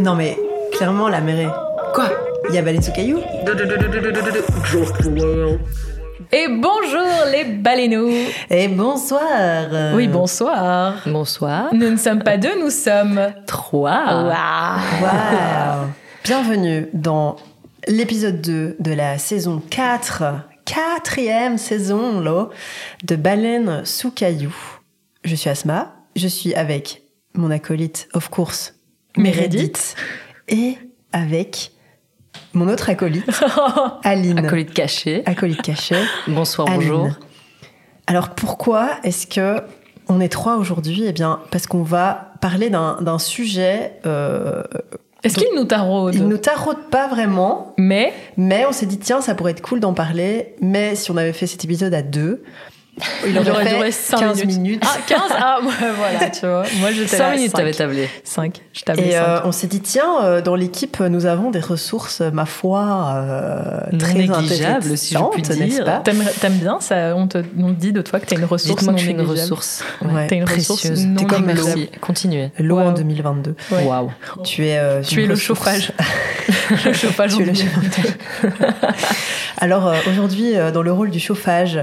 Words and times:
Non 0.00 0.14
mais, 0.14 0.36
clairement, 0.72 1.08
la 1.08 1.20
mairie. 1.20 1.50
Quoi? 1.94 2.10
Il 2.48 2.54
y 2.54 2.58
a 2.58 2.62
Baleine 2.62 2.82
sous 2.82 2.92
caillou 2.92 3.18
Et 6.32 6.46
bonjour 6.48 7.06
les 7.32 7.44
baleineaux 7.44 8.10
Et 8.50 8.68
bonsoir 8.68 9.94
Oui, 9.94 10.06
bonsoir 10.06 10.94
Bonsoir. 11.06 11.74
Nous 11.74 11.90
ne 11.90 11.96
sommes 11.96 12.22
pas 12.22 12.36
deux, 12.36 12.60
nous 12.60 12.70
sommes 12.70 13.32
Trois. 13.46 14.04
Waouh 14.24 15.02
Wow. 15.02 15.86
Bienvenue 16.24 16.88
dans 16.92 17.36
l'épisode 17.88 18.40
2 18.40 18.76
de 18.78 18.92
la 18.92 19.18
saison 19.18 19.62
4, 19.70 20.24
quatrième 20.64 21.56
saison 21.58 22.20
là, 22.20 22.48
de 23.04 23.16
Baleine 23.16 23.84
sous 23.84 24.10
caillou. 24.10 24.54
Je 25.24 25.34
suis 25.34 25.50
Asma, 25.50 25.94
je 26.14 26.28
suis 26.28 26.54
avec 26.54 27.02
mon 27.36 27.50
acolyte, 27.50 28.08
of 28.14 28.28
course, 28.28 28.74
Meredith. 29.16 29.94
et 30.48 30.76
avec 31.12 31.72
mon 32.52 32.68
autre 32.68 32.90
acolyte, 32.90 33.24
Aline. 34.04 34.38
Acolyte 34.38 34.72
caché. 34.74 35.22
Acolyte 35.26 35.62
caché. 35.62 35.96
Bonsoir, 36.28 36.68
Aline. 36.68 36.78
bonjour. 36.90 37.08
Alors 38.06 38.30
pourquoi 38.30 38.90
est-ce 39.04 39.26
que 39.26 39.62
on 40.08 40.20
est 40.20 40.28
trois 40.28 40.56
aujourd'hui? 40.56 41.04
Eh 41.06 41.12
bien, 41.12 41.40
parce 41.50 41.66
qu'on 41.66 41.82
va 41.82 42.32
parler 42.40 42.70
d'un 42.70 42.98
d'un 43.00 43.18
sujet. 43.18 43.94
euh, 44.06 44.62
Est-ce 45.24 45.36
qu'il 45.36 45.48
nous 45.56 45.64
taraude? 45.64 46.14
il 46.14 46.28
nous 46.28 46.36
taraude 46.38 46.88
pas 46.90 47.08
vraiment, 47.08 47.74
Mais? 47.78 48.12
Mais 48.36 48.64
on 48.66 48.72
s'est 48.72 48.86
dit 48.86 48.98
tiens, 48.98 49.20
ça 49.20 49.34
pourrait 49.34 49.50
être 49.52 49.62
cool 49.62 49.80
d'en 49.80 49.94
parler. 49.94 50.54
Mais 50.60 50.94
si 50.94 51.10
on 51.10 51.16
avait 51.16 51.32
fait 51.32 51.48
cet 51.48 51.64
épisode 51.64 51.92
à 51.94 52.02
deux, 52.02 52.44
il 53.26 53.38
aurait, 53.38 53.64
fait 53.64 53.74
duré 53.74 53.90
5 53.92 54.18
15 54.18 54.44
minutes. 54.46 54.82
Ah, 54.86 54.96
15 55.06 55.20
Ah, 55.38 55.58
ouais, 55.62 55.68
voilà, 55.96 56.30
tu 56.30 56.40
vois. 56.40 56.62
Moi, 56.80 56.92
j'étais 56.92 57.16
5 57.16 57.36
minutes, 57.36 57.52
t'avais 57.52 57.72
tablé. 57.72 58.08
5. 58.24 58.60
Je 58.72 58.82
tablais 58.82 59.08
Et 59.08 59.12
5. 59.12 59.18
euh, 59.22 59.40
on 59.44 59.52
s'est 59.52 59.66
dit 59.66 59.80
tiens, 59.80 60.24
euh, 60.24 60.40
dans 60.40 60.54
l'équipe, 60.54 61.00
nous 61.00 61.26
avons 61.26 61.50
des 61.50 61.60
ressources, 61.60 62.20
ma 62.20 62.46
foi, 62.46 63.12
euh, 63.16 63.80
Non 63.92 63.98
très 63.98 64.14
négligeables, 64.14 64.96
si 64.96 65.14
je 65.14 65.20
puis 65.32 65.42
dire. 65.42 65.84
pas 65.84 65.98
T'aimes 66.04 66.24
t'aimes 66.40 66.56
bien 66.58 66.78
ça 66.80 67.14
on 67.16 67.26
te, 67.26 67.38
on 67.58 67.70
dit 67.70 67.92
de 67.92 68.00
toi 68.02 68.18
que 68.20 68.26
t'as 68.26 68.36
une 68.36 68.44
ressource 68.44 68.82
non 68.82 68.92
que 68.92 68.98
je 68.98 69.02
suis 69.04 69.10
une 69.12 69.18
négligeable. 69.18 69.40
ressource 69.40 69.84
Ouais. 70.02 70.26
T'as 70.26 70.36
une 70.36 70.44
ressource 70.44 70.80
précieuse. 70.80 71.06
non 71.06 71.16
T'es 71.16 71.24
comme 71.26 71.46
négligeable. 71.46 71.78
Merci. 71.78 71.90
Continuez. 72.00 72.50
L'eau 72.58 72.78
en 72.78 72.86
Wow. 72.90 72.92
2022. 72.94 73.54
Ouais. 73.72 73.84
Waouh. 73.84 74.10
Tu 74.44 74.66
es, 74.66 74.78
euh, 74.78 75.02
Tu 75.02 75.22
es 75.22 75.26
le 75.26 75.36
chauffage. 75.36 75.92
le 76.84 76.92
chauffage 76.92 77.36
Tu 77.36 77.42
en 77.42 77.46
es 77.46 77.46
le 77.46 77.52
2022. 77.52 78.58
Alors 79.58 79.86
euh, 79.88 79.94
aujourd'hui, 80.10 80.56
euh, 80.56 80.70
dans 80.70 80.82
le 80.82 80.92
rôle 80.92 81.10
du 81.10 81.20
chauffage, 81.20 81.78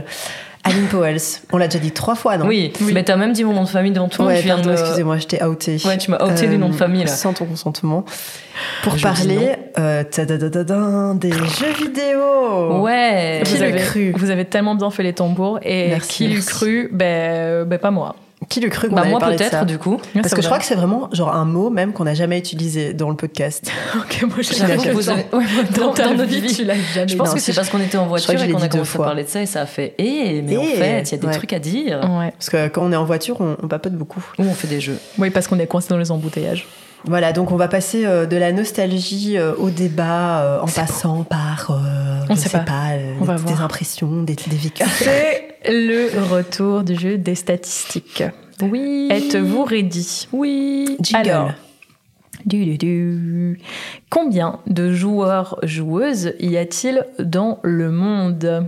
Aline 0.65 0.87
Powells. 0.87 1.41
On 1.51 1.57
l'a 1.57 1.67
déjà 1.67 1.79
dit 1.79 1.91
trois 1.91 2.15
fois, 2.15 2.37
non 2.37 2.47
Oui, 2.47 2.71
mais 2.93 3.03
t'as 3.03 3.17
même 3.17 3.33
dit 3.33 3.43
mon 3.43 3.53
nom 3.53 3.63
de 3.63 3.69
famille 3.69 3.91
devant 3.91 4.07
tout 4.07 4.21
le 4.21 4.27
monde. 4.27 4.33
Ouais, 4.35 4.39
tu 4.41 4.45
viens 4.45 4.55
pardon, 4.55 4.69
de- 4.71 4.75
excusez-moi, 4.79 5.17
je 5.17 5.27
t'ai 5.27 5.43
outé. 5.43 5.77
Ouais, 5.85 5.97
tu 5.97 6.09
m'as 6.11 6.23
outé 6.25 6.47
du 6.47 6.57
nom 6.57 6.69
de 6.69 6.73
famille, 6.75 7.03
là. 7.03 7.07
Sans 7.11 7.33
ton 7.33 7.45
consentement. 7.45 8.05
Pour 8.83 8.97
Je 8.97 9.03
parler 9.03 9.55
euh, 9.77 10.03
tadadadadin, 10.03 11.15
des 11.15 11.31
jeux 11.31 11.73
vidéo. 11.77 12.81
Ouais. 12.81 13.41
Qui 13.45 13.55
Vous 13.55 13.57
l'eût 13.61 13.67
avez, 13.67 13.79
cru 13.81 14.13
vous 14.15 14.29
avez 14.29 14.45
tellement 14.45 14.75
bien 14.75 14.89
fait 14.91 15.03
les 15.03 15.13
tambours 15.13 15.59
et 15.63 15.89
Merci, 15.89 16.09
qui 16.09 16.27
l'eût 16.27 16.43
cru 16.43 16.89
ben, 16.91 17.65
ben 17.65 17.79
pas 17.79 17.91
moi. 17.91 18.15
Qui 18.53 18.59
le 18.59 18.69
cru 18.69 18.87
qu'on 18.87 18.93
Bah 18.95 19.01
avait 19.01 19.09
moi 19.09 19.19
parlé 19.19 19.35
de 19.35 19.41
ça 19.41 19.49
peut-être 19.49 19.65
du 19.65 19.79
coup. 19.79 19.99
Parce 20.13 20.35
que 20.35 20.41
je 20.43 20.45
crois 20.45 20.59
que 20.59 20.65
c'est 20.65 20.75
vraiment 20.75 21.09
genre 21.11 21.33
un 21.33 21.43
mot 21.45 21.71
même 21.71 21.91
qu'on 21.91 22.03
n'a 22.03 22.13
jamais 22.13 22.37
utilisé 22.37 22.93
dans 22.93 23.09
le 23.09 23.15
podcast. 23.15 23.71
Ok, 23.97 24.23
moi 24.27 24.41
jamais 24.43 24.77
que 24.77 24.91
vous 24.91 25.09
avez- 25.09 25.25
ça. 25.31 25.37
ouais, 25.37 25.45
dans, 25.75 25.87
dans 25.87 25.93
ta 25.93 26.13
notre 26.13 26.23
vie, 26.29 26.39
vie. 26.39 26.53
tu 26.55 26.63
l'as 26.63 26.75
jamais 26.93 27.07
Je 27.07 27.15
pense 27.15 27.29
Non, 27.29 27.33
que 27.33 27.39
c'est- 27.39 27.53
parce 27.53 27.69
qu'on 27.69 27.79
était 27.81 27.97
en 27.97 28.05
voiture 28.05 28.37
je 28.37 28.43
et 28.43 28.47
l'ai 28.47 28.53
qu'on 28.53 28.61
a 28.61 28.67
commencé 28.69 28.91
fois. 28.91 29.05
à 29.05 29.07
parler 29.09 29.23
de 29.23 29.29
ça 29.29 29.41
et 29.41 29.47
ça 29.47 29.61
a 29.61 29.65
fait 29.65 29.95
Eh, 29.97 30.43
mais 30.43 30.55
en 30.55 30.61
Eh, 30.61 30.75
fait, 30.75 31.01
il 31.01 31.11
y 31.13 31.15
a 31.15 31.17
des 31.17 31.27
ouais. 31.27 31.33
trucs 31.33 31.53
à 31.53 31.57
dire. 31.59 31.97
Ouais. 32.19 32.31
Parce 32.31 32.49
que 32.51 32.67
quand 32.67 32.83
on 32.83 32.91
est 32.91 32.95
en 32.95 33.05
voiture, 33.05 33.37
on, 33.41 33.57
on 33.63 33.67
papote 33.67 33.93
beaucoup. 33.93 34.23
Ou 34.37 34.43
on 34.43 34.53
fait 34.53 34.67
des 34.67 34.81
jeux. 34.81 34.99
Oui, 35.17 35.31
parce 35.31 35.47
qu'on 35.47 35.57
est 35.57 35.65
coincé 35.65 35.87
dans 35.89 35.97
les 35.97 36.11
embouteillages. 36.11 36.67
Voilà, 37.05 37.33
donc 37.33 37.51
on 37.51 37.57
va 37.57 37.67
passer 37.67 38.05
euh, 38.05 38.25
de 38.25 38.37
la 38.37 38.51
nostalgie 38.53 39.37
euh, 39.37 39.53
au 39.57 39.69
débat 39.71 40.41
euh, 40.41 40.59
en 40.61 40.67
passant 40.67 41.23
par, 41.23 41.71
euh, 41.71 42.23
On 42.29 42.35
je 42.35 42.39
sait 42.39 42.49
sais 42.49 42.57
pas. 42.59 42.63
pas, 42.63 42.91
euh, 42.93 43.13
On 43.19 43.25
va 43.25 43.35
des, 43.35 43.51
des 43.53 43.59
impressions, 43.59 44.21
des, 44.21 44.35
des 44.35 44.55
vécus. 44.55 44.85
C'est 44.99 45.49
le 45.67 46.07
retour 46.33 46.83
du 46.83 46.95
jeu 46.95 47.17
des 47.17 47.35
statistiques. 47.35 48.23
Oui. 48.61 49.07
Êtes-vous 49.11 49.63
ready? 49.63 50.27
Oui. 50.31 50.97
Jingle. 51.01 51.29
Alors, 51.29 51.51
du, 52.45 52.65
du, 52.65 52.77
du. 52.77 53.59
combien 54.09 54.59
de 54.67 54.91
joueurs 54.91 55.57
joueuses 55.63 56.33
y 56.39 56.57
a-t-il 56.57 57.05
dans 57.19 57.59
le 57.63 57.91
monde? 57.91 58.67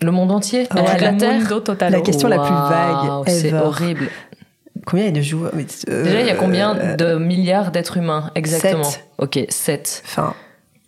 Le 0.00 0.10
monde 0.12 0.30
entier? 0.30 0.66
Toute 0.66 0.78
ouais, 0.80 0.98
la 1.00 1.12
Terre? 1.14 1.90
La 1.90 2.00
question 2.00 2.28
la 2.28 2.38
plus 2.38 2.54
vague 2.54 3.28
C'est 3.28 3.52
horrible. 3.52 4.08
Combien 4.86 5.06
il 5.06 5.08
y 5.08 5.10
a 5.10 5.20
de 5.20 5.22
joueurs? 5.22 5.52
Euh, 5.88 6.04
Déjà, 6.04 6.20
il 6.20 6.26
y 6.26 6.30
a 6.30 6.34
combien 6.36 6.76
euh, 6.76 6.96
de 6.96 7.16
milliards 7.16 7.72
d'êtres 7.72 7.96
humains 7.96 8.30
exactement? 8.34 8.84
Sept. 8.84 9.04
Ok, 9.18 9.38
7. 9.48 10.02
Enfin, 10.06 10.34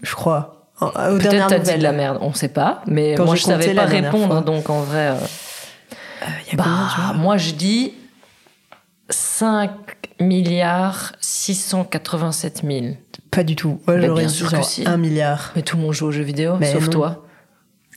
je 0.03 0.15
crois. 0.15 0.69
Aux 0.81 0.87
Peut-être 1.19 1.49
t'as 1.49 1.59
dit 1.59 1.77
de 1.77 1.83
la 1.83 1.93
merde, 1.93 2.19
on 2.23 2.33
sait 2.33 2.49
pas. 2.49 2.83
Mais 2.87 3.15
Quand 3.15 3.27
moi, 3.27 3.35
je 3.35 3.43
savais 3.43 3.75
pas 3.75 3.85
répondre, 3.85 4.29
fois. 4.29 4.41
donc 4.41 4.71
en 4.71 4.81
vrai. 4.81 5.09
euh, 5.09 5.15
y 6.51 6.55
a 6.55 6.57
bah, 6.57 7.13
moi, 7.17 7.37
je 7.37 7.53
dis 7.53 7.93
5 9.11 9.71
milliards 10.21 11.13
687 11.21 12.63
000. 12.65 12.87
Pas 13.31 13.43
du 13.45 13.57
tout. 13.57 13.81
Moi, 13.87 13.97
Bah, 13.97 14.03
j'aurais 14.07 14.21
bien 14.23 14.29
dit 14.31 14.39
genre 14.39 14.65
si. 14.65 14.85
un 14.87 14.97
milliard. 14.97 15.53
Mais 15.57 15.63
tout 15.63 15.77
le 15.77 15.83
monde 15.83 15.93
joue 15.93 16.07
aux 16.07 16.13
jeux 16.13 16.23
vidéo, 16.23 16.57
Mais 16.59 16.73
sauf 16.73 16.85
non. 16.87 16.91
toi. 16.91 17.25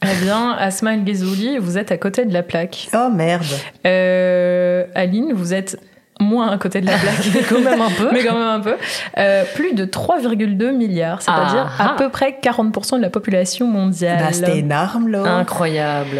Eh 0.03 0.23
bien, 0.23 0.51
Asma 0.51 0.93
El 0.95 1.03
Ghezouli, 1.05 1.57
vous 1.59 1.77
êtes 1.77 1.91
à 1.91 1.97
côté 1.97 2.25
de 2.25 2.33
la 2.33 2.43
plaque. 2.43 2.89
Oh 2.93 3.09
merde. 3.13 3.45
Euh, 3.87 4.85
Aline, 4.95 5.31
vous 5.33 5.53
êtes 5.53 5.79
moins 6.19 6.49
à 6.51 6.57
côté 6.57 6.81
de 6.81 6.85
la 6.87 6.97
plaque. 6.97 7.25
Mais 7.33 7.41
quand 7.49 7.59
même 7.61 7.81
un 7.81 7.89
peu. 7.89 8.09
Mais 8.11 8.23
quand 8.23 8.33
même 8.37 8.47
un 8.47 8.59
peu. 8.59 8.75
Euh, 9.17 9.43
plus 9.55 9.73
de 9.73 9.85
3,2 9.85 10.71
milliards, 10.75 11.21
c'est-à-dire 11.21 11.71
Ah. 11.79 11.91
à 11.93 11.95
peu 11.95 12.09
près 12.09 12.37
40% 12.41 12.97
de 12.97 13.01
la 13.01 13.09
population 13.09 13.65
mondiale. 13.67 14.19
Bah, 14.19 14.33
c'était 14.33 14.59
énorme, 14.59 15.07
là. 15.07 15.23
Incroyable. 15.37 16.19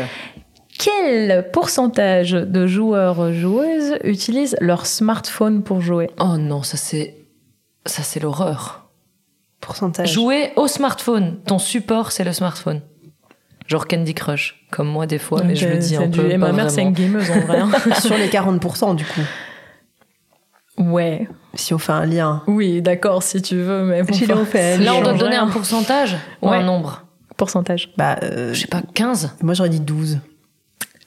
Quel 0.80 1.50
pourcentage 1.52 2.32
de 2.32 2.68
joueurs 2.68 3.32
joueuses 3.34 3.98
utilisent 4.04 4.56
leur 4.60 4.86
smartphone 4.86 5.64
pour 5.64 5.82
jouer? 5.82 6.10
Oh 6.20 6.38
non, 6.38 6.64
ça 6.64 6.78
c'est. 6.78 7.16
Ça 7.86 8.02
c'est 8.04 8.20
l'horreur. 8.20 8.90
Pourcentage. 9.62 10.12
Jouer 10.12 10.52
au 10.56 10.68
smartphone. 10.68 11.38
Ton 11.46 11.60
support, 11.60 12.12
c'est 12.12 12.24
le 12.24 12.34
smartphone. 12.34 12.82
Genre 13.68 13.88
Candy 13.88 14.14
Crush, 14.14 14.66
comme 14.72 14.88
moi 14.90 15.06
des 15.06 15.20
fois, 15.20 15.42
mais 15.44 15.56
je 15.56 15.68
le 15.70 15.78
dis 15.78 15.90
c'est 15.90 15.98
un 15.98 16.08
du- 16.08 16.20
peu. 16.20 16.26
Et 16.30 16.32
pas 16.32 16.38
ma 16.38 16.52
mère, 16.52 16.70
c'est 16.70 16.82
vraiment. 16.82 16.90
une 16.98 17.06
gameuse 17.06 17.32
en 17.32 17.40
vrai. 17.42 17.60
hein. 17.60 17.72
Sur 18.02 18.18
les 18.18 18.28
40%, 18.28 18.96
du 18.96 19.06
coup. 19.06 19.22
ouais. 20.78 21.28
Si 21.54 21.74
on 21.74 21.78
fait 21.78 21.92
un 21.94 22.06
lien. 22.06 22.44
Oui, 22.48 22.82
d'accord, 22.82 23.22
si 23.24 23.42
tu 23.42 23.56
veux, 23.58 23.84
mais 23.86 24.02
bon, 24.04 24.14
enfin, 24.14 24.44
fait 24.46 24.78
Là, 24.80 24.96
on 24.96 25.02
doit 25.04 25.14
donner 25.14 25.36
un 25.36 25.48
pourcentage 25.48 26.18
ou 26.42 26.50
Ouais. 26.50 26.58
un 26.58 26.64
nombre? 26.64 27.04
Pourcentage. 27.38 27.94
Bah, 27.96 28.18
euh, 28.24 28.54
Je 28.54 28.62
sais 28.62 28.68
pas, 28.68 28.82
15 28.94 29.36
moi, 29.42 29.54
j'aurais 29.54 29.70
dit 29.70 29.80
12. 29.80 30.20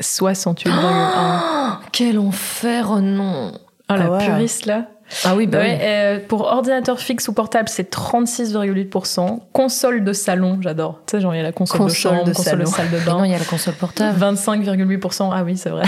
68,1. 0.02 0.70
Oh, 0.72 1.84
Quel 1.92 2.18
enfer, 2.18 2.88
oh 2.90 3.00
non 3.00 3.52
Oh, 3.88 3.94
la 3.94 4.04
Ah 4.06 4.10
ouais. 4.10 4.24
puriste 4.26 4.66
là. 4.66 4.86
Ah 5.22 5.36
oui, 5.36 5.46
bah 5.46 5.58
Ouais, 5.58 5.78
oui. 5.78 5.86
euh, 5.86 6.18
pour 6.26 6.40
ordinateur 6.46 6.98
fixe 6.98 7.28
ou 7.28 7.32
portable, 7.32 7.68
c'est 7.68 7.88
36,8%. 7.94 9.38
Console 9.52 10.02
de 10.02 10.12
salon, 10.12 10.58
j'adore. 10.60 11.00
Tu 11.06 11.12
sais, 11.12 11.20
genre, 11.20 11.32
il 11.32 11.36
y 11.36 11.40
a 11.40 11.44
la 11.44 11.52
console, 11.52 11.78
Console 11.82 11.90
de 11.92 11.94
chambre, 12.18 12.24
de 12.24 12.32
console 12.32 12.58
de 12.58 12.64
salon. 12.64 12.76
salle 12.76 12.90
de 12.90 12.96
Mais 12.98 13.04
non, 13.12 13.18
bain. 13.20 13.26
il 13.26 13.30
y 13.30 13.34
a 13.36 13.38
la 13.38 13.44
console 13.44 13.74
portable. 13.74 14.18
25,8%. 14.18 15.30
Ah 15.32 15.44
oui, 15.44 15.56
c'est 15.56 15.70
vrai. 15.70 15.84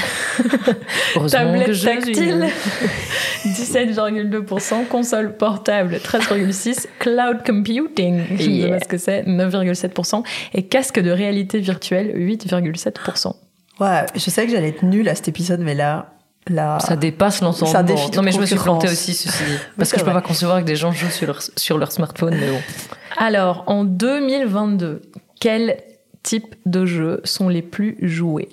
Tablette 1.32 1.82
tactile, 1.82 2.46
vis. 3.44 3.74
17,2%. 3.74 4.86
Console 4.86 5.36
portable, 5.36 5.96
13,6%. 5.96 6.86
Cloud 7.00 7.38
computing, 7.44 8.22
je 8.38 8.48
ne 8.48 8.62
sais 8.62 8.68
pas 8.70 8.78
ce 8.78 8.84
que 8.88 8.98
c'est, 8.98 9.22
9,7%. 9.24 10.22
Et 10.54 10.62
casque 10.68 11.00
de 11.00 11.10
réalité 11.10 11.58
virtuelle, 11.58 12.12
8,7%. 12.16 13.32
Ouais, 13.80 14.06
je 14.14 14.30
sais 14.30 14.44
que 14.46 14.52
j'allais 14.52 14.68
être 14.70 14.82
nulle 14.82 15.08
à 15.08 15.14
cet 15.14 15.28
épisode, 15.28 15.60
mais 15.60 15.74
là, 15.74 16.14
là. 16.48 16.78
Ça 16.80 16.96
dépasse 16.96 17.40
l'entendement. 17.40 17.72
Ça 17.72 17.82
défie 17.82 18.06
toute 18.06 18.16
Non, 18.16 18.22
mais 18.22 18.32
je 18.32 18.40
me 18.40 18.46
suis 18.46 18.56
plantée 18.56 18.88
aussi, 18.88 19.14
ceci 19.14 19.44
dit. 19.46 19.52
Parce 19.76 19.92
que 19.92 19.98
je 19.98 20.04
peux 20.04 20.10
vrai. 20.10 20.20
pas 20.20 20.26
concevoir 20.26 20.60
que 20.60 20.64
des 20.64 20.76
gens 20.76 20.92
jouent 20.92 21.10
sur 21.10 21.26
leur, 21.26 21.40
sur 21.56 21.78
leur 21.78 21.92
smartphone, 21.92 22.36
mais 22.38 22.50
bon. 22.50 22.60
Alors, 23.16 23.64
en 23.66 23.84
2022, 23.84 25.02
quels 25.40 25.76
types 26.22 26.54
de 26.66 26.84
jeux 26.86 27.20
sont 27.24 27.48
les 27.48 27.62
plus 27.62 27.96
joués? 28.02 28.48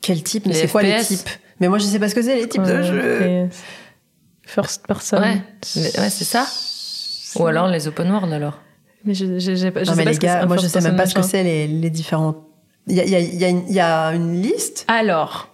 Quel 0.00 0.22
type? 0.22 0.46
Mais 0.46 0.54
c'est 0.54 0.68
quoi 0.68 0.82
les 0.82 1.00
types? 1.02 1.28
Mais 1.60 1.68
moi, 1.68 1.78
je 1.78 1.84
sais 1.84 1.98
pas 2.00 2.08
ce 2.08 2.14
que 2.14 2.22
c'est, 2.22 2.36
les 2.36 2.48
types 2.48 2.62
de 2.62 2.70
Euh, 2.70 3.44
jeux. 3.46 3.48
First 4.44 4.86
person. 4.86 5.18
Ouais, 5.20 5.40
ouais 5.76 6.10
c'est 6.10 6.24
ça. 6.24 6.46
Ou 7.40 7.46
alors 7.46 7.68
les 7.68 7.86
open 7.88 8.10
world, 8.10 8.32
alors. 8.32 8.58
Mais 9.04 9.14
je, 9.14 9.38
je, 9.38 9.50
Non, 9.52 9.56
sais 9.56 9.94
mais 9.96 10.04
pas 10.04 10.10
les 10.10 10.18
gars, 10.18 10.46
moi, 10.46 10.56
je 10.56 10.66
sais 10.66 10.80
même 10.80 10.96
pas 10.96 11.06
ce 11.06 11.14
que 11.14 11.22
c'est, 11.22 11.42
les, 11.44 11.66
les 11.68 11.90
différents. 11.90 12.34
Il 12.88 12.96
y 12.96 13.00
a, 13.00 13.04
il 13.04 13.10
y, 13.10 13.14
a, 13.14 13.20
il 13.20 13.34
y, 13.40 13.44
a 13.44 13.48
une- 13.48 13.62
il 13.68 13.74
y 13.74 13.80
a 13.80 14.08
une 14.14 14.42
liste 14.42 14.84
Alors, 14.88 15.48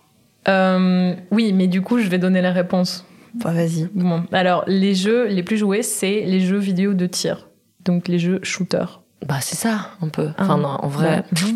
euh, 0.48 1.14
oui, 1.30 1.52
mais 1.52 1.66
du 1.66 1.82
coup, 1.82 1.98
je 1.98 2.08
vais 2.08 2.18
donner 2.18 2.40
la 2.40 2.52
réponse. 2.52 3.04
Enfin, 3.36 3.52
vas-y. 3.52 3.88
Bon, 3.94 4.22
alors, 4.32 4.64
les 4.66 4.94
jeux 4.94 5.26
les 5.26 5.42
plus 5.42 5.58
joués, 5.58 5.82
c'est 5.82 6.22
les 6.22 6.40
jeux 6.40 6.56
vidéo 6.58 6.94
de 6.94 7.06
tir. 7.06 7.48
Donc, 7.84 8.08
les 8.08 8.18
jeux 8.18 8.40
shooters. 8.42 9.02
Bah, 9.26 9.38
c'est 9.40 9.56
ça, 9.56 9.90
un 10.00 10.08
peu. 10.08 10.28
Enfin, 10.38 10.54
Ah. 10.58 10.62
non, 10.62 10.68
en 10.80 10.88
vrai. 10.88 11.24
Ouais. 11.32 11.50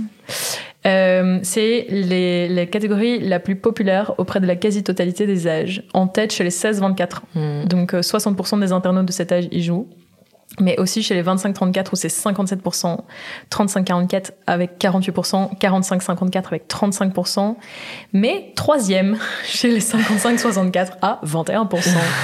Euh, 0.84 1.38
c'est 1.44 1.86
les, 1.90 2.48
les 2.48 2.66
catégories 2.68 3.20
la 3.20 3.38
plus 3.38 3.54
populaire 3.54 4.14
auprès 4.18 4.40
de 4.40 4.46
la 4.46 4.56
quasi-totalité 4.56 5.26
des 5.28 5.46
âges. 5.46 5.84
En 5.94 6.08
tête 6.08 6.32
chez 6.32 6.42
les 6.42 6.50
16-24 6.50 7.18
ans. 7.18 7.22
Hmm. 7.36 7.68
Donc 7.68 7.94
euh, 7.94 8.00
60% 8.00 8.58
des 8.58 8.72
internautes 8.72 9.06
de 9.06 9.12
cet 9.12 9.30
âge 9.30 9.46
y 9.52 9.62
jouent. 9.62 9.86
Mais 10.60 10.78
aussi 10.78 11.02
chez 11.02 11.14
les 11.14 11.22
25-34 11.22 11.86
où 11.92 11.96
c'est 11.96 12.08
57%, 12.08 12.98
35-44 13.50 14.32
avec 14.46 14.78
48%, 14.78 15.58
45-54 15.58 16.46
avec 16.46 16.68
35%. 16.68 17.56
Mais 18.12 18.52
troisième 18.54 19.16
chez 19.44 19.70
les 19.70 19.80
55-64 19.80 20.92
à 21.00 21.20
21%. 21.24 21.68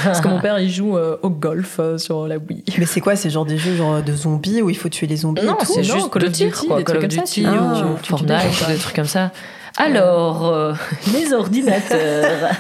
Parce 0.05 0.21
que 0.21 0.29
mon 0.29 0.41
père 0.41 0.59
il 0.59 0.71
joue 0.71 0.97
euh, 0.97 1.17
au 1.23 1.31
golf 1.31 1.79
euh, 1.81 1.97
sur 1.97 2.27
la 2.27 2.37
Wii. 2.37 2.65
Mais 2.77 2.87
c'est 2.87 3.01
quoi 3.01 3.17
C'est 3.17 3.31
genre 3.31 3.47
des 3.47 3.57
jeux 3.57 3.77
genre 3.77 4.03
de 4.03 4.13
zombies 4.13 4.61
où 4.61 4.69
il 4.69 4.77
faut 4.77 4.91
tuer 4.91 5.07
les 5.07 5.17
zombies 5.17 5.45
Non, 5.45 5.57
c'est 5.65 5.83
juste 5.83 6.11
Call 6.11 6.27
of 6.27 6.33
Duty, 6.33 6.67
quoi. 6.67 6.83
Call 6.83 6.99
of 6.99 7.09
Duty 7.09 7.43
tu 7.43 8.09
Fortnite, 8.09 8.69
des 8.69 8.77
trucs 8.77 8.97
comme 8.97 9.05
ça. 9.07 9.31
Alors, 9.79 10.47
euh, 10.47 10.75
les 11.13 11.33
ordinateurs. 11.33 12.51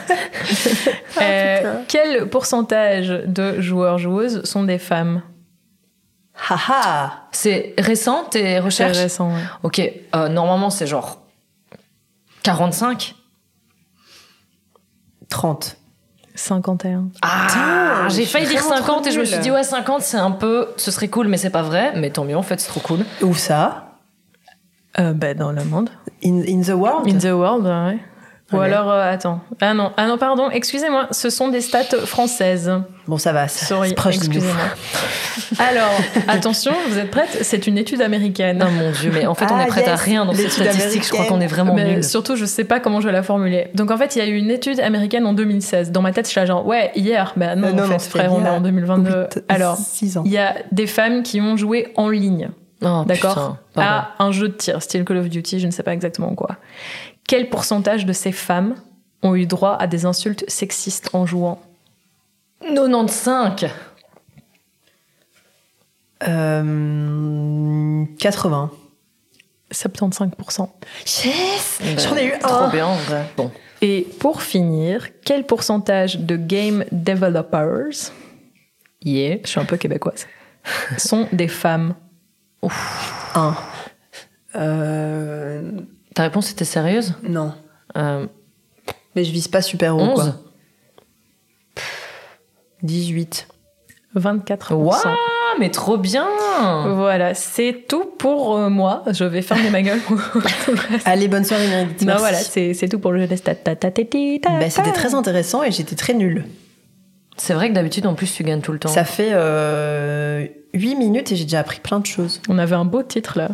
Euh, 1.21 1.81
quel 1.89 2.29
pourcentage 2.29 3.09
de 3.09 3.61
joueurs-joueuses 3.61 4.45
sont 4.45 4.63
des 4.63 4.79
femmes? 4.79 5.23
Haha 6.49 7.29
C'est 7.33 7.75
récent 7.79 8.25
tes 8.25 8.43
C'est 8.43 8.59
recherches 8.61 8.97
récent, 8.99 9.29
ouais. 9.31 9.43
Ok, 9.63 9.81
euh, 10.15 10.29
normalement 10.29 10.71
c'est 10.71 10.87
genre 10.87 11.19
45. 12.43 13.15
30. 15.29 15.77
51. 16.35 17.09
Ah, 17.23 18.07
j'ai 18.09 18.25
failli 18.25 18.47
dire 18.47 18.63
vraiment 18.63 18.77
50 18.87 19.07
trop 19.07 19.07
et 19.09 19.11
je 19.11 19.21
me 19.21 19.25
suis 19.25 19.39
dit 19.39 19.51
ouais 19.51 19.65
50 19.65 20.03
c'est 20.03 20.17
un 20.17 20.31
peu, 20.31 20.69
ce 20.77 20.91
serait 20.91 21.09
cool 21.09 21.27
mais 21.29 21.37
c'est 21.37 21.51
pas 21.51 21.63
vrai. 21.63 21.93
Mais 21.97 22.11
tant 22.11 22.25
mieux 22.25 22.37
en 22.37 22.43
fait 22.43 22.61
c'est 22.61 22.69
trop 22.69 22.81
cool. 22.81 23.05
Où 23.23 23.35
ça? 23.35 23.97
Euh, 24.99 25.13
bah, 25.13 25.35
dans 25.35 25.53
le 25.53 25.65
monde. 25.65 25.91
in, 26.25 26.41
in 26.49 26.63
the 26.63 26.71
world? 26.71 27.07
In 27.07 27.19
the 27.19 27.33
world, 27.33 27.65
ouais. 27.67 27.99
Ou 28.53 28.61
alors, 28.61 28.91
euh, 28.91 29.13
attends. 29.13 29.41
Ah 29.61 29.75
non, 29.75 29.93
ah 29.99 30.07
non, 30.07 30.17
pardon, 30.17 30.49
excusez-moi, 30.51 31.09
ce 31.11 31.29
sont 31.29 31.49
des 31.49 31.61
stats 31.61 31.85
françaises. 32.07 32.73
Bon, 33.07 33.19
ça 33.19 33.33
va, 33.33 33.47
c'est 33.47 33.67
Sorry, 33.67 33.93
proche 33.93 34.15
excusez-moi. 34.17 34.55
Alors, 35.59 35.91
attention, 36.29 36.73
vous 36.89 36.99
êtes 36.99 37.11
prêtes 37.11 37.39
C'est 37.43 37.67
une 37.67 37.77
étude 37.79 38.01
américaine. 38.01 38.65
Oh 38.67 38.71
mon 38.71 38.91
dieu 38.91 39.11
mais 39.13 39.27
en 39.27 39.35
fait 39.35 39.47
on 39.51 39.57
Ah, 39.57 39.65
est 39.65 39.67
prête 39.67 39.89
à 39.89 39.97
rien 39.97 40.25
dans 40.25 40.33
cette 40.33 40.45
l'étude 40.59 40.65
statistique. 40.73 41.05
Je 41.05 41.11
crois 41.11 41.27
qu'on 41.27 41.41
est 41.41 41.47
vraiment 41.47 41.75
Mais 41.75 41.97
nuls. 41.97 42.05
surtout, 42.05 42.37
je 42.37 42.45
sais 42.45 42.65
pas 42.65 42.81
comment 42.81 43.01
je 43.01 43.07
vais 43.07 43.13
la 43.13 43.23
formuler. 43.23 43.69
Donc, 43.75 43.91
en 43.91 43.97
fait, 43.99 44.17
il 44.17 44.19
y 44.21 44.23
a 44.23 44.27
eu 44.27 44.37
une 44.37 44.51
étude 44.51 44.81
américaine 44.81 45.27
en 45.27 45.33
2016. 45.33 45.91
Dans 45.93 46.03
ma 46.03 46.13
tête, 46.13 46.27
je 46.27 46.31
suis 46.31 46.41
là 46.41 46.47
genre, 46.47 46.67
ouais, 46.67 46.91
hier. 46.95 47.33
Bah 47.37 47.55
non, 47.57 47.69
Euh, 47.69 47.73
non, 47.73 47.83
en 47.85 47.87
non, 47.89 47.99
fait, 47.99 48.09
frère, 48.11 48.33
on 48.33 48.45
est 48.45 48.49
a 48.49 48.53
en 48.55 48.61
2022. 48.61 49.11
Huit- 49.35 49.45
Alors, 49.49 49.79
il 50.25 50.31
y 50.33 50.39
a 50.39 50.55
des 50.73 50.87
femmes 50.87 51.23
qui 51.23 51.41
ont 51.41 51.57
joué 51.57 51.89
en 51.97 52.09
ligne. 52.09 52.49
Oh, 52.85 53.03
D'accord? 53.07 53.57
À 53.77 54.11
un 54.21 54.31
jeu 54.33 54.49
de 54.49 54.55
tir, 54.55 54.81
style 54.83 55.05
Call 55.05 55.17
of 55.19 55.29
Duty, 55.29 55.59
je 55.61 55.67
ne 55.67 55.73
sais 55.73 55.83
pas 55.83 55.93
exactement 55.93 56.35
quoi. 56.35 56.57
Quel 57.29 57.49
pourcentage 57.49 58.05
de 58.07 58.13
ces 58.13 58.33
femmes 58.33 58.75
ont 59.23 59.37
eu 59.37 59.47
droit 59.47 59.77
à 59.79 59.87
des 59.87 60.05
insultes 60.07 60.45
sexistes 60.49 61.11
en 61.13 61.27
jouant? 61.27 61.61
95. 62.63 63.69
Euh, 66.27 68.05
80. 68.19 68.71
75%. 69.73 70.69
Yes 71.25 71.79
Ben, 71.81 71.99
J'en 71.99 72.17
ai 72.17 72.27
eu 72.27 72.39
Trop 72.39 72.55
un 72.55 72.69
bien 72.71 72.87
en 72.87 72.95
vrai. 72.97 73.31
Bon. 73.37 73.51
Et 73.83 74.09
pour 74.19 74.43
finir, 74.43 75.09
quel 75.25 75.45
pourcentage 75.47 76.19
de 76.19 76.37
game 76.37 76.85
developers, 76.91 78.11
Yeah. 79.05 79.39
je 79.45 79.49
suis 79.51 79.61
un 79.61 79.65
peu 79.65 79.77
québécoise, 79.77 80.27
sont 80.97 81.29
des 81.33 81.47
femmes? 81.47 81.95
Un. 83.37 83.55
Euh, 84.57 85.71
Ta 86.19 86.25
réponse 86.25 86.51
était 86.51 86.65
sérieuse? 86.65 87.15
Non. 87.23 87.53
euh, 87.97 88.27
Mais 89.15 89.23
je 89.23 89.31
vise 89.31 89.47
pas 89.47 89.63
super 89.63 89.95
haut, 89.97 90.01
11 90.01 90.15
quoi. 90.15 90.35
18. 92.83 93.47
24%. 94.17 94.75
Waouh, 94.75 94.99
mais 95.61 95.71
trop 95.71 95.97
bien 95.97 96.27
Voilà, 96.97 97.35
c'est 97.35 97.85
tout 97.89 98.05
pour 98.19 98.57
euh, 98.57 98.69
moi. 98.69 99.05
Je 99.13 99.23
vais 99.23 99.43
fermer 99.43 99.71
ma 99.71 99.81
gueule. 99.83 100.01
Allez, 101.05 101.29
bonne 101.29 101.45
soirée, 101.45 101.69
Meredith. 101.69 102.03
non, 102.03 102.17
voilà, 102.19 102.39
c'est 102.39 102.75
c'est 102.75 102.89
tout 102.89 102.99
pour 102.99 103.13
le 103.13 103.21
jeu 103.21 103.27
des 103.29 103.37
stats. 103.37 103.55
Ta, 103.55 103.77
ta, 103.77 103.93
ta, 103.93 104.03
ta, 104.05 104.19
ta, 104.43 104.51
Bah, 104.59 104.71
C'était 104.71 104.91
ta. 104.91 104.93
très 104.97 105.15
intéressant 105.15 105.63
et 105.63 105.71
j'étais 105.71 105.95
très 105.95 106.15
nulle. 106.15 106.47
C'est 107.37 107.55
vrai 107.55 107.69
que 107.69 107.75
d'habitude 107.75 108.07
en 108.09 108.15
plus 108.15 108.35
tu 108.35 108.43
gagnes 108.43 108.61
tout 108.61 108.73
le 108.73 108.81
temps. 108.81 108.89
Ça 108.89 109.05
fait 109.05 109.31
euh, 109.35 110.49
8 110.75 110.97
minutes 110.97 111.31
et 111.31 111.37
j'ai 111.37 111.45
déjà 111.45 111.61
appris 111.61 111.79
plein 111.79 112.01
de 112.01 112.07
choses. 112.07 112.41
On 112.49 112.59
avait 112.59 112.75
un 112.75 112.85
beau 112.85 113.05
titre 113.05 113.39
là. 113.39 113.51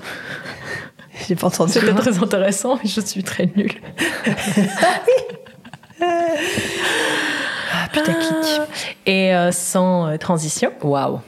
J'ai 1.29 1.35
pas 1.37 1.47
entendu. 1.47 1.73
C'était 1.73 1.95
très 1.95 2.19
intéressant 2.23 2.79
et 2.83 2.89
je 2.89 3.01
suis 3.01 3.23
très 3.23 3.51
nulle. 3.57 3.73
Ah, 6.01 7.89
putaclic. 7.93 8.61
Et 9.07 9.35
euh, 9.35 9.53
sans 9.53 10.09
euh, 10.09 10.17
transition, 10.17 10.73
Waouh. 10.83 11.21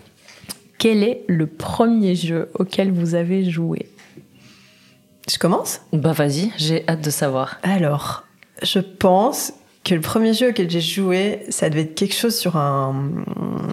quel 0.79 1.03
est 1.03 1.25
le 1.29 1.47
premier 1.47 2.15
jeu 2.15 2.51
auquel 2.55 2.93
vous 2.93 3.15
avez 3.15 3.49
joué? 3.49 3.89
Je 5.31 5.39
commence? 5.39 5.81
Bah 5.93 6.13
vas-y, 6.13 6.53
j'ai 6.57 6.89
hâte 6.89 7.01
de 7.01 7.11
savoir. 7.11 7.59
Alors, 7.63 8.25
je 8.63 8.79
pense 8.79 9.53
que 9.87 9.95
le 9.95 10.01
premier 10.01 10.35
jeu 10.35 10.49
auquel 10.49 10.69
j'ai 10.69 10.81
joué, 10.81 11.45
ça 11.49 11.71
devait 11.71 11.83
être 11.83 11.95
quelque 11.95 12.15
chose 12.15 12.35
sur 12.35 12.57
un. 12.57 12.93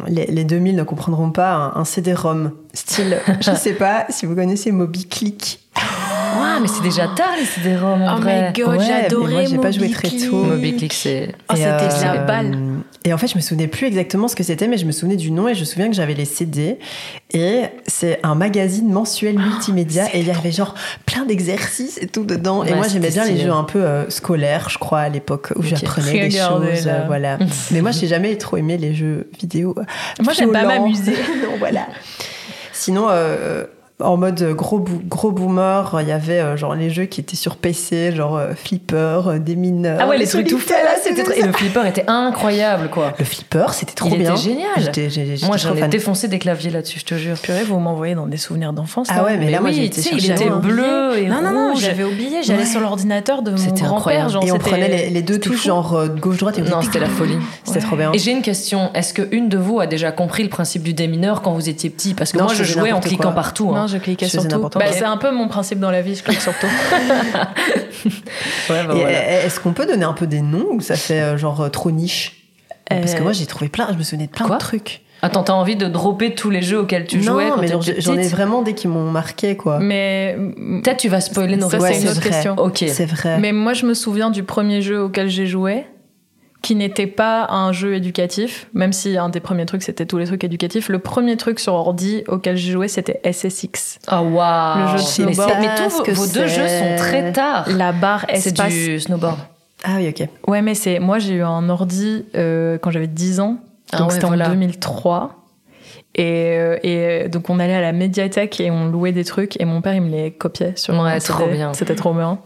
Les, 0.07 0.27
les 0.27 0.43
2000 0.43 0.75
ne 0.75 0.83
comprendront 0.83 1.31
pas, 1.31 1.53
un, 1.53 1.81
un 1.81 1.85
CD-ROM. 1.85 2.51
Style, 2.73 3.17
je 3.41 3.51
sais 3.55 3.73
pas 3.73 4.05
si 4.09 4.27
vous 4.27 4.35
connaissez 4.35 4.71
Moby 4.71 5.07
Click. 5.07 5.59
Waouh, 5.75 6.61
mais 6.61 6.67
c'est 6.67 6.83
déjà 6.83 7.07
tard 7.07 7.33
les 7.37 7.45
CD-ROM 7.45 8.01
en 8.03 8.19
vrai. 8.19 8.53
Ouais, 8.55 8.67
mais 8.67 9.27
moi, 9.27 9.43
j'ai 9.43 9.57
pas 9.57 9.71
joué 9.71 9.89
très 9.89 10.09
tôt. 10.09 10.43
Moby 10.43 10.75
Click, 10.75 10.93
c'est. 10.93 11.33
Oh, 11.49 11.55
Et, 11.55 11.57
c'était 11.57 11.87
de 11.87 12.03
la 12.03 12.13
euh, 12.21 12.25
balle. 12.25 12.57
Et 13.05 13.13
en 13.13 13.17
fait, 13.17 13.27
je 13.27 13.35
me 13.35 13.41
souvenais 13.41 13.67
plus 13.67 13.85
exactement 13.87 14.27
ce 14.27 14.35
que 14.35 14.43
c'était, 14.43 14.67
mais 14.67 14.77
je 14.77 14.85
me 14.85 14.91
souvenais 14.91 15.17
du 15.17 15.31
nom 15.31 15.47
et 15.49 15.55
je 15.55 15.59
me 15.61 15.65
souviens 15.65 15.89
que 15.89 15.95
j'avais 15.95 16.13
les 16.13 16.25
CD. 16.25 16.77
Et 17.31 17.63
c'est 17.87 18.19
un 18.23 18.35
magazine 18.35 18.89
mensuel 18.91 19.37
multimédia 19.37 20.05
et 20.15 20.19
il 20.21 20.27
y 20.27 20.31
avait 20.31 20.51
genre 20.51 20.73
plein 21.05 21.25
d'exercices 21.25 21.97
et 22.01 22.07
tout 22.07 22.23
dedans. 22.23 22.63
et 22.63 22.73
moi, 22.73 22.87
j'aimais 22.87 23.09
bien 23.09 23.25
les 23.25 23.37
jeux 23.37 23.51
un 23.51 23.63
peu 23.65 23.83
euh, 23.83 24.09
scolaires, 24.09 24.69
je 24.69 24.77
crois, 24.77 24.99
à 25.01 25.09
l'époque 25.09 25.49
où 25.55 25.63
j'apprenais 25.63 26.29
des 26.29 26.37
choses. 26.37 26.87
euh, 26.87 27.03
voilà. 27.07 27.39
mais 27.71 27.81
moi, 27.81 27.91
j'ai 27.91 28.07
jamais 28.07 28.37
trop 28.37 28.57
aimé 28.57 28.77
les 28.77 28.93
jeux 28.93 29.29
vidéo. 29.39 29.75
euh, 29.77 29.83
Moi, 30.23 30.33
j'aime 30.33 30.51
pas 30.51 30.63
m'amuser. 30.65 31.11
non, 31.43 31.57
voilà. 31.59 31.87
Sinon, 32.71 33.07
euh, 33.09 33.65
en 34.03 34.17
mode 34.17 34.43
gros, 34.55 34.79
gros 35.07 35.31
boomer, 35.31 35.97
il 36.01 36.07
y 36.07 36.11
avait 36.11 36.39
euh, 36.39 36.57
genre 36.57 36.75
les 36.75 36.89
jeux 36.89 37.05
qui 37.05 37.21
étaient 37.21 37.35
sur 37.35 37.55
PC, 37.55 38.11
genre 38.15 38.37
euh, 38.37 38.51
Flipper, 38.55 39.21
euh, 39.27 39.39
des 39.39 39.55
mineurs. 39.55 39.97
Ah 40.01 40.07
ouais, 40.07 40.17
les 40.17 40.27
trucs 40.27 40.47
tout 40.47 40.59
faits 40.59 40.83
là, 40.83 40.91
c'était 41.01 41.15
c'était 41.23 41.31
trop- 41.31 41.41
Et 41.43 41.45
le 41.47 41.53
flipper 41.53 41.85
était 41.87 42.05
incroyable 42.07 42.89
quoi. 42.89 43.13
Le 43.17 43.25
Flipper, 43.25 43.65
c'était 43.71 43.93
trop 43.93 44.09
Il 44.11 44.19
bien. 44.19 44.35
génial. 44.35 44.67
J'étais- 44.77 45.09
j'ai- 45.09 45.25
j'étais 45.25 45.45
Moi 45.47 45.57
j'en 45.57 45.75
ai 45.75 45.87
défoncé 45.87 46.27
des 46.27 46.39
claviers 46.39 46.71
là-dessus, 46.71 46.99
je 46.99 47.05
te 47.05 47.15
jure. 47.15 47.37
Purée, 47.39 47.63
vous 47.63 47.79
m'envoyez 47.79 48.15
dans 48.15 48.27
des 48.27 48.37
souvenirs 48.37 48.73
d'enfance. 48.73 49.07
Ah 49.11 49.23
ouais, 49.23 49.37
mais, 49.37 49.49
là, 49.49 49.59
moi, 49.61 49.69
oui, 49.69 49.75
j'ai 49.75 49.89
tu 49.89 50.01
sais, 50.01 50.09
il 50.13 50.29
était 50.31 50.49
bleu 50.49 51.17
et 51.17 51.27
Non, 51.27 51.41
non, 51.41 51.51
non, 51.51 51.75
j'avais 51.75 52.03
oublié, 52.03 52.43
j'allais 52.43 52.59
Ouais. 52.59 52.65
sur 52.65 52.79
l'ordinateur 52.81 53.41
de 53.41 53.51
mon 53.51 53.57
C'était 53.57 53.81
grand-père. 53.83 54.27
Et 54.29 54.35
on 54.51 54.57
c'était- 54.57 54.57
prenait 54.59 54.87
les, 54.89 55.09
les 55.09 55.21
deux 55.21 55.35
c'était 55.35 55.49
touches, 55.49 55.61
fou. 55.61 55.67
genre 55.67 56.07
gauche-droite, 56.19 56.57
et 56.59 56.61
Non, 56.61 56.81
c'était 56.81 56.99
la 56.99 57.07
folie. 57.07 57.37
C'était 57.63 57.79
trop 57.79 57.95
bien. 57.95 58.11
Et 58.13 58.17
j'ai 58.19 58.31
une 58.31 58.41
question, 58.41 58.91
est-ce 58.93 59.13
que 59.13 59.21
une 59.31 59.49
de 59.49 59.57
vous 59.57 59.79
a 59.79 59.87
déjà 59.87 60.11
compris 60.11 60.43
le 60.43 60.49
principe 60.49 60.83
du 60.83 60.93
démineur 60.93 61.41
quand 61.41 61.53
vous 61.53 61.69
étiez 61.69 61.89
petit? 61.89 62.13
Parce 62.13 62.31
que 62.31 62.37
moi 62.39 62.53
je 62.53 62.63
jouais 62.63 62.91
en 62.91 62.99
cliquant 62.99 63.31
partout. 63.31 63.71
Je 63.93 63.97
cliquais 63.99 64.25
Je 64.25 64.31
sur 64.31 64.47
tout. 64.47 64.59
Bah, 64.77 64.85
c'est 64.91 65.03
un 65.05 65.17
peu 65.17 65.31
mon 65.31 65.47
principe 65.47 65.79
dans 65.79 65.91
la 65.91 66.01
vie, 66.01 66.15
je 66.15 66.23
clique 66.23 66.41
sur 66.41 66.53
tout. 66.59 66.67
Ouais, 68.69 68.85
bah 68.85 68.93
voilà. 68.93 69.07
euh, 69.07 69.45
Est-ce 69.45 69.59
qu'on 69.59 69.73
peut 69.73 69.85
donner 69.85 70.03
un 70.03 70.13
peu 70.13 70.27
des 70.27 70.41
noms 70.41 70.67
ou 70.73 70.81
ça 70.81 70.95
fait 70.95 71.21
euh, 71.21 71.37
genre 71.37 71.61
euh, 71.61 71.69
trop 71.69 71.91
niche? 71.91 72.39
Parce 72.89 73.13
que 73.15 73.23
moi 73.23 73.31
j'ai 73.31 73.45
trouvé 73.45 73.69
plein, 73.69 73.87
je 73.91 73.97
me 73.97 74.03
souvenais 74.03 74.27
de 74.27 74.31
plein 74.31 74.45
Quoi? 74.45 74.57
de 74.57 74.61
trucs. 74.61 75.01
Attends, 75.21 75.43
t'as 75.43 75.53
envie 75.53 75.77
de 75.77 75.87
dropper 75.87 76.35
tous 76.35 76.49
les 76.49 76.61
jeux 76.61 76.79
auxquels 76.79 77.05
tu 77.07 77.23
jouais 77.23 77.49
non, 77.49 77.55
mais 77.57 77.67
j'en 77.99 78.15
ai 78.17 78.27
vraiment 78.27 78.61
des 78.61 78.73
qui 78.73 78.89
m'ont 78.89 79.09
marqué 79.09 79.55
quoi. 79.55 79.79
Mais, 79.79 80.37
Peut-être 80.83 80.97
tu 80.97 81.07
vas 81.07 81.21
spoiler 81.21 81.55
nos 81.55 81.69
Ça, 81.69 81.79
c'est 81.79 82.01
une 82.01 82.09
autre 82.09 82.19
vrai. 82.19 82.29
question. 82.29 82.55
Ok. 82.57 82.83
C'est 82.89 83.05
vrai. 83.05 83.37
mais 83.39 83.53
moi, 83.53 83.73
je 83.73 83.85
me 83.85 83.93
souviens 83.93 84.29
du 84.31 84.43
premier 84.43 84.81
jeu 84.81 85.01
auquel 85.01 85.29
j'ai 85.29 85.47
joué, 85.47 85.85
qui 86.63 86.73
n'était 86.75 87.05
pas 87.07 87.45
un 87.51 87.71
jeu 87.73 87.93
éducatif, 87.93 88.67
même 88.73 88.93
si 88.93 89.17
un 89.17 89.29
des 89.29 89.39
premiers 89.41 89.65
trucs, 89.67 89.83
c'était 89.83 90.05
tous 90.07 90.17
les 90.17 90.25
trucs 90.25 90.43
éducatifs. 90.43 90.89
Le 90.89 90.97
premier 90.97 91.37
truc 91.37 91.59
sur 91.59 91.73
ordi 91.73 92.23
auquel 92.27 92.55
j'ai 92.57 92.71
joué, 92.71 92.87
c'était 92.87 93.19
SSX. 93.23 93.99
Oh 94.11 94.15
waouh. 94.15 94.79
Le 94.79 94.87
jeu 94.97 95.23
de 95.23 95.27
Mais 95.27 95.33
snowboard. 95.33 95.51
c'est- 95.51 95.59
Mais 95.59 95.75
tous 95.75 96.15
vos, 96.15 96.25
deux 96.25 96.47
c'est. 96.47 96.47
jeux 96.47 96.67
sont 96.67 96.95
très 96.97 97.31
tard. 97.33 97.65
La 97.69 97.91
barre 97.91 98.25
C'est 98.33 98.47
espace. 98.47 98.73
du 98.73 98.99
snowboard. 98.99 99.37
Ah 99.83 99.97
oui, 99.97 100.07
ok. 100.07 100.27
Ouais, 100.47 100.61
mais 100.61 100.73
c'est 100.73 100.99
moi 100.99 101.19
j'ai 101.19 101.33
eu 101.35 101.43
un 101.43 101.67
ordi 101.69 102.25
euh, 102.35 102.77
quand 102.81 102.89
j'avais 102.89 103.07
10 103.07 103.41
ans, 103.41 103.57
Ah 103.91 103.97
donc 103.97 104.07
ouais, 104.07 104.13
c'était 104.15 104.27
voilà. 104.27 104.47
en 104.47 104.49
2003. 104.53 105.39
Et, 106.15 106.55
euh, 106.59 106.77
et 106.83 106.97
euh, 107.25 107.27
donc 107.27 107.49
on 107.49 107.59
allait 107.59 107.73
à 107.73 107.81
la 107.81 107.91
médiathèque 107.91 108.59
et 108.61 108.69
on 108.69 108.85
louait 108.85 109.11
des 109.11 109.23
trucs 109.25 109.59
et 109.59 109.65
mon 109.65 109.81
père 109.81 109.95
il 109.95 110.01
me 110.01 110.09
les 110.11 110.31
copiait 110.31 110.73
sur 110.75 110.93
Ouais, 111.01 111.19
trop 111.19 111.47
bien. 111.47 111.73
C'était 111.73 111.95
trop 111.95 112.13
bien. 112.13 112.39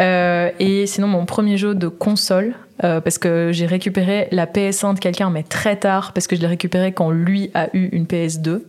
Euh, 0.00 0.50
et 0.58 0.86
sinon 0.86 1.06
mon 1.06 1.24
premier 1.24 1.56
jeu 1.56 1.74
de 1.76 1.86
console 1.88 2.54
euh, 2.84 3.00
parce 3.00 3.18
que 3.18 3.50
j'ai 3.52 3.66
récupéré 3.66 4.28
la 4.30 4.46
PS1 4.46 4.94
de 4.94 4.98
quelqu'un 4.98 5.30
mais 5.30 5.42
très 5.42 5.76
tard 5.76 6.12
parce 6.12 6.26
que 6.26 6.36
je 6.36 6.40
l'ai 6.40 6.46
récupéré 6.46 6.92
quand 6.92 7.10
lui 7.10 7.50
a 7.54 7.68
eu 7.76 7.88
une 7.92 8.04
PS2. 8.04 8.62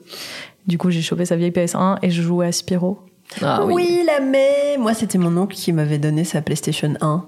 Du 0.67 0.77
coup 0.77 0.91
j'ai 0.91 1.01
chopé 1.01 1.25
sa 1.25 1.35
vieille 1.35 1.51
PS1 1.51 1.97
et 2.01 2.09
je 2.09 2.21
jouais 2.21 2.47
à 2.47 2.51
Spyro. 2.51 2.99
Ah 3.41 3.63
oui. 3.65 3.73
oui. 3.73 4.03
la 4.05 4.19
mais 4.19 4.77
moi 4.77 4.93
c'était 4.93 5.17
mon 5.17 5.35
oncle 5.37 5.55
qui 5.55 5.73
m'avait 5.73 5.97
donné 5.97 6.23
sa 6.23 6.41
PlayStation 6.41 6.93
1. 7.01 7.25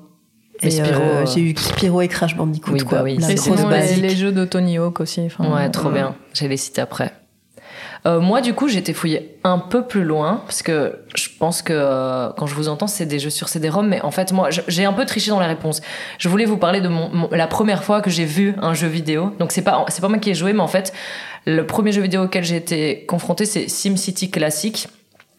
Mais 0.61 0.69
Et 0.69 0.71
Spyro, 0.71 1.01
euh, 1.01 1.23
euh, 1.23 1.25
j'ai 1.25 1.41
eu 1.41 1.55
Spyro 1.55 2.01
et 2.01 2.07
Crash 2.07 2.35
Bandicoot 2.35 2.73
Oui, 2.73 2.79
quoi. 2.79 2.99
bah 2.99 3.03
oui, 3.03 3.17
La 3.17 3.33
grosse 3.33 3.97
les, 3.97 4.15
jeux 4.15 4.31
de 4.31 4.45
Tony 4.45 4.77
Hawk 4.77 5.01
aussi. 5.01 5.27
Ouais, 5.39 5.69
trop 5.69 5.89
bien. 5.89 6.15
J'ai 6.33 6.47
les 6.47 6.57
cités 6.57 6.81
après. 6.81 7.11
Euh, 8.07 8.19
moi, 8.19 8.41
du 8.41 8.53
coup, 8.53 8.67
j'ai 8.67 8.77
été 8.77 8.93
fouiller 8.93 9.35
un 9.43 9.57
peu 9.57 9.87
plus 9.87 10.03
loin 10.03 10.41
parce 10.45 10.61
que 10.61 10.99
je 11.15 11.27
pense 11.39 11.63
que 11.63 11.73
euh, 11.73 12.29
quand 12.37 12.45
je 12.45 12.53
vous 12.53 12.67
entends, 12.69 12.85
c'est 12.85 13.07
des 13.07 13.17
jeux 13.17 13.31
sur 13.31 13.49
CD-ROM, 13.49 13.87
mais 13.87 13.99
en 14.01 14.11
fait, 14.11 14.31
moi, 14.31 14.49
j'ai 14.67 14.85
un 14.85 14.93
peu 14.93 15.05
triché 15.05 15.31
dans 15.31 15.39
la 15.39 15.47
réponse. 15.47 15.81
Je 16.19 16.29
voulais 16.29 16.45
vous 16.45 16.57
parler 16.57 16.81
de 16.81 16.87
mon, 16.87 17.09
mon- 17.09 17.29
la 17.31 17.47
première 17.47 17.83
fois 17.83 18.01
que 18.01 18.11
j'ai 18.11 18.25
vu 18.25 18.53
un 18.61 18.75
jeu 18.75 18.87
vidéo. 18.87 19.31
Donc 19.39 19.51
c'est 19.51 19.63
pas 19.63 19.85
pas 20.01 20.07
moi 20.07 20.19
qui 20.19 20.29
ai 20.29 20.35
joué, 20.35 20.53
mais 20.53 20.59
en 20.61 20.67
fait, 20.67 20.93
le 21.47 21.65
premier 21.65 21.91
jeu 21.91 22.01
vidéo 22.01 22.23
auquel 22.25 22.43
j'ai 22.43 22.57
été 22.57 23.05
confronté, 23.07 23.45
c'est 23.45 23.67
SimCity 23.67 24.29
classique. 24.29 24.87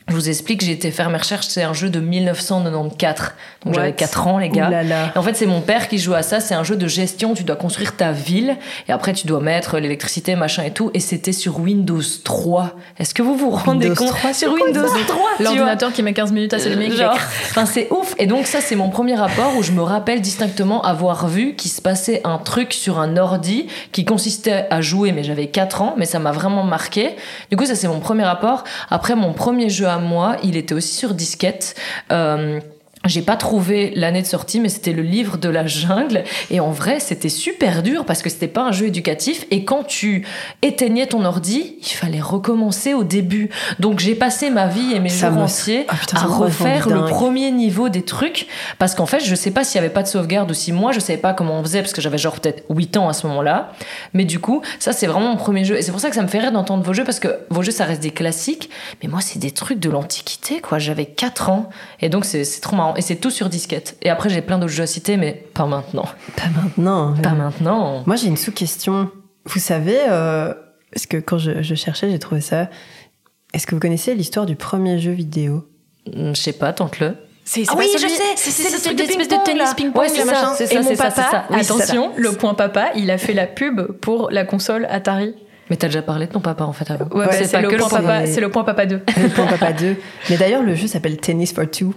Je 0.09 0.15
vous 0.15 0.29
explique, 0.29 0.65
j'ai 0.65 0.71
été 0.71 0.93
faire 0.93 1.11
mes 1.11 1.19
recherches. 1.19 1.47
C'est 1.49 1.65
un 1.65 1.73
jeu 1.73 1.91
de 1.91 1.99
1994, 1.99 3.33
donc 3.65 3.75
j'avais 3.75 3.89
What? 3.89 3.93
4 3.95 4.27
ans, 4.29 4.39
les 4.39 4.51
gars. 4.51 4.71
Là 4.71 4.85
là. 4.85 5.13
Et 5.13 5.19
en 5.19 5.23
fait, 5.23 5.35
c'est 5.35 5.47
mon 5.47 5.61
père 5.61 5.89
qui 5.89 5.99
joue 5.99 6.15
à 6.15 6.23
ça. 6.23 6.39
C'est 6.39 6.55
un 6.55 6.63
jeu 6.63 6.77
de 6.77 6.87
gestion. 6.87 7.35
Tu 7.35 7.43
dois 7.43 7.57
construire 7.57 7.97
ta 7.97 8.13
ville 8.13 8.57
et 8.89 8.93
après 8.93 9.15
tu 9.15 9.27
dois 9.27 9.41
mettre 9.41 9.79
l'électricité, 9.79 10.37
machin 10.37 10.63
et 10.63 10.71
tout. 10.71 10.93
Et 10.95 11.01
c'était 11.01 11.33
sur 11.33 11.59
Windows 11.59 12.03
3. 12.23 12.77
Est-ce 13.01 13.15
que 13.15 13.23
vous 13.23 13.35
vous 13.35 13.51
rendez 13.51 13.89
Windows 13.89 14.05
compte 14.05 14.15
3, 14.15 14.33
sur 14.33 14.53
Windows 14.53 14.87
3 14.87 14.97
tu 14.99 15.13
vois 15.13 15.29
L'ordinateur 15.41 15.93
qui 15.93 16.05
met 16.05 16.13
15 16.13 16.31
minutes 16.31 16.55
à 16.55 16.61
s'allumer. 16.61 16.93
Genre, 16.93 17.13
enfin 17.51 17.67
c'est 17.67 17.89
ouf. 17.91 18.15
Et 18.19 18.27
donc 18.27 18.47
ça 18.47 18.61
c'est 18.61 18.77
mon 18.77 18.91
premier 18.91 19.17
rapport 19.17 19.57
où 19.57 19.65
je 19.65 19.73
me 19.73 19.83
rappelle 19.83 20.21
distinctement 20.21 20.83
avoir 20.83 21.27
vu 21.27 21.57
qu'il 21.57 21.71
se 21.73 21.83
passait 21.83 22.21
un 22.23 22.39
truc 22.39 22.73
sur 22.73 23.01
un 23.01 23.17
ordi 23.17 23.67
qui 23.91 24.05
consistait 24.05 24.67
à 24.71 24.81
jouer, 24.81 25.11
mais 25.11 25.25
j'avais 25.25 25.49
4 25.49 25.83
ans, 25.83 25.95
mais 25.97 26.07
ça 26.07 26.21
m'a 26.21 26.31
vraiment 26.31 26.63
marqué. 26.63 27.17
Du 27.51 27.57
coup 27.57 27.67
ça 27.67 27.75
c'est 27.75 27.89
mon 27.89 27.99
premier 27.99 28.23
rapport. 28.23 28.63
Après 28.89 29.17
mon 29.17 29.33
premier 29.33 29.69
jeu 29.69 29.87
à 29.87 29.96
moi, 29.99 30.37
il 30.43 30.57
était 30.57 30.75
aussi 30.75 30.95
sur 30.95 31.15
disquette. 31.15 31.75
Euh, 32.11 32.61
j'ai 33.09 33.23
pas 33.23 33.37
trouvé 33.37 33.93
l'année 33.95 34.23
de 34.23 34.27
sortie, 34.27 34.61
mais 34.61 34.69
c'était 34.69 34.93
le 34.93 35.03
livre 35.03 35.37
de 35.39 35.49
la 35.49 35.67
jungle. 35.67 36.25
Et 36.51 36.61
en 36.61 36.71
vrai, 36.71 37.01
c'était 37.01 37.29
super 37.29 37.83
dur 37.83 38.05
parce 38.05 38.23
que 38.23 38.31
c'était 38.31 38.49
pas 38.49 38.63
un 38.63 38.73
jeu 38.73 38.87
éducatif. 38.87 39.47
Et 39.51 39.65
quand 39.65 39.85
tu 39.85 40.27
éteignais 40.63 41.07
ton 41.07 41.25
ordi, 41.25 41.77
il 41.81 41.89
fallait 41.93 42.21
recommencer 42.21 42.95
au 42.95 43.05
début. 43.05 43.51
Donc 43.81 43.99
j'ai 44.01 44.15
passé 44.15 44.51
ma 44.51 44.67
vie 44.67 44.93
et 44.95 45.01
mes 45.01 45.09
Ça 45.09 45.29
jours 45.29 45.39
me- 45.39 45.45
entiers 45.45 45.85
Ah, 45.89 45.95
putain, 46.01 46.17
à 46.19 46.25
refaire 46.25 46.89
le 46.89 47.05
premier 47.07 47.51
niveau 47.51 47.89
des 47.89 48.03
trucs. 48.03 48.47
Parce 48.79 48.95
qu'en 48.95 49.07
fait, 49.07 49.21
je 49.25 49.35
sais 49.35 49.51
pas 49.51 49.65
s'il 49.65 49.77
y 49.77 49.79
avait 49.79 49.93
pas 49.93 50.03
de 50.03 50.09
sauvegarde 50.09 50.51
ou 50.51 50.55
si 50.55 50.73
moi, 50.73 50.93
je 50.93 51.01
savais 51.01 51.19
pas 51.19 51.33
comment 51.35 51.59
on 51.59 51.63
faisait 51.63 51.81
parce 51.81 51.93
que 51.93 52.01
j'avais 52.01 52.19
genre 52.19 52.39
peut-être 52.41 52.65
8 52.71 52.97
ans 52.97 53.09
à 53.09 53.13
ce 53.13 53.27
moment-là. 53.29 53.73
Mais 54.15 54.25
du 54.25 54.39
coup, 54.41 54.63
ça, 54.79 54.93
c'est 54.93 55.07
vraiment 55.07 55.29
mon 55.31 55.37
premier 55.37 55.65
jeu. 55.65 55.77
Et 55.77 55.83
c'est 55.83 55.93
pour 55.93 56.01
ça 56.01 56.09
que 56.09 56.17
ça 56.17 56.23
me 56.23 56.29
fait 56.29 56.39
rire 56.39 56.53
d'entendre 56.53 56.83
vos 56.85 56.93
jeux 56.93 57.05
parce 57.05 57.21
que 57.21 57.29
vos 57.51 57.63
jeux, 57.63 57.73
ça 57.73 57.85
reste 57.85 58.03
des 58.03 58.11
classiques. 58.11 58.71
Mais 59.03 59.09
moi, 59.09 59.21
c'est 59.21 59.39
des 59.39 59.51
trucs 59.51 59.79
de 59.81 59.91
l'antiquité, 59.91 60.61
quoi. 60.61 60.79
J'avais 60.79 61.07
4 61.07 61.51
ans. 61.51 61.71
Et 62.01 62.09
donc, 62.09 62.25
c'est 62.25 62.45
trop 62.61 62.77
marrant. 62.77 62.95
Et 62.97 63.03
c'est 63.03 63.17
tout 63.17 63.31
sur 63.31 63.49
disquette. 63.49 63.97
Et 64.03 64.11
après, 64.11 64.29
j'ai 64.31 64.41
plein 64.43 64.59
d'autres 64.59 64.73
jeux 64.73 64.83
à 64.85 64.87
citer, 64.87 65.17
mais 65.17 65.33
pas 65.55 65.67
maintenant. 65.67 66.07
Pas 66.37 66.49
maintenant. 66.63 67.15
Pas 67.23 67.31
maintenant. 67.33 68.03
Moi 68.07 68.17
j'ai 68.17 68.29
une 68.29 68.37
sous-question. 68.37 69.11
Vous 69.45 69.61
savez, 69.61 69.99
euh, 70.09 70.53
parce 70.93 71.07
que 71.07 71.19
quand 71.19 71.39
je, 71.39 71.63
je 71.63 71.75
cherchais, 71.75 72.11
j'ai 72.11 72.19
trouvé 72.19 72.41
ça. 72.41 72.69
Est-ce 73.55 73.67
que 73.67 73.75
vous 73.75 73.81
connaissez 73.81 74.15
l'histoire 74.15 74.47
du 74.47 74.57
premier 74.57 74.99
jeu 74.99 75.13
vidéo? 75.13 75.69
Hum, 76.15 76.35
Je 76.35 76.41
sais 76.41 76.53
pas, 76.53 76.73
tente-le. 76.73 77.15
C'est 77.45 77.63
Ah 77.69 77.73
pas 77.75 77.79
oui, 77.79 77.87
celui- 77.93 78.09
je 78.09 78.15
sais, 78.15 78.23
c'est 78.35 78.51
c'est 78.51 78.63
c'est 78.65 78.71
ce 78.71 78.77
ce 78.79 78.85
truc 78.89 78.97
truc 78.97 79.09
de 79.09 79.15
d'espèce 79.17 79.39
de 79.39 79.45
tennis 79.45 79.73
ping-pong, 79.75 80.03
Ouais, 80.03 80.09
c'est 80.09 80.25
ça, 80.25 80.53
c'est 80.57 80.67
ça, 80.67 80.75
Et 80.75 80.79
mon 80.79 80.89
c'est 80.89 80.97
ça, 80.97 81.05
papa, 81.05 81.15
c'est 81.23 81.31
ça. 81.31 81.45
Oui, 81.51 81.57
c'est 81.63 81.73
attention, 81.73 82.11
ça. 82.15 82.21
le 82.21 82.33
point 82.33 82.55
papa, 82.55 82.87
il 82.97 83.09
a 83.13 83.19
fait 83.19 83.35
la 83.35 83.47
pub 83.47 83.81
pour 84.01 84.31
la 84.33 84.45
console 84.45 84.87
Atari. 84.91 85.35
Mais 85.71 85.77
t'as 85.77 85.87
déjà 85.87 86.03
parlé 86.03 86.27
de 86.27 86.33
ton 86.33 86.41
papa, 86.41 86.65
en 86.65 86.73
fait, 86.73 86.91
avant. 86.91 87.07
Ouais, 87.17 87.27
Ouais, 87.27 87.33
c'est 87.45 87.51
pas 87.53 87.61
le, 87.61 87.69
que 87.69 87.75
le 87.75 87.79
point 87.81 87.89
point- 87.89 88.01
papa, 88.01 88.27
c'est 88.27 88.41
le 88.41 88.51
point 88.51 88.65
papa 88.65 88.87
2. 88.87 89.01
Le 89.23 89.29
Point 89.29 89.47
Papa 89.47 89.73
2. 89.73 89.97
Mais 90.31 90.37
d'ailleurs, 90.37 90.63
le 90.63 90.75
jeu 90.75 90.87
s'appelle 90.89 91.17
Tennis 91.19 91.53
for 91.53 91.71
Two. 91.71 91.95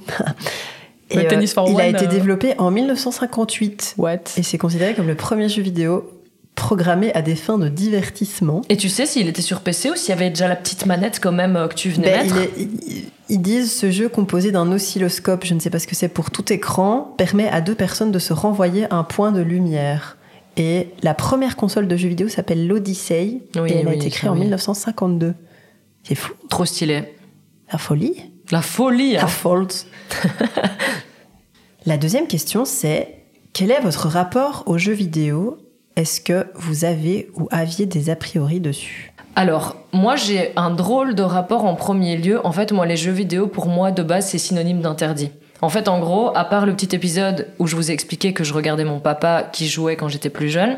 Le 1.16 1.28
Tennis 1.28 1.54
for 1.54 1.68
il 1.70 1.80
a 1.80 1.88
été 1.88 2.06
euh. 2.06 2.08
développé 2.08 2.54
en 2.58 2.72
1958 2.72 3.96
What? 3.98 4.18
Et 4.38 4.44
c'est 4.44 4.58
considéré 4.58 4.94
comme 4.94 5.08
le 5.08 5.16
premier 5.16 5.50
jeu 5.50 5.62
vidéo 5.62 6.10
programmé 6.56 7.14
à 7.14 7.22
des 7.22 7.36
fins 7.36 7.58
de 7.58 7.70
divertissement. 7.70 8.62
Et 8.70 8.76
tu 8.76 8.90
sais 8.90 9.06
s'il 9.06 9.28
était 9.30 9.42
sur 9.42 9.62
PC 9.62 9.90
ou 9.92 9.96
s'il 9.96 10.10
y 10.10 10.12
avait 10.12 10.30
déjà 10.30 10.48
la 10.50 10.58
petite 10.58 10.86
manette 10.86 11.20
quand 11.22 11.32
même 11.32 11.56
euh, 11.56 11.68
que 11.70 11.76
tu 11.76 11.90
venais 11.90 12.12
Ben, 12.12 12.24
mettre? 12.24 12.36
il 12.36 12.64
est- 12.64 12.68
ils- 12.88 13.06
ils 13.30 13.42
disent 13.42 13.72
ce 13.74 13.92
jeu 13.92 14.10
composé 14.10 14.52
d'un 14.52 14.70
oscilloscope, 14.72 15.46
je 15.46 15.54
ne 15.54 15.60
sais 15.60 15.70
pas 15.70 15.80
ce 15.80 15.88
que 15.88 15.96
c'est 15.96 16.10
pour 16.10 16.32
tout 16.32 16.52
écran, 16.52 17.14
permet 17.18 17.48
à 17.48 17.62
deux 17.62 17.76
personnes 17.76 18.12
de 18.12 18.20
se 18.20 18.34
renvoyer 18.34 18.88
un 18.92 19.04
point 19.04 19.32
de 19.32 19.42
lumière. 19.42 20.18
Et 20.58 20.90
la 21.04 21.14
première 21.14 21.56
console 21.56 21.88
de 21.88 21.96
jeux 21.96 22.10
vidéo 22.10 22.28
s'appelle 22.28 22.68
l'Odyssey 22.68 23.44
Oui, 23.56 23.70
et 23.72 23.78
elle 23.78 23.88
a 23.88 23.94
été 23.94 24.10
créée 24.10 24.30
en 24.30 24.34
oui. 24.34 24.42
1952. 24.42 25.36
C'est 26.04 26.16
fou, 26.16 26.34
Trop 26.50 26.66
stylé. 26.66 27.14
la 27.72 27.78
folie. 27.78 28.16
La 28.52 28.62
folie. 28.64 29.16
hein. 29.16 29.22
Ta 29.22 29.28
faute. 29.28 29.86
La 31.86 31.98
deuxième 31.98 32.28
question, 32.28 32.66
c'est 32.66 33.16
quel 33.54 33.72
est 33.72 33.80
votre 33.80 34.10
rapport 34.10 34.64
aux 34.66 34.78
jeux 34.78 34.94
vidéo? 34.94 35.58
Est-ce 35.96 36.20
que 36.20 36.48
vous 36.56 36.84
avez 36.84 37.30
ou 37.36 37.48
aviez 37.52 37.86
des 37.86 38.10
a 38.10 38.16
priori 38.18 38.60
dessus? 38.60 39.14
Alors, 39.36 39.78
moi 39.94 40.18
j'ai 40.18 40.52
un 40.58 40.72
drôle 40.72 41.16
de 41.16 41.24
rapport 41.24 41.64
en 41.64 41.76
premier 41.76 42.18
lieu. 42.18 42.46
En 42.46 42.52
fait, 42.52 42.74
moi 42.74 42.86
les 42.86 42.98
jeux 42.98 43.14
vidéo 43.14 43.48
pour 43.48 43.68
moi 43.68 43.92
de 43.92 44.04
base 44.04 44.28
c'est 44.28 44.38
synonyme 44.38 44.82
d'interdit. 44.82 45.32
En 45.62 45.70
fait, 45.70 45.88
en 45.88 46.00
gros, 46.00 46.36
à 46.36 46.46
part 46.46 46.66
le 46.66 46.74
petit 46.74 46.96
épisode 46.96 47.48
où 47.60 47.68
je 47.68 47.76
vous 47.76 47.92
ai 47.92 47.94
expliqué 47.94 48.34
que 48.34 48.44
je 48.44 48.54
regardais 48.54 48.86
mon 48.86 49.00
papa 49.00 49.44
qui 49.44 49.68
jouait 49.68 49.96
quand 49.96 50.10
j'étais 50.10 50.30
plus 50.30 50.50
jeune, 50.50 50.78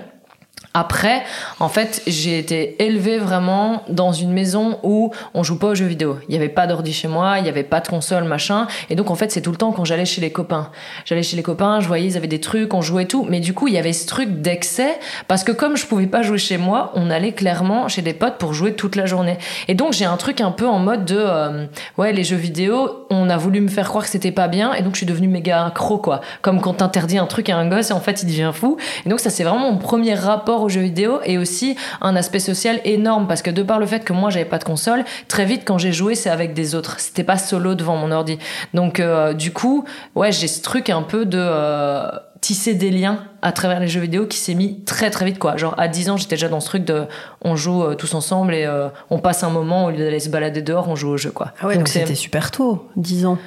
après, 0.74 1.24
en 1.60 1.68
fait, 1.68 2.02
j'ai 2.08 2.40
été 2.40 2.82
élevée 2.82 3.18
vraiment 3.18 3.84
dans 3.90 4.14
une 4.14 4.32
maison 4.32 4.80
où 4.84 5.12
on 5.34 5.44
joue 5.44 5.60
pas 5.60 5.68
aux 5.68 5.76
jeux 5.76 5.86
vidéo. 5.86 6.18
Il 6.30 6.34
y 6.34 6.38
avait 6.38 6.48
pas 6.48 6.66
d'ordi 6.66 6.94
chez 6.94 7.10
moi, 7.10 7.40
il 7.40 7.46
y 7.46 7.50
avait 7.50 7.64
pas 7.64 7.82
de 7.82 7.90
console, 7.90 8.24
machin. 8.24 8.68
Et 8.90 8.96
donc, 8.96 9.12
en 9.12 9.16
fait, 9.16 9.32
c'est 9.32 9.42
tout 9.42 9.52
le 9.52 9.58
temps 9.58 9.74
quand 9.74 9.84
j'allais 9.84 10.06
chez 10.06 10.22
les 10.22 10.32
copains. 10.32 10.70
J'allais 11.04 11.24
chez 11.24 11.36
les 11.36 11.44
copains, 11.44 11.82
je 11.82 11.88
voyais, 11.88 12.08
ils 12.08 12.16
avaient 12.16 12.28
des 12.28 12.40
trucs, 12.40 12.74
on 12.74 12.82
jouait 12.82 13.06
tout. 13.06 13.26
Mais 13.30 13.42
du 13.42 13.54
coup, 13.54 13.68
il 13.68 13.74
y 13.74 13.78
avait 13.78 13.92
ce 13.92 14.08
truc 14.08 14.42
d'excès 14.42 14.98
parce 15.28 15.44
que 15.44 15.52
comme 15.52 15.76
je 15.76 15.86
pouvais 15.86 16.08
pas 16.08 16.22
jouer 16.22 16.38
chez 16.38 16.58
moi, 16.58 16.94
on 16.96 17.10
allait 17.10 17.34
clairement 17.34 17.90
chez 17.90 18.02
des 18.02 18.14
potes 18.14 18.38
pour 18.38 18.54
jouer 18.54 18.74
toute 18.74 18.96
la 18.96 19.06
journée. 19.06 19.38
Et 19.68 19.74
donc, 19.74 19.92
j'ai 19.92 20.06
un 20.06 20.18
truc 20.18 20.40
un 20.40 20.52
peu 20.52 20.68
en 20.68 20.80
mode 20.80 21.04
de, 21.04 21.18
euh, 21.18 21.66
ouais, 21.98 22.14
les 22.14 22.24
jeux 22.24 22.38
vidéo, 22.38 23.06
on 23.10 23.30
a 23.30 23.36
voulu 23.36 23.60
me 23.60 23.68
faire 23.68 23.90
croire 23.90 24.06
que 24.06 24.10
c'était 24.10 24.32
pas 24.32 24.48
bien 24.48 24.74
et 24.74 24.84
donc 24.84 24.94
je 24.94 25.00
suis 25.00 25.06
devenue 25.06 25.28
méga 25.28 25.66
accro, 25.66 25.98
quoi. 25.98 26.22
Comme 26.42 26.62
quand 26.62 26.76
t'interdis 26.76 27.18
un 27.18 27.26
truc 27.26 27.50
à 27.50 27.58
un 27.58 27.68
gosse 27.68 27.90
et 27.90 27.94
en 27.94 28.00
fait, 28.00 28.24
il 28.24 28.28
devient 28.28 28.52
fou. 28.54 28.78
Et 29.06 29.10
donc, 29.10 29.20
ça, 29.20 29.30
c'est 29.30 29.44
vraiment 29.44 29.72
mon 29.72 29.78
premier 29.78 30.14
rapport 30.14 30.61
aux 30.62 30.70
jeux 30.70 30.82
vidéo 30.82 31.20
et 31.26 31.38
aussi 31.38 31.76
un 32.02 32.16
aspect 32.16 32.40
social 32.40 32.80
énorme 32.86 33.28
parce 33.28 33.42
que 33.42 33.50
de 33.52 33.64
par 33.64 33.80
le 33.80 33.86
fait 33.86 34.04
que 34.04 34.14
moi, 34.14 34.30
j'avais 34.30 34.46
pas 34.46 34.58
de 34.58 34.64
console, 34.64 35.04
très 35.28 35.46
vite, 35.46 35.64
quand 35.66 35.78
j'ai 35.78 35.94
joué, 35.94 36.16
c'est 36.16 36.30
avec 36.30 36.54
des 36.54 36.76
autres. 36.76 37.00
C'était 37.00 37.24
pas 37.24 37.38
solo 37.38 37.76
devant 37.76 37.96
mon 37.96 38.12
ordi. 38.12 38.38
Donc, 38.74 39.00
euh, 39.00 39.34
du 39.34 39.52
coup, 39.52 39.86
ouais, 40.16 40.32
j'ai 40.32 40.48
ce 40.48 40.62
truc 40.62 40.90
un 40.90 41.02
peu 41.02 41.26
de 41.26 41.40
euh, 41.40 42.10
tisser 42.42 42.74
des 42.74 42.90
liens 42.90 43.24
à 43.44 43.52
travers 43.52 43.80
les 43.80 43.88
jeux 43.88 44.02
vidéo 44.02 44.26
qui 44.26 44.38
s'est 44.38 44.56
mis 44.56 44.84
très 44.84 45.12
très 45.12 45.26
vite, 45.26 45.40
quoi. 45.40 45.58
Genre, 45.58 45.76
à 45.78 45.88
10 45.88 46.10
ans, 46.10 46.18
j'étais 46.18 46.36
déjà 46.36 46.50
dans 46.50 46.60
ce 46.60 46.68
truc 46.68 46.84
de 46.84 47.06
on 47.44 47.56
joue 47.56 47.84
euh, 47.84 47.96
tous 47.96 48.14
ensemble 48.16 48.56
et 48.56 48.66
euh, 48.66 48.90
on 49.12 49.20
passe 49.20 49.44
un 49.44 49.50
moment 49.52 49.86
au 49.86 49.92
lieu 49.92 50.00
d'aller 50.00 50.20
se 50.20 50.30
balader 50.30 50.64
dehors, 50.64 50.90
on 50.90 50.96
joue 50.96 51.10
au 51.10 51.18
jeu, 51.18 51.32
quoi. 51.32 51.54
Ah 51.62 51.68
ouais, 51.68 51.78
donc, 51.78 51.88
c'était 51.88 52.16
super 52.16 52.50
tôt, 52.50 52.88
10 52.98 53.28
ans. 53.28 53.38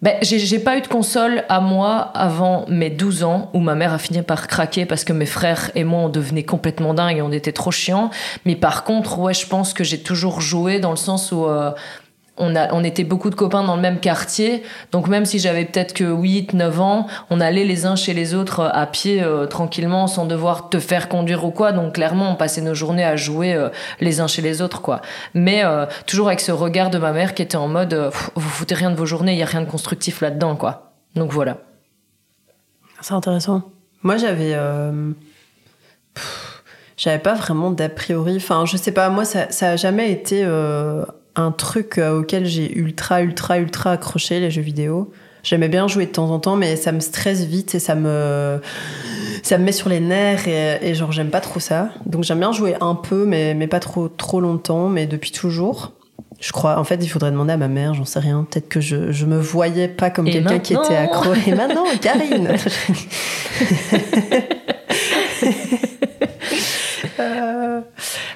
Ben, 0.00 0.16
j'ai 0.22 0.58
pas 0.60 0.76
eu 0.78 0.80
de 0.80 0.86
console 0.86 1.44
à 1.48 1.60
moi 1.60 1.96
avant 2.14 2.66
mes 2.68 2.88
12 2.88 3.24
ans 3.24 3.50
où 3.52 3.58
ma 3.58 3.74
mère 3.74 3.92
a 3.92 3.98
fini 3.98 4.22
par 4.22 4.46
craquer 4.46 4.86
parce 4.86 5.02
que 5.02 5.12
mes 5.12 5.26
frères 5.26 5.72
et 5.74 5.82
moi 5.82 6.02
on 6.02 6.08
devenait 6.08 6.44
complètement 6.44 6.94
dingues 6.94 7.16
et 7.16 7.22
on 7.22 7.32
était 7.32 7.52
trop 7.52 7.72
chiants. 7.72 8.10
Mais 8.44 8.54
par 8.54 8.84
contre, 8.84 9.18
ouais, 9.18 9.34
je 9.34 9.46
pense 9.46 9.74
que 9.74 9.82
j'ai 9.82 10.00
toujours 10.00 10.40
joué 10.40 10.78
dans 10.78 10.90
le 10.90 10.96
sens 10.96 11.32
où 11.32 11.46
euh, 11.46 11.72
on, 12.38 12.56
a, 12.56 12.72
on 12.72 12.82
était 12.84 13.04
beaucoup 13.04 13.30
de 13.30 13.34
copains 13.34 13.62
dans 13.64 13.76
le 13.76 13.82
même 13.82 14.00
quartier. 14.00 14.62
Donc 14.92 15.08
même 15.08 15.24
si 15.24 15.38
j'avais 15.38 15.64
peut-être 15.64 15.92
que 15.92 16.04
8, 16.04 16.54
9 16.54 16.80
ans, 16.80 17.06
on 17.30 17.40
allait 17.40 17.64
les 17.64 17.86
uns 17.86 17.96
chez 17.96 18.14
les 18.14 18.34
autres 18.34 18.60
euh, 18.60 18.68
à 18.72 18.86
pied 18.86 19.22
euh, 19.22 19.46
tranquillement 19.46 20.06
sans 20.06 20.26
devoir 20.26 20.68
te 20.70 20.78
faire 20.78 21.08
conduire 21.08 21.44
ou 21.44 21.50
quoi. 21.50 21.72
Donc 21.72 21.94
clairement, 21.94 22.30
on 22.32 22.34
passait 22.36 22.60
nos 22.60 22.74
journées 22.74 23.04
à 23.04 23.16
jouer 23.16 23.54
euh, 23.54 23.68
les 24.00 24.20
uns 24.20 24.26
chez 24.26 24.42
les 24.42 24.62
autres, 24.62 24.80
quoi. 24.82 25.00
Mais 25.34 25.64
euh, 25.64 25.86
toujours 26.06 26.28
avec 26.28 26.40
ce 26.40 26.52
regard 26.52 26.90
de 26.90 26.98
ma 26.98 27.12
mère 27.12 27.34
qui 27.34 27.42
était 27.42 27.56
en 27.56 27.68
mode 27.68 27.92
euh, 27.94 28.10
vous 28.34 28.48
foutez 28.48 28.74
rien 28.74 28.90
de 28.90 28.96
vos 28.96 29.06
journées, 29.06 29.32
il 29.32 29.38
y 29.38 29.42
a 29.42 29.46
rien 29.46 29.60
de 29.62 29.70
constructif 29.70 30.20
là-dedans, 30.20 30.56
quoi. 30.56 30.92
Donc 31.14 31.32
voilà. 31.32 31.58
C'est 33.00 33.14
intéressant. 33.14 33.62
Moi, 34.02 34.16
j'avais. 34.16 34.52
euh, 34.54 35.10
J'avais 36.96 37.18
pas 37.20 37.34
vraiment 37.34 37.70
d'a 37.70 37.88
priori. 37.88 38.36
Enfin, 38.36 38.64
je 38.66 38.76
sais 38.76 38.90
pas, 38.90 39.08
moi, 39.08 39.24
ça, 39.24 39.50
ça 39.50 39.70
a 39.70 39.76
jamais 39.76 40.10
été 40.10 40.42
euh, 40.44 41.04
un 41.38 41.52
truc 41.52 41.98
euh, 41.98 42.18
auquel 42.18 42.46
j'ai 42.46 42.76
ultra, 42.76 43.22
ultra, 43.22 43.58
ultra 43.58 43.92
accroché, 43.92 44.40
les 44.40 44.50
jeux 44.50 44.62
vidéo. 44.62 45.12
J'aimais 45.44 45.68
bien 45.68 45.86
jouer 45.86 46.06
de 46.06 46.10
temps 46.10 46.30
en 46.30 46.40
temps, 46.40 46.56
mais 46.56 46.76
ça 46.76 46.92
me 46.92 47.00
stresse 47.00 47.44
vite 47.44 47.74
et 47.74 47.78
ça 47.78 47.94
me, 47.94 48.60
ça 49.42 49.56
me 49.56 49.64
met 49.64 49.72
sur 49.72 49.88
les 49.88 50.00
nerfs 50.00 50.48
et, 50.48 50.78
et 50.82 50.94
genre, 50.94 51.12
j'aime 51.12 51.30
pas 51.30 51.40
trop 51.40 51.60
ça. 51.60 51.90
Donc, 52.06 52.24
j'aime 52.24 52.40
bien 52.40 52.52
jouer 52.52 52.74
un 52.80 52.96
peu, 52.96 53.24
mais, 53.24 53.54
mais 53.54 53.68
pas 53.68 53.80
trop, 53.80 54.08
trop 54.08 54.40
longtemps, 54.40 54.88
mais 54.88 55.06
depuis 55.06 55.30
toujours. 55.30 55.92
Je 56.40 56.52
crois, 56.52 56.78
en 56.78 56.84
fait, 56.84 56.96
il 57.02 57.08
faudrait 57.08 57.30
demander 57.30 57.52
à 57.52 57.56
ma 57.56 57.68
mère, 57.68 57.94
j'en 57.94 58.04
sais 58.04 58.18
rien. 58.18 58.46
Peut-être 58.48 58.68
que 58.68 58.80
je, 58.80 59.12
je 59.12 59.26
me 59.26 59.38
voyais 59.38 59.88
pas 59.88 60.10
comme 60.10 60.28
quelqu'un 60.28 60.58
qui 60.58 60.74
était 60.74 60.96
accro. 60.96 61.34
Et 61.46 61.52
maintenant, 61.52 61.84
Karine 62.00 62.54
Euh, 67.20 67.80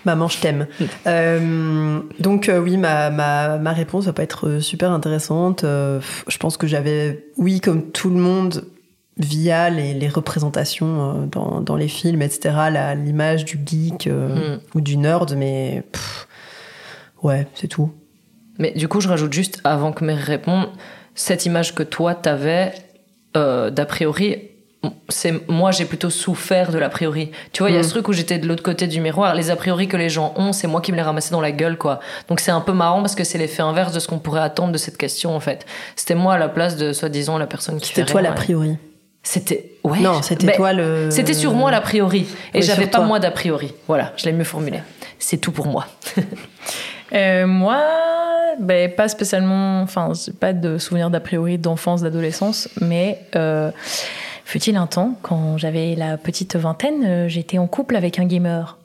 Maman, 0.04 0.28
je 0.28 0.38
t'aime. 0.40 0.66
Euh, 1.06 2.00
donc 2.18 2.48
euh, 2.48 2.58
oui, 2.58 2.76
ma, 2.76 3.10
ma, 3.10 3.58
ma 3.58 3.72
réponse 3.72 4.06
va 4.06 4.12
pas 4.12 4.22
être 4.22 4.48
euh, 4.48 4.60
super 4.60 4.90
intéressante. 4.90 5.64
Euh, 5.64 6.00
je 6.28 6.36
pense 6.38 6.56
que 6.56 6.66
j'avais, 6.66 7.26
oui, 7.36 7.60
comme 7.60 7.90
tout 7.90 8.10
le 8.10 8.16
monde, 8.16 8.64
via 9.18 9.70
les, 9.70 9.94
les 9.94 10.08
représentations 10.08 11.26
dans, 11.30 11.60
dans 11.60 11.76
les 11.76 11.88
films, 11.88 12.22
etc., 12.22 12.54
l'image 12.96 13.44
du 13.44 13.60
geek 13.64 14.06
Mm. 14.08 14.58
ou 14.74 14.80
du 14.80 14.96
nerd, 14.96 15.34
mais 15.36 15.82
pff, 15.92 16.26
ouais, 17.22 17.46
c'est 17.54 17.68
tout. 17.68 17.92
Mais 18.58 18.72
du 18.72 18.88
coup, 18.88 19.00
je 19.00 19.08
rajoute 19.08 19.32
juste, 19.32 19.60
avant 19.64 19.92
que 19.92 20.04
Mary 20.04 20.22
réponde, 20.22 20.68
cette 21.14 21.46
image 21.46 21.74
que 21.74 21.82
toi, 21.82 22.14
t'avais, 22.14 22.72
d'a 23.34 23.86
priori, 23.86 24.51
c'est 25.08 25.48
moi, 25.48 25.70
j'ai 25.70 25.84
plutôt 25.84 26.10
souffert 26.10 26.72
de 26.72 26.78
l'a 26.78 26.88
priori. 26.88 27.30
Tu 27.52 27.62
vois, 27.62 27.70
il 27.70 27.74
y 27.74 27.76
a 27.76 27.80
Mm. 27.80 27.84
ce 27.84 27.90
truc 27.90 28.08
où 28.08 28.12
j'étais 28.12 28.38
de 28.38 28.48
l'autre 28.48 28.62
côté 28.62 28.86
du 28.88 29.00
miroir. 29.00 29.34
Les 29.34 29.50
a 29.50 29.56
priori 29.56 29.86
que 29.88 29.96
les 29.96 30.08
gens 30.08 30.32
ont, 30.36 30.52
c'est 30.52 30.66
moi 30.66 30.80
qui 30.80 30.90
me 30.92 30.96
les 30.96 31.02
ramassais 31.02 31.30
dans 31.30 31.40
la 31.40 31.52
gueule, 31.52 31.78
quoi. 31.78 32.00
Donc 32.28 32.40
c'est 32.40 32.50
un 32.50 32.60
peu 32.60 32.72
marrant 32.72 33.00
parce 33.00 33.14
que 33.14 33.22
c'est 33.24 33.38
l'effet 33.38 33.62
inverse 33.62 33.92
de 33.92 34.00
ce 34.00 34.08
qu'on 34.08 34.18
pourrait 34.18 34.40
attendre 34.40 34.72
de 34.72 34.78
cette 34.78 34.96
question, 34.98 35.34
en 35.36 35.40
fait. 35.40 35.64
C'était 35.94 36.14
moi 36.16 36.34
à 36.34 36.38
la 36.38 36.48
place 36.48 36.76
de, 36.76 36.92
soi-disant, 36.92 37.38
la 37.38 37.46
personne 37.46 37.78
qui 37.80 37.88
C'était 37.88 38.04
toi 38.04 38.22
l'a 38.22 38.32
priori. 38.32 38.76
C'était, 39.24 39.70
ouais. 39.84 40.00
Non, 40.00 40.20
c'était 40.20 40.46
Ben, 40.48 40.56
toi 40.56 40.72
le. 40.72 41.08
C'était 41.10 41.34
sur 41.34 41.52
moi 41.54 41.70
l'a 41.70 41.80
priori. 41.80 42.26
Et 42.54 42.58
Oui, 42.58 42.62
j'avais 42.62 42.86
pas 42.88 42.98
toi. 42.98 43.06
moi 43.06 43.20
d'a 43.20 43.30
priori. 43.30 43.72
Voilà, 43.86 44.12
je 44.16 44.24
l'ai 44.24 44.32
mieux 44.32 44.42
formulé. 44.42 44.80
C'est 45.20 45.36
tout 45.36 45.52
pour 45.52 45.68
moi. 45.68 45.86
Euh, 47.14 47.46
moi, 47.46 47.82
ben, 48.58 48.90
pas 48.90 49.08
spécialement, 49.08 49.82
enfin, 49.82 50.12
pas 50.40 50.52
de 50.52 50.78
souvenirs 50.78 51.10
d'a 51.10 51.20
priori 51.20 51.58
d'enfance, 51.58 52.02
d'adolescence, 52.02 52.68
mais 52.80 53.20
euh, 53.36 53.70
fut-il 54.44 54.76
un 54.76 54.86
temps, 54.86 55.14
quand 55.22 55.58
j'avais 55.58 55.94
la 55.94 56.16
petite 56.16 56.56
vingtaine, 56.56 57.04
euh, 57.04 57.28
j'étais 57.28 57.58
en 57.58 57.66
couple 57.66 57.96
avec 57.96 58.18
un 58.18 58.24
gamer. 58.24 58.78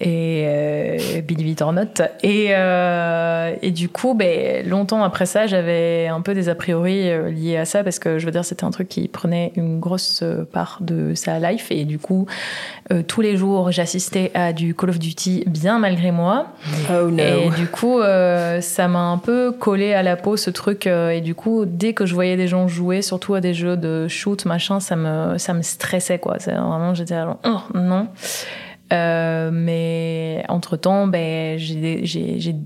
Et 0.00 0.44
euh, 0.46 1.20
Billy 1.20 1.44
Vitornot. 1.44 2.02
Et, 2.22 2.48
euh, 2.50 3.54
et 3.60 3.70
du 3.70 3.88
coup, 3.88 4.14
ben, 4.14 4.66
longtemps 4.66 5.04
après 5.04 5.26
ça, 5.26 5.46
j'avais 5.46 6.08
un 6.08 6.22
peu 6.22 6.34
des 6.34 6.48
a 6.48 6.54
priori 6.54 7.10
euh, 7.10 7.30
liés 7.30 7.58
à 7.58 7.64
ça 7.66 7.84
parce 7.84 7.98
que 7.98 8.18
je 8.18 8.24
veux 8.24 8.32
dire, 8.32 8.44
c'était 8.44 8.64
un 8.64 8.70
truc 8.70 8.88
qui 8.88 9.06
prenait 9.06 9.52
une 9.54 9.80
grosse 9.80 10.24
part 10.52 10.78
de 10.80 11.14
sa 11.14 11.38
life. 11.38 11.66
Et 11.70 11.84
du 11.84 11.98
coup, 11.98 12.26
euh, 12.90 13.02
tous 13.06 13.20
les 13.20 13.36
jours, 13.36 13.70
j'assistais 13.70 14.30
à 14.34 14.52
du 14.52 14.74
Call 14.74 14.90
of 14.90 14.98
Duty 14.98 15.44
bien 15.46 15.78
malgré 15.78 16.10
moi. 16.10 16.46
Oh 16.90 17.10
no. 17.10 17.22
Et 17.22 17.50
du 17.56 17.66
coup, 17.66 18.00
ça 18.00 18.88
m'a 18.88 19.10
un 19.10 19.18
peu 19.18 19.52
collé 19.52 19.92
à 19.92 20.02
la 20.02 20.16
peau 20.16 20.36
ce 20.36 20.50
truc. 20.50 20.86
et 20.86 21.20
du 21.20 21.34
coup, 21.34 21.64
dès 21.66 21.92
que 21.92 22.06
je 22.06 22.14
voyais 22.14 22.36
des 22.36 22.48
gens 22.48 22.66
jouer, 22.66 23.02
surtout 23.02 23.34
à 23.34 23.40
des 23.40 23.52
jeux 23.52 23.76
de 23.76 24.08
shoot, 24.08 24.46
machin, 24.46 24.80
ça 24.80 24.96
me, 24.96 25.36
ça 25.36 25.52
me 25.52 25.62
stressait, 25.62 26.18
quoi. 26.18 26.38
Vraiment, 26.38 26.94
j'étais 26.94 27.18
oh, 27.44 27.60
non. 27.74 28.08
Euh, 28.92 29.50
mais 29.52 30.44
entre 30.48 30.76
temps, 30.76 31.06
ben, 31.06 31.58
j'ai, 31.58 32.56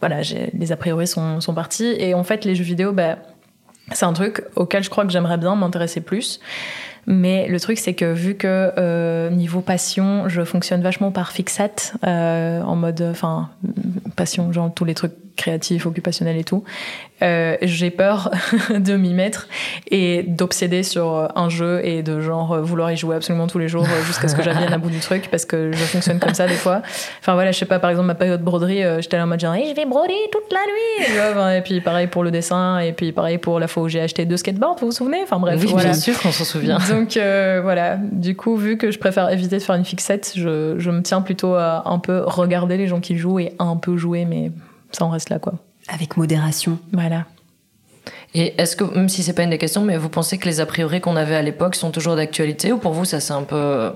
voilà, 0.00 0.20
les 0.54 0.72
a 0.72 0.76
priori 0.76 1.06
sont, 1.06 1.40
sont 1.40 1.54
partis. 1.54 1.94
Et 1.98 2.14
en 2.14 2.24
fait, 2.24 2.44
les 2.44 2.54
jeux 2.54 2.64
vidéo, 2.64 2.92
ben, 2.92 3.18
c'est 3.92 4.06
un 4.06 4.12
truc 4.12 4.42
auquel 4.56 4.82
je 4.82 4.90
crois 4.90 5.04
que 5.04 5.12
j'aimerais 5.12 5.38
bien 5.38 5.54
m'intéresser 5.54 6.00
plus. 6.00 6.40
Mais 7.06 7.48
le 7.48 7.58
truc, 7.58 7.78
c'est 7.78 7.94
que 7.94 8.12
vu 8.12 8.36
que 8.36 8.72
euh, 8.78 9.28
niveau 9.30 9.60
passion, 9.60 10.28
je 10.28 10.44
fonctionne 10.44 10.82
vachement 10.82 11.10
par 11.10 11.32
fixate, 11.32 11.94
euh, 12.06 12.62
en 12.62 12.76
mode, 12.76 13.02
enfin, 13.10 13.50
passion, 14.14 14.52
genre 14.52 14.72
tous 14.72 14.84
les 14.84 14.94
trucs 14.94 15.12
créatifs, 15.36 15.86
occupationnels 15.86 16.36
et 16.36 16.44
tout, 16.44 16.64
euh, 17.22 17.56
j'ai 17.62 17.90
peur 17.90 18.30
de 18.70 18.96
m'y 18.96 19.14
mettre 19.14 19.48
et 19.90 20.24
d'obséder 20.24 20.82
sur 20.82 21.28
un 21.36 21.48
jeu 21.48 21.80
et 21.84 22.02
de 22.02 22.20
genre 22.20 22.60
vouloir 22.60 22.90
y 22.90 22.96
jouer 22.96 23.16
absolument 23.16 23.46
tous 23.46 23.58
les 23.58 23.68
jours 23.68 23.84
euh, 23.84 24.04
jusqu'à 24.04 24.28
ce 24.28 24.34
que 24.34 24.42
j'avienne 24.42 24.72
à 24.72 24.78
bout 24.82 24.90
du 24.90 24.98
truc 24.98 25.28
parce 25.30 25.44
que 25.44 25.70
je 25.72 25.84
fonctionne 25.84 26.18
comme 26.18 26.34
ça 26.34 26.46
des 26.46 26.54
fois. 26.54 26.82
Enfin 27.20 27.34
voilà, 27.34 27.52
je 27.52 27.58
sais 27.58 27.66
pas, 27.66 27.78
par 27.78 27.90
exemple, 27.90 28.08
ma 28.08 28.14
période 28.14 28.42
broderie, 28.42 28.82
euh, 28.82 29.00
j'étais 29.00 29.16
là 29.16 29.24
en 29.24 29.26
mode 29.26 29.40
genre, 29.40 29.54
Hey, 29.54 29.68
je 29.70 29.74
vais 29.74 29.86
broder 29.86 30.14
toute 30.32 30.52
la 30.52 30.60
nuit. 30.60 31.56
Et 31.56 31.60
puis 31.62 31.80
pareil 31.80 32.06
pour 32.08 32.24
le 32.24 32.30
dessin, 32.30 32.80
et 32.80 32.92
puis 32.92 33.12
pareil 33.12 33.38
pour 33.38 33.60
la 33.60 33.68
fois 33.68 33.84
où 33.84 33.88
j'ai 33.88 34.00
acheté 34.00 34.24
deux 34.24 34.36
skateboards, 34.36 34.76
vous 34.80 34.86
vous 34.86 34.92
souvenez? 34.92 35.20
Enfin 35.22 35.38
bref, 35.38 35.60
oui, 35.60 35.68
voilà. 35.70 35.90
bien 35.90 35.94
sûr 35.94 36.18
qu'on 36.20 36.32
s'en 36.32 36.44
souvient. 36.44 36.78
Donc 36.90 37.16
euh, 37.16 37.60
voilà, 37.62 37.96
du 37.96 38.34
coup, 38.36 38.56
vu 38.56 38.76
que 38.76 38.90
je 38.90 38.98
préfère 38.98 39.30
éviter 39.30 39.58
de 39.58 39.62
faire 39.62 39.76
une 39.76 39.84
fixette, 39.84 40.32
je, 40.34 40.74
je 40.78 40.90
me 40.90 41.02
tiens 41.02 41.20
plutôt 41.20 41.54
à 41.54 41.82
un 41.86 41.98
peu 41.98 42.22
regarder 42.24 42.76
les 42.76 42.88
gens 42.88 43.00
qui 43.00 43.16
jouent 43.16 43.38
et 43.38 43.52
un 43.58 43.76
peu 43.76 43.96
jouer, 43.96 44.24
mais 44.24 44.50
ça 44.92 45.04
en 45.04 45.10
reste 45.10 45.28
là, 45.30 45.38
quoi. 45.38 45.54
Avec 45.88 46.16
modération. 46.16 46.78
Voilà. 46.92 47.24
Et 48.34 48.54
est-ce 48.60 48.76
que, 48.76 48.84
même 48.84 49.08
si 49.08 49.22
c'est 49.22 49.32
pas 49.34 49.42
une 49.42 49.50
des 49.50 49.58
questions, 49.58 49.82
mais 49.82 49.96
vous 49.96 50.08
pensez 50.08 50.38
que 50.38 50.46
les 50.48 50.60
a 50.60 50.66
priori 50.66 51.00
qu'on 51.00 51.16
avait 51.16 51.34
à 51.36 51.42
l'époque 51.42 51.74
sont 51.74 51.90
toujours 51.90 52.16
d'actualité 52.16 52.72
ou 52.72 52.78
pour 52.78 52.92
vous 52.92 53.04
ça 53.04 53.20
c'est 53.20 53.32
un 53.34 53.42
peu 53.42 53.54
euh, 53.56 53.90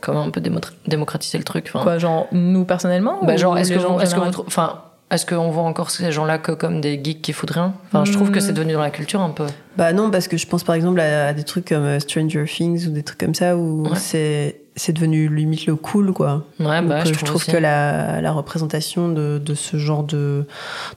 comme 0.00 0.16
un 0.16 0.30
peu 0.30 0.40
démo- 0.40 0.60
démocratiser 0.86 1.38
le 1.38 1.44
truc 1.44 1.66
enfin, 1.68 1.82
Quoi, 1.82 1.98
genre, 1.98 2.26
nous 2.32 2.64
personnellement 2.64 3.18
bah, 3.22 3.36
genre 3.36 3.58
est-ce 3.58 3.72
que, 3.72 3.78
vous- 3.78 4.00
est-ce 4.00 4.14
que 4.14 4.20
vous 4.20 4.44
enfin 4.46 4.80
est-ce 5.10 5.26
qu'on 5.26 5.50
voit 5.50 5.62
encore 5.64 5.90
ces 5.90 6.10
gens-là 6.12 6.38
que 6.38 6.50
comme 6.52 6.80
des 6.80 6.98
geeks 7.02 7.20
qui 7.22 7.32
foutent 7.34 7.50
rien? 7.50 7.74
Enfin, 7.86 8.04
je 8.06 8.12
trouve 8.12 8.30
que 8.30 8.38
Hmm. 8.38 8.42
c'est 8.42 8.52
devenu 8.54 8.72
dans 8.72 8.80
la 8.80 8.90
culture 8.90 9.20
un 9.20 9.30
peu. 9.30 9.46
Bah 9.76 9.92
non, 9.92 10.10
parce 10.10 10.26
que 10.28 10.36
je 10.38 10.46
pense 10.46 10.64
par 10.64 10.74
exemple 10.74 10.98
à, 10.98 11.28
à 11.28 11.32
des 11.34 11.44
trucs 11.44 11.68
comme 11.68 11.84
euh, 11.84 12.00
Stranger 12.00 12.46
Things 12.46 12.86
ou 12.88 12.90
des 12.90 13.02
trucs 13.02 13.18
comme 13.20 13.34
ça 13.34 13.56
où 13.56 13.82
Ouais. 13.86 13.90
c'est 13.96 14.62
c'est 14.76 14.92
devenu 14.92 15.28
limite 15.28 15.66
le 15.66 15.76
cool 15.76 16.12
quoi. 16.12 16.46
Ouais, 16.58 16.82
bah, 16.82 16.96
euh, 16.96 17.04
je, 17.04 17.14
je, 17.14 17.24
trouve, 17.24 17.44
que 17.44 17.56
la, 17.56 18.20
la 18.20 18.32
représentation 18.32 19.08
de, 19.08 19.38
de 19.38 19.54
ce 19.54 19.76
genre 19.76 20.02
de, 20.02 20.46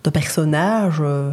de 0.04 0.10
personnage 0.10 0.98
euh, 1.00 1.32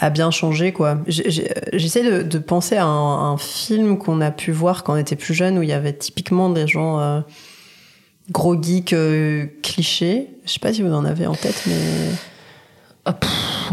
a 0.00 0.10
bien 0.10 0.30
changé 0.30 0.72
quoi. 0.72 0.98
J'essaie 1.06 2.02
de, 2.02 2.22
de 2.22 2.38
penser 2.38 2.76
à 2.76 2.84
un, 2.84 3.32
un 3.32 3.36
film 3.36 3.98
qu'on 3.98 4.20
a 4.20 4.30
pu 4.30 4.50
voir 4.50 4.82
quand 4.82 4.94
on 4.94 4.96
était 4.96 5.16
plus 5.16 5.34
jeune 5.34 5.58
où 5.58 5.62
il 5.62 5.68
y 5.68 5.72
avait 5.72 5.92
typiquement 5.92 6.50
des 6.50 6.66
gens 6.66 6.98
euh, 6.98 7.20
gros 8.30 8.60
geeks 8.60 8.92
euh, 8.92 9.46
clichés. 9.62 10.30
Je 10.44 10.52
sais 10.52 10.60
pas 10.60 10.72
si 10.72 10.82
vous 10.82 10.92
en 10.92 11.04
avez 11.04 11.26
en 11.26 11.34
tête, 11.34 11.62
mais 11.66 12.10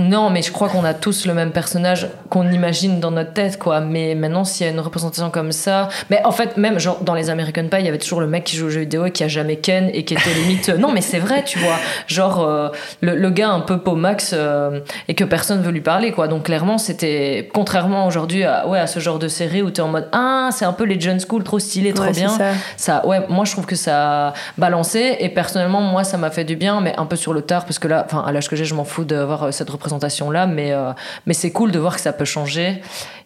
Non, 0.10 0.30
mais 0.30 0.42
je 0.42 0.52
crois 0.52 0.70
qu'on 0.70 0.84
a 0.84 0.94
tous 0.94 1.26
le 1.26 1.34
même 1.34 1.52
personnage 1.52 2.08
qu'on 2.30 2.50
imagine 2.52 3.00
dans 3.00 3.12
notre 3.12 3.34
tête, 3.34 3.58
quoi. 3.60 3.80
Mais 3.82 4.16
maintenant, 4.16 4.44
s'il 4.44 4.66
y 4.66 4.70
a 4.70 4.72
une 4.72 4.80
représentation 4.80 5.30
comme 5.30 5.52
ça. 5.52 5.90
Mais 6.10 6.22
en 6.26 6.32
fait, 6.32 6.58
même 6.58 6.80
genre 6.80 7.00
dans 7.02 7.14
les 7.14 7.30
American 7.30 7.64
Pie, 7.70 7.78
il 7.80 7.86
y 7.86 7.90
avait 7.90 7.98
toujours 7.98 8.22
le 8.22 8.28
mec 8.28 8.44
qui 8.44 8.56
joue 8.58 8.68
aux 8.68 8.70
jeux 8.70 8.82
vidéo 8.82 9.06
et 9.06 9.12
qui 9.12 9.24
a 9.24 9.28
jamais 9.28 9.58
Ken 9.58 9.90
et 9.94 10.04
qui 10.06 10.14
était 10.14 10.34
limite. 10.34 10.70
euh, 10.70 10.78
non, 10.78 10.92
mais 10.92 11.02
c'est 11.02 11.20
vrai, 11.20 11.44
tu 11.44 11.60
vois. 11.60 11.76
Genre 12.08 12.42
euh, 12.42 12.70
le, 13.02 13.16
le 13.16 13.30
gars 13.30 13.50
un 13.50 13.60
peu 13.62 13.80
Pomax 13.80 14.32
euh, 14.34 14.80
et 15.08 15.14
que 15.16 15.24
personne 15.24 15.62
veut 15.62 15.72
lui 15.72 15.82
parler, 15.82 16.12
quoi. 16.12 16.28
Donc 16.28 16.44
clairement, 16.44 16.78
c'était. 16.78 17.50
Contrairement 17.54 18.06
aujourd'hui 18.08 18.44
à, 18.44 18.68
ouais, 18.68 18.80
à 18.80 18.88
ce 18.88 19.00
genre 19.00 19.20
de 19.20 19.28
série 19.28 19.62
où 19.62 19.70
t'es 19.70 19.82
en 19.82 19.88
mode 19.90 20.08
Ah, 20.12 20.50
c'est 20.52 20.66
un 20.66 20.74
peu 20.74 20.84
les 20.86 21.00
John 21.00 21.20
School, 21.20 21.44
trop 21.44 21.60
stylé, 21.60 21.94
trop 21.94 22.06
Ouais, 22.06 22.12
bien. 22.12 22.30
ça. 22.30 22.52
Ça, 22.78 23.06
ouais, 23.06 23.22
moi 23.30 23.46
je 23.46 23.52
trouve 23.52 23.66
que 23.66 23.76
ça 23.76 24.30
a 24.30 24.34
balancé 24.58 25.18
et 25.20 25.30
personnellement 25.30 25.82
moi 25.82 26.04
ça 26.04 26.18
m'a 26.18 26.30
fait 26.32 26.44
du 26.44 26.56
bien, 26.56 26.82
mais 26.82 26.94
un 26.98 27.06
peu 27.06 27.16
sur 27.16 27.34
le 27.34 27.42
tard 27.42 27.66
parce 27.66 27.78
que 27.80 27.88
là, 27.88 28.04
enfin 28.06 28.24
à 28.26 28.32
l'âge 28.32 28.50
que 28.50 28.56
j'ai, 28.56 28.66
je 28.66 28.74
m'en 28.74 28.84
fous 28.86 29.04
d'avoir 29.04 29.44
euh, 29.44 29.52
cette 29.52 29.70
représentation 29.70 29.91
là, 30.32 30.48
mais 30.48 30.72
euh, 30.74 30.92
mais 31.26 31.34
c'est 31.34 31.52
cool 31.52 31.72
de 31.72 31.80
voir 31.80 31.96
que 31.96 32.02
ça 32.02 32.14
peut 32.14 32.26
changer. 32.26 32.82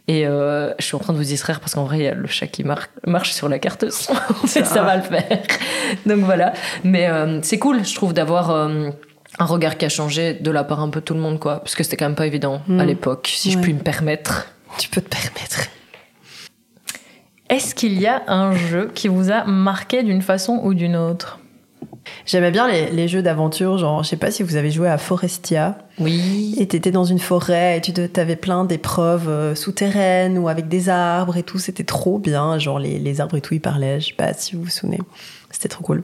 Et 0.07 0.27
euh, 0.27 0.71
je 0.79 0.85
suis 0.85 0.95
en 0.95 0.99
train 0.99 1.13
de 1.13 1.17
vous 1.17 1.23
distraire 1.23 1.59
parce 1.59 1.73
qu'en 1.73 1.83
vrai 1.85 1.97
il 1.97 2.03
y 2.03 2.07
a 2.07 2.13
le 2.13 2.27
chat 2.27 2.45
qui 2.47 2.63
mar- 2.63 2.87
marche 3.07 3.31
sur 3.33 3.49
la 3.49 3.57
carte 3.59 3.89
son, 3.89 4.13
ça, 4.45 4.63
ça 4.63 4.83
va 4.83 4.97
le 4.97 5.01
faire. 5.01 5.41
Donc 6.05 6.19
voilà, 6.19 6.53
mais 6.83 7.07
euh, 7.07 7.39
c'est 7.41 7.57
cool, 7.59 7.83
je 7.83 7.95
trouve 7.95 8.13
d'avoir 8.13 8.51
euh, 8.51 8.89
un 9.39 9.45
regard 9.45 9.77
qui 9.77 9.85
a 9.85 9.89
changé 9.89 10.33
de 10.35 10.51
la 10.51 10.63
part 10.63 10.79
un 10.81 10.89
peu 10.89 11.01
tout 11.01 11.15
le 11.15 11.19
monde 11.19 11.39
quoi, 11.39 11.59
parce 11.59 11.73
que 11.75 11.83
c'était 11.83 11.97
quand 11.97 12.05
même 12.05 12.15
pas 12.15 12.27
évident 12.27 12.61
Mm. 12.67 12.79
à 12.79 12.85
l'époque, 12.85 13.31
si 13.35 13.49
je 13.51 13.57
puis 13.57 13.73
me 13.73 13.79
permettre. 13.79 14.47
tu 14.77 14.89
peux 14.89 15.01
te 15.01 15.09
permettre. 15.09 15.61
Est-ce 17.49 17.75
qu'il 17.75 17.99
y 17.99 18.07
a 18.07 18.23
un 18.27 18.53
jeu 18.55 18.91
qui 18.95 19.07
vous 19.07 19.31
a 19.31 19.43
marqué 19.45 20.01
d'une 20.03 20.21
façon 20.21 20.59
ou 20.63 20.73
d'une 20.73 20.95
autre? 20.95 21.39
J'aimais 22.25 22.51
bien 22.51 22.67
les, 22.67 22.89
les 22.91 23.07
jeux 23.07 23.21
d'aventure, 23.21 23.77
genre 23.77 24.03
je 24.03 24.09
sais 24.09 24.17
pas 24.17 24.31
si 24.31 24.43
vous 24.43 24.55
avez 24.55 24.71
joué 24.71 24.87
à 24.89 24.97
Forestia. 24.97 25.77
Oui. 25.99 26.55
Et 26.57 26.67
t'étais 26.67 26.91
dans 26.91 27.03
une 27.05 27.19
forêt 27.19 27.77
et 27.77 27.81
tu 27.81 27.93
t'avais 27.93 28.35
plein 28.35 28.65
d'épreuves 28.65 29.29
euh, 29.29 29.55
souterraines 29.55 30.37
ou 30.37 30.47
avec 30.49 30.67
des 30.67 30.89
arbres 30.89 31.37
et 31.37 31.43
tout. 31.43 31.57
C'était 31.59 31.83
trop 31.83 32.19
bien. 32.19 32.57
Genre 32.59 32.79
les, 32.79 32.99
les 32.99 33.21
arbres 33.21 33.37
et 33.37 33.41
tout, 33.41 33.53
ils 33.53 33.61
parlaient. 33.61 33.99
Je 33.99 34.07
sais 34.07 34.13
pas 34.13 34.33
si 34.33 34.55
vous 34.55 34.63
vous 34.63 34.69
souvenez. 34.69 34.99
C'était 35.51 35.69
trop 35.69 35.83
cool. 35.83 36.03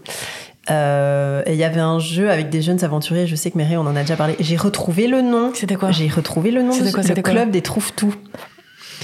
Euh, 0.70 1.42
et 1.46 1.54
il 1.54 1.58
y 1.58 1.64
avait 1.64 1.80
un 1.80 1.98
jeu 2.00 2.30
avec 2.30 2.50
des 2.50 2.62
jeunes 2.62 2.84
aventuriers. 2.84 3.26
Je 3.28 3.36
sais 3.36 3.52
que 3.52 3.58
Mary, 3.58 3.76
on 3.78 3.82
en 3.82 3.96
a 3.96 4.02
déjà 4.02 4.16
parlé. 4.16 4.36
J'ai 4.40 4.56
retrouvé 4.58 5.08
le 5.08 5.22
nom. 5.22 5.52
C'était 5.56 5.76
quoi? 5.76 5.92
J'ai 5.92 6.08
retrouvé 6.08 6.52
le 6.52 6.62
nom. 6.62 6.72
C'était 6.72 6.90
de- 6.90 6.94
quoi, 6.94 7.04
le 7.04 7.22
quoi? 7.22 7.32
club 7.34 7.52
des 7.52 7.62
trouve-tout. 7.62 8.14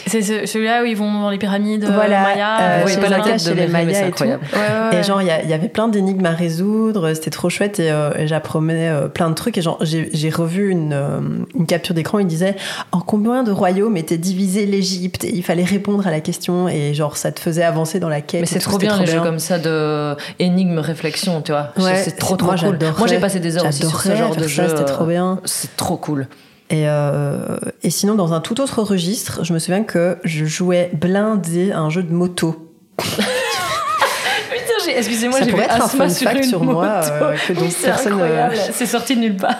C'est 0.05 0.21
ce- 0.21 0.45
celui-là 0.45 0.83
où 0.83 0.85
ils 0.85 0.95
vont 0.95 1.11
dans 1.11 1.29
les 1.29 1.37
pyramides 1.37 1.83
euh, 1.83 1.91
Voilà, 1.93 2.21
Maya. 2.21 2.57
euh, 2.61 2.79
voyez 2.81 2.95
chez 2.95 3.01
pas 3.01 3.09
la 3.09 3.17
les 3.17 3.23
tête 3.23 3.45
de 3.67 3.71
Mayas 3.71 3.93
c'est 3.93 3.99
et 3.99 4.01
tout. 4.03 4.07
incroyable. 4.09 4.43
Ouais, 4.53 4.59
ouais, 4.59 4.89
ouais. 4.91 4.99
Et 4.99 5.03
genre, 5.03 5.21
il 5.21 5.25
y, 5.25 5.49
y 5.49 5.53
avait 5.53 5.67
plein 5.69 5.87
d'énigmes 5.87 6.25
à 6.25 6.31
résoudre, 6.31 7.13
c'était 7.13 7.29
trop 7.31 7.49
chouette 7.49 7.79
et, 7.79 7.91
euh, 7.91 8.11
et 8.17 8.27
j'apprenais 8.27 8.89
euh, 8.89 9.07
plein 9.07 9.29
de 9.29 9.35
trucs. 9.35 9.57
Et 9.57 9.61
genre, 9.61 9.77
j'ai 9.81 10.09
j'ai 10.13 10.29
revu 10.29 10.69
une, 10.69 10.93
euh, 10.93 11.19
une 11.55 11.65
capture 11.65 11.95
d'écran, 11.95 12.19
il 12.19 12.27
disait 12.27 12.55
en 12.91 12.99
combien 12.99 13.43
de 13.43 13.51
royaumes 13.51 13.97
était 13.97 14.17
divisé 14.17 14.65
l'Égypte? 14.65 15.23
Et 15.23 15.35
il 15.35 15.43
fallait 15.43 15.63
répondre 15.63 16.05
à 16.07 16.11
la 16.11 16.19
question 16.21 16.67
et 16.69 16.93
genre, 16.93 17.17
ça 17.17 17.31
te 17.31 17.39
faisait 17.39 17.63
avancer 17.63 17.99
dans 17.99 18.09
la 18.09 18.21
quête. 18.21 18.41
Mais 18.41 18.47
c'est 18.47 18.59
tout, 18.59 18.69
trop 18.69 18.77
bien 18.77 18.97
les 18.99 19.07
jeux 19.07 19.21
comme 19.21 19.39
ça 19.39 19.57
de 19.59 20.15
énigme 20.39 20.79
réflexion, 20.79 21.41
tu 21.41 21.51
vois. 21.51 21.69
Ouais, 21.77 21.95
c'est 21.95 22.17
trop 22.17 22.35
trop 22.35 22.47
moi, 22.51 22.55
cool. 22.57 22.77
Moi 22.97 23.07
j'ai 23.07 23.17
passé 23.19 23.39
des 23.39 23.57
heures 23.57 23.67
aussi 23.67 23.79
sur 23.85 23.99
ce 24.01 24.09
j'adorais 24.09 24.23
genre 24.27 24.35
de 24.35 24.41
faire 24.47 24.49
ça, 24.49 24.63
jeu. 24.63 24.77
C'était 24.77 24.85
trop 24.91 25.05
bien. 25.05 25.39
C'est 25.45 25.75
trop 25.75 25.97
cool. 25.97 26.27
Et, 26.69 26.83
euh, 26.87 27.57
et 27.83 27.89
sinon, 27.89 28.15
dans 28.15 28.33
un 28.33 28.41
tout 28.41 28.59
autre 28.59 28.83
registre, 28.83 29.43
je 29.43 29.53
me 29.53 29.59
souviens 29.59 29.83
que 29.83 30.17
je 30.23 30.45
jouais 30.45 30.91
blindé 30.93 31.71
à 31.71 31.79
un 31.79 31.89
jeu 31.89 32.03
de 32.03 32.13
moto. 32.13 32.73
Excusez-moi, 34.95 35.39
Ça 35.39 35.45
j'ai 35.45 35.51
vu 35.51 35.55
pourrait 35.55 35.65
être 35.65 35.83
un 35.83 35.87
fun 35.87 36.09
sur 36.09 36.29
fact 36.29 36.43
une 36.43 36.49
sur 36.49 36.63
moi, 36.63 36.73
moto. 37.01 37.13
euh, 37.23 37.35
que 37.47 37.53
donc 37.53 37.63
Oui, 37.63 37.71
c'est 37.77 37.87
personne, 37.87 38.13
euh, 38.13 38.15
incroyable. 38.15 38.55
C'est 38.73 38.85
sorti 38.85 39.15
de 39.15 39.21
nulle 39.21 39.35
part. 39.37 39.55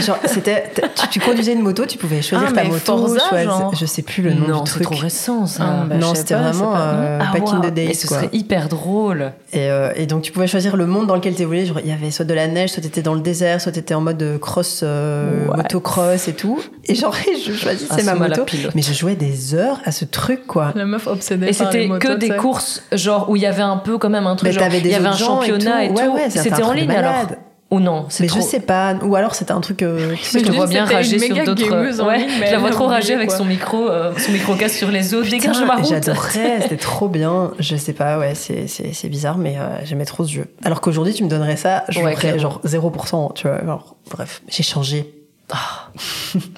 Genre, 0.00 0.18
c'était, 0.26 0.64
tu, 1.00 1.08
tu 1.08 1.20
conduisais 1.20 1.52
une 1.52 1.62
moto, 1.62 1.86
tu 1.86 1.98
pouvais 1.98 2.22
choisir 2.22 2.48
Ah, 2.50 2.54
ta 2.54 2.64
moto, 2.64 2.78
Forza, 2.78 3.18
choisir- 3.28 3.70
je 3.78 3.86
sais 3.86 4.02
plus 4.02 4.22
le 4.22 4.34
nom 4.34 4.48
non, 4.48 4.62
du 4.62 4.70
c'est 4.70 4.74
truc. 4.80 4.82
trop 4.90 4.96
récent 4.96 5.46
ça. 5.46 5.64
Ah, 5.66 5.84
bah, 5.88 5.96
non, 5.96 6.14
c'était 6.14 6.34
pas, 6.34 6.40
vraiment 6.50 6.72
c'est 6.72 6.78
pas- 6.78 6.84
euh, 6.92 7.18
Ah, 7.22 7.32
back 7.32 7.42
in 7.48 7.56
wow. 7.56 7.62
the 7.62 7.74
days. 7.74 7.86
Mais 7.88 7.94
ce 7.94 8.06
quoi. 8.06 8.16
serait 8.18 8.28
hyper 8.32 8.68
drôle. 8.68 9.32
Et, 9.52 9.70
euh, 9.70 9.92
et 9.96 10.06
donc 10.06 10.22
tu 10.22 10.32
pouvais 10.32 10.46
choisir 10.46 10.76
le 10.76 10.86
monde 10.86 11.06
dans 11.06 11.14
lequel 11.14 11.34
tu 11.34 11.42
évoluais. 11.42 11.64
Genre, 11.66 11.80
il 11.80 11.88
y 11.88 11.92
avait 11.92 12.10
soit 12.10 12.24
de 12.24 12.34
la 12.34 12.46
neige, 12.48 12.70
soit 12.70 12.82
tu 12.82 12.88
étais 12.88 13.02
dans 13.02 13.14
le 13.14 13.20
désert, 13.20 13.60
soit 13.60 13.72
tu 13.72 13.78
étais 13.78 13.94
en 13.94 14.00
mode 14.00 14.22
euh, 14.22 14.38
cross, 14.38 14.80
euh, 14.82 15.46
Ouais. 15.48 15.56
motocross 15.56 16.28
et 16.28 16.34
tout. 16.34 16.60
Et 16.88 16.94
genre, 16.94 17.14
je 17.46 17.52
choisissais 17.52 17.86
Ah, 17.90 18.02
ma 18.02 18.14
moto. 18.14 18.44
Mais 18.74 18.82
je 18.82 18.92
jouais 18.92 19.14
des 19.16 19.54
heures 19.54 19.80
à 19.84 19.92
ce 19.92 20.04
truc, 20.04 20.46
quoi. 20.46 20.72
La 20.74 20.84
meuf 20.86 21.06
obsédée 21.06 21.48
Et 21.48 21.52
par 21.52 21.70
les 21.72 21.82
c'était 21.88 21.98
que 21.98 22.14
des 22.14 22.30
courses, 22.30 22.82
genre 22.92 23.28
où 23.30 23.36
il 23.36 23.42
y 23.42 23.46
avait 23.46 23.62
un 23.62 23.76
peu 23.76 23.98
quand 23.98 24.10
même 24.10 24.26
un 24.26 24.36
truc, 24.36 24.48
Mais 24.48 24.52
genre, 24.54 24.62
t'avais 24.62 24.80
des 24.80 24.88
il 24.88 24.92
y 24.92 24.94
avait 24.94 25.06
un 25.06 25.12
championnat 25.16 25.84
et 25.84 25.88
tout. 25.88 25.94
tout. 25.94 26.00
Ouais, 26.00 26.08
ouais, 26.08 26.30
c'était 26.30 26.62
en 26.62 26.72
ligne 26.72 26.90
alors 26.90 27.12
malade. 27.12 27.38
Ou 27.70 27.80
non 27.80 28.06
C'est 28.08 28.22
Mais 28.22 28.28
trop... 28.28 28.40
je 28.40 28.44
sais 28.46 28.60
pas. 28.60 28.94
Ou 29.02 29.14
alors 29.14 29.34
c'était 29.34 29.52
un 29.52 29.60
truc. 29.60 29.82
euh, 29.82 30.14
tu 30.14 30.24
sais, 30.24 30.38
Je 30.38 30.44
Je 30.46 30.50
te 30.50 30.56
vois 30.56 30.66
bien 30.66 30.86
rager 30.86 31.18
sur 31.18 31.44
d'autres. 31.44 31.70
en 31.70 32.06
Ouais, 32.06 32.26
je 32.46 32.50
la 32.52 32.58
vois 32.58 32.70
a 32.70 32.72
trop 32.72 32.86
rager 32.86 33.12
avec 33.12 33.30
son 33.30 33.44
micro, 33.44 33.90
euh, 33.90 34.14
son 34.16 34.32
micro 34.32 34.54
casse 34.54 34.72
sur 34.72 34.90
les 34.90 35.12
autres. 35.12 35.28
Dégage 35.28 35.60
ma 35.66 35.76
route. 35.76 35.84
J'adorais, 35.86 36.60
c'était 36.62 36.78
trop 36.78 37.08
bien. 37.08 37.50
Je 37.58 37.76
sais 37.76 37.92
pas, 37.92 38.18
ouais, 38.18 38.34
c'est, 38.34 38.68
c'est, 38.68 38.94
c'est 38.94 39.10
bizarre, 39.10 39.36
mais 39.36 39.58
euh, 39.58 39.68
j'aimais 39.84 40.06
trop 40.06 40.24
ce 40.24 40.32
jeu. 40.32 40.46
Alors 40.64 40.80
qu'aujourd'hui, 40.80 41.12
tu 41.12 41.24
me 41.24 41.28
donnerais 41.28 41.56
ça, 41.56 41.84
je 41.90 41.98
Ouais, 42.00 42.12
ferais 42.12 42.32
clairement. 42.32 42.40
genre 42.40 42.60
0%, 42.64 43.34
tu 43.34 43.46
vois. 43.48 43.62
Genre, 43.62 43.96
bref, 44.10 44.40
j'ai 44.48 44.62
changé. 44.62 45.12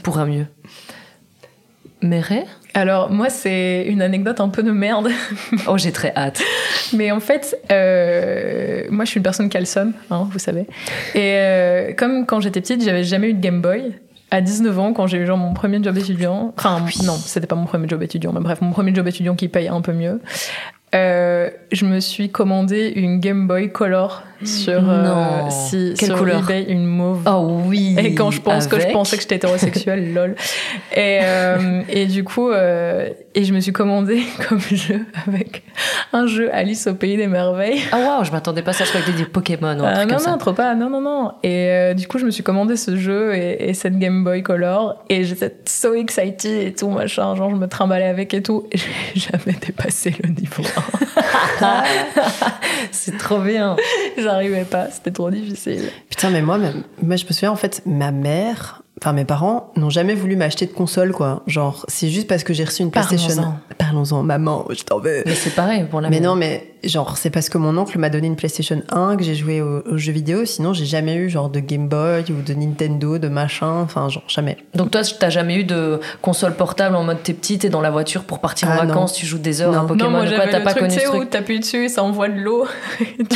Pour 0.03 0.19
un 0.19 0.27
mieux. 0.27 0.47
Méret 2.03 2.47
Alors, 2.73 3.11
moi, 3.11 3.29
c'est 3.29 3.85
une 3.87 4.01
anecdote 4.01 4.41
un 4.41 4.49
peu 4.49 4.63
de 4.63 4.71
merde. 4.71 5.11
Oh, 5.67 5.77
j'ai 5.77 5.93
très 5.93 6.13
hâte. 6.17 6.41
Mais 6.95 7.11
en 7.11 7.21
fait, 7.21 7.59
euh, 7.71 8.85
moi, 8.91 9.05
je 9.05 9.11
suis 9.11 9.19
une 9.19 9.25
personne 9.25 9.51
seum, 9.65 9.93
hein, 10.11 10.29
vous 10.31 10.39
savez. 10.39 10.67
Et 11.15 11.35
euh, 11.37 11.93
comme 11.95 12.25
quand 12.27 12.41
j'étais 12.41 12.61
petite, 12.61 12.83
j'avais 12.83 13.05
jamais 13.05 13.31
eu 13.31 13.35
de 13.35 13.41
Game 13.41 13.61
Boy. 13.61 13.95
À 14.33 14.41
19 14.41 14.79
ans, 14.79 14.93
quand 14.93 15.09
j'ai 15.09 15.19
eu 15.19 15.27
genre 15.27 15.37
mon 15.37 15.55
premier 15.55 15.83
job 15.83 15.99
étudiant, 15.99 16.55
enfin 16.57 16.85
non, 17.05 17.15
c'était 17.15 17.49
pas 17.49 17.57
mon 17.57 17.65
premier 17.65 17.89
job 17.89 18.01
étudiant, 18.01 18.33
mais 18.33 18.39
bref, 18.39 18.61
mon 18.61 18.71
premier 18.71 18.95
job 18.95 19.09
étudiant 19.09 19.35
qui 19.35 19.49
paye 19.49 19.67
un 19.67 19.81
peu 19.81 19.93
mieux, 19.93 20.21
euh, 20.95 21.51
je 21.73 21.85
me 21.85 21.99
suis 21.99 22.31
commandé 22.31 22.93
une 22.95 23.19
Game 23.19 23.49
Boy 23.49 23.73
Color 23.73 24.23
sur, 24.45 24.83
euh, 24.89 25.43
si- 25.51 25.95
Quelle 25.99 26.09
sur 26.11 26.19
couleur 26.19 26.41
eBay, 26.41 26.65
une 26.69 26.87
mauve. 26.87 27.23
Oh 27.27 27.61
oui. 27.67 27.95
Et 27.99 28.15
quand 28.15 28.31
je 28.31 28.41
pense 28.41 28.67
que 28.67 28.81
je 28.81 28.87
pensais 28.89 29.17
que 29.17 29.23
j'étais 29.23 29.37
hétérosexuelle, 29.37 30.13
lol. 30.15 30.35
Et, 30.95 31.21
euh, 31.23 31.83
et 31.89 32.07
du 32.07 32.25
coup, 32.25 32.51
euh, 32.51 33.09
et 33.35 33.45
je 33.45 33.53
me 33.53 33.61
suis 33.61 33.73
commandé 33.73 34.23
comme 34.49 34.61
jeu 34.61 35.05
avec 35.29 35.63
un 36.13 36.27
jeu 36.27 36.49
Alice 36.53 36.87
au 36.87 36.95
pays 36.95 37.17
des 37.17 37.27
merveilles. 37.27 37.81
Ah 37.93 37.99
waouh, 37.99 38.25
je 38.25 38.33
m'attendais 38.33 38.63
pas 38.63 38.71
à 38.71 38.75
ça, 38.75 38.85
je 38.85 38.91
croyais 38.91 39.07
que 39.07 39.17
des 39.17 39.25
Pokémon 39.25 39.79
ou 39.79 39.83
un 39.85 39.89
Ah, 39.89 39.95
truc 39.97 40.11
non, 40.11 40.17
comme 40.17 40.27
non, 40.27 40.33
ça. 40.33 40.39
trop 40.39 40.53
pas, 40.53 40.75
non, 40.75 40.91
non, 40.91 41.01
non. 41.01 41.33
Et 41.43 41.69
euh, 41.71 41.95
du 41.95 42.09
coup, 42.09 42.19
je 42.19 42.25
me 42.25 42.31
suis 42.31 42.43
commandé 42.43 42.77
ce 42.77 42.97
jeu 42.97 43.35
et, 43.35 43.69
et 43.69 43.75
cette 43.75 43.99
Game 43.99 44.25
Boy 44.25 44.43
Color. 44.43 45.05
Et 45.09 45.25
j'étais 45.25 45.55
so 45.67 45.95
excited 45.95 46.67
et 46.69 46.73
tout, 46.75 46.89
machin. 46.89 47.35
Genre, 47.37 47.51
je 47.51 47.57
me 47.57 47.69
trimballais 47.69 48.07
avec 48.07 48.35
et 48.35 48.43
tout. 48.43 48.67
Et 48.73 48.79
j'ai 48.79 49.21
jamais 49.33 49.57
dépassé 49.65 50.15
le 50.23 50.31
niveau 50.31 50.63
C'est 52.91 53.17
trop 53.19 53.39
bien. 53.39 53.77
1. 54.19 54.23
J'arrivais 54.31 54.65
pas, 54.65 54.91
c'était 54.91 55.11
trop 55.11 55.31
difficile. 55.31 55.91
Putain, 56.09 56.31
mais 56.31 56.43
moi, 56.43 56.59
moi, 57.03 57.17
je 57.17 57.25
me 57.25 57.33
souviens, 57.33 57.51
en 57.51 57.57
fait, 57.57 57.83
ma 57.85 58.13
mère, 58.13 58.83
enfin, 59.03 59.13
mes 59.13 59.25
parents 59.25 59.73
n'ont 59.77 59.91
jamais 59.91 60.15
voulu 60.15 60.37
m'acheter 60.37 60.67
de 60.67 60.73
console, 60.73 61.13
quoi. 61.13 61.43
Genre, 61.47 61.85
c'est 61.89 62.09
juste 62.09 62.27
parce 62.29 62.45
que 62.45 62.53
j'ai 62.53 62.65
reçu 62.65 62.83
une 62.83 62.91
PlayStation. 62.91 63.29
Parlons-en. 63.35 63.59
Parlons-en, 63.79 64.23
maman, 64.23 64.67
je 64.71 64.83
t'en 64.83 64.99
veux. 64.99 65.23
Mais 65.27 65.35
c'est 65.35 65.55
pareil 65.55 65.85
pour 65.91 66.01
la 66.01 66.11
Mais 66.11 66.21
non, 66.21 66.35
mais 66.37 66.67
genre, 66.85 67.17
c'est 67.17 67.31
parce 67.31 67.49
que 67.49 67.59
mon 67.59 67.77
oncle 67.77 67.99
m'a 67.99 68.09
donné 68.11 68.27
une 68.27 68.37
PlayStation 68.37 68.83
1 68.91 69.17
que 69.17 69.23
j'ai 69.25 69.35
joué 69.35 69.61
aux, 69.63 69.81
aux 69.87 69.97
jeux 69.97 70.13
vidéo. 70.13 70.45
Sinon, 70.45 70.73
j'ai 70.73 70.85
jamais 70.87 71.15
eu 71.17 71.29
genre 71.31 71.49
de 71.51 71.61
Game 71.61 71.89
Boy 71.89 72.25
ou 72.31 72.43
de 72.43 72.55
Nintendo, 72.55 73.19
de 73.19 73.29
machin. 73.29 73.81
Enfin, 73.83 74.09
genre, 74.09 74.23
jamais. 74.29 74.57
Donc 74.75 74.91
toi, 74.91 75.03
t'as 75.19 75.31
jamais 75.31 75.57
eu 75.57 75.65
de 75.65 76.01
console 76.23 76.55
portable 76.55 76.97
en 76.97 77.05
mode 77.05 77.23
t'es 77.23 77.33
petit, 77.33 77.59
t'es 77.59 77.69
dans 77.71 77.81
la 77.81 77.91
voiture 77.91 78.25
pour 78.25 78.39
partir 78.41 78.69
en 78.69 78.73
Ah, 78.73 78.83
non. 78.83 78.89
vacances, 78.89 79.13
tu 79.15 79.27
joues 79.27 79.39
des 79.39 79.61
heures 79.63 79.73
à 79.73 79.81
Non. 79.83 79.87
Pokémon 79.87 80.05
non, 80.05 80.11
moi 80.11 80.21
ou 80.21 80.29
quoi, 80.29 80.37
j'avais 80.37 80.51
t'as 80.53 80.61
pas 80.61 80.71
truc, 80.71 80.83
connu 80.85 80.95
tu 80.95 81.01
ce 81.01 81.07
sais, 81.07 81.13
où 81.13 81.17
truc. 81.19 81.31
t'appuies 81.31 81.61
dessus 81.61 81.85
et 81.85 81.89
ça 81.89 82.03
envoie 82.03 82.29
de 82.29 82.39
l'eau. 82.41 82.67
du 83.01 83.07
coup, 83.17 83.27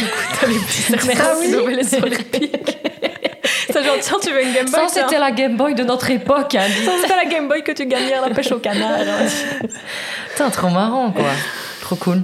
t'as 0.40 0.46
les 0.46 0.54
petits 0.54 0.82
cercles 0.82 1.10
Ah 1.20 1.34
oui. 1.40 1.46
qui 1.46 1.74
les 1.76 1.94
Olympiques. 2.02 2.78
C'est 3.70 3.84
genre, 3.84 3.96
tiens, 4.00 4.18
tu 4.22 4.30
veux 4.30 4.42
une 4.42 4.52
Game 4.52 4.64
Boy 4.66 4.72
Ça, 4.72 4.86
tiens. 4.92 5.02
c'était 5.08 5.18
la 5.20 5.30
Game 5.30 5.56
Boy 5.56 5.74
de 5.74 5.84
notre 5.84 6.10
époque. 6.10 6.54
Hein. 6.54 6.66
Ça, 6.84 6.92
c'était 7.00 7.16
la 7.16 7.24
Game 7.24 7.48
Boy 7.48 7.62
que 7.62 7.72
tu 7.72 7.86
gagnais 7.86 8.14
à 8.14 8.28
la 8.28 8.34
pêche 8.34 8.52
au 8.52 8.58
canard. 8.58 8.98
Putain, 10.30 10.50
trop 10.50 10.68
marrant, 10.68 11.10
quoi. 11.12 11.24
trop 11.80 11.96
cool. 11.96 12.22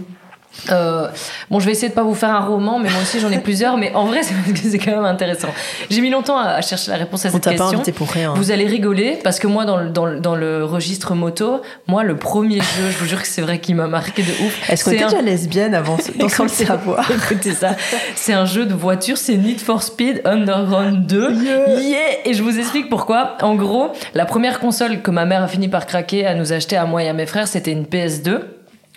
Euh, 0.71 1.09
bon, 1.51 1.61
je 1.61 1.67
vais 1.67 1.73
essayer 1.73 1.89
de 1.89 1.95
pas 1.95 2.03
vous 2.03 2.15
faire 2.15 2.31
un 2.31 2.41
roman, 2.41 2.79
mais 2.79 2.91
moi 2.91 3.01
aussi 3.03 3.21
j'en 3.21 3.31
ai 3.31 3.39
plusieurs. 3.39 3.77
Mais 3.77 3.93
en 3.95 4.07
vrai, 4.07 4.23
c'est 4.23 4.35
parce 4.35 4.61
que 4.61 4.69
c'est 4.69 4.79
quand 4.79 4.91
même 4.93 5.05
intéressant. 5.05 5.49
J'ai 5.91 6.01
mis 6.01 6.11
longtemps 6.11 6.39
à, 6.39 6.61
chercher 6.61 6.91
la 6.91 6.97
réponse 6.99 7.25
à 7.27 7.29
On 7.29 7.33
cette 7.33 7.45
pas 7.45 7.51
question. 7.51 7.67
invité 7.69 7.93
pour 7.93 8.09
rien. 8.11 8.35
Vous 8.35 8.51
allez 8.51 8.67
rigoler 8.67 9.19
parce 9.23 9.39
que 9.39 9.47
moi, 9.47 9.65
dans 9.65 9.77
le, 9.77 9.91
dans 9.91 10.07
le, 10.07 10.21
dans 10.21 10.37
le 10.37 10.65
registre 10.65 11.15
moto, 11.15 11.63
moi, 11.87 12.03
le 12.05 12.17
premier 12.17 12.59
jeu, 12.61 12.91
je 12.91 12.99
vous 12.99 13.07
jure 13.07 13.21
que 13.23 13.29
c'est 13.29 13.43
vrai 13.43 13.59
qui 13.59 13.75
m'a 13.75 13.87
marqué 13.87 14.23
de 14.23 14.31
ouf. 14.47 14.71
Est-ce 14.71 14.85
qu'on 14.85 14.93
était 14.93 15.05
un- 15.05 15.09
déjà 15.09 15.23
lesbienne 15.23 15.75
avant 15.75 15.97
sans 16.29 16.45
le 16.45 16.49
savoir 16.49 17.11
Écoutez 17.31 17.53
ça, 17.53 17.77
c'est 18.15 18.33
un 18.33 18.45
jeu 18.45 18.67
de 18.67 18.75
voiture, 18.75 19.17
c'est 19.19 19.37
Need 19.37 19.61
for 19.61 19.83
Speed 19.83 20.23
Underground 20.25 21.07
2. 21.07 21.33
Yeah. 21.81 21.99
Et 22.25 22.35
je 22.35 22.43
vous 22.43 22.59
explique 22.59 22.89
pourquoi. 22.89 23.37
En 23.43 23.55
gros, 23.55 23.91
la 24.15 24.25
première 24.27 24.61
console 24.61 25.01
que 25.03 25.11
ma 25.11 25.25
mère 25.25 25.43
a 25.43 25.49
fini 25.49 25.69
par 25.69 25.87
craquer 25.87 26.27
à 26.27 26.35
nous 26.35 26.53
acheter 26.53 26.77
à 26.77 26.85
moi 26.85 27.03
et 27.03 27.09
à 27.09 27.13
mes 27.13 27.27
frères, 27.27 27.49
c'était 27.49 27.73
une 27.73 27.85
PS2. 27.85 28.41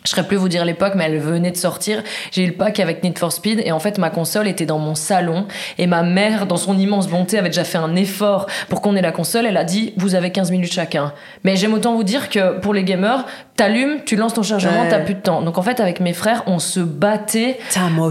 Je 0.06 0.10
saurais 0.10 0.24
plus 0.28 0.38
vous 0.38 0.50
dire 0.50 0.66
l'époque, 0.66 0.94
mais 0.96 1.06
elle 1.06 1.18
venait 1.20 1.52
de 1.52 1.58
sortir. 1.58 2.04
J'ai 2.32 2.44
eu 2.44 2.48
le 2.48 2.54
pack 2.54 2.80
avec 2.80 3.04
Need 3.04 3.18
for 3.18 3.32
Speed 3.32 3.62
et 3.66 3.72
en 3.72 3.80
fait 3.80 3.98
ma 3.98 4.10
console 4.10 4.48
était 4.48 4.66
dans 4.66 4.80
mon 4.80 4.96
salon 4.96 5.46
et 5.78 5.88
ma 5.88 6.04
mère, 6.04 6.46
dans 6.46 6.58
son 6.58 6.78
immense 6.78 7.08
bonté, 7.08 7.38
avait 7.38 7.50
déjà 7.50 7.64
fait 7.64 7.78
un 7.78 7.96
effort 7.96 8.48
pour 8.70 8.82
qu'on 8.82 8.96
ait 8.96 9.02
la 9.02 9.12
console. 9.12 9.46
Elle 9.46 9.58
a 9.58 9.64
dit 9.64 9.94
vous 9.98 10.16
avez 10.16 10.32
15 10.32 10.52
minutes 10.52 10.74
chacun. 10.74 11.14
Mais 11.44 11.56
j'aime 11.56 11.74
autant 11.74 11.96
vous 11.96 12.04
dire 12.04 12.30
que 12.30 12.60
pour 12.60 12.74
les 12.74 12.84
gamers, 12.84 13.26
t'allumes, 13.56 14.00
tu 14.06 14.16
lances 14.16 14.34
ton 14.34 14.44
chargement, 14.44 14.82
Ouais. 14.82 14.90
t'as 14.90 15.00
plus 15.00 15.14
de 15.14 15.20
temps. 15.22 15.42
Donc 15.42 15.58
en 15.58 15.62
fait 15.62 15.80
avec 15.80 16.00
mes 16.00 16.14
frères, 16.14 16.44
on 16.48 16.60
se 16.60 16.80
battait 16.82 17.60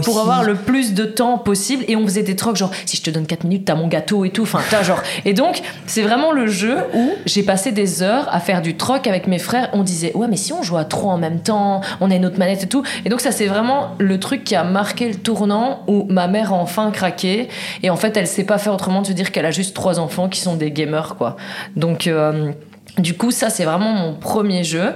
pour 0.05 0.19
avoir 0.19 0.43
le 0.43 0.55
plus 0.55 0.93
de 0.93 1.05
temps 1.05 1.37
possible 1.37 1.83
et 1.87 1.95
on 1.95 2.03
faisait 2.05 2.23
des 2.23 2.35
trocs 2.35 2.55
genre 2.55 2.71
si 2.85 2.97
je 2.97 3.03
te 3.03 3.09
donne 3.09 3.25
4 3.27 3.43
minutes 3.43 3.65
t'as 3.65 3.75
mon 3.75 3.87
gâteau 3.87 4.25
et 4.25 4.29
tout 4.31 4.43
enfin 4.43 4.61
t'as 4.69 4.83
genre 4.83 5.01
et 5.25 5.33
donc 5.33 5.61
c'est 5.85 6.01
vraiment 6.01 6.31
le 6.31 6.47
jeu 6.47 6.77
où 6.93 7.11
j'ai 7.25 7.43
passé 7.43 7.71
des 7.71 8.01
heures 8.01 8.27
à 8.31 8.39
faire 8.39 8.61
du 8.61 8.75
troc 8.77 9.05
avec 9.07 9.27
mes 9.27 9.39
frères 9.39 9.69
on 9.73 9.83
disait 9.83 10.11
ouais 10.15 10.27
mais 10.29 10.35
si 10.37 10.53
on 10.53 10.63
joue 10.63 10.77
à 10.77 10.85
trois 10.85 11.13
en 11.13 11.17
même 11.17 11.39
temps 11.41 11.81
on 12.01 12.11
a 12.11 12.15
une 12.15 12.25
autre 12.25 12.39
manette 12.39 12.63
et 12.63 12.67
tout 12.67 12.83
et 13.05 13.09
donc 13.09 13.21
ça 13.21 13.31
c'est 13.31 13.47
vraiment 13.47 13.95
le 13.99 14.19
truc 14.19 14.43
qui 14.43 14.55
a 14.55 14.63
marqué 14.63 15.09
le 15.09 15.15
tournant 15.15 15.83
où 15.87 16.05
ma 16.09 16.27
mère 16.27 16.53
a 16.53 16.57
enfin 16.57 16.91
craqué 16.91 17.47
et 17.81 17.89
en 17.89 17.95
fait 17.95 18.15
elle 18.17 18.27
sait 18.27 18.45
pas 18.45 18.57
faire 18.57 18.73
autrement 18.73 19.01
de 19.01 19.07
se 19.07 19.13
dire 19.13 19.31
qu'elle 19.31 19.45
a 19.45 19.51
juste 19.51 19.75
trois 19.75 19.99
enfants 19.99 20.29
qui 20.29 20.39
sont 20.39 20.55
des 20.55 20.71
gamers 20.71 21.15
quoi 21.17 21.35
donc 21.75 22.07
euh, 22.07 22.51
du 22.97 23.15
coup, 23.15 23.31
ça, 23.31 23.49
c'est 23.49 23.65
vraiment 23.65 23.91
mon 23.91 24.13
premier 24.13 24.63
jeu. 24.63 24.93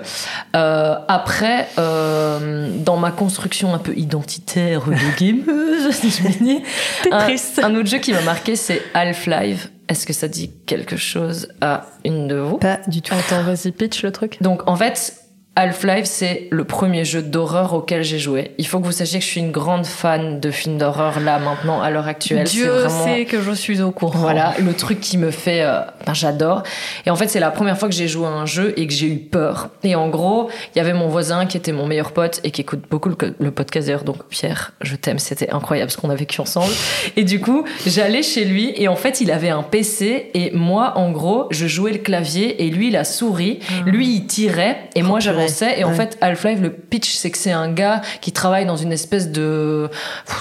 Euh, 0.56 0.96
après, 1.08 1.68
euh, 1.80 2.70
dans 2.78 2.98
ma 2.98 3.12
construction 3.12 3.74
un 3.74 3.80
peu 3.80 3.96
identitaire 3.98 4.86
de 4.86 5.18
gameuse, 5.20 5.92
si 5.92 6.12
je 6.12 7.12
un, 7.12 7.18
triste. 7.20 7.60
un 7.64 7.74
autre 7.76 7.90
jeu 7.90 7.98
qui 7.98 8.14
m'a 8.14 8.22
marqué, 8.22 8.56
c'est 8.56 8.84
Half-Life. 8.94 9.72
Est-ce 9.90 10.06
que 10.06 10.14
ça 10.14 10.28
dit 10.28 10.52
quelque 10.68 10.98
chose 10.98 11.48
à 11.62 11.88
une 12.06 12.28
de 12.28 12.36
vous? 12.36 12.58
Pas 12.58 12.80
du 12.88 13.02
tout. 13.02 13.16
Attends, 13.16 13.42
vas-y, 13.42 13.72
pitch 13.72 14.04
le 14.04 14.12
truc. 14.12 14.38
Donc, 14.42 14.68
en 14.68 14.76
fait, 14.76 15.16
Half-Life, 15.58 16.06
c'est 16.06 16.48
le 16.52 16.66
premier 16.66 17.04
jeu 17.04 17.24
d'horreur 17.24 17.74
auquel 17.74 18.04
j'ai 18.04 18.20
joué. 18.20 18.52
Il 18.60 18.68
faut 18.68 18.80
que 18.80 18.86
vous 18.86 18.92
sachiez 18.92 19.18
que 19.18 19.26
je 19.26 19.30
suis 19.30 19.40
une 19.40 19.52
grande 19.52 19.88
fan 19.88 20.40
de 20.40 20.52
films 20.52 20.78
d'horreur 20.78 21.20
là, 21.20 21.40
maintenant, 21.40 21.82
à 21.82 21.90
l'heure 21.90 22.08
actuelle. 22.08 22.44
Dieu 22.44 22.70
vraiment... 22.70 23.04
sait 23.04 23.26
que 23.26 23.42
je 23.42 23.52
suis 23.52 23.82
au 23.82 23.90
courant. 23.90 24.20
Voilà, 24.20 24.54
le 24.60 24.74
truc 24.74 25.00
qui 25.00 25.18
me 25.18 25.32
fait... 25.32 25.64
euh, 25.64 25.80
ben, 26.06 26.14
j'adore. 26.14 26.62
Et 27.08 27.10
en 27.10 27.16
fait, 27.16 27.28
c'est 27.28 27.40
la 27.40 27.50
première 27.50 27.78
fois 27.80 27.90
que 27.90 27.96
j'ai 27.96 28.08
joué 28.08 28.28
à 28.28 28.30
un 28.30 28.46
jeu 28.46 28.76
et 28.78 28.86
que 28.86 28.94
j'ai 28.94 29.08
eu 29.08 29.18
peur. 29.18 29.70
Et 29.84 29.96
en 29.96 30.10
gros, 30.10 30.50
il 30.76 30.78
y 30.78 30.82
avait 30.82 30.94
mon 30.94 31.08
voisin 31.08 31.48
qui 31.48 31.58
était 31.58 31.72
mon 31.72 31.88
meilleur 31.88 32.12
pote 32.12 32.40
et 32.44 32.52
qui 32.52 32.62
écoute 32.62 32.84
beaucoup 32.92 33.10
le, 33.10 33.16
le 33.40 33.50
podcast 33.50 33.88
d'ailleurs. 33.88 34.04
Donc, 34.04 34.28
Pierre, 34.30 34.74
je 34.82 34.96
t'aime, 34.96 35.18
c'était 35.18 35.50
incroyable 35.50 35.90
ce 35.90 35.98
qu'on 35.98 36.12
a 36.12 36.16
vécu 36.16 36.40
ensemble. 36.40 36.72
Et 37.16 37.24
du 37.24 37.40
coup, 37.40 37.66
j'allais 37.88 38.22
chez 38.22 38.46
lui 38.46 38.74
et 38.76 38.88
en 38.88 38.96
fait, 38.96 39.22
il 39.22 39.32
avait 39.32 39.50
un 39.50 39.64
PC 39.64 40.30
et 40.36 40.52
moi, 40.52 40.94
en 40.98 41.10
gros, 41.10 41.48
je 41.50 41.66
jouais 41.66 41.94
le 41.94 41.98
clavier 41.98 42.64
et 42.64 42.70
lui, 42.70 42.92
la 42.92 43.04
souris. 43.04 43.58
Lui, 43.88 44.08
il 44.08 44.28
tirait 44.28 44.90
et 44.94 45.02
moi, 45.02 45.18
purée. 45.18 45.47
Et 45.80 45.84
en 45.84 45.94
fait, 45.94 46.18
Half-Life, 46.22 46.60
le 46.62 46.72
pitch, 46.72 47.16
c'est 47.16 47.32
que 47.32 47.38
c'est 47.38 47.52
un 47.52 47.72
gars 47.72 48.02
qui 48.22 48.32
travaille 48.32 48.66
dans 48.66 48.76
une 48.76 48.92
espèce 48.92 49.32
de 49.32 49.90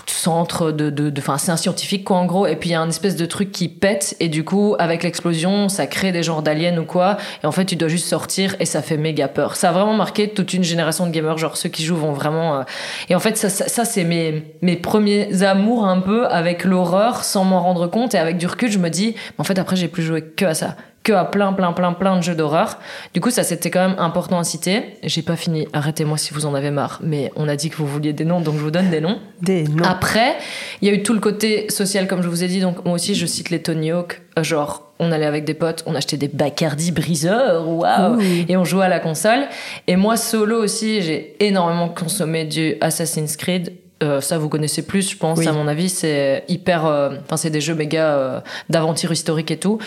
centre 0.06 0.72
de, 0.72 0.90
de, 0.90 1.10
de- 1.10 1.20
enfin, 1.20 1.38
c'est 1.38 1.50
un 1.52 1.56
scientifique 1.56 2.04
quoi 2.04 2.16
en 2.16 2.26
gros. 2.26 2.46
Et 2.46 2.56
puis 2.56 2.70
il 2.70 2.72
y 2.72 2.74
a 2.74 2.80
un 2.80 2.88
espèce 2.88 3.16
de 3.16 3.26
truc 3.26 3.52
qui 3.52 3.68
pète 3.68 4.16
et 4.20 4.28
du 4.28 4.44
coup, 4.44 4.74
avec 4.78 5.02
l'explosion, 5.02 5.68
ça 5.68 5.86
crée 5.86 6.12
des 6.12 6.22
genres 6.22 6.42
d'aliens 6.42 6.76
ou 6.78 6.84
quoi. 6.84 7.16
Et 7.42 7.46
en 7.46 7.52
fait, 7.52 7.64
tu 7.64 7.76
dois 7.76 7.88
juste 7.88 8.06
sortir 8.08 8.56
et 8.60 8.64
ça 8.66 8.82
fait 8.82 8.96
méga 8.96 9.28
peur. 9.28 9.56
Ça 9.56 9.70
a 9.70 9.72
vraiment 9.72 9.94
marqué 9.94 10.28
toute 10.28 10.52
une 10.52 10.64
génération 10.64 11.06
de 11.06 11.10
gamers. 11.12 11.38
Genre 11.38 11.56
ceux 11.56 11.68
qui 11.68 11.84
jouent 11.84 11.96
vont 11.96 12.12
vraiment. 12.12 12.60
euh, 12.60 12.62
Et 13.08 13.14
en 13.14 13.20
fait, 13.20 13.36
ça, 13.36 13.48
ça, 13.48 13.68
ça, 13.68 13.84
c'est 13.84 14.04
mes 14.04 14.54
mes 14.62 14.76
premiers 14.76 15.42
amours 15.42 15.86
un 15.86 16.00
peu 16.00 16.26
avec 16.26 16.64
l'horreur, 16.64 17.24
sans 17.24 17.44
m'en 17.44 17.60
rendre 17.62 17.86
compte. 17.86 18.14
Et 18.14 18.18
avec 18.18 18.36
du 18.38 18.46
recul, 18.46 18.70
je 18.70 18.78
me 18.78 18.88
dis, 18.90 19.14
en 19.38 19.44
fait, 19.44 19.58
après, 19.58 19.76
j'ai 19.76 19.88
plus 19.88 20.02
joué 20.02 20.22
que 20.22 20.44
à 20.44 20.54
ça 20.54 20.76
que 21.06 21.12
à 21.12 21.24
plein, 21.24 21.52
plein, 21.52 21.72
plein, 21.72 21.92
plein 21.92 22.16
de 22.16 22.22
jeux 22.22 22.34
d'horreur. 22.34 22.78
Du 23.14 23.20
coup, 23.20 23.30
ça, 23.30 23.44
c'était 23.44 23.70
quand 23.70 23.88
même 23.88 23.98
important 23.98 24.40
à 24.40 24.44
citer. 24.44 24.82
J'ai 25.04 25.22
pas 25.22 25.36
fini. 25.36 25.68
Arrêtez-moi 25.72 26.18
si 26.18 26.34
vous 26.34 26.46
en 26.46 26.54
avez 26.54 26.72
marre. 26.72 26.98
Mais 27.04 27.30
on 27.36 27.48
a 27.48 27.54
dit 27.54 27.70
que 27.70 27.76
vous 27.76 27.86
vouliez 27.86 28.12
des 28.12 28.24
noms, 28.24 28.40
donc 28.40 28.56
je 28.56 28.60
vous 28.60 28.72
donne 28.72 28.90
des 28.90 29.00
noms. 29.00 29.20
Des 29.40 29.62
noms. 29.68 29.84
Après, 29.84 30.36
il 30.82 30.88
y 30.88 30.90
a 30.90 30.94
eu 30.94 31.04
tout 31.04 31.14
le 31.14 31.20
côté 31.20 31.70
social, 31.70 32.08
comme 32.08 32.22
je 32.22 32.28
vous 32.28 32.42
ai 32.42 32.48
dit. 32.48 32.60
Donc, 32.60 32.84
moi 32.84 32.94
aussi, 32.94 33.14
je 33.14 33.24
cite 33.24 33.50
les 33.50 33.62
Tony 33.62 33.92
Hawk. 33.92 34.20
Genre, 34.42 34.82
on 34.98 35.12
allait 35.12 35.26
avec 35.26 35.44
des 35.44 35.54
potes, 35.54 35.84
on 35.86 35.94
achetait 35.94 36.16
des 36.16 36.28
Bacardi 36.28 36.90
briseurs, 36.90 37.68
waouh! 37.68 38.16
Ouh. 38.16 38.22
Et 38.48 38.56
on 38.56 38.64
jouait 38.64 38.86
à 38.86 38.88
la 38.88 38.98
console. 38.98 39.46
Et 39.86 39.94
moi, 39.94 40.16
solo 40.16 40.60
aussi, 40.60 41.02
j'ai 41.02 41.36
énormément 41.38 41.88
consommé 41.88 42.44
du 42.44 42.74
Assassin's 42.80 43.36
Creed. 43.36 43.72
Euh, 44.02 44.20
ça, 44.20 44.36
vous 44.38 44.48
connaissez 44.48 44.82
plus, 44.86 45.10
je 45.10 45.16
pense, 45.16 45.38
Oui. 45.38 45.48
à 45.48 45.52
mon 45.52 45.68
avis. 45.68 45.88
C'est 45.88 46.44
hyper. 46.48 46.84
euh, 46.86 47.10
Enfin, 47.24 47.36
c'est 47.36 47.50
des 47.50 47.60
jeux 47.62 47.74
méga 47.74 48.14
euh, 48.14 48.40
d'aventure 48.68 49.10
historique 49.12 49.50
et 49.50 49.56
tout. 49.56 49.78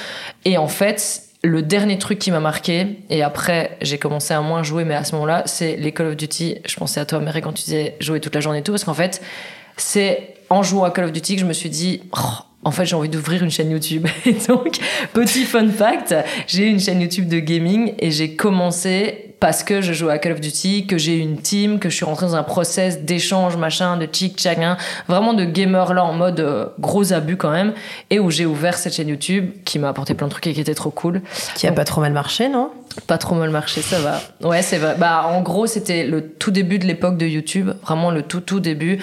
Et 0.46 0.58
en 0.58 0.68
fait, 0.68 1.22
le 1.44 1.62
dernier 1.62 1.98
truc 2.00 2.18
qui 2.20 2.32
m'a 2.32 2.40
marqué, 2.40 2.98
et 3.10 3.22
après, 3.24 3.78
j'ai 3.82 3.98
commencé 4.00 4.34
à 4.34 4.42
moins 4.42 4.64
jouer, 4.64 4.84
mais 4.84 4.96
à 4.96 5.04
ce 5.04 5.14
moment-là, 5.14 5.44
c'est 5.46 5.76
les 5.78 5.92
Call 5.92 6.08
of 6.08 6.18
Duty. 6.18 6.58
Je 6.68 6.76
pensais 6.76 7.00
à 7.00 7.06
toi, 7.06 7.20
Mary, 7.20 7.42
quand 7.42 7.54
tu 7.54 7.64
disais 7.64 7.96
jouer 8.00 8.20
toute 8.20 8.34
la 8.36 8.42
journée 8.42 8.60
et 8.60 8.64
tout, 8.64 8.72
parce 8.72 8.84
qu'en 8.84 8.94
fait, 8.96 9.22
c'est 9.78 10.34
en 10.50 10.64
jouant 10.64 10.84
à 10.86 10.92
Call 10.92 11.06
of 11.06 11.12
Duty 11.12 11.36
que 11.36 11.42
je 11.42 11.46
me 11.46 11.54
suis 11.54 11.70
dit, 11.70 12.02
Oh, 12.18 12.20
en 12.64 12.72
fait, 12.72 12.86
j'ai 12.86 12.96
envie 12.96 13.08
d'ouvrir 13.10 13.42
une 13.44 13.52
chaîne 13.52 13.72
YouTube. 13.72 14.06
Et 14.26 14.34
donc, 14.48 14.80
petit 15.14 15.46
fun 15.46 15.70
fact, 15.70 16.14
j'ai 16.48 16.66
une 16.66 16.80
chaîne 16.80 17.00
YouTube 17.00 17.30
de 17.30 17.40
gaming 17.40 17.94
et 18.00 18.12
j'ai 18.12 18.36
commencé 18.36 19.29
parce 19.40 19.64
que 19.64 19.82
je 19.82 19.94
joue 19.94 20.10
à 20.10 20.18
Call 20.18 20.34
of 20.34 20.42
Duty, 20.42 20.86
que 20.86 20.98
j'ai 20.98 21.18
une 21.18 21.38
team, 21.38 21.80
que 21.80 21.90
je 21.90 21.96
suis 21.96 22.06
rentrée 22.06 22.26
dans 22.26 22.36
un 22.36 22.44
process 22.44 23.02
d'échange, 23.02 23.56
machin, 23.58 23.98
de 23.98 24.08
chic 24.12 24.38
tchac 24.38 24.58
hein, 24.60 24.78
vraiment 25.08 25.34
de 25.34 25.46
gamer 25.46 25.94
là 25.94 26.04
en 26.04 26.14
mode 26.14 26.40
euh, 26.40 26.66
gros 26.80 27.14
abus 27.14 27.38
quand 27.38 27.52
même, 27.52 27.74
et 28.10 28.20
où 28.20 28.32
j'ai 28.32 28.46
ouvert 28.46 28.78
cette 28.78 28.94
chaîne 28.94 29.08
YouTube 29.08 29.52
qui 29.66 29.80
m'a 29.80 29.90
apporté 29.90 30.14
plein 30.14 30.28
de 30.28 30.32
trucs 30.32 30.48
et 30.48 30.54
qui 30.54 30.62
était 30.62 30.76
trop 30.76 30.92
cool. 30.92 31.22
Qui 31.56 31.68
a 31.68 31.72
pas 31.72 31.86
trop 31.86 32.02
mal 32.02 32.12
marché, 32.12 32.50
non? 32.50 32.72
Pas 33.08 33.18
trop 33.18 33.36
mal 33.36 33.50
marché, 33.50 33.82
ça 33.82 34.00
va. 34.00 34.20
Ouais, 34.42 34.62
c'est 34.62 34.78
vrai. 34.78 34.96
Bah, 34.98 35.26
en 35.28 35.42
gros, 35.42 35.68
c'était 35.68 36.06
le 36.06 36.28
tout 36.28 36.52
début 36.52 36.80
de 36.80 36.86
l'époque 36.86 37.18
de 37.18 37.26
YouTube, 37.26 37.72
vraiment 37.84 38.12
le 38.12 38.24
tout 38.24 38.42
tout 38.42 38.60
début. 38.60 39.00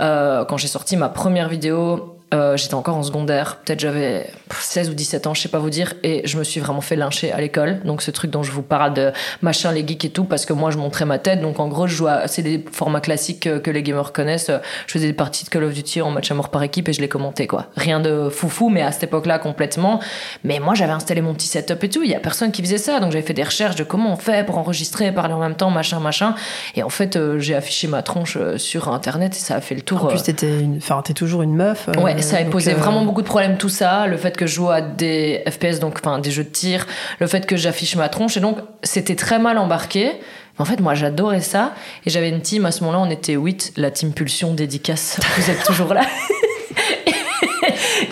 Euh, 0.00 0.44
quand 0.44 0.56
j'ai 0.56 0.68
sorti 0.68 0.96
ma 0.96 1.08
première 1.08 1.48
vidéo, 1.48 2.19
euh, 2.32 2.56
j'étais 2.56 2.74
encore 2.74 2.96
en 2.96 3.02
secondaire, 3.02 3.56
peut-être 3.64 3.80
j'avais 3.80 4.30
16 4.50 4.90
ou 4.90 4.94
17 4.94 5.26
ans, 5.26 5.34
je 5.34 5.42
sais 5.42 5.48
pas 5.48 5.58
vous 5.58 5.70
dire, 5.70 5.94
et 6.02 6.22
je 6.26 6.38
me 6.38 6.44
suis 6.44 6.60
vraiment 6.60 6.80
fait 6.80 6.96
lyncher 6.96 7.32
à 7.32 7.40
l'école. 7.40 7.80
Donc 7.84 8.02
ce 8.02 8.10
truc 8.10 8.30
dont 8.30 8.42
je 8.42 8.52
vous 8.52 8.62
parle 8.62 8.94
de 8.94 9.12
machin, 9.42 9.72
les 9.72 9.86
geeks 9.86 10.04
et 10.04 10.10
tout, 10.10 10.24
parce 10.24 10.46
que 10.46 10.52
moi 10.52 10.70
je 10.70 10.78
montrais 10.78 11.04
ma 11.04 11.18
tête. 11.18 11.40
Donc 11.40 11.58
en 11.60 11.68
gros, 11.68 11.86
je 11.86 11.94
jouais 11.94 12.12
c'est 12.26 12.42
des 12.42 12.64
formats 12.72 13.00
classiques 13.00 13.40
que, 13.40 13.58
que 13.58 13.70
les 13.70 13.82
gamers 13.82 14.12
connaissent. 14.12 14.50
Je 14.86 14.92
faisais 14.92 15.06
des 15.06 15.12
parties 15.12 15.44
de 15.44 15.50
Call 15.50 15.64
of 15.64 15.72
Duty 15.74 16.02
en 16.02 16.10
match 16.10 16.30
à 16.30 16.34
mort 16.34 16.50
par 16.50 16.62
équipe 16.62 16.88
et 16.88 16.92
je 16.92 17.00
les 17.00 17.08
commentais 17.08 17.46
quoi. 17.46 17.66
Rien 17.76 18.00
de 18.00 18.28
foufou, 18.28 18.68
mais 18.68 18.82
à 18.82 18.92
cette 18.92 19.04
époque-là 19.04 19.38
complètement. 19.38 20.00
Mais 20.44 20.60
moi 20.60 20.74
j'avais 20.74 20.92
installé 20.92 21.20
mon 21.22 21.34
petit 21.34 21.48
setup 21.48 21.82
et 21.82 21.88
tout, 21.88 22.02
il 22.02 22.10
y 22.10 22.14
a 22.14 22.20
personne 22.20 22.52
qui 22.52 22.62
faisait 22.62 22.78
ça, 22.78 23.00
donc 23.00 23.12
j'avais 23.12 23.24
fait 23.26 23.34
des 23.34 23.42
recherches 23.44 23.76
de 23.76 23.84
comment 23.84 24.12
on 24.12 24.16
fait 24.16 24.46
pour 24.46 24.58
enregistrer, 24.58 25.12
parler 25.12 25.34
en 25.34 25.40
même 25.40 25.56
temps, 25.56 25.70
machin, 25.70 26.00
machin. 26.00 26.34
Et 26.76 26.82
en 26.82 26.88
fait, 26.90 27.16
euh, 27.16 27.38
j'ai 27.38 27.54
affiché 27.54 27.88
ma 27.88 28.02
tronche 28.02 28.36
euh, 28.40 28.56
sur 28.58 28.88
internet 28.92 29.34
et 29.36 29.38
ça 29.40 29.56
a 29.56 29.60
fait 29.60 29.74
le 29.74 29.82
tour. 29.82 30.04
En 30.04 30.06
euh, 30.06 30.10
plus, 30.10 30.22
t'étais 30.22 30.60
une... 30.60 30.76
enfin, 30.76 31.02
t'es 31.04 31.14
toujours 31.14 31.42
une 31.42 31.54
meuf. 31.54 31.88
euh, 31.88 32.00
Ouais, 32.00 32.19
ça 32.22 32.38
a 32.38 32.44
posé 32.44 32.72
euh, 32.72 32.76
vraiment 32.76 33.04
beaucoup 33.04 33.22
de 33.22 33.26
problèmes 33.26 33.56
tout 33.56 33.68
ça, 33.68 34.06
le 34.06 34.16
fait 34.16 34.36
que 34.36 34.46
je 34.46 34.54
joue 34.54 34.70
à 34.70 34.80
des 34.80 35.42
FPS 35.48 35.78
donc 35.80 35.98
enfin 36.02 36.18
des 36.18 36.30
jeux 36.30 36.44
de 36.44 36.48
tir, 36.48 36.86
le 37.18 37.26
fait 37.26 37.46
que 37.46 37.56
j'affiche 37.56 37.96
ma 37.96 38.08
tronche. 38.08 38.36
Et 38.36 38.40
donc 38.40 38.58
c'était 38.82 39.16
très 39.16 39.38
mal 39.38 39.58
embarqué. 39.58 40.12
En 40.58 40.64
fait, 40.64 40.80
moi 40.80 40.94
j'adorais 40.94 41.40
ça. 41.40 41.74
Et 42.04 42.10
j'avais 42.10 42.28
une 42.28 42.42
team 42.42 42.66
à 42.66 42.70
ce 42.70 42.84
moment-là, 42.84 43.02
on 43.06 43.10
était 43.10 43.34
8, 43.34 43.74
la 43.76 43.90
team 43.90 44.12
Pulsion 44.12 44.52
dédicace. 44.52 45.18
Vous 45.36 45.50
êtes 45.50 45.64
toujours 45.64 45.94
là. 45.94 46.02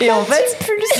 Et 0.01 0.11
en 0.11 0.23
fait, 0.23 0.57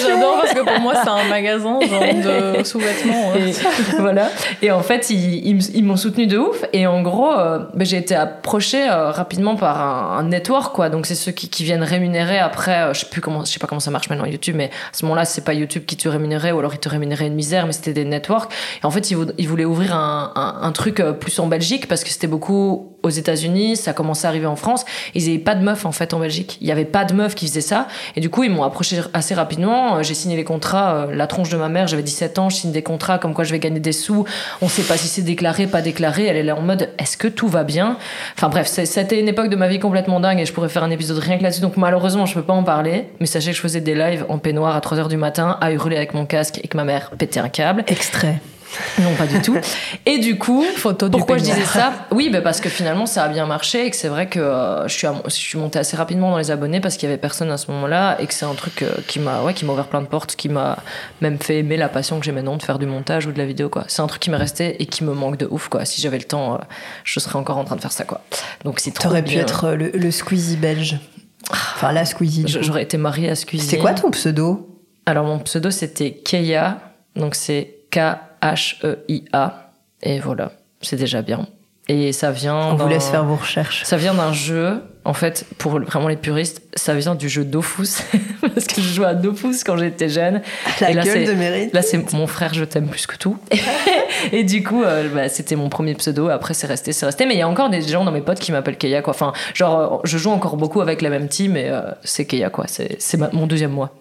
J'adore 0.08 0.42
parce 0.42 0.54
que 0.54 0.62
pour 0.62 0.80
moi, 0.80 0.94
c'est 1.04 1.10
un 1.10 1.28
magasin 1.30 1.80
genre 1.82 2.02
de 2.58 2.64
sous-vêtements. 2.64 3.32
ouais. 3.34 3.50
Et 3.50 3.54
voilà. 4.00 4.30
Et 4.62 4.72
en 4.72 4.82
fait, 4.82 5.10
ils, 5.10 5.46
ils 5.48 5.52
m- 5.56 5.72
ils 5.74 5.84
m'ont 5.84 5.98
soutenu 5.98 6.28
de 6.28 6.38
ouf. 6.38 6.64
Et 6.74 6.88
en 6.88 7.02
gros, 7.02 7.32
euh, 7.32 7.60
ben, 7.74 7.86
j'ai 7.86 7.98
été 7.98 8.16
approchée 8.16 8.88
euh, 8.90 9.12
rapidement 9.12 9.56
par 9.56 9.80
un, 9.82 10.18
un 10.20 10.24
network, 10.24 10.76
quoi. 10.76 10.90
Donc, 10.90 11.06
c'est 11.06 11.16
ceux 11.16 11.32
qui, 11.32 11.50
qui 11.50 11.64
viennent 11.64 11.84
rémunérer 11.84 12.40
après. 12.40 12.76
euh, 12.90 12.94
je 12.94 13.02
sais 13.02 13.06
plus 13.08 13.22
comment, 13.22 13.46
je 13.46 13.52
sais 13.52 13.60
pas 13.60 13.68
comment 13.68 13.80
ça 13.80 13.92
marche 13.92 14.10
maintenant 14.10 14.26
YouTube, 14.26 14.56
mais 14.58 14.66
à 14.66 14.98
ce 14.98 15.06
moment-là, 15.06 15.26
c'est 15.26 15.44
pas 15.44 15.54
YouTube 15.54 15.84
qui 15.86 15.98
te 15.98 16.08
rémunérait 16.10 16.52
ou 16.52 16.60
alors 16.60 16.74
ils 16.74 16.80
te 16.80 16.90
rémunéraient 16.90 17.28
une 17.28 17.36
misère, 17.36 17.66
mais 17.66 17.74
c'était 17.74 17.94
des 17.94 18.06
networks. 18.06 18.52
Et 18.82 18.86
en 18.86 18.92
fait, 18.92 19.12
ils, 19.12 19.16
vou- 19.18 19.32
ils 19.38 19.48
voulaient 19.48 19.66
ouvrir 19.66 19.96
un, 19.96 20.32
un, 20.36 20.68
un 20.68 20.72
truc 20.72 21.02
plus 21.20 21.38
en 21.40 21.48
Belgique 21.48 21.88
parce 21.88 22.04
que 22.04 22.10
c'était 22.10 22.28
beaucoup 22.28 22.96
aux 23.04 23.10
États-Unis, 23.10 23.76
ça 23.76 23.94
commençait 23.94 24.28
à 24.28 24.30
arriver 24.30 24.46
en 24.46 24.56
France. 24.56 24.86
Ils 25.16 25.28
avaient 25.30 25.38
pas 25.40 25.56
de 25.56 25.64
meufs 25.64 25.86
en 25.86 25.92
fait 25.92 26.14
en 26.14 26.20
Belgique. 26.20 26.58
Il 26.62 26.68
y 26.68 26.72
avait 26.72 26.86
pas 26.86 27.06
de 27.06 27.14
meufs 27.14 27.36
qui 27.36 27.48
faisaient 27.48 27.62
ça. 27.62 27.88
Et 28.16 28.22
du 28.22 28.30
coup, 28.30 28.44
ils 28.44 28.52
m'ont 28.52 28.64
approché 28.64 29.00
assez 29.14 29.34
rapidement. 29.34 29.98
Euh, 29.98 30.04
J'ai 30.04 30.14
signé 30.14 30.36
les 30.36 30.44
contrats, 30.44 30.96
euh, 30.96 31.16
la 31.16 31.28
tronche 31.28 31.50
de 31.50 31.58
ma 31.58 31.70
mère. 31.70 31.88
J'avais 31.88 32.04
17 32.04 32.40
ans, 32.40 32.50
je 32.50 32.58
signe 32.58 32.72
des 32.72 32.84
contrats 32.84 33.20
comme 33.20 33.34
quoi 33.34 33.44
je 33.44 33.52
vais 33.52 33.60
gagner 33.60 33.80
des 33.80 33.92
sous. 33.92 34.26
On 34.62 34.68
sait 34.68 34.84
pas 34.84 34.98
si 34.98 35.08
c'est 35.08 35.22
déclaré, 35.22 35.68
pas 35.68 35.82
déclaré. 35.82 36.26
Elle 36.26 36.38
est 36.38 36.44
là 36.44 36.56
en 36.56 36.62
mode, 36.62 36.90
est-ce 36.98 37.18
que 37.18 37.28
tout 37.28 37.48
va 37.48 37.64
bien? 37.64 37.98
Enfin 38.36 38.50
bref, 38.50 38.68
c'était 38.68 39.20
une 39.20 39.28
époque 39.28 39.50
de 39.50 39.56
ma 39.56 39.68
vie 39.68 39.80
complètement 39.80 40.20
dingue 40.20 40.40
et 40.40 40.46
je 40.46 40.54
pourrais 40.54 40.70
faire 40.70 40.84
un 40.84 40.92
épisode 40.92 41.20
rien 41.20 41.38
que 41.38 41.44
là-dessus. 41.44 41.62
Donc 41.62 41.78
malheureusement, 41.78 42.26
je 42.26 42.34
peux 42.34 42.44
pas 42.44 42.54
en 42.54 42.64
parler. 42.64 43.06
Mais 43.20 43.26
sachez 43.26 43.52
que 43.52 43.58
je 43.58 43.62
faisais 43.62 43.82
des 43.82 43.96
lives 43.96 44.26
en 44.30 44.38
peignoir 44.38 44.76
à 44.76 44.82
3 44.82 45.00
heures 45.00 45.08
du 45.08 45.18
matin, 45.18 45.58
à 45.62 45.72
hurler 45.72 45.96
avec 45.96 46.14
mon 46.14 46.26
casque 46.26 46.60
et 46.64 46.68
que 46.68 46.78
ma 46.78 46.84
mère 46.84 47.12
pétait 47.18 47.40
un 47.40 47.50
câble. 47.50 47.84
Extrait. 47.88 48.40
Non, 49.00 49.14
pas 49.16 49.26
du 49.28 49.42
tout. 49.42 49.58
Et 50.06 50.20
du 50.20 50.38
coup, 50.38 50.64
Photo 50.76 51.08
du 51.10 51.18
pourquoi 51.18 51.38
je 51.38 51.44
disais 51.44 51.64
ça? 51.66 51.94
Oui, 52.12 52.30
bah 52.30 52.42
parce 52.42 52.60
que 52.62 52.70
finalement 52.70 53.06
ça 53.06 53.24
a 53.24 53.28
bien 53.30 53.46
marché 53.46 53.86
et 53.86 53.90
que 53.90 53.96
c'est 53.96 54.08
vrai 54.10 54.28
que 54.28 54.40
euh, 54.40 54.88
je 54.88 54.94
suis 54.94 55.08
à- 55.08 55.22
je 55.26 55.32
suis 55.32 55.58
montée 55.58 55.80
assez 55.80 55.96
rapidement 55.98 56.32
dans 56.32 56.38
les 56.38 56.52
abonnés 56.52 56.80
parce 56.80 56.96
qu'il 56.98 57.08
y 57.10 57.12
avait 57.12 57.20
personne 57.20 57.50
à 57.52 57.58
ce 57.58 57.72
moment-là 57.72 58.18
et 58.22 58.28
que 58.28 58.34
c'est 58.34 58.46
un 58.46 58.54
truc 58.54 58.82
euh, 58.84 58.90
qui 59.08 59.20
m'a 59.20 59.42
ouais 59.42 59.54
qui 59.54 59.66
m'a 59.66 59.74
ouvert 59.74 59.88
plein 59.88 60.02
de 60.02 60.08
portes, 60.08 60.36
qui 60.36 60.50
m'a 60.50 60.78
même 61.22 61.40
fait 61.40 61.60
aimer 61.60 61.78
la 61.78 61.90
passion 61.90 62.20
que 62.20 62.26
j'ai 62.26 62.32
maintenant 62.32 62.58
de 62.58 62.62
faire 62.64 62.78
du 62.80 62.86
montage 62.86 63.26
ou 63.26 63.32
de 63.32 63.38
la 63.38 63.46
vidéo 63.46 63.70
quoi. 63.70 63.86
C'est 63.88 64.02
un 64.02 64.08
truc 64.08 64.22
qui 64.22 64.30
m'est 64.30 64.38
resté 64.38 64.82
et 64.82 64.86
qui 64.86 65.04
me 65.04 65.14
manque 65.14 65.38
de 65.38 65.48
ouf 65.50 65.68
quoi. 65.70 65.86
Si 65.86 66.02
j'avais 66.02 66.18
le 66.18 66.24
temps, 66.26 66.56
euh, 66.56 66.58
je 67.04 67.20
serais 67.20 67.38
encore 67.38 67.58
en 67.58 67.64
train 67.64 67.76
de 67.76 67.82
faire 67.82 67.92
ça 67.92 68.04
quoi. 68.04 68.22
Donc 68.66 68.80
c'est 68.80 68.92
trop 68.92 69.10
T'aurais 69.10 69.24
pu 69.24 69.38
être 69.38 69.70
le, 69.72 69.90
le 69.94 70.12
Squeezie 70.12 70.58
belge. 70.58 71.00
Enfin, 71.52 71.92
la 71.92 72.06
Squeezie. 72.06 72.46
J'aurais 72.48 72.84
été 72.84 72.98
mariée 72.98 73.30
à 73.30 73.36
Squeezie. 73.36 73.66
C'était 73.66 73.78
quoi 73.82 73.94
ton 73.94 74.12
pseudo? 74.12 74.80
Alors 75.06 75.26
mon 75.26 75.40
pseudo 75.40 75.72
c'était 75.72 76.12
Keia, 76.12 76.80
donc 77.16 77.34
c'est 77.34 77.78
K-H-E-I-A. 78.42 79.72
Et 80.02 80.20
voilà, 80.20 80.52
c'est 80.82 80.96
déjà 80.96 81.22
bien. 81.22 81.48
Et 81.90 82.12
ça 82.12 82.30
vient. 82.30 82.56
On 82.56 82.76
vous 82.76 82.88
laisse 82.88 83.10
faire 83.10 83.26
vos 83.26 83.36
recherches. 83.36 83.84
Ça 83.84 83.98
vient 83.98 84.14
d'un 84.14 84.32
jeu, 84.32 84.84
en 85.06 85.14
fait, 85.14 85.48
pour 85.58 85.80
vraiment 85.80 86.08
les 86.08 86.18
puristes, 86.18 86.62
ça 86.76 86.94
vient 86.94 87.16
du 87.16 87.28
jeu 87.28 87.44
Dofus. 87.44 88.04
Parce 88.42 88.68
que 88.68 88.80
je 88.80 88.88
jouais 88.94 89.08
à 89.08 89.16
Dofus 89.16 89.64
quand 89.66 89.76
j'étais 89.76 90.08
jeune. 90.08 90.42
La 90.82 90.92
Et 90.92 90.94
là, 90.94 91.04
gueule 91.04 91.26
de 91.26 91.34
mérite. 91.34 91.74
Là, 91.74 91.82
c'est 91.82 92.14
mon 92.14 92.28
frère, 92.28 92.54
je 92.54 92.64
t'aime 92.64 92.88
plus 92.88 93.08
que 93.08 93.18
tout. 93.18 93.40
et 94.32 94.44
du 94.44 94.62
coup, 94.62 94.84
euh, 94.84 95.10
bah, 95.10 95.30
c'était 95.30 95.56
mon 95.56 95.70
premier 95.70 95.96
pseudo. 95.96 96.30
Après, 96.30 96.54
c'est 96.54 96.68
resté, 96.68 96.94
c'est 96.94 97.08
resté. 97.08 97.26
Mais 97.26 97.34
il 97.34 97.40
y 97.40 97.42
a 97.42 97.50
encore 97.50 97.72
des 97.72 97.82
gens 97.82 98.06
dans 98.06 98.12
mes 98.12 98.22
potes 98.22 98.40
qui 98.40 98.52
m'appellent 98.52 98.78
Keia, 98.78 99.02
quoi. 99.02 99.16
Enfin, 99.16 99.34
genre, 99.56 99.80
euh, 99.80 99.98
je 100.04 100.20
joue 100.20 100.30
encore 100.30 100.58
beaucoup 100.58 100.82
avec 100.82 101.02
la 101.02 101.10
même 101.10 101.28
team 101.28 101.58
et 101.58 101.70
euh, 101.70 101.82
c'est 102.04 102.26
Keia, 102.26 102.52
quoi. 102.52 102.66
C'est, 102.68 103.00
mon 103.34 103.48
deuxième 103.48 103.72
mois. 103.72 103.92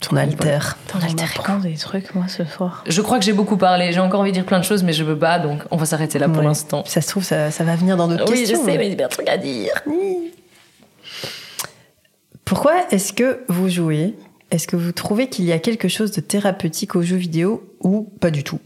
Ton 0.00 0.16
alter. 0.16 0.58
Attends, 0.88 0.98
on 1.10 1.12
m'apprend 1.20 1.58
des 1.58 1.74
trucs, 1.74 2.14
moi, 2.14 2.28
ce 2.28 2.44
soir. 2.44 2.84
Je 2.86 3.00
crois 3.02 3.18
que 3.18 3.24
j'ai 3.24 3.32
beaucoup 3.32 3.56
parlé. 3.56 3.92
J'ai 3.92 3.98
encore 3.98 4.20
envie 4.20 4.30
de 4.30 4.36
dire 4.36 4.44
plein 4.46 4.60
de 4.60 4.64
choses, 4.64 4.84
mais 4.84 4.92
je 4.92 5.02
veux 5.02 5.18
pas, 5.18 5.40
donc 5.40 5.62
on 5.72 5.76
va 5.76 5.86
s'arrêter 5.86 6.18
là 6.20 6.28
pour 6.28 6.38
Ouais. 6.38 6.44
l'instant. 6.44 6.84
Ça 6.86 7.00
se 7.00 7.08
trouve, 7.08 7.24
ça, 7.24 7.50
ça 7.50 7.64
va 7.64 7.74
venir 7.74 7.96
dans 7.96 8.06
d'autres 8.06 8.30
Oui, 8.30 8.44
je 8.46 8.50
questions. 8.52 8.64
sais, 8.64 8.78
mais 8.78 8.86
il 8.86 8.90
y 8.90 8.92
a 8.92 8.96
plein 8.96 9.06
de 9.08 9.12
trucs 9.12 9.28
à 9.28 9.36
dire. 9.36 9.72
Pourquoi 12.44 12.74
est-ce 12.92 13.12
que 13.12 13.40
vous 13.48 13.68
jouez? 13.68 14.14
Est-ce 14.50 14.66
que 14.68 14.76
vous 14.76 14.92
trouvez 14.92 15.28
qu'il 15.28 15.44
y 15.44 15.52
a 15.52 15.58
quelque 15.58 15.88
chose 15.88 16.12
de 16.12 16.20
thérapeutique 16.20 16.94
aux 16.96 17.02
jeux 17.02 17.16
vidéo 17.16 17.62
ou 17.80 18.02
pas 18.20 18.30
du 18.30 18.44
tout? 18.44 18.60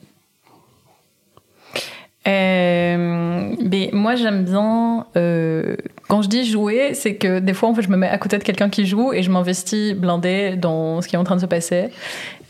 Euh, 2.28 3.54
mais 3.58 3.90
moi, 3.92 4.14
j'aime 4.14 4.44
bien. 4.44 5.06
euh, 5.16 5.76
quand 6.12 6.20
je 6.20 6.28
dis 6.28 6.44
jouer, 6.44 6.92
c'est 6.92 7.14
que 7.14 7.38
des 7.38 7.54
fois, 7.54 7.70
en 7.70 7.74
fait, 7.74 7.80
je 7.80 7.88
me 7.88 7.96
mets 7.96 8.06
à 8.06 8.18
côté 8.18 8.36
de 8.36 8.44
quelqu'un 8.44 8.68
qui 8.68 8.84
joue 8.84 9.14
et 9.14 9.22
je 9.22 9.30
m'investis 9.30 9.94
blindé 9.94 10.56
dans 10.56 11.00
ce 11.00 11.08
qui 11.08 11.16
est 11.16 11.18
en 11.18 11.24
train 11.24 11.36
de 11.36 11.40
se 11.40 11.46
passer, 11.46 11.88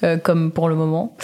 euh, 0.02 0.16
comme 0.16 0.50
pour 0.50 0.68
le 0.68 0.74
moment. 0.74 1.16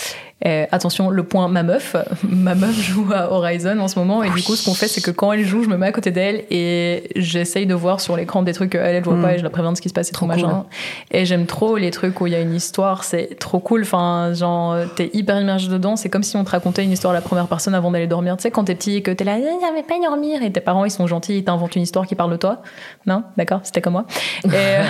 Euh, 0.47 0.67
attention, 0.71 1.11
le 1.11 1.23
point 1.25 1.49
ma 1.49 1.63
meuf. 1.63 1.97
Ma 2.29 2.55
meuf 2.55 2.75
joue 2.81 3.09
à 3.13 3.33
Horizon 3.33 3.79
en 3.81 3.89
ce 3.89 3.99
moment 3.99 4.23
et 4.23 4.31
du 4.31 4.43
coup, 4.43 4.55
ce 4.55 4.65
qu'on 4.65 4.75
fait, 4.75 4.89
c'est 4.89 5.01
que 5.01 5.11
quand 5.11 5.33
elle 5.33 5.45
joue, 5.45 5.65
je 5.65 5.69
me 5.69 5.77
mets 5.77 5.87
à 5.87 5.93
côté 5.93 6.11
d'elle 6.11 6.45
et 6.51 7.11
j'essaye 7.17 7.67
de 7.67 7.75
voir 7.75 8.01
sur 8.01 8.17
l'écran 8.17 8.43
des 8.43 8.53
trucs 8.53 8.71
qu'elle, 8.71 8.95
elle 8.95 9.03
voit 9.03 9.21
pas 9.21 9.35
et 9.35 9.39
je 9.39 9.43
la 9.43 9.51
préviens 9.51 9.73
de 9.73 9.77
ce 9.77 9.83
qui 9.83 9.89
se 9.89 9.95
passe 9.95 10.09
et 10.09 10.13
Trop 10.13 10.27
tout 10.27 10.33
machin. 10.33 10.65
Et 11.11 11.25
j'aime 11.25 11.47
trop 11.47 11.77
les 11.77 11.91
trucs 11.91 12.21
où 12.21 12.27
il 12.27 12.33
y 12.33 12.37
a 12.37 12.41
une 12.41 12.55
histoire, 12.55 13.05
c'est 13.05 13.39
trop 13.39 13.59
cool. 13.59 13.83
Enfin, 13.83 14.33
genre, 14.35 14.77
t'es 14.97 15.11
hyper 15.13 15.41
immergé 15.41 15.69
dedans. 15.69 15.97
C'est 15.97 16.09
comme 16.09 16.23
si 16.23 16.37
on 16.37 16.45
te 16.45 16.51
racontait 16.51 16.85
une 16.85 16.93
histoire 16.93 17.13
à 17.13 17.17
la 17.17 17.21
première 17.21 17.47
personne 17.47 17.75
avant 17.75 17.91
d'aller 17.91 18.07
dormir. 18.07 18.37
Tu 18.37 18.43
sais, 18.43 18.51
quand 18.51 18.65
t'es 18.65 18.75
petit 18.75 18.97
et 18.97 19.03
que 19.03 19.11
t'es 19.11 19.25
là, 19.25 19.37
j'avais 19.39 19.83
pas 19.83 19.97
à 19.97 20.09
dormir 20.09 20.43
et 20.43 20.53
tes 20.53 20.61
parents 20.61 20.85
ils 20.85 20.91
sont 20.91 21.07
gentils, 21.07 21.39
ils 21.39 21.45
t'inventent 21.45 21.75
une 21.77 21.83
histoire 21.83 22.07
qui 22.07 22.15
parle 22.15 22.31
de 22.31 22.37
toi. 22.37 22.63
Non, 23.07 23.25
d'accord, 23.37 23.61
c'était 23.65 23.81
comme 23.81 23.95
moi. 23.95 24.07
Et, 24.45 24.49
euh, 24.55 24.83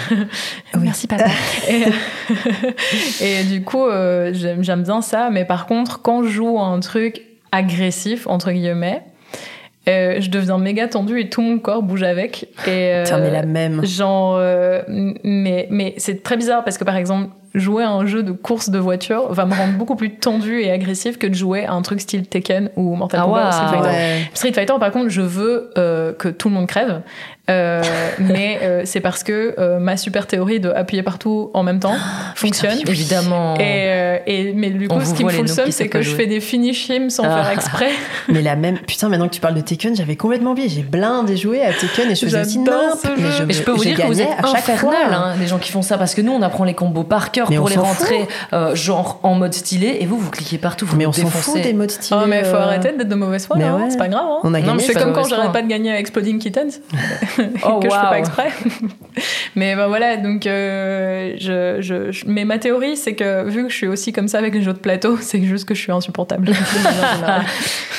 Merci 0.80 1.06
papa. 1.06 1.24
et, 1.68 1.84
et 3.24 3.44
du 3.44 3.62
coup, 3.62 3.84
euh, 3.84 4.30
j'aime 4.34 4.62
j'aime 4.62 4.82
bien 4.82 5.00
ça. 5.00 5.30
Mais 5.30 5.37
par 5.44 5.66
contre, 5.66 6.02
quand 6.02 6.22
je 6.22 6.28
joue 6.28 6.58
à 6.58 6.64
un 6.64 6.80
truc 6.80 7.22
agressif 7.52 8.26
entre 8.26 8.52
guillemets, 8.52 9.02
euh, 9.88 10.20
je 10.20 10.28
deviens 10.28 10.58
méga 10.58 10.86
tendue 10.86 11.20
et 11.20 11.30
tout 11.30 11.40
mon 11.40 11.58
corps 11.58 11.82
bouge 11.82 12.02
avec. 12.02 12.48
Et, 12.66 12.94
euh, 12.94 13.04
Putain, 13.04 13.18
mais 13.20 13.30
la 13.30 13.44
même. 13.44 13.84
Genre, 13.84 14.36
euh, 14.36 14.82
mais, 14.86 15.66
mais 15.70 15.94
c'est 15.96 16.22
très 16.22 16.36
bizarre 16.36 16.62
parce 16.62 16.76
que 16.76 16.84
par 16.84 16.96
exemple, 16.96 17.30
jouer 17.54 17.82
à 17.84 17.90
un 17.90 18.06
jeu 18.06 18.22
de 18.22 18.32
course 18.32 18.70
de 18.70 18.78
voiture 18.78 19.32
va 19.32 19.44
me 19.46 19.54
rendre 19.54 19.74
beaucoup 19.74 19.96
plus 19.96 20.14
tendu 20.16 20.60
et 20.60 20.70
agressif 20.70 21.18
que 21.18 21.26
de 21.26 21.34
jouer 21.34 21.64
à 21.64 21.72
un 21.72 21.82
truc 21.82 22.00
style 22.00 22.26
Tekken 22.26 22.70
ou 22.76 22.94
Mortal 22.94 23.20
Ah 23.22 23.24
Kombat 23.26 23.48
ou. 23.48 23.52
Street 23.52 23.68
Fighter. 23.68 23.88
Ouais. 23.88 24.30
Street 24.34 24.52
Fighter, 24.52 24.74
par 24.78 24.90
contre, 24.90 25.08
je 25.08 25.22
veux 25.22 25.70
euh, 25.78 26.12
que 26.12 26.28
tout 26.28 26.48
le 26.48 26.54
monde 26.54 26.66
crève. 26.66 27.00
Euh, 27.50 27.82
mais 28.18 28.58
euh, 28.62 28.82
c'est 28.84 29.00
parce 29.00 29.22
que 29.22 29.54
euh, 29.58 29.78
ma 29.78 29.96
super 29.96 30.26
théorie 30.26 30.60
de 30.60 30.68
appuyer 30.68 31.02
partout 31.02 31.50
en 31.54 31.62
même 31.62 31.80
temps 31.80 31.94
fonctionne. 32.34 32.78
Évidemment. 32.86 33.54
Et, 33.56 33.60
euh, 33.88 34.18
et- 34.26 34.52
mais 34.52 34.68
du 34.70 34.86
coup, 34.86 35.00
ce 35.00 35.14
qui 35.14 35.24
me 35.24 35.30
fout 35.30 35.42
le 35.42 35.46
seum, 35.48 35.70
c'est 35.70 35.88
que 35.88 36.02
je 36.02 36.10
fais 36.14 36.26
des 36.26 36.40
finish 36.40 36.88
him 36.90 37.08
sans 37.08 37.24
Ah. 37.24 37.42
faire 37.42 37.50
exprès. 37.52 37.88
Mais 38.28 38.42
la 38.42 38.54
même. 38.56 38.78
Putain, 38.78 39.08
maintenant 39.08 39.28
que 39.28 39.34
tu 39.34 39.40
parles 39.40 39.54
de 39.54 39.60
Tekken, 39.62 39.96
j'avais 39.96 40.16
complètement 40.16 40.50
oublié. 40.52 40.68
J'ai 40.68 40.82
blindé 40.82 41.36
joué 41.38 41.62
à 41.62 41.72
Tekken 41.72 42.10
et 42.10 42.14
je 42.14 42.24
faisais 42.26 42.40
aussi 42.42 42.58
mais 42.58 42.66
jeu. 42.66 43.30
je, 43.38 43.42
Mais 43.44 43.54
je 43.54 43.62
peux 43.62 43.70
vous 43.72 43.82
je 43.82 43.88
dire 43.88 43.96
que 43.96 44.06
vous 44.06 44.20
êtes 44.20 44.28
à 44.38 44.46
chaque 44.52 44.68
infernal, 44.68 45.12
hein, 45.14 45.34
les 45.40 45.46
gens 45.46 45.58
qui 45.58 45.70
font 45.72 45.80
ça, 45.82 45.96
parce 45.96 46.14
que 46.14 46.20
nous, 46.20 46.32
on 46.32 46.42
apprend 46.42 46.64
les 46.64 46.74
combos 46.74 47.04
par 47.04 47.30
cœur 47.30 47.37
Mais 47.48 47.56
pour 47.56 47.66
on 47.66 47.68
les 47.68 47.74
s'en 47.74 47.82
rentrer, 47.82 48.26
euh, 48.52 48.74
genre 48.74 49.20
en 49.22 49.34
mode 49.34 49.54
stylé, 49.54 49.98
et 50.00 50.06
vous, 50.06 50.18
vous 50.18 50.30
cliquez 50.30 50.58
partout, 50.58 50.86
vous 50.86 50.96
Mais 50.96 51.06
on 51.06 51.12
s'en 51.12 51.26
fout 51.28 51.60
des 51.62 51.72
modes 51.72 51.90
stylés. 51.90 52.20
Oh, 52.22 52.26
mais 52.28 52.44
faut 52.44 52.56
euh, 52.56 52.60
arrêter 52.62 52.92
d'être 52.92 53.08
de 53.08 53.14
mauvaise 53.14 53.46
foi, 53.46 53.56
hein, 53.58 53.76
ouais. 53.80 53.90
c'est 53.90 53.96
pas 53.98 54.08
grave. 54.08 54.24
hein. 54.26 54.38
On 54.44 54.54
a 54.54 54.60
non, 54.60 54.66
gagné, 54.66 54.76
mais 54.78 54.82
c'est 54.82 54.94
comme 54.94 55.12
quand 55.12 55.24
j'arrête 55.28 55.52
pas 55.52 55.62
de 55.62 55.68
gagner 55.68 55.92
à 55.92 55.98
Exploding 55.98 56.38
Kittens 56.38 56.80
Oh, 57.64 57.78
que 57.80 57.88
je 57.88 57.94
fais 57.94 58.00
pas 58.00 58.18
exprès. 58.18 58.48
mais 59.56 59.74
bah 59.76 59.88
voilà, 59.88 60.16
donc 60.16 60.46
euh, 60.46 61.34
je, 61.38 61.80
je, 61.80 62.10
je- 62.12 62.24
mais 62.26 62.44
ma 62.44 62.58
théorie, 62.58 62.96
c'est 62.96 63.14
que 63.14 63.48
vu 63.48 63.64
que 63.64 63.68
je 63.70 63.76
suis 63.76 63.88
aussi 63.88 64.12
comme 64.12 64.28
ça 64.28 64.38
avec 64.38 64.54
les 64.54 64.62
jeux 64.62 64.72
de 64.72 64.78
plateau, 64.78 65.16
c'est 65.20 65.42
juste 65.42 65.66
que 65.66 65.74
je 65.74 65.80
suis 65.80 65.92
insupportable. 65.92 66.50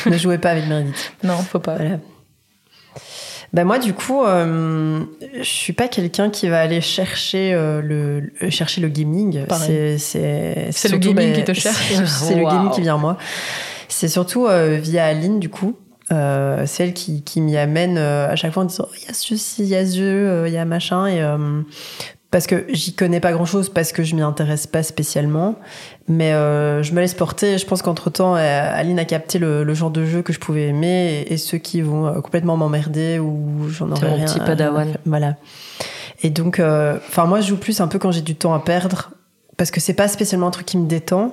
Ne 0.05 0.17
jouez 0.17 0.37
pas 0.37 0.51
avec 0.51 0.67
Meredith. 0.67 1.13
non, 1.23 1.37
faut 1.37 1.59
pas. 1.59 1.75
Voilà. 1.75 1.97
Bah 3.51 3.63
moi 3.63 3.79
du 3.79 3.93
coup, 3.93 4.23
euh, 4.23 5.03
je 5.37 5.43
suis 5.43 5.73
pas 5.73 5.87
quelqu'un 5.87 6.29
qui 6.29 6.47
va 6.49 6.59
aller 6.61 6.81
chercher 6.81 7.53
euh, 7.53 7.81
le, 7.81 8.31
le- 8.39 8.49
chercher 8.51 8.79
le 8.81 8.89
gaming. 8.89 9.43
C'est 10.73 10.89
le 10.91 10.97
gaming 10.97 11.31
bah, 11.31 11.35
qui 11.39 11.43
te 11.43 11.53
cherche. 11.53 11.93
C'est 12.05 12.35
le 12.35 12.43
gaming 12.43 12.69
qui 12.71 12.81
vient 12.81 12.95
à 12.95 12.97
moi. 12.99 13.17
C'est 13.87 14.07
surtout 14.07 14.45
euh, 14.45 14.77
via 14.79 15.05
Aline 15.05 15.39
du 15.39 15.49
coup. 15.49 15.75
Euh, 16.11 16.63
c'est 16.65 16.83
elle 16.85 16.93
qui, 16.93 17.21
qui 17.23 17.39
m'y 17.39 17.55
amène 17.57 17.97
euh, 17.99 18.29
à 18.31 18.35
chaque 18.35 18.51
fois 18.53 18.63
en 18.63 18.65
disant 18.65 18.87
il 18.99 19.05
y 19.07 19.09
a 19.11 19.13
ceci, 19.13 19.61
il 19.63 19.67
y 19.67 19.75
a 19.75 19.85
ce 19.85 19.95
jeu, 19.97 20.03
euh, 20.29 20.47
il 20.47 20.53
y 20.53 20.57
a 20.57 20.65
machin 20.65 21.05
et 21.05 21.21
euh, 21.21 21.61
parce 22.31 22.45
que 22.45 22.65
j'y 22.69 22.93
connais 22.93 23.19
pas 23.19 23.31
grand 23.31 23.45
chose 23.45 23.69
parce 23.69 23.91
que 23.91 24.03
je 24.03 24.15
m'y 24.15 24.21
intéresse 24.21 24.67
pas 24.67 24.83
spécialement. 24.83 25.55
Mais 26.07 26.33
euh, 26.33 26.83
je 26.83 26.93
me 26.93 26.99
laisse 26.99 27.13
porter. 27.15 27.57
Je 27.57 27.65
pense 27.65 27.81
qu'entre 27.81 28.09
temps 28.09 28.35
Aline 28.35 28.99
a 28.99 29.05
capté 29.05 29.39
le, 29.39 29.63
le 29.63 29.73
genre 29.73 29.91
de 29.91 30.05
jeu 30.05 30.21
que 30.21 30.31
je 30.31 30.39
pouvais 30.39 30.67
aimer 30.67 31.25
et, 31.27 31.33
et 31.33 31.37
ceux 31.37 31.57
qui 31.57 31.81
vont 31.81 32.05
euh, 32.07 32.21
complètement 32.21 32.55
m'emmerder 32.57 33.17
ou 33.19 33.67
j'en 33.69 33.91
aurais 33.91 34.13
rien 34.13 34.25
petit 34.25 34.39
padawan. 34.39 34.97
voilà. 35.05 35.35
Et 36.21 36.29
donc 36.29 36.59
euh, 36.59 36.97
enfin 37.07 37.25
moi 37.25 37.41
je 37.41 37.47
joue 37.47 37.57
plus 37.57 37.79
un 37.81 37.87
peu 37.87 37.97
quand 37.97 38.11
j'ai 38.11 38.21
du 38.21 38.35
temps 38.35 38.53
à 38.53 38.59
perdre 38.59 39.11
parce 39.57 39.71
que 39.71 39.79
c'est 39.79 39.93
pas 39.93 40.07
spécialement 40.07 40.47
un 40.47 40.51
truc 40.51 40.65
qui 40.67 40.77
me 40.77 40.87
détend. 40.87 41.31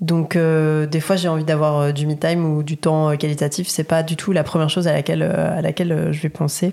Donc 0.00 0.36
euh, 0.36 0.86
des 0.86 1.00
fois 1.00 1.16
j'ai 1.16 1.28
envie 1.28 1.44
d'avoir 1.44 1.78
euh, 1.78 1.92
du 1.92 2.06
me 2.06 2.14
time 2.16 2.44
ou 2.44 2.62
du 2.62 2.76
temps 2.76 3.10
euh, 3.10 3.16
qualitatif. 3.16 3.68
C'est 3.68 3.84
pas 3.84 4.02
du 4.02 4.16
tout 4.16 4.32
la 4.32 4.44
première 4.44 4.70
chose 4.70 4.86
à 4.88 4.92
laquelle 4.92 5.22
euh, 5.22 5.58
à 5.58 5.62
laquelle 5.62 5.92
euh, 5.92 6.12
je 6.12 6.20
vais 6.20 6.28
penser 6.28 6.72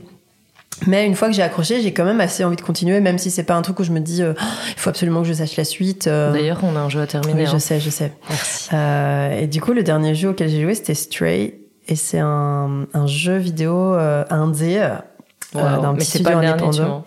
mais 0.88 1.06
une 1.06 1.16
fois 1.16 1.30
que 1.30 1.34
j'ai 1.34 1.42
accroché, 1.42 1.82
j'ai 1.82 1.94
quand 1.94 2.06
même 2.06 2.20
assez 2.22 2.44
envie 2.44 2.56
de 2.58 2.62
continuer, 2.62 3.00
même 3.00 3.18
si 3.18 3.32
c'est 3.32 3.44
pas 3.44 3.56
un 3.56 3.62
truc 3.62 3.80
où 3.80 3.84
je 3.84 3.92
me 3.92 4.00
dis 4.00 4.22
euh, 4.22 4.34
Oh, 4.40 4.44
il 4.70 4.80
faut 4.80 4.90
absolument 4.90 5.22
que 5.22 5.28
je 5.28 5.34
sache 5.34 5.56
la 5.58 5.64
suite. 5.64 6.08
euh. 6.08 6.32
D'ailleurs, 6.34 6.60
on 6.64 6.76
a 6.76 6.80
un 6.80 6.90
jeu 6.90 7.02
à 7.02 7.08
terminer. 7.08 7.34
oui, 7.44 7.46
je 7.50 7.56
hein. 7.56 7.60
sais, 7.60 7.80
je 7.80 7.90
sais. 7.90 8.12
Merci. 8.30 8.70
Euh, 8.74 9.40
et 9.42 9.48
du 9.48 9.62
coup, 9.62 9.74
le 9.74 9.84
dernier 9.84 10.16
jeu 10.16 10.30
auquel 10.30 10.50
j'ai 10.50 10.62
joué, 10.62 10.76
c'était 10.76 10.94
Stray, 10.94 11.56
et 11.88 11.96
c'est 11.96 12.20
un, 12.20 12.86
un 12.94 13.08
jeu 13.08 13.38
vidéo 13.38 13.94
indé 14.30 14.88
Waouh, 15.54 15.82
d'un 15.82 15.94
petit 15.94 16.06
studio 16.08 16.32
pas 16.32 16.38
indépendant. 16.38 17.06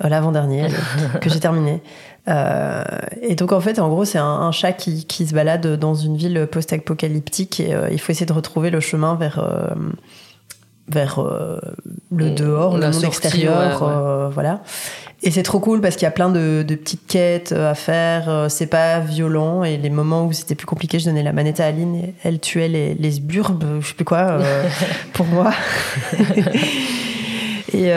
l'avant-dernier 0.00 0.66
que 1.20 1.30
j'ai 1.30 1.40
terminé. 1.40 1.82
Euh, 2.28 2.84
et 3.20 3.34
donc 3.34 3.52
en 3.52 3.60
fait, 3.60 3.78
en 3.78 3.88
gros, 3.88 4.04
c'est 4.04 4.18
un, 4.18 4.24
un 4.24 4.52
chat 4.52 4.72
qui, 4.72 5.06
qui 5.06 5.26
se 5.26 5.34
balade 5.34 5.66
dans 5.78 5.94
une 5.94 6.16
ville 6.16 6.46
post-apocalyptique 6.50 7.58
et 7.60 7.74
euh, 7.74 7.88
il 7.90 8.00
faut 8.00 8.12
essayer 8.12 8.26
de 8.26 8.32
retrouver 8.32 8.70
le 8.70 8.80
chemin 8.80 9.14
vers 9.16 9.38
euh, 9.40 9.74
vers 10.88 11.18
euh, 11.20 11.58
le 12.10 12.30
Mm, 12.30 12.34
dehors, 12.34 12.78
la 12.78 12.88
le 12.88 12.94
monde 12.94 13.04
extérieur, 13.04 13.82
ouais, 13.82 13.88
ouais. 13.88 13.92
euh, 13.94 14.28
voilà. 14.28 14.60
Et 15.22 15.30
c'est 15.30 15.44
trop 15.44 15.60
cool 15.60 15.80
parce 15.80 15.94
qu'il 15.94 16.02
y 16.04 16.08
a 16.08 16.10
plein 16.12 16.30
de, 16.30 16.64
de 16.66 16.74
petites 16.74 17.06
quêtes 17.06 17.52
euh, 17.52 17.70
à 17.70 17.74
faire. 17.74 18.46
C'est 18.48 18.66
pas 18.66 18.98
violent 18.98 19.62
et 19.62 19.76
les 19.76 19.90
moments 19.90 20.26
où 20.26 20.32
c'était 20.32 20.56
plus 20.56 20.66
compliqué, 20.66 20.98
je 20.98 21.04
donnais 21.04 21.22
la 21.22 21.32
manette 21.32 21.60
à 21.60 21.66
Aline 21.66 21.94
et 21.94 22.14
elle 22.24 22.40
tuait 22.40 22.66
les, 22.68 22.94
les 22.94 23.12
sburbes, 23.12 23.80
je 23.80 23.86
sais 23.88 23.94
plus 23.94 24.04
quoi, 24.04 24.18
euh, 24.40 24.64
pour 25.12 25.26
moi. 25.26 25.52
Et 27.74 27.90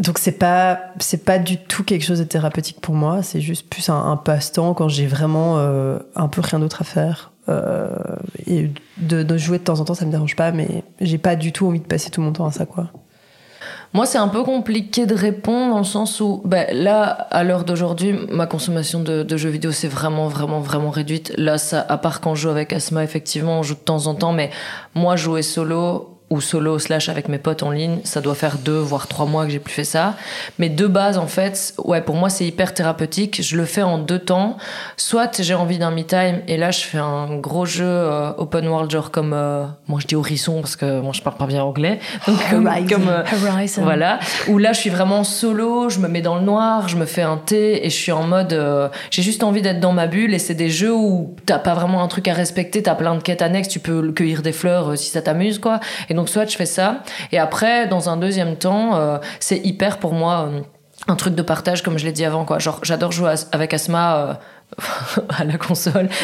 donc 0.00 0.18
c'est 0.18 0.32
pas 0.32 0.80
c'est 0.98 1.24
pas 1.24 1.38
du 1.38 1.56
tout 1.56 1.84
quelque 1.84 2.04
chose 2.04 2.18
de 2.18 2.24
thérapeutique 2.24 2.80
pour 2.80 2.94
moi. 2.96 3.22
C'est 3.22 3.40
juste 3.40 3.68
plus 3.70 3.88
un, 3.90 4.10
un 4.10 4.16
passe-temps 4.16 4.74
quand 4.74 4.88
j'ai 4.88 5.06
vraiment 5.06 5.58
un 5.58 6.28
peu 6.28 6.40
rien 6.40 6.58
d'autre 6.58 6.82
à 6.82 6.84
faire. 6.84 7.30
Et 8.48 8.70
de, 9.00 9.36
jouer 9.36 9.58
de 9.58 9.64
temps 9.64 9.80
en 9.80 9.84
temps, 9.84 9.94
ça 9.94 10.04
me 10.04 10.10
dérange 10.10 10.36
pas, 10.36 10.52
mais 10.52 10.84
j'ai 11.00 11.18
pas 11.18 11.36
du 11.36 11.52
tout 11.52 11.66
envie 11.66 11.80
de 11.80 11.86
passer 11.86 12.10
tout 12.10 12.20
mon 12.20 12.32
temps 12.32 12.46
à 12.46 12.52
ça, 12.52 12.66
quoi. 12.66 12.90
Moi, 13.92 14.06
c'est 14.06 14.18
un 14.18 14.28
peu 14.28 14.44
compliqué 14.44 15.04
de 15.04 15.16
répondre 15.16 15.72
dans 15.72 15.78
le 15.78 15.84
sens 15.84 16.20
où, 16.20 16.40
ben, 16.44 16.66
là, 16.72 17.06
à 17.06 17.42
l'heure 17.42 17.64
d'aujourd'hui, 17.64 18.14
ma 18.30 18.46
consommation 18.46 19.02
de, 19.02 19.24
de 19.24 19.36
jeux 19.36 19.50
vidéo, 19.50 19.72
c'est 19.72 19.88
vraiment, 19.88 20.28
vraiment, 20.28 20.60
vraiment 20.60 20.90
réduite. 20.90 21.32
Là, 21.36 21.58
ça, 21.58 21.84
à 21.88 21.98
part 21.98 22.20
quand 22.20 22.36
je 22.36 22.42
joue 22.42 22.50
avec 22.50 22.72
Asma, 22.72 23.02
effectivement, 23.02 23.58
on 23.58 23.62
joue 23.64 23.74
de 23.74 23.80
temps 23.80 24.06
en 24.06 24.14
temps, 24.14 24.32
mais 24.32 24.50
moi, 24.94 25.16
jouer 25.16 25.42
solo 25.42 26.09
ou 26.30 26.40
solo 26.40 26.78
slash 26.78 27.08
avec 27.08 27.28
mes 27.28 27.38
potes 27.38 27.62
en 27.62 27.70
ligne, 27.70 27.98
ça 28.04 28.20
doit 28.20 28.34
faire 28.34 28.58
deux 28.58 28.78
voire 28.78 29.06
trois 29.08 29.26
mois 29.26 29.44
que 29.44 29.50
j'ai 29.50 29.58
plus 29.58 29.74
fait 29.74 29.84
ça. 29.84 30.14
Mais 30.58 30.68
de 30.68 30.86
base, 30.86 31.18
en 31.18 31.26
fait, 31.26 31.74
ouais, 31.84 32.00
pour 32.00 32.16
moi, 32.16 32.30
c'est 32.30 32.46
hyper 32.46 32.72
thérapeutique. 32.72 33.42
Je 33.42 33.56
le 33.56 33.64
fais 33.64 33.82
en 33.82 33.98
deux 33.98 34.18
temps. 34.18 34.56
Soit 34.96 35.42
j'ai 35.42 35.54
envie 35.54 35.78
d'un 35.78 35.90
me 35.90 36.02
time 36.02 36.40
et 36.48 36.56
là, 36.56 36.70
je 36.70 36.80
fais 36.80 36.98
un 36.98 37.36
gros 37.36 37.66
jeu 37.66 37.84
euh, 37.86 38.32
open 38.38 38.66
world, 38.68 38.90
genre 38.90 39.10
comme, 39.10 39.32
euh, 39.32 39.66
moi 39.88 40.00
je 40.00 40.06
dis 40.06 40.16
Horizon 40.16 40.60
parce 40.60 40.76
que 40.76 41.00
moi 41.00 41.12
je 41.12 41.20
parle 41.22 41.36
pas 41.36 41.46
bien 41.46 41.62
anglais. 41.62 41.98
Donc, 42.26 42.38
comme, 42.50 42.66
Horizon. 42.66 42.88
comme, 42.88 43.08
euh, 43.08 43.22
Horizon. 43.48 43.82
voilà, 43.82 44.18
où 44.48 44.58
là 44.58 44.72
je 44.72 44.80
suis 44.80 44.90
vraiment 44.90 45.24
solo, 45.24 45.88
je 45.88 45.98
me 45.98 46.08
mets 46.08 46.22
dans 46.22 46.36
le 46.36 46.42
noir, 46.42 46.88
je 46.88 46.96
me 46.96 47.06
fais 47.06 47.22
un 47.22 47.36
thé 47.36 47.84
et 47.86 47.90
je 47.90 47.96
suis 47.96 48.12
en 48.12 48.22
mode, 48.22 48.52
euh, 48.52 48.88
j'ai 49.10 49.22
juste 49.22 49.42
envie 49.42 49.62
d'être 49.62 49.80
dans 49.80 49.92
ma 49.92 50.06
bulle 50.06 50.34
et 50.34 50.38
c'est 50.38 50.54
des 50.54 50.70
jeux 50.70 50.94
où 50.94 51.34
t'as 51.46 51.58
pas 51.58 51.74
vraiment 51.74 52.02
un 52.02 52.08
truc 52.08 52.28
à 52.28 52.34
respecter, 52.34 52.82
t'as 52.82 52.94
plein 52.94 53.14
de 53.14 53.22
quêtes 53.22 53.42
annexes, 53.42 53.68
tu 53.68 53.80
peux 53.80 54.12
cueillir 54.12 54.42
des 54.42 54.52
fleurs 54.52 54.96
si 54.96 55.10
ça 55.10 55.22
t'amuse 55.22 55.58
quoi. 55.58 55.80
Et 56.08 56.14
donc 56.14 56.19
soit 56.28 56.50
je 56.50 56.56
fais 56.56 56.66
ça 56.66 57.02
et 57.32 57.38
après 57.38 57.86
dans 57.86 58.08
un 58.10 58.16
deuxième 58.16 58.56
temps, 58.56 58.96
euh, 58.96 59.18
c'est 59.38 59.58
hyper 59.58 59.98
pour 59.98 60.12
moi 60.12 60.48
euh, 60.48 60.60
un 61.08 61.16
truc 61.16 61.34
de 61.34 61.42
partage 61.42 61.82
comme 61.82 61.98
je 61.98 62.04
l'ai 62.04 62.12
dit 62.12 62.24
avant 62.24 62.44
quoi. 62.44 62.58
Genre 62.58 62.80
j'adore 62.82 63.12
jouer 63.12 63.34
avec 63.52 63.72
Asma. 63.74 64.38
à 65.38 65.44
la 65.44 65.56
console. 65.58 66.08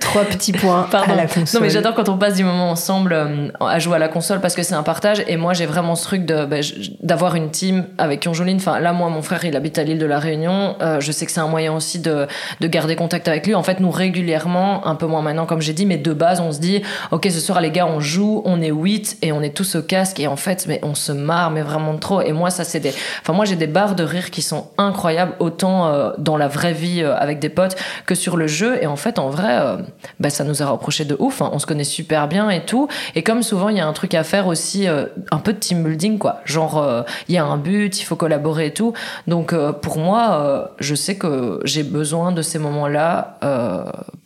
Trois 0.00 0.24
petits 0.24 0.52
points 0.52 0.86
Pardon. 0.90 1.12
à 1.12 1.16
la 1.16 1.26
console. 1.26 1.60
Non 1.60 1.66
mais 1.66 1.70
j'adore 1.72 1.94
quand 1.94 2.08
on 2.08 2.16
passe 2.18 2.34
du 2.34 2.44
moment 2.44 2.70
ensemble 2.70 3.12
euh, 3.12 3.48
à 3.60 3.78
jouer 3.78 3.96
à 3.96 3.98
la 3.98 4.08
console 4.08 4.40
parce 4.40 4.54
que 4.54 4.62
c'est 4.62 4.74
un 4.74 4.82
partage 4.82 5.22
et 5.26 5.36
moi 5.36 5.52
j'ai 5.54 5.66
vraiment 5.66 5.94
ce 5.94 6.04
truc 6.04 6.24
de 6.24 6.48
je- 6.62 6.90
d'avoir 7.02 7.34
une 7.36 7.50
team 7.50 7.86
avec 7.98 8.20
qui 8.20 8.28
on 8.28 8.34
joue 8.34 8.42
en 8.42 8.46
ligne. 8.46 8.56
Enfin 8.58 8.80
là 8.80 8.92
moi 8.92 9.08
mon 9.10 9.22
frère 9.22 9.44
il 9.44 9.54
habite 9.56 9.78
à 9.78 9.84
l'île 9.84 9.98
de 9.98 10.06
la 10.06 10.18
Réunion. 10.18 10.76
Euh, 10.82 11.00
je 11.00 11.12
sais 11.12 11.26
que 11.26 11.32
c'est 11.32 11.40
un 11.40 11.46
moyen 11.48 11.72
aussi 11.72 11.98
de 12.00 12.26
de 12.60 12.66
garder 12.66 12.96
contact 12.96 13.28
avec 13.28 13.46
lui. 13.46 13.54
En 13.54 13.62
fait 13.62 13.80
nous 13.80 13.90
régulièrement, 13.90 14.86
un 14.86 14.94
peu 14.94 15.06
moins 15.06 15.22
maintenant 15.22 15.46
comme 15.46 15.60
j'ai 15.60 15.72
dit, 15.74 15.86
mais 15.86 15.98
de 15.98 16.12
base 16.12 16.40
on 16.40 16.52
se 16.52 16.58
dit 16.60 16.82
ok 17.10 17.26
ce 17.30 17.40
soir 17.40 17.60
les 17.60 17.70
gars 17.70 17.86
on 17.86 18.00
joue, 18.00 18.42
on 18.44 18.60
est 18.60 18.70
8 18.70 19.18
et 19.22 19.32
on 19.32 19.42
est 19.42 19.54
tous 19.54 19.76
au 19.76 19.82
casque 19.82 20.20
et 20.20 20.26
en 20.26 20.36
fait 20.36 20.66
mais 20.66 20.80
on 20.82 20.94
se 20.94 21.12
marre 21.12 21.50
mais 21.50 21.62
vraiment 21.62 21.94
de 21.94 22.00
trop. 22.00 22.20
Et 22.22 22.32
moi 22.32 22.50
ça 22.50 22.64
c'est 22.64 22.80
des, 22.80 22.92
enfin 23.20 23.32
moi 23.32 23.44
j'ai 23.44 23.56
des 23.56 23.66
barres 23.66 23.94
de 23.94 24.02
rire 24.04 24.30
qui 24.30 24.42
sont 24.42 24.66
incroyables 24.88 25.34
autant 25.38 25.86
euh, 25.86 26.10
dans 26.18 26.36
la 26.36 26.48
vraie 26.48 26.72
vie 26.72 27.02
euh, 27.02 27.16
avec 27.16 27.38
des 27.38 27.48
potes 27.48 27.76
que 28.06 28.14
sur 28.14 28.36
le 28.36 28.46
jeu. 28.46 28.82
Et 28.82 28.86
en 28.86 28.96
fait 28.96 29.18
en 29.18 29.28
vrai 29.28 29.48
euh, 29.50 29.76
bah, 30.20 30.30
ça 30.30 30.44
nous 30.44 30.62
a 30.62 30.66
reproché 30.66 31.04
de 31.04 31.16
ouf. 31.18 31.42
hein. 31.42 31.50
On 31.52 31.58
se 31.58 31.66
connaît 31.66 31.84
super 31.84 32.28
bien 32.28 32.50
et 32.50 32.64
tout. 32.64 32.88
Et 33.14 33.22
comme 33.22 33.42
souvent, 33.42 33.68
il 33.68 33.76
y 33.76 33.80
a 33.80 33.86
un 33.86 33.92
truc 33.92 34.14
à 34.14 34.24
faire 34.24 34.46
aussi, 34.46 34.86
un 34.88 35.38
peu 35.38 35.52
de 35.52 35.58
team 35.58 35.84
building, 35.84 36.18
quoi. 36.18 36.40
Genre, 36.44 37.04
il 37.28 37.34
y 37.34 37.38
a 37.38 37.44
un 37.44 37.56
but, 37.56 38.00
il 38.00 38.04
faut 38.04 38.16
collaborer 38.16 38.66
et 38.66 38.74
tout. 38.74 38.92
Donc, 39.26 39.54
pour 39.80 39.98
moi, 39.98 40.72
je 40.78 40.94
sais 40.94 41.16
que 41.16 41.60
j'ai 41.64 41.82
besoin 41.82 42.32
de 42.32 42.42
ces 42.42 42.58
moments-là 42.58 43.38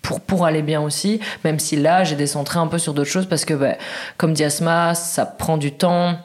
pour, 0.03 0.21
pour 0.21 0.47
aller 0.47 0.63
bien 0.63 0.81
aussi. 0.81 1.21
Même 1.45 1.59
si 1.59 1.77
là, 1.77 2.05
j'ai 2.05 2.17
décentré 2.17 2.59
un 2.59 2.67
peu 2.67 2.79
sur 2.79 2.95
d'autres 2.95 3.11
choses 3.11 3.27
parce 3.27 3.45
que, 3.45 3.55
bah, 3.55 3.75
comme 4.17 4.33
dit 4.33 4.45
Asma, 4.45 4.95
ça 4.95 5.27
prend 5.27 5.57
du 5.57 5.73
temps. 5.73 6.17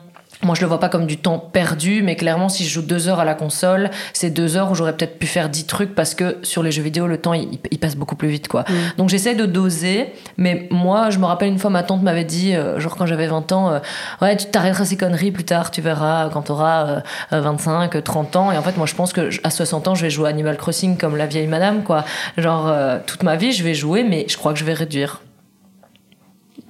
Moi, 0.44 0.56
je 0.56 0.62
le 0.62 0.68
vois 0.68 0.80
pas 0.80 0.90
comme 0.90 1.08
du 1.08 1.18
temps 1.18 1.40
perdu, 1.40 2.02
mais 2.04 2.16
clairement, 2.16 2.50
si 2.50 2.64
je 2.64 2.70
joue 2.70 2.82
deux 2.82 3.08
heures 3.08 3.20
à 3.20 3.26
la 3.26 3.34
console, 3.34 3.90
c'est 4.14 4.30
deux 4.30 4.56
heures 4.56 4.72
où 4.72 4.76
j'aurais 4.76 4.96
peut-être 4.96 5.18
pu 5.18 5.28
faire 5.28 5.50
dix 5.50 5.66
trucs 5.66 5.96
parce 5.96 6.14
que 6.14 6.38
sur 6.44 6.64
les 6.64 6.72
jeux 6.72 6.84
vidéo, 6.84 7.08
le 7.08 7.18
temps, 7.18 7.34
il, 7.34 7.60
il 7.72 7.80
passe 7.80 7.96
beaucoup 7.96 8.16
plus 8.16 8.28
vite, 8.30 8.48
quoi. 8.48 8.64
Donc, 8.98 9.10
j'essaie 9.10 9.36
de 9.36 9.46
doser, 9.46 10.14
mais 10.38 10.68
moi, 10.70 11.10
je 11.10 11.18
me 11.18 11.26
rappelle 11.26 11.50
une 11.50 11.60
fois, 11.60 11.70
ma 11.70 11.84
tante 11.84 12.04
m'avait 12.04 12.24
dit, 12.24 12.56
euh, 12.56 12.80
genre 12.80 12.96
quand 12.96 13.06
j'avais 13.06 13.28
20 13.28 13.52
ans, 13.52 13.72
euh, 13.72 13.80
ouais, 14.22 14.38
tu 14.38 14.46
t'arrêteras 14.48 14.86
ces 14.86 14.98
conneries 14.98 15.32
plus 15.32 15.44
tard, 15.44 15.72
tu 15.72 15.82
verras 15.82 16.30
quand 16.30 16.44
t'auras 16.44 16.88
euh, 16.88 17.00
euh, 17.34 17.42
25, 17.42 18.04
30 18.04 18.36
ans. 18.36 18.52
Et 18.52 18.58
en 18.58 18.62
fait, 18.62 18.78
moi, 18.78 18.86
je 18.86 18.96
pense 18.96 19.14
que 19.14 19.30
à 19.44 19.50
60 19.50 19.88
ans, 19.88 19.96
je 19.96 20.04
vais 20.04 20.10
jouer 20.10 20.28
à 20.28 20.30
Animal 20.30 20.58
Crossing 20.58 20.98
comme 20.98 21.16
la 21.16 21.26
vieille 21.26 21.48
madame, 21.48 21.84
quoi. 21.84 22.06
Genre, 22.38 22.68
euh, 22.68 23.00
toute 23.06 23.24
ma 23.24 23.36
vie, 23.36 23.52
je 23.52 23.64
vais 23.64 23.74
jouer, 23.74 24.04
mais 24.04 24.26
je 24.28 24.38
crois 24.38 24.54
que 24.54 24.60
je 24.60 24.66
vais 24.66 24.74
réduire. 24.74 25.22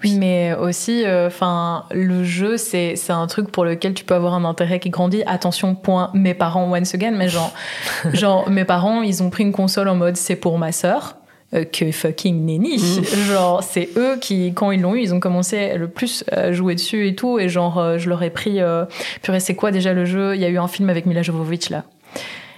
Mais 0.03 0.53
aussi, 0.59 1.03
euh, 1.05 1.27
enfin, 1.27 1.85
le 1.91 2.23
jeu, 2.23 2.57
c'est 2.57 2.95
c'est 2.95 3.13
un 3.13 3.25
truc 3.27 3.51
pour 3.51 3.65
lequel 3.65 3.93
tu 3.93 4.03
peux 4.03 4.13
avoir 4.13 4.33
un 4.35 4.45
intérêt 4.45 4.79
qui 4.79 4.89
grandit. 4.91 5.23
Attention, 5.25 5.73
point. 5.75 6.11
Mes 6.13 6.33
parents 6.35 6.71
once 6.71 6.93
again, 6.93 7.11
mais 7.11 7.29
genre, 7.29 7.51
genre 8.13 8.49
mes 8.49 8.63
parents, 8.65 9.01
ils 9.01 9.23
ont 9.23 9.29
pris 9.29 9.43
une 9.43 9.51
console 9.51 9.87
en 9.87 9.95
mode 9.95 10.15
c'est 10.15 10.35
pour 10.35 10.57
ma 10.59 10.71
sœur. 10.71 11.15
euh, 11.53 11.63
que 11.63 11.91
fucking 11.91 12.45
nenni. 12.45 12.77
Mm. 12.77 13.03
Genre, 13.29 13.63
c'est 13.63 13.89
eux 13.95 14.17
qui, 14.19 14.53
quand 14.53 14.69
ils 14.71 14.81
l'ont 14.81 14.93
eu, 14.95 14.99
ils 15.01 15.13
ont 15.13 15.19
commencé 15.21 15.75
le 15.77 15.87
plus 15.87 16.23
à 16.31 16.51
jouer 16.51 16.75
dessus 16.75 17.07
et 17.07 17.15
tout. 17.15 17.39
Et 17.39 17.47
genre, 17.49 17.79
euh, 17.79 17.97
je 17.97 18.09
leur 18.09 18.21
ai 18.21 18.29
pris. 18.29 18.61
Euh, 18.61 18.83
purée, 19.21 19.39
c'est 19.39 19.55
quoi 19.55 19.71
déjà 19.71 19.93
le 19.93 20.03
jeu? 20.05 20.35
Il 20.35 20.41
y 20.41 20.45
a 20.45 20.49
eu 20.49 20.57
un 20.59 20.67
film 20.67 20.89
avec 20.89 21.05
Mila 21.05 21.21
Jovovich 21.23 21.69
là. 21.69 21.85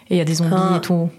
Et 0.10 0.16
il 0.16 0.18
y 0.18 0.22
a 0.22 0.26
des 0.26 0.34
zombies 0.34 0.56
Ah. 0.58 0.78
et 0.78 0.82
tout. 0.82 1.10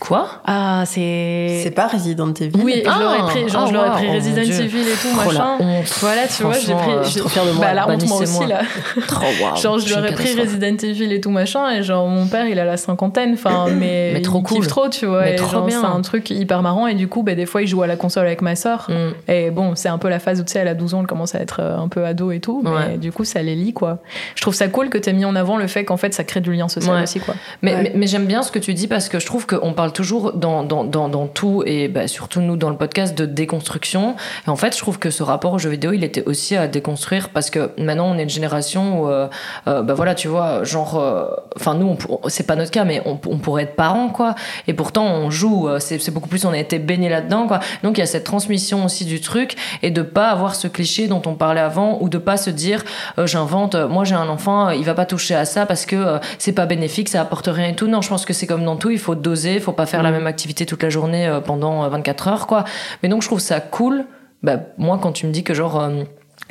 Quoi 0.00 0.28
Ah, 0.44 0.82
c'est. 0.84 1.60
C'est 1.62 1.70
pas 1.70 1.86
Resident 1.86 2.32
Evil. 2.34 2.52
Oui, 2.62 2.82
je 2.84 2.90
Ah, 2.90 2.98
leur 3.00 3.14
ai 3.14 3.18
pris, 3.30 3.48
genre, 3.48 3.62
ah, 3.64 3.66
je 3.68 3.72
leur 3.72 3.86
ai 3.86 3.88
wow, 3.88 3.94
pris 3.94 4.06
oh 4.10 4.14
Resident. 4.14 4.42
Evil 4.42 4.80
et 4.80 4.92
tout, 4.92 5.08
Oh, 5.14 5.24
machin. 5.24 5.56
Voilà, 6.00 6.26
tu 6.28 6.42
vois, 6.42 6.52
j'ai 6.52 6.74
pris. 6.74 6.90
j'ai- 6.98 7.04
je 7.04 7.08
suis 7.10 7.20
trop 7.20 7.28
fière 7.30 7.46
de 7.46 7.52
moi, 7.52 7.64
Bah, 7.64 7.72
la 7.74 7.88
honte, 7.88 8.06
moi 8.06 8.18
aussi, 8.20 8.46
là. 8.46 8.60
Trop 9.08 9.24
wow. 9.24 9.56
Genre, 9.62 9.78
je 9.78 9.94
une 9.94 10.14
pris. 10.14 10.38
Resident 10.38 10.76
Evil 10.82 11.12
et 11.14 11.20
tout 11.22 11.30
machin, 11.30 11.70
et 11.70 11.82
genre, 11.82 12.06
mon 12.08 12.26
père, 12.26 12.46
il 12.46 12.58
a 12.58 12.64
la 12.66 12.76
cinquantaine, 12.76 13.32
enfin, 13.34 13.68
mais. 13.74 14.10
Mais 14.12 14.20
trop 14.20 14.40
il 14.40 14.44
kiffe 14.44 14.58
cool. 14.58 14.66
trop, 14.66 14.88
tu 14.90 15.06
vois. 15.06 15.22
Mais 15.22 15.32
et 15.32 15.36
trop 15.36 15.50
genre, 15.50 15.64
bien. 15.66 15.80
C'est 15.80 15.86
un 15.86 16.00
truc 16.02 16.28
hyper 16.28 16.60
marrant, 16.60 16.86
et 16.86 16.94
du 16.94 17.08
coup, 17.08 17.22
bah, 17.22 17.34
des 17.34 17.46
fois, 17.46 17.62
il 17.62 17.66
joue 17.66 17.82
à 17.82 17.86
la 17.86 17.96
console 17.96 18.26
avec 18.26 18.42
ma 18.42 18.54
sœur. 18.54 18.88
Mm. 18.90 19.30
Et 19.32 19.50
bon, 19.50 19.74
c'est 19.76 19.88
un 19.88 19.96
peu 19.98 20.08
la 20.10 20.18
phase 20.18 20.40
où, 20.40 20.44
tu 20.44 20.52
sais, 20.52 20.58
elle 20.58 20.68
a 20.68 20.74
12 20.74 20.92
ans, 20.92 21.00
elle 21.00 21.06
commence 21.06 21.34
à 21.34 21.40
être 21.40 21.60
euh, 21.60 21.78
un 21.78 21.88
peu 21.88 22.04
ado 22.04 22.32
et 22.32 22.40
tout, 22.40 22.60
mais 22.62 22.70
Ouais. 22.70 22.96
du 22.98 23.12
coup, 23.12 23.24
ça 23.24 23.40
les 23.40 23.54
lie, 23.54 23.72
quoi. 23.72 23.98
Je 24.34 24.42
trouve 24.42 24.54
ça 24.54 24.68
cool 24.68 24.90
que 24.90 24.98
t'aies 24.98 25.14
mis 25.14 25.24
en 25.24 25.34
avant 25.36 25.56
le 25.56 25.66
fait 25.68 25.84
qu'en 25.86 25.96
fait, 25.96 26.12
ça 26.12 26.22
crée 26.22 26.40
du 26.42 26.52
lien 26.52 26.68
social 26.68 27.02
aussi, 27.02 27.18
quoi. 27.20 27.34
Mais, 27.62 27.74
Ouais. 27.74 27.82
mais, 27.84 27.92
mais 27.94 28.06
j'aime 28.06 28.26
bien 28.26 28.42
ce 28.42 28.52
que 28.52 28.58
tu 28.58 28.74
dis 28.74 28.88
parce 28.88 29.08
que 29.08 29.18
je 29.18 29.24
trouve 29.26 29.46
qu'on 29.46 29.72
parle 29.72 29.85
toujours 29.90 30.32
dans, 30.32 30.62
dans, 30.62 30.84
dans, 30.84 31.26
tout 31.26 31.62
et 31.66 31.88
bah, 31.88 32.08
surtout 32.08 32.40
nous 32.40 32.56
dans 32.56 32.70
le 32.70 32.76
podcast 32.76 33.16
de 33.16 33.26
déconstruction. 33.26 34.16
Et 34.46 34.50
en 34.50 34.56
fait, 34.56 34.74
je 34.74 34.78
trouve 34.78 34.98
que 34.98 35.10
ce 35.10 35.22
rapport 35.22 35.52
aux 35.52 35.58
jeux 35.58 35.70
vidéo, 35.70 35.92
il 35.92 36.04
était 36.04 36.24
aussi 36.24 36.56
à 36.56 36.68
déconstruire 36.68 37.30
parce 37.30 37.50
que 37.50 37.70
maintenant 37.78 38.08
on 38.08 38.18
est 38.18 38.22
une 38.22 38.28
génération 38.28 39.02
où, 39.02 39.08
euh, 39.08 39.28
euh, 39.66 39.82
bah 39.82 39.94
voilà, 39.94 40.14
tu 40.14 40.28
vois, 40.28 40.64
genre, 40.64 40.98
euh, 40.98 41.26
enfin 41.56 41.74
nous, 41.74 41.96
c'est 42.28 42.46
pas 42.46 42.56
notre 42.56 42.70
cas, 42.70 42.84
mais 42.84 43.02
on, 43.04 43.16
pourrait 43.16 43.64
être 43.64 43.76
parents 43.76 44.08
quoi. 44.08 44.34
Et 44.66 44.74
pourtant 44.74 45.06
on 45.06 45.30
joue, 45.30 45.68
c'est 45.78 46.10
beaucoup 46.10 46.28
plus, 46.28 46.44
on 46.44 46.52
a 46.52 46.58
été 46.58 46.78
baigné 46.78 47.08
là-dedans 47.08 47.46
quoi. 47.46 47.60
Donc 47.82 47.98
il 47.98 48.00
y 48.00 48.04
a 48.04 48.06
cette 48.06 48.24
transmission 48.24 48.84
aussi 48.84 49.04
du 49.04 49.20
truc 49.20 49.56
et 49.82 49.90
de 49.90 50.02
pas 50.02 50.28
avoir 50.28 50.54
ce 50.54 50.68
cliché 50.68 51.08
dont 51.08 51.22
on 51.26 51.34
parlait 51.34 51.60
avant 51.60 51.98
ou 52.00 52.08
de 52.08 52.18
pas 52.18 52.36
se 52.36 52.50
dire, 52.50 52.84
j'invente, 53.18 53.74
moi 53.74 54.04
j'ai 54.04 54.14
un 54.14 54.28
enfant, 54.28 54.70
il 54.70 54.84
va 54.84 54.94
pas 54.94 55.06
toucher 55.06 55.34
à 55.34 55.44
ça 55.44 55.66
parce 55.66 55.86
que 55.86 55.96
euh, 55.96 56.18
c'est 56.38 56.52
pas 56.52 56.66
bénéfique, 56.66 57.08
ça 57.08 57.20
apporte 57.20 57.48
rien 57.48 57.68
et 57.68 57.74
tout. 57.74 57.86
Non, 57.86 58.02
je 58.02 58.08
pense 58.08 58.24
que 58.24 58.32
c'est 58.32 58.46
comme 58.46 58.64
dans 58.64 58.76
tout, 58.76 58.90
il 58.90 58.98
faut 58.98 59.14
doser, 59.14 59.60
faut 59.60 59.72
pas 59.76 59.86
faire 59.86 60.02
la 60.02 60.10
même 60.10 60.26
activité 60.26 60.66
toute 60.66 60.82
la 60.82 60.90
journée 60.90 61.26
euh, 61.26 61.40
pendant 61.40 61.84
euh, 61.84 61.88
24 61.88 62.28
heures, 62.28 62.46
quoi. 62.46 62.64
Mais 63.02 63.08
donc 63.08 63.22
je 63.22 63.28
trouve 63.28 63.40
ça 63.40 63.60
cool. 63.60 64.06
Bah, 64.42 64.58
moi, 64.78 64.98
quand 65.00 65.12
tu 65.12 65.26
me 65.26 65.32
dis 65.32 65.44
que 65.44 65.54
genre 65.54 65.80
euh, 65.80 66.04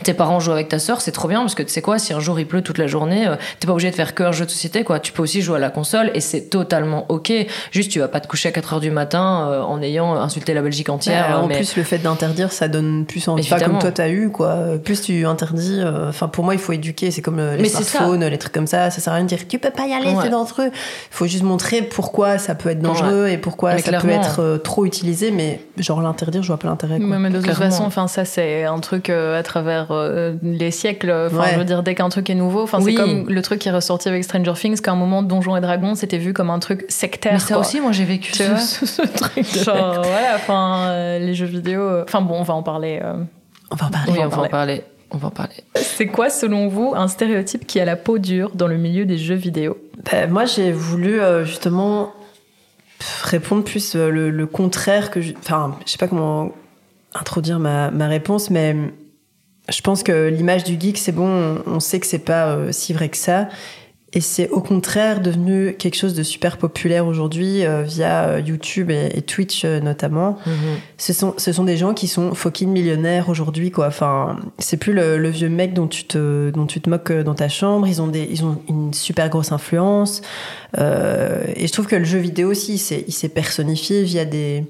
tes 0.04 0.14
parents 0.14 0.39
jouent 0.41 0.52
avec 0.52 0.68
ta 0.70 0.78
sœur, 0.78 1.00
c'est 1.02 1.12
trop 1.14 1.28
bien 1.28 1.39
parce 1.39 1.56
que 1.56 1.64
tu 1.64 1.70
sais 1.70 1.82
quoi, 1.82 1.98
si 2.00 2.14
un 2.14 2.20
jour 2.20 2.38
il 2.39 2.46
pleut 2.46 2.62
toute 2.62 2.78
la 2.78 2.86
journée, 2.88 3.28
euh, 3.28 3.36
t'es 3.60 3.66
pas 3.68 3.72
obligé 3.74 3.89
de 3.91 3.96
faire 3.96 4.14
que 4.14 4.24
un 4.24 4.32
jeu 4.34 4.46
de 4.46 4.50
société, 4.52 4.84
quoi. 4.84 5.00
Tu 5.00 5.12
peux 5.14 5.24
aussi 5.24 5.41
jouer 5.41 5.56
à 5.56 5.60
la 5.60 5.70
console 5.70 6.12
et 6.14 6.20
c'est 6.20 6.50
totalement 6.50 7.06
ok. 7.10 7.32
Juste, 7.72 7.91
tu 7.91 8.00
vas 8.00 8.08
pas 8.10 8.20
te 8.20 8.28
coucher 8.28 8.50
à 8.50 8.52
4 8.52 8.74
heures 8.74 8.80
du 8.82 8.91
matin 8.91 9.48
euh, 9.50 9.62
en 9.62 9.82
ayant 9.82 10.16
insulté 10.16 10.54
la 10.54 10.62
Belgique 10.62 10.89
entière. 10.89 11.28
Ouais, 11.30 11.34
en 11.36 11.48
mais- 11.48 11.56
plus, 11.56 11.78
le 11.78 11.84
fait 11.84 11.98
d'interdire, 12.00 12.52
ça 12.52 12.68
donne 12.68 13.06
plus 13.06 13.28
envie. 13.30 13.48
Pas 13.48 13.60
comme 13.60 13.80
toi, 13.80 13.91
t'as 13.91 14.10
eu, 14.10 14.30
quoi. 14.32 14.58
Plus 14.84 15.02
tu 15.02 15.26
interdis. 15.26 15.80
euh, 15.80 16.10
Enfin, 16.10 16.28
pour 16.28 16.43
moi, 16.43 16.54
il 16.54 16.60
faut 16.60 16.74
éduquer. 16.74 17.10
C'est 17.12 17.22
comme 17.22 17.39
euh, 17.39 17.56
les 17.56 17.62
Mais 17.64 17.70
smartphones, 17.70 18.26
les 18.26 18.38
trucs 18.38 18.54
comme 18.54 18.68
ça. 18.68 18.89
Ça 18.91 19.00
sert 19.00 19.14
à 19.14 19.16
rien 19.16 19.24
de 19.24 19.30
dire 19.30 19.48
tu 19.48 19.60
peux 19.60 19.70
pas 19.72 19.88
y 19.88 19.93
aller, 19.93 20.08
Ouais. 20.12 20.24
c'est 20.24 20.30
dangereux. 20.30 20.72
Il 20.74 21.12
faut 21.12 21.26
juste 21.26 21.43
montrer 21.43 21.82
pourquoi 21.82 22.38
ça 22.38 22.54
peut 22.54 22.70
être 22.70 22.82
dangereux 22.82 23.28
et 23.30 23.38
pourquoi 23.38 23.74
Mais 23.76 23.82
ça 23.82 23.98
peut 24.00 24.10
être 24.10 24.41
euh, 24.41 24.58
trop 24.58 24.86
utilisé. 24.86 25.32
Mais 25.32 25.62
genre 25.78 26.02
l'interdire, 26.02 26.43
je 26.43 26.48
vois 26.48 26.58
pas 26.58 26.68
l'intérêt. 26.68 27.00
mais 27.00 27.30
de 27.30 27.39
toute 27.41 27.54
façon, 27.54 27.84
enfin, 27.86 28.08
ça, 28.08 28.26
c'est 28.26 28.66
un 28.66 28.80
truc 28.80 29.10
euh, 29.10 29.39
à 29.39 29.43
travers 29.43 29.85
euh, 29.92 30.34
les 30.44 30.72
siècles. 30.72 31.12
Enfin, 31.28 31.38
Ouais. 31.40 31.50
je 31.54 31.58
veux 31.60 31.66
dire, 31.66 31.84
dès 31.84 31.96
qu'un 31.96 32.10
truc 32.10 32.30
est 32.30 32.36
nouveau, 32.36 32.62
enfin, 32.64 32.80
Oui. 32.82 32.96
c'est 32.96 33.02
comme 33.02 33.30
le 33.30 33.42
truc 33.42 33.60
qui 33.60 33.68
est 33.70 33.72
ressorti 33.72 34.08
avec 34.10 34.24
Stranger 34.24 34.54
Things, 34.56 34.80
qu'à 34.82 34.92
un 34.92 34.96
moment, 34.96 35.22
Donjons 35.24 35.56
et 35.56 35.62
Dragons, 35.62 35.96
c'était 35.96 36.18
vu 36.18 36.34
comme 36.34 36.50
un 36.50 36.60
truc 36.60 36.86
sectaire. 36.90 37.34
Mais 37.34 37.40
ça 37.40 37.56
quoi. 37.56 37.60
aussi, 37.60 37.80
moi 37.82 37.92
j'ai 37.92 38.06
vécu 38.06 38.32
Tu 38.32 38.44
ce, 38.44 38.56
ce- 38.58 38.86
ce 38.86 39.02
truc. 39.02 39.36
de- 39.54 39.60
Genre, 39.64 40.02
voilà, 40.04 40.36
enfin, 40.36 40.88
euh, 40.90 41.20
les 41.20 41.34
jeux 41.34 41.46
vidéo. 41.46 41.82
euh, 41.82 42.04
Enfin, 42.08 42.22
bon, 42.22 42.36
on 42.40 42.44
va 42.44 42.54
en 42.54 42.64
parler. 42.64 43.00
euh. 43.04 43.14
On 43.72 43.76
va 43.76 43.88
en 43.88 43.90
parler. 43.90 44.12
Oui, 44.14 44.20
on 44.24 44.28
va 44.28 44.42
en 44.44 44.48
parler. 44.48 44.84
On 45.12 45.18
va 45.18 45.28
en 45.28 45.32
parler. 45.32 45.54
C'est 45.76 46.08
quoi, 46.08 46.30
selon 46.30 46.68
vous, 46.68 46.94
un 46.96 47.08
stéréotype 47.08 47.66
qui 47.68 47.80
a 47.80 47.86
la 47.86 47.96
peau 47.96 48.18
dure 48.18 48.52
dans 48.56 48.68
le 48.68 48.78
milieu 48.78 49.06
des 49.06 49.18
jeux 49.18 49.36
vidéo? 49.36 49.78
Ben, 50.12 50.30
moi, 50.30 50.46
j'ai 50.46 50.72
voulu 50.72 51.20
euh, 51.22 51.46
justement 51.46 52.12
répondre 53.24 53.64
plus 53.64 53.96
euh, 53.96 54.10
le, 54.10 54.30
le 54.30 54.46
contraire 54.48 55.12
que. 55.12 55.22
je- 55.22 55.34
Enfin, 55.38 55.76
je 55.86 55.92
sais 55.92 55.98
pas 55.98 56.08
comment 56.08 56.52
introduire 57.14 57.60
ma, 57.60 57.92
ma 57.92 58.08
réponse, 58.08 58.50
mais 58.50 58.76
je 59.70 59.82
pense 59.82 60.03
que 60.03 60.30
l'image 60.30 60.63
du 60.63 60.80
geek, 60.80 60.97
c'est 60.97 61.11
bon, 61.11 61.61
on, 61.66 61.80
sait 61.80 61.99
que 61.99 62.05
c'est 62.05 62.20
pas 62.20 62.47
euh, 62.47 62.72
si 62.72 62.93
vrai 62.93 63.09
que 63.09 63.18
ça. 63.18 63.49
Et 64.16 64.22
c'est 64.22 64.47
au 64.49 64.61
contraire 64.61 65.20
devenu 65.20 65.76
quelque 65.78 65.97
chose 65.97 66.13
de 66.13 66.24
super 66.24 66.57
populaire 66.57 67.05
aujourd'hui 67.05 67.66
euh, 67.66 67.84
via 67.84 68.30
euh, 68.30 68.39
YouTube 68.39 68.89
et, 68.89 69.09
et 69.13 69.22
Twitch 69.22 69.66
euh, 69.66 69.82
notamment. 69.82 70.38
Ce 70.97 71.11
sont, 71.11 71.34
ce 71.38 71.51
sont 71.51 71.66
des 71.66 71.76
gens 71.76 71.93
qui 71.93 72.07
sont 72.07 72.34
fucking 72.34 72.70
millionnaires 72.70 73.28
aujourd'hui, 73.28 73.72
quoi. 73.72 73.88
Enfin, 73.88 74.39
c'est 74.57 74.78
plus 74.78 74.93
le, 74.93 75.18
le 75.18 75.30
vieux 75.30 75.49
mec 75.49 75.74
dont 75.74 75.88
tu 75.88 76.05
te, 76.05 76.49
dont 76.51 76.66
tu 76.66 76.80
te 76.80 76.89
moques 76.89 77.11
dans 77.11 77.36
ta 77.36 77.49
chambre. 77.49 77.88
Ils 77.88 78.01
ont 78.01 78.07
des, 78.07 78.26
ils 78.32 78.45
ont 78.45 78.61
une 78.70 78.93
super 78.93 79.28
grosse 79.28 79.51
influence. 79.51 80.22
Euh, 80.78 81.43
et 81.53 81.68
je 81.68 81.74
trouve 81.74 81.88
que 81.88 81.97
le 81.97 82.05
jeu 82.05 82.20
vidéo 82.20 82.51
aussi, 82.51 82.76
il 82.76 83.13
s'est 83.13 83.30
personnifié 83.30 84.03
via 84.03 84.24
des, 84.24 84.63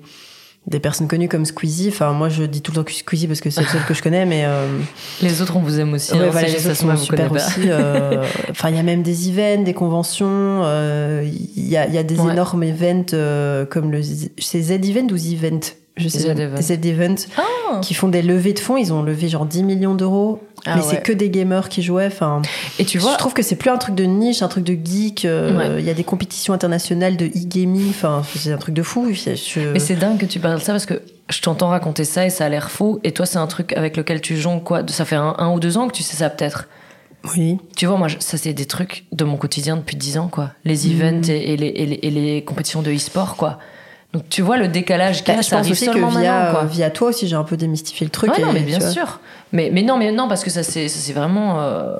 des 0.68 0.80
personnes 0.80 1.07
connues 1.07 1.28
comme 1.30 1.45
Squeezie. 1.45 1.89
Enfin, 1.89 2.11
moi, 2.13 2.28
je 2.30 2.43
dis 2.43 2.61
tout 2.61 2.72
le 2.72 2.78
temps 2.78 2.84
que 2.84 2.91
Squeezie 2.91 3.28
parce 3.28 3.39
que 3.41 3.49
c'est 3.51 3.61
le 3.61 3.68
seul 3.68 3.84
que 3.88 3.93
je 3.93 4.01
connais, 4.01 4.26
mais 4.26 4.45
euh, 4.45 4.68
Les 5.22 5.41
autres, 5.41 5.55
on 5.57 5.59
vous 5.61 5.80
aime 5.80 5.93
aussi. 5.93 6.11
ouais, 6.13 6.20
hein, 6.22 6.30
voilà, 6.32 6.47
les 6.47 6.66
autres 6.68 6.76
sont 6.76 6.97
super 6.97 7.32
aussi. 7.32 7.61
euh, 7.70 8.24
Enfin, 8.49 8.70
il 8.72 8.76
y 8.76 8.80
a 8.80 8.84
même 8.84 9.03
des 9.03 9.30
events, 9.30 9.63
des 9.63 9.74
conventions. 9.76 10.61
euh, 10.63 11.24
Il 11.55 11.68
y, 11.68 11.78
a, 11.78 11.88
y 11.88 11.97
a 11.97 12.03
des 12.03 12.20
Ouais. 12.20 12.32
énormes 12.34 12.63
events 12.63 13.13
euh, 13.13 13.66
comme 13.66 13.91
le 13.91 14.01
c'est 14.39 14.61
Z 14.61 14.72
Event 14.72 15.07
ou 15.11 15.18
Z 15.18 15.34
Event? 15.34 15.59
Je 15.97 16.07
sais 16.09 16.19
Z. 16.19 16.85
Event. 16.85 17.15
Ah. 17.37 17.79
qui 17.81 17.93
font 17.93 18.07
des 18.09 18.21
levées 18.21 18.53
de 18.53 18.59
fonds. 18.59 18.77
Ils 18.77 18.91
ont 18.93 19.01
levé 19.01 19.27
genre 19.29 19.45
10 19.45 19.63
millions 19.63 19.95
d'euros. 19.95 20.41
Ah 20.65 20.75
mais 20.77 20.81
ouais. 20.81 20.87
c'est 20.89 21.01
que 21.03 21.11
des 21.13 21.29
gamers 21.29 21.69
qui 21.69 21.81
jouaient. 21.83 22.07
Enfin, 22.07 22.41
Et 22.79 22.85
tu 22.85 22.97
vois, 22.97 23.13
je 23.13 23.17
trouve 23.17 23.33
que 23.33 23.41
c'est 23.43 23.55
plus 23.55 23.69
un 23.69 23.77
truc 23.77 23.95
de 23.95 24.03
niche, 24.03 24.41
un 24.41 24.47
truc 24.47 24.63
de 24.63 24.73
geek. 24.73 25.25
euh, 25.25 25.55
Ouais. 25.75 25.79
Il 25.81 25.85
y 25.85 25.89
a 25.89 25.93
des 25.93 26.03
compétitions 26.03 26.53
internationales 26.53 27.15
de 27.17 27.25
e-gaming. 27.27 27.89
Enfin, 27.89 28.23
c'est 28.35 28.51
un 28.51 28.57
truc 28.57 28.73
de 28.75 28.83
fou. 28.83 29.11
Je- 29.13 29.71
Mais 29.71 29.79
c'est 29.79 29.95
dingue 29.95 30.17
que 30.17 30.25
tu 30.25 30.39
parles 30.39 30.59
de 30.59 30.63
ça 30.63 30.71
parce 30.73 30.85
que 30.85 31.01
je 31.29 31.41
t'entends 31.41 31.69
raconter 31.69 32.03
ça 32.03 32.25
et 32.25 32.29
ça 32.29 32.45
a 32.45 32.49
l'air 32.49 32.69
fou. 32.71 32.99
Et 33.03 33.11
toi, 33.11 33.25
c'est 33.25 33.37
un 33.37 33.47
truc 33.47 33.73
avec 33.73 33.95
lequel 33.97 34.21
tu 34.21 34.35
jongles 34.37 34.63
quoi? 34.63 34.81
Ça 34.87 35.05
fait 35.05 35.15
un, 35.15 35.35
un 35.37 35.51
ou 35.53 35.59
deux 35.59 35.77
ans 35.77 35.87
que 35.87 35.93
tu 35.93 36.03
sais 36.03 36.17
ça 36.17 36.29
peut-être? 36.29 36.67
Oui. 37.35 37.57
Tu 37.75 37.85
vois, 37.87 37.97
moi, 37.97 38.07
ça 38.19 38.37
c'est 38.37 38.53
des 38.53 38.65
trucs 38.65 39.05
de 39.11 39.23
mon 39.23 39.37
quotidien 39.37 39.77
depuis 39.77 39.95
dix 39.95 40.17
ans, 40.17 40.27
quoi. 40.27 40.51
Les 40.63 40.75
Mhm. 40.87 40.91
events 41.01 41.29
et, 41.29 41.53
et 41.53 41.57
les, 41.57 41.67
et, 41.67 41.85
les, 41.85 41.99
et 42.03 42.09
les 42.11 42.43
compétitions 42.43 42.81
de 42.83 42.91
e-sport, 42.91 43.35
quoi. 43.35 43.57
Donc 44.16 44.30
tu 44.30 44.41
vois 44.41 44.55
le 44.55 44.70
décalage 44.70 45.24
qu'il 45.26 45.34
y 45.34 45.36
Bah, 45.36 45.39
a, 45.39 45.41
je 45.41 45.49
ça 45.49 45.57
arrive 45.57 45.72
aussi 45.74 45.86
seulement 45.86 46.09
que 46.09 46.20
via, 46.20 46.47
quoi. 46.51 46.63
via 46.63 46.89
toi 46.89 47.09
aussi, 47.09 47.28
j'ai 47.28 47.36
un 47.36 47.43
peu 47.43 47.57
démystifié 47.57 48.05
le 48.05 48.11
truc. 48.11 48.32
Ouais, 48.34 48.41
non, 48.41 48.53
mais 48.53 48.61
bien 48.61 48.80
sûr. 48.80 49.20
Mais, 49.51 49.70
mais 49.74 49.84
non, 49.84 49.97
mais 49.97 50.11
non, 50.13 50.30
parce 50.30 50.41
que 50.43 50.49
ça 50.49 50.63
c'est 50.63 50.88
vraiment 51.13 51.59
euh, 51.59 51.97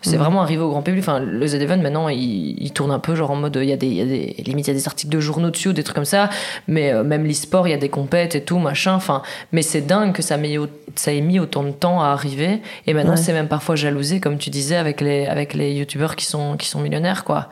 c'est 0.00 0.12
Mhm. 0.12 0.18
vraiment 0.22 0.42
arrivé 0.42 0.62
au 0.62 0.68
grand 0.70 0.82
public. 0.82 1.02
Enfin, 1.02 1.18
le 1.18 1.46
Z 1.48 1.54
Event 1.56 1.78
maintenant, 1.78 2.08
il, 2.08 2.62
il 2.62 2.72
tourne 2.72 2.92
un 2.92 3.00
peu 3.00 3.16
genre 3.16 3.32
en 3.32 3.36
mode 3.36 3.58
il 3.60 3.68
y 3.68 3.72
a 3.72 3.76
des 3.76 3.88
il 3.88 3.94
y 3.94 4.00
a 4.00 4.04
des 4.04 4.42
limite 4.46 4.68
il 4.68 4.70
y 4.70 4.76
a 4.76 4.78
des 4.78 4.86
articles 4.86 5.10
de 5.12 5.18
journaux 5.20 5.50
dessus, 5.50 5.72
des 5.72 5.82
trucs 5.82 5.96
comme 5.96 6.04
ça. 6.04 6.30
Mais 6.68 6.92
euh, 6.92 7.02
même 7.02 7.24
l'e-sport, 7.26 7.66
il 7.66 7.72
y 7.72 7.74
a 7.74 7.78
des 7.78 7.88
compètes 7.88 8.36
et 8.36 8.42
tout 8.44 8.58
machin. 8.58 8.94
Enfin, 8.94 9.22
mais 9.50 9.62
c'est 9.62 9.80
dingue 9.80 10.12
que 10.12 10.22
ça 10.22 10.36
au- 10.36 10.66
ça 10.94 11.12
ait 11.12 11.20
mis 11.20 11.40
autant 11.40 11.64
de 11.64 11.70
temps 11.72 12.00
à 12.00 12.06
arriver. 12.08 12.62
Et 12.86 12.94
maintenant, 12.94 13.12
Ouais. 13.12 13.16
c'est 13.16 13.32
même 13.32 13.48
parfois 13.48 13.74
jalousé, 13.74 14.20
comme 14.20 14.38
tu 14.38 14.50
disais, 14.50 14.76
avec 14.76 15.00
les 15.00 15.26
avec 15.26 15.54
les 15.54 15.72
youtubeurs 15.74 16.14
qui 16.14 16.24
sont 16.24 16.56
qui 16.56 16.68
sont 16.68 16.80
millionnaires, 16.80 17.24
quoi. 17.24 17.48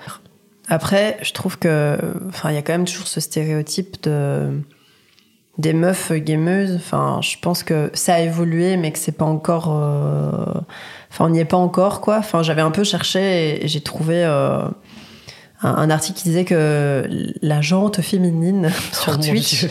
Après, 0.69 1.19
je 1.23 1.33
trouve 1.33 1.59
que, 1.59 1.99
enfin, 2.29 2.51
il 2.51 2.55
y 2.55 2.59
a 2.59 2.63
quand 2.63 2.73
même 2.73 2.87
toujours 2.87 3.07
ce 3.07 3.21
stéréotype 3.21 4.03
de 4.03 4.51
des 5.59 5.73
meufs 5.73 6.13
gameuses. 6.13 6.75
Enfin, 6.77 7.21
je 7.23 7.37
pense 7.41 7.63
que 7.63 7.91
ça 7.95 8.15
a 8.15 8.21
évolué, 8.21 8.77
mais 8.77 8.93
que 8.93 8.99
c'est 8.99 9.17
pas 9.17 9.25
encore. 9.25 9.69
euh, 9.71 10.61
Enfin, 11.11 11.27
on 11.27 11.31
n'y 11.31 11.41
est 11.41 11.47
pas 11.47 11.57
encore, 11.57 12.03
quoi. 12.03 12.19
Enfin, 12.19 12.43
j'avais 12.43 12.61
un 12.61 12.71
peu 12.71 12.85
cherché 12.85 13.65
et 13.65 13.69
j'ai 13.69 13.81
trouvé 13.81 14.23
euh, 14.23 14.69
un, 15.63 15.89
article 15.89 16.19
qui 16.19 16.25
disait 16.25 16.45
que 16.45 17.09
la 17.41 17.63
jante 17.63 18.03
féminine 18.03 18.71
sur 18.93 19.15
Oh 19.15 19.23
Twitch. 19.23 19.67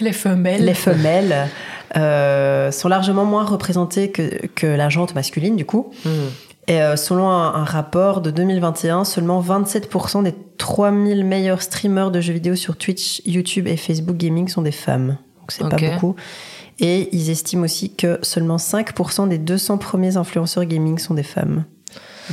Les 0.00 0.12
femelles. 0.12 0.64
les 0.64 0.74
femelles, 0.74 1.48
euh, 1.96 2.70
sont 2.70 2.88
largement 2.88 3.24
moins 3.24 3.44
représentées 3.44 4.10
que, 4.12 4.46
que 4.54 4.66
la 4.66 4.88
jante 4.88 5.14
masculine, 5.14 5.56
du 5.56 5.66
coup. 5.66 5.92
Hmm. 6.04 6.28
Et 6.68 6.80
euh, 6.82 6.96
selon 6.96 7.28
un, 7.30 7.54
un 7.54 7.64
rapport 7.64 8.20
de 8.20 8.30
2021, 8.30 9.04
seulement 9.04 9.42
27% 9.42 10.22
des 10.22 10.34
3000 10.58 11.24
meilleurs 11.24 11.62
streamers 11.62 12.10
de 12.10 12.20
jeux 12.20 12.34
vidéo 12.34 12.54
sur 12.56 12.76
Twitch, 12.76 13.22
YouTube 13.26 13.66
et 13.66 13.76
Facebook 13.76 14.16
Gaming 14.16 14.48
sont 14.48 14.62
des 14.62 14.70
femmes. 14.72 15.16
Donc 15.40 15.50
c'est 15.50 15.64
Ok. 15.64 15.70
pas 15.70 15.78
beaucoup. 15.92 16.14
Et 16.78 17.08
ils 17.16 17.30
estiment 17.30 17.64
aussi 17.64 17.94
que 17.94 18.18
seulement 18.22 18.56
5% 18.58 19.28
des 19.28 19.38
200 19.38 19.78
premiers 19.78 20.16
influenceurs 20.16 20.64
gaming 20.66 20.98
sont 20.98 21.14
des 21.14 21.22
femmes. 21.24 21.64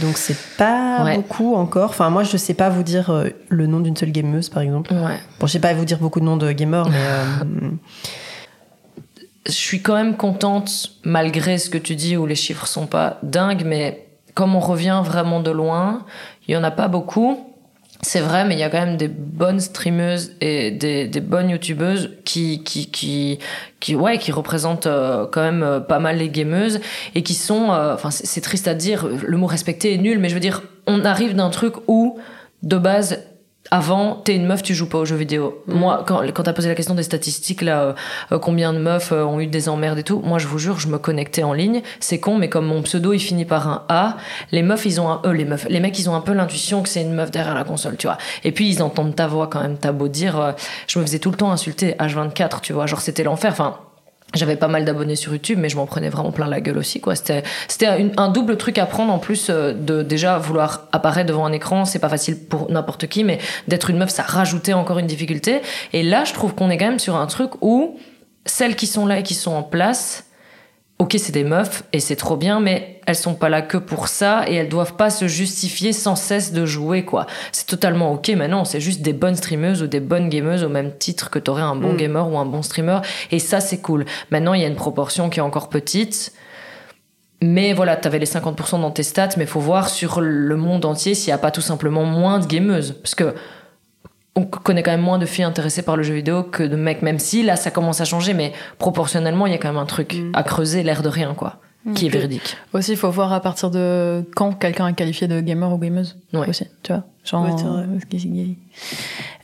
Donc 0.01 0.17
c'est 0.17 0.38
pas 0.57 1.03
Ouais. 1.05 1.15
beaucoup 1.15 1.55
encore. 1.55 1.91
Enfin 1.91 2.09
moi 2.09 2.23
je 2.23 2.36
sais 2.36 2.53
pas 2.53 2.69
vous 2.69 2.83
dire 2.83 3.09
euh, 3.11 3.29
le 3.47 3.65
nom 3.67 3.79
d'une 3.79 3.95
seule 3.95 4.11
gameuse 4.11 4.49
par 4.49 4.61
exemple. 4.61 4.93
Ouais. 4.93 5.17
Bon 5.39 5.47
je 5.47 5.53
sais 5.53 5.59
pas 5.59 5.73
vous 5.73 5.86
dire 5.86 5.99
beaucoup 5.99 6.19
de 6.19 6.25
noms 6.25 6.36
de 6.38 6.51
gamers 6.51 6.89
mais 6.89 6.97
euh, 6.97 7.69
je 9.45 9.51
suis 9.51 9.81
quand 9.81 9.93
même 9.93 10.17
contente, 10.17 10.91
malgré 11.03 11.57
ce 11.57 11.69
que 11.69 11.77
tu 11.77 11.95
dis 11.95 12.17
où 12.17 12.25
les 12.25 12.36
chiffres 12.36 12.67
sont 12.67 12.88
pas 12.88 13.19
dingues, 13.23 13.63
mais 13.65 14.05
comme 14.36 14.55
on 14.55 14.59
revient 14.59 15.01
vraiment 15.03 15.39
de 15.39 15.49
loin, 15.49 16.05
il 16.47 16.53
y 16.53 16.57
en 16.57 16.63
a 16.63 16.71
pas 16.71 16.88
beaucoup. 16.88 17.51
C'est 18.01 18.19
vrai, 18.19 18.45
mais 18.45 18.53
il 18.53 18.59
y 18.59 18.63
a 18.63 18.69
quand 18.69 18.86
même 18.86 18.97
des 18.97 19.07
bonnes 19.07 19.59
streameuses 19.59 20.33
et 20.41 20.69
des, 20.69 21.07
bonnes 21.21 21.49
youtubeuses 21.49 22.11
qui, 22.23 22.63
qui, 22.63 22.91
qui, 22.91 23.39
qui, 23.79 23.95
ouais, 23.95 24.19
qui 24.19 24.31
représentent 24.31 24.86
euh, 24.86 25.25
quand 25.25 25.41
même 25.41 25.63
euh, 25.63 25.79
pas 25.79 25.97
mal 25.97 26.17
les 26.17 26.29
gameuses 26.29 26.81
et 27.15 27.23
qui 27.23 27.33
sont, 27.33 27.71
euh, 27.71 27.95
enfin, 27.95 28.11
c'est 28.11 28.41
triste 28.41 28.67
à 28.67 28.75
dire, 28.75 29.07
le 29.07 29.38
mot 29.38 29.47
respecté 29.47 29.93
est 29.93 29.97
nul, 29.97 30.19
mais 30.19 30.29
je 30.29 30.36
veux 30.36 30.39
dire, 30.39 30.61
on 30.86 31.03
arrive 31.03 31.36
d'un 31.36 31.49
truc 31.49 31.73
où, 31.88 32.19
de 32.61 32.77
base, 32.77 33.23
avant, 33.72 34.22
t'es 34.24 34.36
une 34.36 34.45
meuf, 34.45 34.61
tu 34.61 34.76
joues 34.76 34.88
pas 34.88 34.99
aux 34.99 35.05
jeux 35.05 35.16
vidéo. 35.16 35.63
Moi, 35.68 36.03
quand, 36.05 36.22
quand 36.34 36.43
t'as 36.43 36.53
posé 36.53 36.70
la 36.70 36.76
question 36.76 36.93
des 36.93 37.03
statistiques, 37.03 37.63
là, 37.63 37.82
euh, 37.82 37.93
euh, 38.32 38.39
combien 38.39 38.74
de 38.74 38.78
meufs 38.78 39.11
euh, 39.11 39.24
ont 39.24 39.39
eu 39.39 39.47
des 39.47 39.70
emmerdes 39.70 39.97
et 39.97 40.03
tout, 40.03 40.22
moi, 40.24 40.38
je 40.38 40.47
vous 40.47 40.59
jure, 40.59 40.80
je 40.80 40.88
me 40.88 40.99
connectais 40.99 41.41
en 41.41 41.53
ligne. 41.53 41.82
C'est 41.99 42.20
con, 42.20 42.38
mais 42.38 42.47
comme 42.47 42.68
mon 42.68 42.84
pseudo, 42.84 43.13
il 43.13 43.20
finit 43.20 43.45
par 43.45 43.68
un 43.68 43.84
A, 43.89 44.18
les 44.51 44.61
meufs, 44.61 44.86
ils 44.86 45.01
ont 45.01 45.09
un, 45.09 45.22
euh, 45.26 45.34
les 45.34 45.45
meufs, 45.45 45.66
les 45.68 45.80
mecs, 45.80 45.97
ils 45.97 46.09
ont 46.09 46.16
un 46.16 46.22
peu 46.22 46.34
l'intuition 46.34 46.84
que 46.84 46.89
c'est 46.89 47.01
une 47.01 47.13
meuf 47.13 47.32
derrière 47.32 47.55
la 47.55 47.63
console, 47.63 47.97
tu 47.97 48.05
vois. 48.05 48.18
Et 48.43 48.51
puis, 48.51 48.70
ils 48.70 48.84
entendent 48.84 49.16
ta 49.16 49.28
voix 49.28 49.47
quand 49.47 49.61
même, 49.61 49.78
t'as 49.78 49.91
beau 49.91 50.07
dire, 50.07 50.39
euh, 50.39 50.51
je 50.88 50.99
me 50.99 51.05
faisais 51.05 51.20
tout 51.20 51.32
le 51.32 51.38
temps 51.38 51.51
insulter, 51.51 51.95
H24, 51.99 52.61
tu 52.61 52.74
vois, 52.74 52.86
genre, 52.86 53.01
c'était 53.01 53.24
l'enfer. 53.24 53.51
Enfin, 53.51 53.78
j'avais 54.34 54.55
pas 54.55 54.67
mal 54.67 54.86
d'abonnés 54.86 55.15
sur 55.15 55.32
YouTube, 55.32 55.59
mais 55.61 55.69
je 55.69 55.78
m'en 55.78 55.86
prenais 55.86 56.09
vraiment 56.09 56.32
plein 56.32 56.47
la 56.47 56.59
gueule 56.59 56.78
aussi, 56.78 56.99
quoi. 56.99 57.15
C'était, 57.15 57.43
c'était 57.67 58.11
un 58.17 58.30
double 58.30 58.57
truc 58.57 58.78
à 58.78 58.86
prendre 58.86 59.13
en 59.13 59.19
plus 59.19 59.47
euh, 59.49 59.73
de 59.73 60.03
déjà 60.03 60.38
vouloir 60.38 60.88
apparaître 60.91 61.28
devant 61.28 61.45
un 61.45 61.51
écran, 61.51 61.86
c'est 61.86 61.99
pas 61.99 62.09
facile 62.09 62.39
pour 62.39 62.69
n'importe 62.69 63.07
qui, 63.07 63.23
mais 63.23 63.39
d'être 63.67 63.89
une 63.89 63.97
meuf, 63.97 64.09
ça 64.09 64.23
rajoutait 64.23 64.73
encore 64.73 64.99
une 64.99 65.07
difficulté. 65.07 65.61
Et 65.93 66.03
là, 66.03 66.26
je 66.26 66.34
trouve 66.34 66.53
qu'on 66.53 66.69
est 66.69 66.78
quand 66.78 66.88
même 66.88 66.99
sur 66.99 67.15
un 67.15 67.28
truc 67.28 67.51
où 67.61 67.97
celles 68.45 68.76
qui 68.76 68.88
sont 68.88 69.05
là 69.05 69.19
et 69.19 69.23
qui 69.23 69.34
sont 69.34 69.53
en 69.53 69.63
place, 69.63 70.24
ok, 70.98 71.16
c'est 71.20 71.34
des 71.34 71.43
meufs 71.43 71.84
et 71.91 72.00
c'est 72.00 72.16
trop 72.16 72.38
bien, 72.38 72.60
mais 72.60 73.02
elles 73.06 73.16
sont 73.18 73.36
pas 73.36 73.50
là 73.50 73.62
que 73.62 73.78
pour 73.78 74.08
ça 74.08 74.46
et 74.48 74.56
elles 74.56 74.70
doivent 74.70 74.96
pas 74.96 75.10
se 75.10 75.28
justifier 75.28 75.91
sans 75.91 76.16
cesse 76.16 76.54
de 76.54 76.66
jouer, 76.66 77.04
quoi. 77.04 77.26
C'est 77.52 77.68
totalement 77.68 78.14
ok, 78.14 78.32
mais 78.38 78.48
non, 78.48 78.64
c'est 78.64 78.80
juste 78.80 79.02
des 79.02 79.14
bonnes 79.14 79.36
streameuses 79.36 79.84
ou 79.84 79.88
des 79.88 80.00
bonnes 80.00 80.30
gameuses 80.30 80.64
au 80.64 80.70
même 80.70 80.98
titre 80.98 81.30
que 81.30 81.39
t'aurais 81.39 81.64
un 81.64 81.76
bon 81.76 81.93
Mm. 81.93 81.98
gamer 81.98 82.30
ou 82.32 82.38
un 82.38 82.46
bon 82.46 82.62
streamer 82.62 83.00
et 83.32 83.39
ça, 83.39 83.60
c'est 83.60 83.80
cool. 83.80 84.06
Maintenant, 84.32 84.54
il 84.54 84.62
y 84.62 84.64
a 84.64 84.68
une 84.68 84.76
proportion 84.76 85.30
qui 85.30 85.39
est 85.39 85.43
encore 85.43 85.70
petite. 85.70 86.32
Mais 87.41 87.74
voilà, 87.74 87.98
t'avais 87.98 88.18
les 88.18 88.26
50% 88.26 88.80
dans 88.80 88.91
tes 88.91 89.04
stats, 89.04 89.30
mais 89.38 89.46
faut 89.46 89.60
voir 89.60 89.89
sur 89.89 90.22
le 90.22 90.56
monde 90.56 90.86
entier 90.86 91.14
s'il 91.14 91.28
n'y 91.28 91.34
a 91.34 91.38
pas 91.38 91.52
tout 91.52 91.62
simplement 91.62 92.06
moins 92.06 92.39
de 92.39 92.46
gameuses. 92.46 92.93
Parce 93.04 93.14
que 93.14 93.36
on 94.38 94.43
connaît 94.45 94.83
quand 94.83 94.91
même 94.91 95.01
moins 95.01 95.17
de 95.17 95.25
filles 95.25 95.45
intéressées 95.45 95.81
par 95.81 95.95
le 95.95 96.03
jeu 96.03 96.13
vidéo 96.13 96.43
que 96.43 96.61
de 96.63 96.75
mecs, 96.75 97.01
même 97.01 97.19
si 97.19 97.41
là 97.43 97.55
ça 97.55 97.71
commence 97.71 98.01
à 98.01 98.05
changer, 98.05 98.33
mais 98.33 98.51
proportionnellement 98.77 99.45
il 99.47 99.51
y 99.53 99.55
a 99.55 99.57
quand 99.57 99.69
même 99.69 99.77
un 99.77 99.86
truc 99.86 100.13
Mm. 100.15 100.31
à 100.33 100.43
creuser, 100.43 100.83
l'air 100.83 101.01
de 101.01 101.09
rien, 101.09 101.33
quoi, 101.33 101.57
qui 101.93 102.07
est 102.07 102.09
véridique. 102.09 102.57
Aussi, 102.73 102.91
il 102.91 102.97
faut 102.97 103.09
voir 103.11 103.31
à 103.31 103.39
partir 103.39 103.69
de 103.71 104.25
quand 104.36 104.53
quelqu'un 104.53 104.88
est 104.88 104.93
qualifié 104.93 105.27
de 105.27 105.39
gamer 105.39 105.71
ou 105.71 105.77
gameuse. 105.77 106.17
Ouais. 106.33 106.49
Aussi, 106.49 106.65
tu 106.83 106.91
vois. 106.91 107.03
Genre, 107.23 107.43
Ouais, 107.45 107.51
euh, 107.63 107.99
qui. 108.09 108.57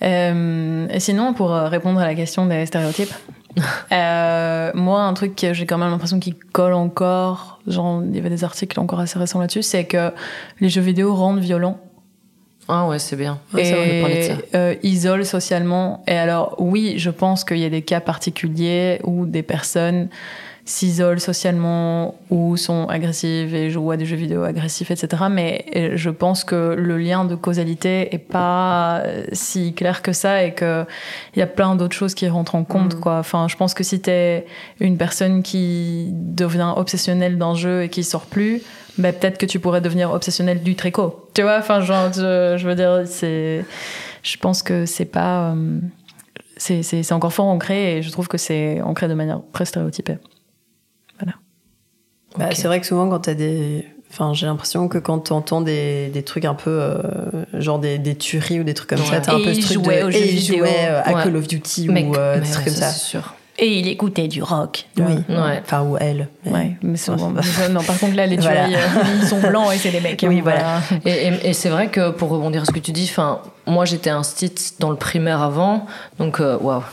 Euh, 0.04 0.88
et 0.90 1.00
sinon, 1.00 1.34
pour 1.34 1.54
euh, 1.54 1.68
répondre 1.68 2.00
à 2.00 2.06
la 2.06 2.16
question 2.16 2.46
des 2.46 2.66
stéréotypes, 2.66 3.14
euh, 3.92 4.72
moi, 4.74 5.04
un 5.04 5.14
truc 5.14 5.36
que 5.36 5.54
j'ai 5.54 5.66
quand 5.66 5.78
même 5.78 5.90
l'impression 5.90 6.20
qu'il 6.20 6.36
colle 6.36 6.74
encore, 6.74 7.60
genre, 7.68 8.02
il 8.04 8.16
y 8.16 8.20
avait 8.20 8.30
des 8.30 8.44
articles 8.44 8.80
encore 8.80 9.00
assez 9.00 9.18
récents 9.20 9.40
là-dessus, 9.40 9.64
c'est 9.64 9.86
que 9.86 10.12
les 10.60 10.70
jeux 10.70 10.82
vidéo 10.82 11.14
rendent 11.16 11.40
violents 11.40 11.80
Ah 12.74 12.88
ouais, 12.88 13.00
c'est 13.00 13.18
bien. 13.18 13.38
Ouais, 13.54 13.64
de 14.16 14.22
ça. 14.22 14.34
euh, 14.56 14.76
isolent 14.82 15.26
socialement. 15.26 16.04
Et 16.08 16.16
alors, 16.18 16.56
oui, 16.58 16.94
je 16.98 17.10
pense 17.10 17.44
qu'il 17.44 17.58
y 17.58 17.66
a 17.66 17.70
des 17.70 17.82
cas 17.82 18.00
particuliers 18.00 19.00
où 19.04 19.26
des 19.26 19.44
personnes 19.44 20.08
s'isolent 20.64 21.20
socialement 21.20 22.16
ou 22.30 22.56
sont 22.56 22.86
agressives 22.88 23.56
et 23.56 23.72
jouent 23.72 23.92
à 23.92 23.98
des 23.98 24.06
jeux 24.06 24.16
vidéo 24.16 24.44
agressifs, 24.44 24.92
etc. 24.92 25.24
Mais 25.30 25.66
euh, 25.76 25.92
je 25.96 26.10
pense 26.12 26.44
que 26.44 26.76
le 26.78 26.98
lien 27.00 27.26
de 27.26 27.34
causalité 27.36 28.14
est 28.14 28.20
pas 28.20 29.00
euh, 29.00 29.24
si 29.34 29.74
clair 29.74 30.04
que 30.04 30.14
ça 30.14 30.44
et 30.44 30.54
que 30.54 30.86
il 31.36 31.40
y 31.40 31.42
a 31.42 31.48
plein 31.48 31.76
d'autres 31.76 31.96
choses 31.96 32.14
qui 32.14 32.28
rentrent 32.30 32.56
en 32.56 32.64
compte, 32.64 32.94
Mhm. 32.94 33.00
quoi. 33.02 33.18
Enfin, 33.18 33.48
je 33.50 33.58
pense 33.58 33.74
que 33.74 33.84
si 33.84 34.00
t'es 34.02 34.46
une 34.80 34.98
personne 34.98 35.42
qui 35.42 36.10
devient 36.12 36.74
obsessionnelle 36.76 37.38
d'un 37.40 37.56
jeu 37.56 37.84
et 37.84 37.90
qui 37.90 38.04
sort 38.04 38.28
plus, 38.28 38.62
ben 38.98 39.14
peut-être 39.14 39.38
que 39.38 39.46
tu 39.46 39.60
pourrais 39.60 39.82
devenir 39.82 40.12
obsessionnel 40.12 40.62
du 40.64 40.76
tricot. 40.76 41.30
Tu 41.34 41.42
vois, 41.42 41.58
enfin, 41.60 41.82
genre, 41.82 42.12
je, 42.14 42.56
je 42.58 42.68
veux 42.68 42.76
dire, 42.76 43.02
c'est, 43.06 43.66
je 44.24 44.38
pense 44.38 44.64
que 44.64 44.86
c'est 44.86 45.06
pas, 45.06 45.52
euh, 45.54 45.80
c'est, 46.58 47.12
encore 47.12 47.34
fort 47.34 47.46
ancré 47.48 47.98
et 47.98 48.02
je 48.02 48.12
trouve 48.12 48.28
que 48.28 48.38
c'est 48.38 48.82
ancré 48.82 49.08
de 49.08 49.14
manière 49.14 49.42
très 49.54 49.66
stéréotypée. 49.66 50.18
Bah, 52.38 52.46
Ok. 52.50 52.54
C'est 52.56 52.68
vrai 52.68 52.80
que 52.80 52.88
souvent, 52.88 53.10
quand 53.10 53.20
t'as 53.20 53.34
des. 53.34 53.86
Enfin, 54.10 54.34
j'ai 54.34 54.46
l'impression 54.46 54.88
que 54.88 54.98
quand 54.98 55.20
t'entends 55.20 55.62
des, 55.62 56.08
des 56.10 56.24
trucs 56.24 56.46
un 56.46 56.54
peu. 56.54 56.70
euh, 56.70 57.02
genre 57.54 57.80
des, 57.80 57.98
des 57.98 58.16
tueries 58.16 58.60
ou 58.62 58.64
des 58.64 58.74
trucs 58.74 58.90
comme 58.90 59.00
ça, 59.00 59.14
Ouais. 59.16 59.22
t'as 59.22 59.36
un 59.36 59.42
peu 59.44 59.54
ce 59.54 59.62
truc 59.62 59.82
de. 59.84 60.04
aux 60.04 60.10
et 60.10 60.30
il 60.32 60.36
vidéo. 60.40 60.58
jouait 60.60 60.86
euh, 60.88 61.02
à 61.04 61.14
Ouais. 61.14 61.24
Call 61.24 61.36
of 61.36 61.48
Duty 61.48 61.90
Mec, 61.90 62.06
ou 62.08 62.16
euh, 62.16 62.40
des 62.40 62.42
trucs 62.50 62.58
ouais, 62.60 62.64
comme 62.66 62.74
ça. 62.74 62.90
c'est 62.92 63.00
sûr. 63.06 63.36
Et 63.64 63.78
il 63.78 63.88
écoutait 63.88 64.28
du 64.28 64.42
rock. 64.42 64.86
Oui. 64.98 65.04
Ouais. 65.30 65.62
Enfin, 65.64 65.84
ou 65.84 65.96
elle. 66.00 66.28
mais- 66.46 66.52
Ouais, 66.52 66.78
mais 66.82 66.98
souvent, 66.98 67.30
mais 67.30 67.70
non, 67.70 67.84
par 67.84 67.98
contre, 68.00 68.16
là, 68.16 68.26
les 68.26 68.38
Voilà. 68.38 68.66
euh, 68.66 68.70
ils 69.22 69.28
sont 69.28 69.40
blancs 69.40 69.72
et 69.74 69.78
c'est 69.78 69.92
des 69.92 70.02
mecs. 70.02 70.26
Oui, 70.28 70.40
hein, 70.40 70.42
voilà. 70.44 70.82
Et, 71.06 71.28
et- 71.28 71.50
et 71.50 71.54
c'est 71.54 71.70
vrai 71.70 71.90
que 71.90 72.10
pour 72.10 72.30
rebondir 72.30 72.64
à 72.64 72.66
ce 72.66 72.72
que 72.72 72.80
tu 72.80 72.92
dis, 72.92 73.08
enfin, 73.10 73.40
moi 73.68 73.86
j'étais 73.86 74.10
un 74.10 74.24
stit 74.24 74.74
dans 74.80 74.90
le 74.90 74.96
primaire 74.96 75.42
avant, 75.42 75.86
donc 76.18 76.40
euh, 76.40 76.58
waouh, 76.58 76.84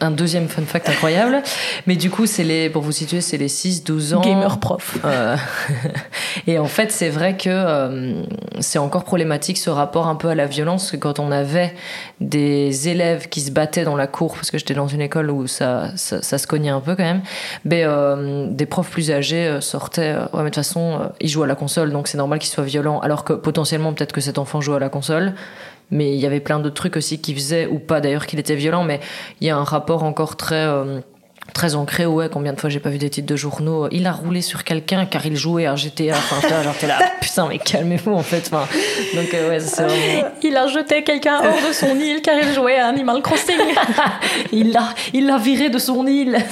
un 0.00 0.10
deuxième 0.10 0.48
fun 0.48 0.62
fact 0.62 0.88
incroyable. 0.88 1.42
Mais 1.86 1.96
du 1.96 2.10
coup, 2.10 2.26
c'est 2.26 2.44
les, 2.44 2.70
pour 2.70 2.82
vous 2.82 2.92
situer, 2.92 3.20
c'est 3.20 3.38
les 3.38 3.48
6-12 3.48 4.14
ans. 4.14 4.20
Gamer 4.20 4.58
prof. 4.58 4.98
Euh, 5.04 5.36
et 6.46 6.58
en 6.58 6.66
fait, 6.66 6.92
c'est 6.92 7.08
vrai 7.08 7.36
que 7.36 7.48
euh, 7.48 8.22
c'est 8.60 8.78
encore 8.78 9.04
problématique 9.04 9.58
ce 9.58 9.70
rapport 9.70 10.06
un 10.06 10.16
peu 10.16 10.28
à 10.28 10.34
la 10.34 10.46
violence, 10.46 10.90
que 10.90 10.96
quand 10.96 11.18
on 11.18 11.30
avait 11.30 11.74
des 12.20 12.88
élèves 12.88 13.28
qui 13.28 13.40
se 13.40 13.50
battaient 13.50 13.84
dans 13.84 13.96
la 13.96 14.06
cour, 14.06 14.34
parce 14.34 14.50
que 14.50 14.58
j'étais 14.58 14.74
dans 14.74 14.88
une 14.88 15.00
école 15.00 15.30
où 15.30 15.46
ça, 15.46 15.90
ça, 15.96 16.22
ça 16.22 16.38
se 16.38 16.46
cognait 16.46 16.70
un 16.70 16.80
peu 16.80 16.94
quand 16.94 17.04
même, 17.04 17.22
ben, 17.64 17.86
euh, 17.86 18.46
des 18.50 18.66
profs 18.66 18.90
plus 18.90 19.10
âgés 19.10 19.58
sortaient, 19.60 20.14
ouais, 20.14 20.28
mais 20.34 20.40
de 20.40 20.44
toute 20.46 20.56
façon, 20.56 21.10
ils 21.20 21.28
jouent 21.28 21.44
à 21.44 21.46
la 21.46 21.54
console, 21.54 21.90
donc 21.90 22.08
c'est 22.08 22.18
normal 22.18 22.38
qu'ils 22.38 22.50
soient 22.50 22.64
violents, 22.64 23.00
alors 23.00 23.24
que 23.24 23.32
potentiellement, 23.32 23.92
peut-être 23.92 24.12
que 24.12 24.20
cet 24.20 24.38
enfant 24.38 24.60
joue 24.60 24.74
à 24.74 24.80
la 24.80 24.88
console. 24.88 25.34
Mais 25.90 26.14
il 26.14 26.20
y 26.20 26.26
avait 26.26 26.40
plein 26.40 26.58
d'autres 26.58 26.74
trucs 26.74 26.96
aussi 26.96 27.20
qui 27.20 27.34
faisaient, 27.34 27.66
ou 27.66 27.78
pas 27.78 28.00
d'ailleurs 28.00 28.26
qu'il 28.26 28.38
était 28.38 28.56
violent, 28.56 28.84
mais 28.84 29.00
il 29.40 29.46
y 29.46 29.50
a 29.50 29.56
un 29.56 29.64
rapport 29.64 30.02
encore 30.02 30.36
très... 30.36 30.66
euh, 30.66 31.00
très 31.54 31.74
ancré 31.74 32.06
ouais 32.06 32.28
combien 32.28 32.52
de 32.52 32.60
fois 32.60 32.70
j'ai 32.70 32.78
pas 32.80 32.90
vu 32.90 32.98
des 32.98 33.10
titres 33.10 33.26
de 33.26 33.36
journaux. 33.36 33.88
Il 33.90 34.06
a 34.06 34.12
roulé 34.12 34.42
sur 34.42 34.64
quelqu'un 34.64 35.06
car 35.06 35.24
il 35.26 35.36
jouait 35.36 35.66
à 35.66 35.74
GTA 35.76 36.14
enfin 36.16 36.62
genre 36.62 36.74
t'es 36.78 36.86
là 36.86 36.98
putain 37.20 37.46
mais 37.48 37.58
calmez-vous 37.58 38.12
en 38.12 38.22
fait 38.22 38.44
enfin. 38.52 38.66
Donc 39.14 39.32
euh, 39.34 39.48
ouais 39.50 39.60
c'est 39.60 39.82
vraiment 39.82 40.28
Il 40.42 40.56
a 40.56 40.66
jeté 40.68 41.02
quelqu'un 41.02 41.38
hors 41.42 41.68
de 41.68 41.72
son 41.72 41.96
île 41.98 42.22
car 42.22 42.36
il 42.40 42.52
jouait 42.54 42.78
à 42.78 42.86
Animal 42.86 43.22
Crossing. 43.22 43.56
il 44.52 44.72
l'a 44.72 44.94
il 45.12 45.26
l'a 45.26 45.38
viré 45.38 45.68
de 45.70 45.78
son 45.78 46.06
île. 46.06 46.36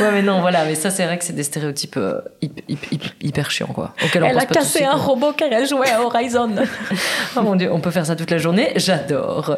Ouais 0.00 0.10
mais 0.12 0.22
non 0.22 0.40
voilà 0.40 0.64
mais 0.64 0.74
ça 0.74 0.90
c'est 0.90 1.04
vrai 1.04 1.18
que 1.18 1.24
c'est 1.24 1.32
des 1.34 1.42
stéréotypes 1.44 1.96
euh, 1.96 2.20
hyp- 2.42 2.62
hyp- 2.68 2.88
hyp- 2.92 3.12
hyper 3.22 3.50
chiants 3.50 3.68
quoi 3.72 3.94
on 4.02 4.06
Elle 4.12 4.34
pense 4.34 4.42
a 4.42 4.46
pas 4.46 4.54
cassé 4.54 4.84
un 4.84 4.94
robot 4.96 5.32
car 5.32 5.48
elle 5.52 5.66
jouait 5.68 5.90
à 5.90 6.02
Horizon. 6.02 6.50
oh 7.36 7.42
mon 7.42 7.54
dieu 7.56 7.70
on 7.72 7.80
peut 7.80 7.90
faire 7.90 8.06
ça 8.06 8.16
toute 8.16 8.30
la 8.30 8.38
journée? 8.38 8.72
J'adore 8.76 9.56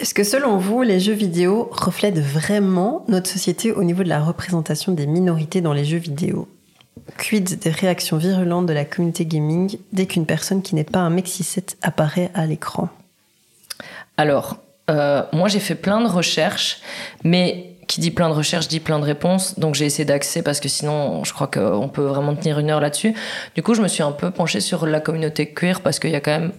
Est-ce 0.00 0.14
que 0.14 0.24
selon 0.24 0.56
vous, 0.56 0.80
les 0.80 0.98
jeux 0.98 1.12
vidéo 1.12 1.68
reflètent 1.70 2.18
vraiment 2.18 3.04
notre 3.08 3.28
société 3.28 3.70
au 3.70 3.84
niveau 3.84 4.02
de 4.02 4.08
la 4.08 4.22
représentation 4.22 4.92
des 4.92 5.06
minorités 5.06 5.60
dans 5.60 5.74
les 5.74 5.84
jeux 5.84 5.98
vidéo? 5.98 6.48
Quid 7.18 7.58
des 7.58 7.68
réactions 7.68 8.16
virulentes 8.16 8.64
de 8.64 8.72
la 8.72 8.86
communauté 8.86 9.26
gaming 9.26 9.76
dès 9.92 10.06
qu'une 10.06 10.24
personne 10.24 10.62
qui 10.62 10.74
n'est 10.74 10.84
pas 10.84 11.00
un 11.00 11.10
mec 11.10 11.28
6 11.28 11.60
apparaît 11.82 12.30
à 12.32 12.46
l'écran? 12.46 12.88
Alors, 14.16 14.56
euh, 14.88 15.22
moi 15.34 15.48
j'ai 15.48 15.60
fait 15.60 15.74
plein 15.74 16.00
de 16.00 16.08
recherches, 16.08 16.80
mais 17.22 17.76
qui 17.86 18.00
dit 18.00 18.10
plein 18.10 18.30
de 18.30 18.34
recherches 18.34 18.68
dit 18.68 18.80
plein 18.80 19.00
de 19.00 19.04
réponses, 19.04 19.58
donc 19.58 19.74
j'ai 19.74 19.84
essayé 19.84 20.06
d'axer 20.06 20.40
parce 20.40 20.60
que 20.60 20.68
sinon 20.70 21.24
je 21.24 21.34
crois 21.34 21.46
qu'on 21.46 21.90
peut 21.90 22.06
vraiment 22.06 22.34
tenir 22.34 22.58
une 22.58 22.70
heure 22.70 22.80
là-dessus. 22.80 23.12
Du 23.54 23.62
coup, 23.62 23.74
je 23.74 23.82
me 23.82 23.88
suis 23.88 24.02
un 24.02 24.12
peu 24.12 24.30
penchée 24.30 24.60
sur 24.60 24.86
la 24.86 25.00
communauté 25.00 25.52
queer 25.52 25.82
parce 25.82 25.98
qu'il 25.98 26.10
y 26.10 26.16
a 26.16 26.20
quand 26.22 26.40
même 26.40 26.52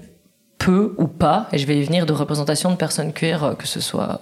peu 0.61 0.93
ou 0.99 1.07
pas, 1.07 1.47
et 1.51 1.57
je 1.57 1.65
vais 1.65 1.75
y 1.75 1.83
venir, 1.83 2.05
de 2.05 2.13
représentation 2.13 2.69
de 2.69 2.75
personnes 2.75 3.13
queer, 3.13 3.43
euh, 3.43 3.53
que 3.55 3.65
ce 3.65 3.79
soit 3.79 4.21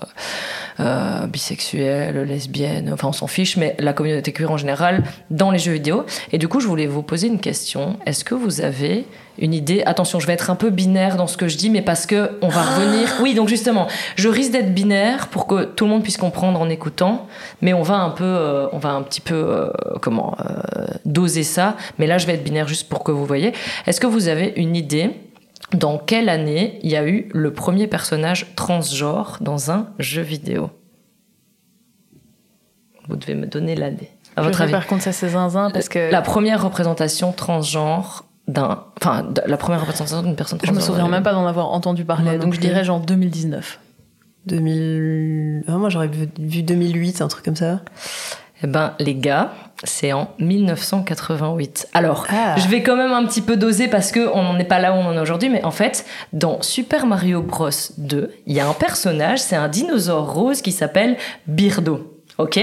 euh, 0.79 1.27
bisexuelles, 1.27 2.23
lesbiennes, 2.23 2.91
enfin 2.93 3.09
on 3.09 3.11
s'en 3.11 3.27
fiche, 3.27 3.57
mais 3.57 3.75
la 3.77 3.91
communauté 3.91 4.31
queer 4.31 4.49
en 4.49 4.55
général 4.55 5.03
dans 5.31 5.51
les 5.51 5.59
jeux 5.59 5.73
vidéo. 5.73 6.05
Et 6.31 6.37
du 6.37 6.47
coup, 6.47 6.61
je 6.61 6.67
voulais 6.67 6.87
vous 6.87 7.03
poser 7.03 7.27
une 7.27 7.41
question. 7.41 7.97
Est-ce 8.05 8.23
que 8.23 8.35
vous 8.35 8.61
avez 8.61 9.05
une 9.37 9.53
idée 9.53 9.83
Attention, 9.85 10.21
je 10.21 10.27
vais 10.27 10.33
être 10.33 10.49
un 10.49 10.55
peu 10.55 10.69
binaire 10.69 11.17
dans 11.17 11.27
ce 11.27 11.35
que 11.35 11.49
je 11.49 11.57
dis, 11.57 11.69
mais 11.69 11.81
parce 11.81 12.05
que 12.05 12.37
on 12.41 12.47
va 12.47 12.61
revenir. 12.61 13.09
Oui, 13.21 13.33
donc 13.33 13.49
justement, 13.49 13.87
je 14.15 14.29
risque 14.29 14.51
d'être 14.51 14.73
binaire 14.73 15.27
pour 15.27 15.45
que 15.45 15.65
tout 15.65 15.83
le 15.83 15.91
monde 15.91 16.03
puisse 16.03 16.17
comprendre 16.17 16.61
en 16.61 16.69
écoutant, 16.69 17.27
mais 17.61 17.73
on 17.73 17.81
va 17.81 17.95
un 17.95 18.11
peu, 18.11 18.23
euh, 18.23 18.67
on 18.71 18.77
va 18.77 18.91
un 18.91 19.01
petit 19.01 19.21
peu, 19.21 19.35
euh, 19.35 19.69
comment, 20.01 20.37
euh, 20.39 20.85
doser 21.03 21.43
ça. 21.43 21.75
Mais 21.97 22.07
là, 22.07 22.17
je 22.17 22.27
vais 22.27 22.35
être 22.35 22.43
binaire 22.45 22.69
juste 22.69 22.87
pour 22.87 23.03
que 23.03 23.11
vous 23.11 23.25
voyez. 23.25 23.51
Est-ce 23.87 23.99
que 23.99 24.07
vous 24.07 24.29
avez 24.29 24.53
une 24.55 24.77
idée 24.77 25.11
dans 25.73 25.97
quelle 25.97 26.29
année 26.29 26.79
il 26.83 26.89
y 26.89 26.95
a 26.95 27.07
eu 27.07 27.29
le 27.33 27.53
premier 27.53 27.87
personnage 27.87 28.47
transgenre 28.55 29.37
dans 29.41 29.71
un 29.71 29.89
jeu 29.99 30.21
vidéo? 30.21 30.69
Devez 33.07 33.35
me 33.35 33.47
donner 33.47 33.75
l'année. 33.75 34.11
À 34.35 34.41
Je 34.43 34.47
votre 34.47 34.61
avis 34.61 34.71
par 34.71 34.85
contre, 34.85 35.03
ça 35.03 35.11
c'est 35.11 35.29
zinzin 35.29 35.71
parce 35.71 35.89
que 35.89 36.11
La 36.11 36.21
première 36.21 36.63
représentation 36.63 37.31
transgenre 37.31 38.25
d'un. 38.47 38.83
Enfin, 39.01 39.27
la 39.45 39.57
première 39.57 39.81
représentation 39.81 40.21
d'une 40.21 40.35
personne 40.35 40.59
je 40.61 40.67
me 40.69 40.75
transgenre. 40.75 40.95
souviens 40.95 41.09
même 41.09 41.23
pas 41.23 41.33
d'en 41.33 41.47
avoir 41.47 41.69
entendu 41.71 42.05
parler. 42.05 42.37
Donc 42.37 42.53
je 42.53 42.59
dirais 42.59 42.83
genre 42.83 42.99
2019. 42.99 43.79
2000. 44.45 45.63
Ah, 45.67 45.73
moi, 45.73 45.89
j'aurais 45.89 46.07
vu, 46.07 46.29
vu 46.39 46.63
2008, 46.63 47.21
un 47.21 47.27
truc 47.27 47.43
comme 47.45 47.55
ça. 47.55 47.81
Eh 48.63 48.67
ben, 48.67 48.93
les 48.99 49.15
gars, 49.15 49.51
c'est 49.85 50.11
en 50.11 50.27
1988. 50.39 51.87
Alors, 51.93 52.25
Ah. 52.29 52.55
je 52.57 52.67
vais 52.67 52.83
quand 52.83 52.97
même 52.97 53.11
un 53.13 53.25
petit 53.25 53.41
peu 53.41 53.55
doser 53.55 53.87
parce 53.87 54.11
que 54.11 54.29
on 54.33 54.43
n'en 54.43 54.59
est 54.59 54.65
pas 54.65 54.79
là 54.79 54.91
où 54.93 54.95
on 54.95 55.05
en 55.05 55.13
est 55.13 55.19
aujourd'hui, 55.19 55.49
mais 55.49 55.63
en 55.63 55.71
fait, 55.71 56.05
dans 56.33 56.61
Super 56.61 57.05
Mario 57.05 57.41
Bros 57.41 57.69
2, 57.97 58.31
il 58.47 58.53
y 58.55 58.59
a 58.59 58.67
un 58.67 58.73
personnage, 58.73 59.39
c'est 59.39 59.55
un 59.55 59.69
dinosaure 59.69 60.33
rose 60.33 60.61
qui 60.61 60.71
s'appelle 60.71 61.15
Birdo. 61.47 62.08
Ok 62.39 62.57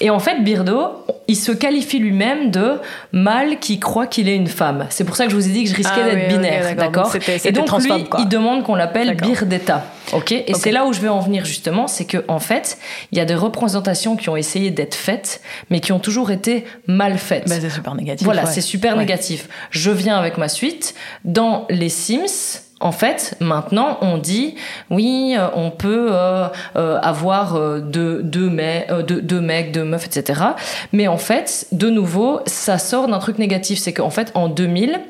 Et 0.00 0.10
en 0.10 0.18
fait, 0.18 0.42
Birdo, 0.42 1.06
il 1.28 1.36
se 1.36 1.52
qualifie 1.52 2.00
lui-même 2.00 2.50
de 2.50 2.72
mâle 3.12 3.60
qui 3.60 3.78
croit 3.78 4.06
qu'il 4.08 4.28
est 4.28 4.34
une 4.34 4.48
femme. 4.48 4.86
C'est 4.90 5.04
pour 5.04 5.14
ça 5.14 5.24
que 5.24 5.30
je 5.30 5.36
vous 5.36 5.48
ai 5.48 5.52
dit 5.52 5.62
que 5.64 5.70
je 5.70 5.76
risquais 5.76 6.00
Ah 6.02 6.10
d'être 6.10 6.28
oui, 6.28 6.34
binaire, 6.36 6.74
d'accord. 6.76 7.08
d'accord 7.12 7.16
Et 7.44 7.52
donc 7.52 7.70
lui, 7.80 8.04
quoi. 8.06 8.20
il 8.20 8.28
demande 8.28 8.64
qu'on 8.64 8.74
l'appelle. 8.74 9.14
Birdetta. 9.16 9.84
Ok 10.12 10.32
Et 10.32 10.52
c'est 10.54 10.72
là 10.72 10.84
où 10.84 10.92
je 10.92 11.00
veux 11.00 11.10
en 11.10 11.20
venir 11.20 11.44
justement, 11.44 11.86
c'est 11.86 12.04
que 12.04 12.24
en 12.26 12.40
fait, 12.40 12.76
il 13.12 13.18
y 13.18 13.20
a 13.20 13.24
des 13.24 13.36
représentations 13.36 14.16
qui 14.16 14.28
ont 14.28 14.36
essayé 14.36 14.70
d'être 14.72 14.96
faites, 14.96 15.40
mais 15.70 15.78
qui 15.80 15.92
ont 15.92 16.00
toujours 16.00 16.32
été 16.32 16.64
mal 16.88 17.16
faites. 17.16 17.48
Bah, 17.48 17.54
c'est 17.60 17.70
super 17.70 17.94
négatif. 17.94 18.24
Voilà, 18.24 18.42
ouais. 18.44 18.50
c'est 18.52 18.60
super 18.60 18.94
Ouais. 18.94 18.98
négatif. 18.98 19.48
Je 19.70 19.92
viens 19.92 20.18
avec 20.18 20.38
ma 20.38 20.48
suite. 20.48 20.94
Dans 21.24 21.66
les 21.70 21.88
Sims, 21.88 22.60
en 22.84 22.92
fait, 22.92 23.34
maintenant, 23.40 23.96
on 24.02 24.18
dit 24.18 24.56
oui, 24.90 25.34
euh, 25.36 25.48
on 25.54 25.70
peut 25.70 26.08
euh, 26.10 26.48
euh, 26.76 26.98
avoir 27.00 27.56
euh, 27.56 27.80
deux, 27.80 28.22
deux, 28.22 28.50
euh, 28.60 29.02
deux, 29.02 29.22
deux 29.22 29.40
mecs, 29.40 29.72
deux 29.72 29.84
meufs, 29.84 30.06
etc. 30.06 30.42
Mais 30.92 31.08
en 31.08 31.16
fait, 31.16 31.66
de 31.72 31.88
nouveau, 31.88 32.40
ça 32.44 32.76
sort 32.76 33.08
d'un 33.08 33.18
truc 33.18 33.38
négatif. 33.38 33.78
C'est 33.78 33.94
qu'en 33.94 34.10
fait, 34.10 34.30
en 34.34 34.48
2000, 34.48 35.00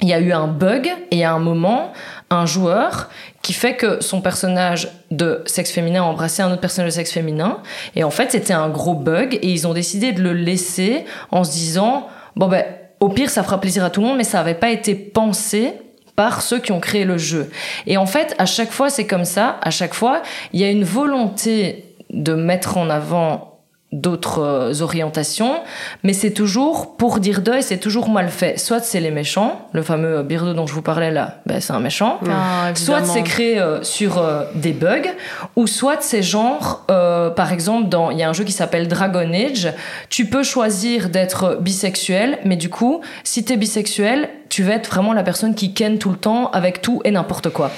il 0.00 0.08
y 0.08 0.14
a 0.14 0.20
eu 0.20 0.32
un 0.32 0.46
bug 0.46 0.90
et 1.10 1.22
à 1.22 1.32
un 1.34 1.38
moment, 1.38 1.92
un 2.30 2.46
joueur 2.46 3.10
qui 3.42 3.52
fait 3.52 3.76
que 3.76 4.02
son 4.02 4.22
personnage 4.22 4.88
de 5.10 5.42
sexe 5.44 5.70
féminin 5.70 6.04
a 6.04 6.06
embrassé 6.06 6.40
un 6.40 6.50
autre 6.50 6.62
personnage 6.62 6.92
de 6.92 6.94
sexe 6.94 7.12
féminin. 7.12 7.58
Et 7.94 8.04
en 8.04 8.10
fait, 8.10 8.32
c'était 8.32 8.54
un 8.54 8.70
gros 8.70 8.94
bug 8.94 9.38
et 9.42 9.52
ils 9.52 9.66
ont 9.66 9.74
décidé 9.74 10.12
de 10.12 10.22
le 10.22 10.32
laisser 10.32 11.04
en 11.30 11.44
se 11.44 11.52
disant, 11.52 12.06
bon 12.36 12.48
ben, 12.48 12.64
au 13.00 13.10
pire, 13.10 13.28
ça 13.28 13.42
fera 13.42 13.60
plaisir 13.60 13.84
à 13.84 13.90
tout 13.90 14.00
le 14.00 14.06
monde, 14.06 14.16
mais 14.16 14.24
ça 14.24 14.38
n'avait 14.38 14.54
pas 14.54 14.70
été 14.70 14.94
pensé 14.94 15.74
par 16.18 16.42
ceux 16.42 16.58
qui 16.58 16.72
ont 16.72 16.80
créé 16.80 17.04
le 17.04 17.16
jeu. 17.16 17.48
Et 17.86 17.96
en 17.96 18.04
fait, 18.04 18.34
à 18.38 18.44
chaque 18.44 18.72
fois, 18.72 18.90
c'est 18.90 19.06
comme 19.06 19.24
ça. 19.24 19.56
À 19.62 19.70
chaque 19.70 19.94
fois, 19.94 20.20
il 20.52 20.58
y 20.58 20.64
a 20.64 20.68
une 20.68 20.82
volonté 20.82 21.94
de 22.10 22.34
mettre 22.34 22.76
en 22.76 22.90
avant 22.90 23.47
d'autres 23.90 24.40
euh, 24.40 24.82
orientations, 24.82 25.60
mais 26.02 26.12
c'est 26.12 26.32
toujours 26.32 26.96
pour 26.96 27.20
dire 27.20 27.40
deux 27.40 27.56
et 27.56 27.62
c'est 27.62 27.78
toujours 27.78 28.10
mal 28.10 28.28
fait. 28.28 28.58
Soit 28.58 28.80
c'est 28.80 29.00
les 29.00 29.10
méchants, 29.10 29.66
le 29.72 29.82
fameux 29.82 30.22
Birdo 30.22 30.52
dont 30.52 30.66
je 30.66 30.74
vous 30.74 30.82
parlais 30.82 31.10
là, 31.10 31.38
ben, 31.46 31.60
c'est 31.60 31.72
un 31.72 31.80
méchant. 31.80 32.18
Ah, 32.30 32.74
Soit 32.74 33.04
c'est 33.04 33.22
créé 33.22 33.58
euh, 33.58 33.82
sur 33.82 34.18
euh, 34.18 34.44
des 34.54 34.72
bugs, 34.72 35.08
ou 35.56 35.66
soit 35.66 36.02
c'est 36.02 36.22
genre, 36.22 36.84
euh, 36.90 37.30
par 37.30 37.52
exemple, 37.52 37.88
dans 37.88 38.10
il 38.10 38.18
y 38.18 38.22
a 38.22 38.28
un 38.28 38.34
jeu 38.34 38.44
qui 38.44 38.52
s'appelle 38.52 38.88
Dragon 38.88 39.32
Age, 39.32 39.72
tu 40.10 40.26
peux 40.26 40.42
choisir 40.42 41.08
d'être 41.08 41.58
bisexuel, 41.60 42.38
mais 42.44 42.56
du 42.56 42.68
coup, 42.68 43.00
si 43.24 43.44
t'es 43.44 43.56
bisexuel, 43.56 44.28
tu 44.50 44.62
vas 44.62 44.74
être 44.74 44.90
vraiment 44.90 45.14
la 45.14 45.22
personne 45.22 45.54
qui 45.54 45.72
ken 45.72 45.98
tout 45.98 46.10
le 46.10 46.16
temps 46.16 46.50
avec 46.50 46.82
tout 46.82 47.00
et 47.04 47.10
n'importe 47.10 47.48
quoi. 47.48 47.70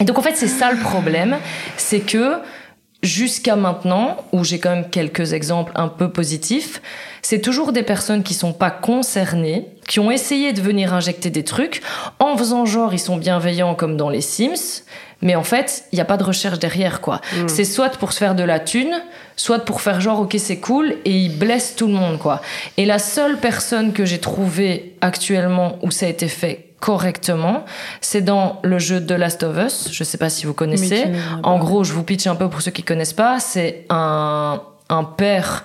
Et 0.00 0.04
donc 0.04 0.18
en 0.18 0.22
fait, 0.22 0.36
c'est 0.36 0.48
ça 0.48 0.70
le 0.70 0.78
problème, 0.78 1.36
c'est 1.76 2.00
que 2.00 2.36
jusqu'à 3.02 3.56
maintenant, 3.56 4.16
où 4.32 4.44
j'ai 4.44 4.58
quand 4.58 4.70
même 4.70 4.90
quelques 4.90 5.32
exemples 5.32 5.72
un 5.76 5.88
peu 5.88 6.10
positifs, 6.10 6.82
c'est 7.22 7.40
toujours 7.40 7.72
des 7.72 7.82
personnes 7.82 8.22
qui 8.22 8.34
sont 8.34 8.52
pas 8.52 8.70
concernées, 8.70 9.66
qui 9.86 10.00
ont 10.00 10.10
essayé 10.10 10.52
de 10.52 10.60
venir 10.60 10.92
injecter 10.94 11.30
des 11.30 11.44
trucs, 11.44 11.82
en 12.18 12.36
faisant 12.36 12.64
genre 12.64 12.94
ils 12.94 12.98
sont 12.98 13.16
bienveillants 13.16 13.74
comme 13.74 13.96
dans 13.96 14.10
les 14.10 14.20
Sims, 14.20 14.82
mais 15.20 15.34
en 15.34 15.42
fait, 15.42 15.84
il 15.92 15.96
n'y 15.96 16.00
a 16.00 16.04
pas 16.04 16.16
de 16.16 16.24
recherche 16.24 16.58
derrière, 16.58 17.00
quoi. 17.00 17.20
C'est 17.48 17.64
soit 17.64 17.90
pour 17.90 18.12
se 18.12 18.18
faire 18.18 18.36
de 18.36 18.44
la 18.44 18.60
thune, 18.60 19.02
soit 19.36 19.64
pour 19.64 19.80
faire 19.80 20.00
genre, 20.00 20.20
ok, 20.20 20.36
c'est 20.38 20.58
cool, 20.58 20.96
et 21.04 21.10
ils 21.10 21.36
blessent 21.36 21.74
tout 21.76 21.88
le 21.88 21.94
monde, 21.94 22.18
quoi. 22.18 22.40
Et 22.76 22.86
la 22.86 22.98
seule 22.98 23.38
personne 23.38 23.92
que 23.92 24.04
j'ai 24.04 24.18
trouvée 24.18 24.96
actuellement 25.00 25.78
où 25.82 25.90
ça 25.90 26.06
a 26.06 26.08
été 26.08 26.28
fait 26.28 26.67
correctement, 26.80 27.64
c'est 28.00 28.22
dans 28.22 28.60
le 28.62 28.78
jeu 28.78 29.04
The 29.04 29.12
Last 29.12 29.42
of 29.42 29.56
Us. 29.58 29.88
Je 29.90 30.04
sais 30.04 30.18
pas 30.18 30.30
si 30.30 30.46
vous 30.46 30.54
connaissez. 30.54 31.12
En 31.42 31.58
gros, 31.58 31.84
je 31.84 31.92
vous 31.92 32.02
pitch 32.02 32.26
un 32.26 32.36
peu 32.36 32.48
pour 32.48 32.62
ceux 32.62 32.70
qui 32.70 32.82
connaissent 32.82 33.12
pas. 33.12 33.40
C'est 33.40 33.84
un, 33.90 34.62
un 34.88 35.04
père 35.04 35.64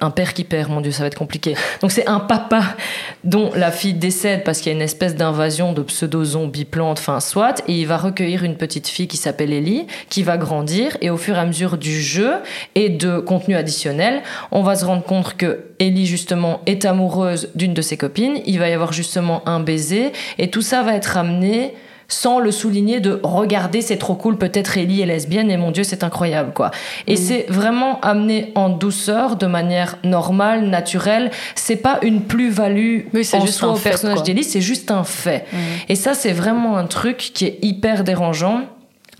un 0.00 0.10
père 0.10 0.34
qui 0.34 0.44
perd, 0.44 0.70
mon 0.70 0.80
dieu, 0.80 0.90
ça 0.90 1.02
va 1.02 1.06
être 1.06 1.18
compliqué. 1.18 1.54
Donc 1.80 1.92
c'est 1.92 2.08
un 2.08 2.20
papa 2.20 2.62
dont 3.22 3.50
la 3.54 3.70
fille 3.70 3.94
décède 3.94 4.42
parce 4.44 4.58
qu'il 4.58 4.72
y 4.72 4.74
a 4.74 4.76
une 4.76 4.82
espèce 4.82 5.14
d'invasion 5.14 5.72
de 5.72 5.82
pseudo-zombies 5.82 6.64
plantes, 6.64 6.98
enfin 6.98 7.20
soit, 7.20 7.62
et 7.68 7.72
il 7.74 7.86
va 7.86 7.96
recueillir 7.96 8.44
une 8.44 8.56
petite 8.56 8.88
fille 8.88 9.06
qui 9.06 9.16
s'appelle 9.16 9.52
Ellie, 9.52 9.86
qui 10.08 10.22
va 10.22 10.36
grandir, 10.36 10.96
et 11.00 11.10
au 11.10 11.16
fur 11.16 11.36
et 11.36 11.38
à 11.38 11.46
mesure 11.46 11.78
du 11.78 12.00
jeu 12.00 12.32
et 12.74 12.88
de 12.88 13.18
contenu 13.18 13.54
additionnel, 13.54 14.22
on 14.50 14.62
va 14.62 14.74
se 14.74 14.84
rendre 14.84 15.04
compte 15.04 15.36
que 15.36 15.64
Ellie 15.78 16.06
justement 16.06 16.60
est 16.66 16.84
amoureuse 16.84 17.50
d'une 17.54 17.74
de 17.74 17.82
ses 17.82 17.96
copines, 17.96 18.40
il 18.46 18.58
va 18.58 18.68
y 18.68 18.72
avoir 18.72 18.92
justement 18.92 19.46
un 19.48 19.60
baiser, 19.60 20.12
et 20.38 20.50
tout 20.50 20.62
ça 20.62 20.82
va 20.82 20.94
être 20.94 21.16
amené 21.16 21.74
sans 22.08 22.38
le 22.38 22.50
souligner 22.50 23.00
de 23.00 23.20
regarder 23.22 23.80
c'est 23.80 23.96
trop 23.96 24.14
cool 24.14 24.36
peut-être 24.36 24.76
Ellie 24.76 25.00
est 25.00 25.06
lesbienne 25.06 25.50
et 25.50 25.56
mon 25.56 25.70
dieu 25.70 25.84
c'est 25.84 26.04
incroyable 26.04 26.52
quoi. 26.52 26.70
Et 27.06 27.16
c'est 27.16 27.46
vraiment 27.48 28.00
amené 28.00 28.52
en 28.54 28.68
douceur 28.68 29.36
de 29.36 29.46
manière 29.46 29.98
normale 30.04 30.66
naturelle. 30.66 31.30
C'est 31.54 31.76
pas 31.76 31.98
une 32.02 32.22
plus-value 32.22 33.02
Oui, 33.12 33.24
c'est 33.24 33.38
en 33.38 33.46
juste 33.46 33.58
soi 33.58 33.70
au 33.70 33.76
fait, 33.76 33.90
personnage 33.90 34.22
d'Ellie 34.22 34.44
c'est 34.44 34.60
juste 34.60 34.90
un 34.90 35.04
fait. 35.04 35.46
Et 35.88 35.94
ça 35.94 36.14
c'est 36.14 36.32
vraiment 36.32 36.76
un 36.76 36.86
truc 36.86 37.16
qui 37.16 37.46
est 37.46 37.58
hyper 37.62 38.04
dérangeant 38.04 38.62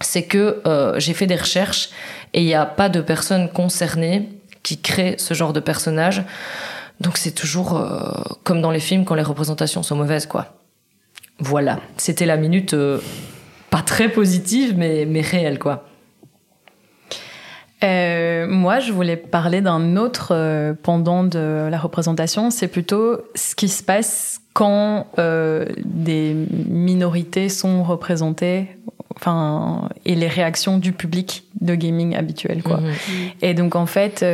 c'est 0.01 0.25
que 0.25 0.61
euh, 0.67 0.99
j'ai 0.99 1.15
fait 1.15 1.27
des 1.27 1.37
recherches 1.37 1.91
et 2.33 2.41
il 2.41 2.47
n'y 2.47 2.55
a 2.55 2.67
pas 2.67 2.89
de 2.89 3.01
personnes 3.01 3.49
concernées 3.49 4.29
qui 4.63 4.81
créent 4.81 5.17
ce 5.19 5.35
genre 5.35 5.53
de 5.53 5.61
personnage. 5.61 6.25
Donc 7.01 7.17
c'est 7.17 7.33
toujours 7.33 7.77
euh, 7.77 8.13
comme 8.45 8.61
dans 8.61 8.71
les 8.71 8.81
films 8.81 9.05
quand 9.05 9.15
les 9.15 9.23
représentations 9.23 9.83
sont 9.83 9.97
mauvaises 9.97 10.27
quoi 10.27 10.55
voilà, 11.39 11.81
c'était 11.97 12.27
la 12.27 12.37
minute 12.37 12.75
euh, 12.75 13.01
pas 13.71 13.83
très 13.83 14.09
positive, 14.09 14.75
mais, 14.77 15.05
mais 15.07 15.21
réelle, 15.21 15.59
quoi. 15.59 15.85
Euh, 17.83 18.47
moi, 18.49 18.79
je 18.79 18.93
voulais 18.93 19.17
parler 19.17 19.61
d'un 19.61 19.97
autre 19.97 20.29
euh, 20.31 20.75
pendant 20.81 21.25
de 21.25 21.69
la 21.71 21.79
représentation. 21.79 22.51
C'est 22.51 22.69
plutôt 22.69 23.19
ce 23.35 23.55
qui 23.55 23.69
se 23.69 23.83
passe 23.83 24.41
quand 24.53 25.09
euh, 25.19 25.67
des 25.85 26.35
minorités 26.69 27.49
sont 27.49 27.83
représentées, 27.83 28.69
enfin, 29.17 29.89
et 30.05 30.15
les 30.15 30.29
réactions 30.29 30.79
du 30.79 30.93
public 30.93 31.45
de 31.61 31.75
gaming 31.75 32.15
habituel, 32.15 32.63
quoi. 32.63 32.79
Mhm. 32.79 32.93
Et 33.43 33.55
donc, 33.55 33.75
en 33.75 33.87
fait, 33.87 34.25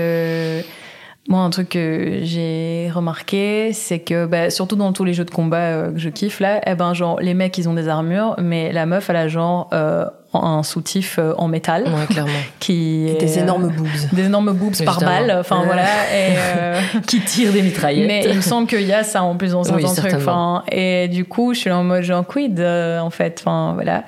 moi, 1.30 1.40
un 1.40 1.50
truc 1.50 1.70
que 1.70 2.18
j'ai 2.22 2.90
remarqué, 2.94 3.72
c'est 3.72 4.00
que, 4.00 4.26
bah, 4.26 4.50
surtout 4.50 4.76
dans 4.76 4.92
tous 4.92 5.04
les 5.04 5.14
jeux 5.14 5.24
de 5.24 5.30
combat 5.30 5.56
euh, 5.58 5.92
que 5.92 5.98
je 5.98 6.08
kiffe, 6.10 6.40
là, 6.40 6.60
eh 6.66 6.74
ben, 6.74 6.92
genre, 6.92 7.18
les 7.20 7.32
mecs, 7.34 7.56
ils 7.56 7.68
ont 7.68 7.74
des 7.74 7.88
armures, 7.88 8.34
mais 8.38 8.72
la 8.72 8.84
meuf, 8.84 9.08
elle 9.10 9.16
a 9.16 9.28
genre 9.28 9.68
euh, 9.72 10.04
un 10.34 10.62
soutif 10.62 11.18
euh, 11.18 11.32
en 11.38 11.48
métal 11.48 11.84
Ouais, 11.84 12.06
clairement. 12.08 12.30
qui 12.60 13.06
Et 13.08 13.12
est, 13.12 13.14
des 13.20 13.38
euh, 13.38 13.42
énormes 13.42 13.68
boobs. 13.68 13.86
des 14.12 14.26
énormes 14.26 14.52
boobs 14.52 14.84
par 14.84 15.00
balle 15.00 15.36
enfin 15.40 15.60
Ouais. 15.60 15.66
voilà 15.66 15.82
et 15.84 16.34
euh, 16.36 16.80
Qui 17.06 17.20
tire 17.20 17.52
des 17.52 17.62
mitraillettes. 17.62 18.06
mais 18.06 18.24
il 18.30 18.36
me 18.36 18.40
semble 18.40 18.68
qu'il 18.68 18.82
y 18.82 18.92
a 18.92 19.02
ça 19.02 19.22
en 19.24 19.34
plus 19.36 19.52
dans 19.52 19.62
Oui, 19.62 19.66
certains 19.82 19.86
trucs 19.88 20.10
certainement. 20.12 20.56
enfin 20.58 20.64
et 20.70 21.08
du 21.08 21.24
coup 21.24 21.52
je 21.52 21.58
suis 21.58 21.70
en 21.72 21.82
mode 21.82 22.02
genre 22.04 22.24
quid 22.24 22.60
euh, 22.60 23.00
en 23.00 23.10
fait 23.10 23.40
enfin 23.40 23.72
voilà 23.74 24.04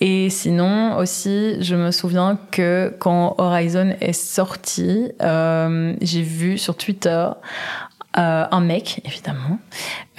et 0.00 0.30
sinon 0.30 0.96
aussi 0.96 1.62
je 1.62 1.74
me 1.74 1.90
souviens 1.90 2.38
que 2.50 2.94
quand 2.98 3.34
Horizon 3.38 3.94
est 4.00 4.12
sorti 4.12 5.10
euh, 5.22 5.94
j'ai 6.00 6.22
vu 6.22 6.58
sur 6.58 6.76
Twitter 6.76 7.26
euh, 8.16 8.44
un 8.50 8.60
mec 8.60 9.00
évidemment 9.04 9.58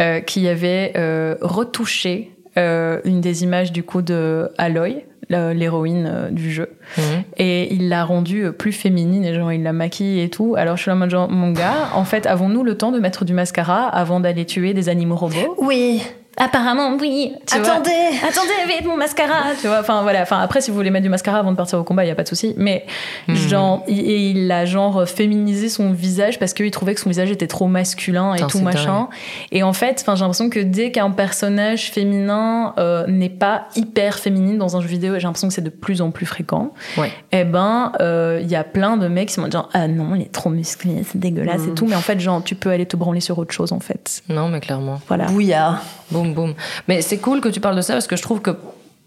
euh, 0.02 0.20
qui 0.20 0.48
avait 0.48 0.94
retouché 1.42 2.32
une 2.58 3.22
des 3.22 3.44
images 3.44 3.72
du 3.72 3.84
coup 3.84 4.02
de 4.02 4.52
Aloy 4.58 5.06
l'héroïne 5.30 6.28
du 6.32 6.52
jeu 6.52 6.78
Mhm. 6.98 7.24
et 7.38 7.74
il 7.74 7.90
l'a 7.90 8.04
rendue 8.04 8.52
plus 8.52 8.72
féminine 8.72 9.24
et 9.24 9.34
genre 9.34 9.52
il 9.54 9.64
l'a 9.64 9.74
maquillée 9.74 10.24
et 10.24 10.30
tout. 10.30 10.56
Alors 10.58 10.76
je 10.76 10.82
suis 10.82 10.90
là 10.90 10.96
mon 10.96 11.52
gars, 11.52 11.90
en 11.94 12.04
fait 12.04 12.26
avons-nous 12.26 12.64
le 12.64 12.76
temps 12.76 12.92
de 12.92 13.00
mettre 13.00 13.26
du 13.26 13.34
mascara 13.34 13.88
avant 13.88 14.20
d'aller 14.20 14.46
tuer 14.46 14.74
des 14.74 14.90
animaux 14.90 15.16
robots? 15.16 15.56
Oui. 15.60 16.02
Apparemment, 16.40 16.96
oui. 17.00 17.34
tu 17.46 17.58
vois. 17.60 17.74
Attendez 17.74 17.90
Attendez, 18.28 18.74
vite, 18.76 18.86
mon 18.86 18.98
mascara, 18.98 19.54
tu 19.60 19.68
vois. 19.68 19.80
Enfin, 19.80 20.02
voilà. 20.02 20.22
Enfin, 20.22 20.40
après, 20.40 20.62
si 20.62 20.72
vous 20.72 20.78
voulez 20.78 20.90
mettre 20.90 21.04
du 21.04 21.10
mascara 21.10 21.40
avant 21.40 21.52
de 21.52 21.58
partir 21.58 21.80
au 21.80 21.84
combat, 21.84 22.06
il 22.06 22.08
y 22.08 22.12
a 22.12 22.16
pas 22.16 22.24
de 22.24 22.28
souci. 22.28 22.54
Mais, 22.58 22.86
genre, 23.28 23.84
il, 23.88 24.00
et 24.00 24.30
il 24.32 24.52
a, 24.52 24.66
genre, 24.66 25.08
féminisé 25.08 25.70
son 25.70 25.92
visage 25.92 26.40
parce 26.40 26.54
qu'il 26.54 26.70
trouvait 26.72 26.96
que 26.96 27.02
son 27.02 27.10
visage 27.10 27.32
était 27.32 27.48
trop 27.48 27.68
masculin 27.68 28.34
et 28.36 28.42
tout 28.48 28.60
machin. 28.60 29.08
Et 29.52 29.64
en 29.64 29.74
fait, 29.74 30.00
enfin, 30.02 30.16
j'ai 30.16 30.22
l'impression 30.22 30.50
que 30.50 30.60
dès 30.60 30.92
qu'un 30.92 31.12
personnage 31.12 31.92
féminin 31.92 32.74
euh, 32.78 33.06
n'est 33.08 33.30
pas 33.30 33.68
hyper 33.76 34.20
féminine 34.20 34.58
dans 34.58 34.78
un 34.78 34.82
jeu 34.82 34.88
vidéo, 34.88 35.16
et 35.16 35.20
j'ai 35.20 35.28
l'impression 35.28 35.48
que 35.48 35.54
c'est 35.54 35.62
de 35.62 35.70
plus 35.70 36.02
en 36.02 36.12
plus 36.12 36.26
fréquent, 36.26 36.74
Ouais. 36.98 37.12
eh 37.32 37.44
ben, 37.44 37.92
euh, 38.00 38.40
il 38.42 38.50
y 38.50 38.56
a 38.56 38.64
plein 38.64 38.98
de 38.98 39.08
mecs 39.08 39.30
qui 39.30 39.40
m'ont 39.40 39.48
dit 39.48 39.54
genre, 39.54 39.70
ah 39.74 39.88
non, 39.88 40.16
il 40.16 40.22
est 40.24 40.32
trop 40.32 40.50
musclé, 40.50 41.04
c'est 41.10 41.20
dégueulasse 41.20 41.68
et 41.68 41.74
tout. 41.74 41.86
Mais 41.88 41.96
en 41.96 42.02
fait, 42.02 42.20
genre, 42.20 42.44
tu 42.44 42.56
peux 42.56 42.70
aller 42.70 42.86
te 42.86 42.96
branler 42.96 43.20
sur 43.20 43.38
autre 43.38 43.54
chose, 43.54 43.72
en 43.72 43.80
fait. 43.80 44.22
Non, 44.30 44.50
mais 44.50 44.60
clairement. 44.60 45.00
Voilà. 45.08 45.26
Bouillard. 45.26 45.82
Boum, 46.12 46.34
boum. 46.34 46.54
Mais 46.88 47.02
c'est 47.02 47.20
cool 47.20 47.42
que 47.42 47.50
tu 47.50 47.60
parles 47.60 47.76
de 47.76 47.82
ça 47.82 47.94
parce 47.94 48.08
que 48.08 48.16
je 48.16 48.22
trouve 48.22 48.42
que, 48.42 48.52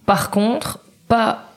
par 0.07 0.31
contre, 0.31 0.79
pas 1.09 1.52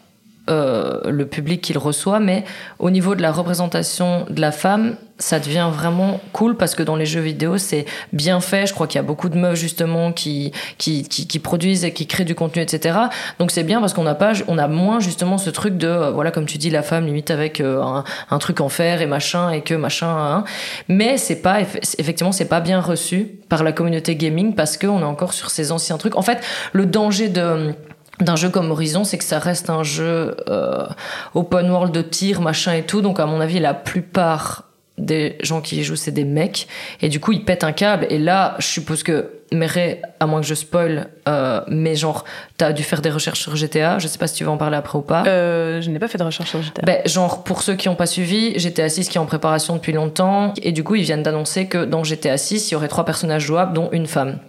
euh, 0.49 1.01
le 1.09 1.25
public 1.25 1.61
qui 1.61 1.73
le 1.73 1.79
reçoit, 1.79 2.19
mais 2.19 2.43
au 2.79 2.89
niveau 2.91 3.15
de 3.15 3.21
la 3.21 3.31
représentation 3.31 4.25
de 4.29 4.39
la 4.41 4.51
femme, 4.51 4.95
ça 5.17 5.39
devient 5.39 5.69
vraiment 5.71 6.19
cool 6.33 6.57
parce 6.57 6.75
que 6.75 6.83
dans 6.83 6.97
les 6.97 7.05
jeux 7.05 7.21
vidéo, 7.21 7.57
c'est 7.57 7.85
bien 8.11 8.41
fait. 8.41 8.67
Je 8.67 8.73
crois 8.73 8.85
qu'il 8.85 8.97
y 8.97 9.03
a 9.03 9.07
beaucoup 9.07 9.29
de 9.29 9.37
meufs 9.37 9.55
justement 9.57 10.11
qui, 10.11 10.51
qui, 10.77 11.03
qui, 11.07 11.39
produisent 11.39 11.85
et 11.85 11.93
qui 11.93 12.05
créent 12.05 12.25
du 12.25 12.35
contenu, 12.35 12.61
etc. 12.61 12.99
Donc 13.39 13.51
c'est 13.51 13.63
bien 13.63 13.79
parce 13.79 13.93
qu'on 13.93 14.03
n'a 14.03 14.13
pas, 14.13 14.33
on 14.49 14.57
a 14.57 14.67
moins 14.67 14.99
justement 14.99 15.37
ce 15.37 15.49
truc 15.49 15.77
de, 15.77 15.87
euh, 15.87 16.11
voilà, 16.11 16.31
comme 16.31 16.45
tu 16.45 16.57
dis, 16.57 16.69
la 16.69 16.83
femme 16.83 17.05
limite 17.05 17.31
avec 17.31 17.61
euh, 17.61 17.81
un, 17.81 18.03
un 18.29 18.37
truc 18.39 18.59
en 18.59 18.67
fer 18.67 19.01
et 19.01 19.05
machin 19.07 19.51
et 19.51 19.61
que 19.61 19.73
machin. 19.73 20.07
hein. 20.09 20.43
Mais 20.89 21.17
c'est 21.17 21.41
pas, 21.41 21.61
eff- 21.61 21.95
effectivement, 21.97 22.33
c'est 22.33 22.49
pas 22.49 22.59
bien 22.59 22.81
reçu 22.81 23.39
par 23.47 23.63
la 23.63 23.71
communauté 23.71 24.17
gaming 24.17 24.53
parce 24.53 24.77
qu'on 24.77 24.99
est 24.99 25.03
encore 25.03 25.33
sur 25.33 25.49
ces 25.49 25.71
anciens 25.71 25.97
trucs. 25.97 26.17
En 26.17 26.23
fait, 26.23 26.39
le 26.73 26.85
danger 26.85 27.29
de 27.29 27.73
d'un 28.19 28.35
jeu 28.35 28.49
comme 28.49 28.71
Horizon, 28.71 29.03
c'est 29.03 29.17
que 29.17 29.23
ça 29.23 29.39
reste 29.39 29.69
un 29.69 29.83
jeu 29.83 30.37
euh, 30.49 30.87
open 31.33 31.69
world 31.69 31.93
de 31.93 32.01
tir, 32.01 32.41
machin 32.41 32.73
et 32.73 32.83
tout. 32.83 33.01
Donc 33.01 33.19
à 33.19 33.25
mon 33.25 33.41
avis, 33.41 33.59
la 33.59 33.73
plupart 33.73 34.63
des 34.97 35.37
gens 35.41 35.61
qui 35.61 35.77
y 35.77 35.83
jouent, 35.83 35.97
c'est 35.97 36.11
des 36.11 36.23
mecs. 36.23 36.67
Et 37.01 37.09
du 37.09 37.19
coup, 37.19 37.33
ils 37.33 37.43
pètent 37.43 37.63
un 37.63 37.73
câble. 37.73 38.07
Et 38.09 38.17
là, 38.17 38.55
je 38.59 38.67
suppose 38.67 39.03
que 39.03 39.31
Meret, 39.51 40.01
à 40.19 40.25
moins 40.25 40.41
que 40.41 40.47
je 40.47 40.55
spoil, 40.55 41.07
euh, 41.29 41.61
mais 41.67 41.95
genre, 41.95 42.25
t'as 42.57 42.73
dû 42.73 42.81
faire 42.81 43.01
des 43.01 43.11
recherches 43.11 43.41
sur 43.41 43.55
GTA. 43.55 43.99
Je 43.99 44.07
sais 44.07 44.17
pas 44.17 44.27
si 44.27 44.35
tu 44.35 44.43
veux 44.43 44.49
en 44.49 44.57
parler 44.57 44.75
après 44.75 44.97
ou 44.97 45.01
pas. 45.01 45.23
Euh, 45.27 45.81
je 45.81 45.89
n'ai 45.91 45.99
pas 45.99 46.07
fait 46.07 46.17
de 46.17 46.23
recherche 46.23 46.49
sur 46.49 46.61
GTA. 46.61 46.81
Ben, 46.83 47.01
genre, 47.05 47.43
pour 47.43 47.61
ceux 47.61 47.75
qui 47.75 47.87
n'ont 47.87 47.95
pas 47.95 48.07
suivi, 48.07 48.57
GTA 48.57 48.89
6 48.89 49.07
qui 49.09 49.17
est 49.17 49.21
en 49.21 49.25
préparation 49.25 49.75
depuis 49.75 49.93
longtemps. 49.93 50.53
Et 50.63 50.71
du 50.71 50.83
coup, 50.83 50.95
ils 50.95 51.03
viennent 51.03 51.23
d'annoncer 51.23 51.67
que 51.67 51.85
dans 51.85 52.03
GTA 52.03 52.37
6, 52.37 52.71
il 52.71 52.73
y 52.73 52.75
aurait 52.75 52.87
trois 52.87 53.05
personnages 53.05 53.43
jouables, 53.43 53.73
dont 53.73 53.89
une 53.91 54.07
femme. 54.07 54.39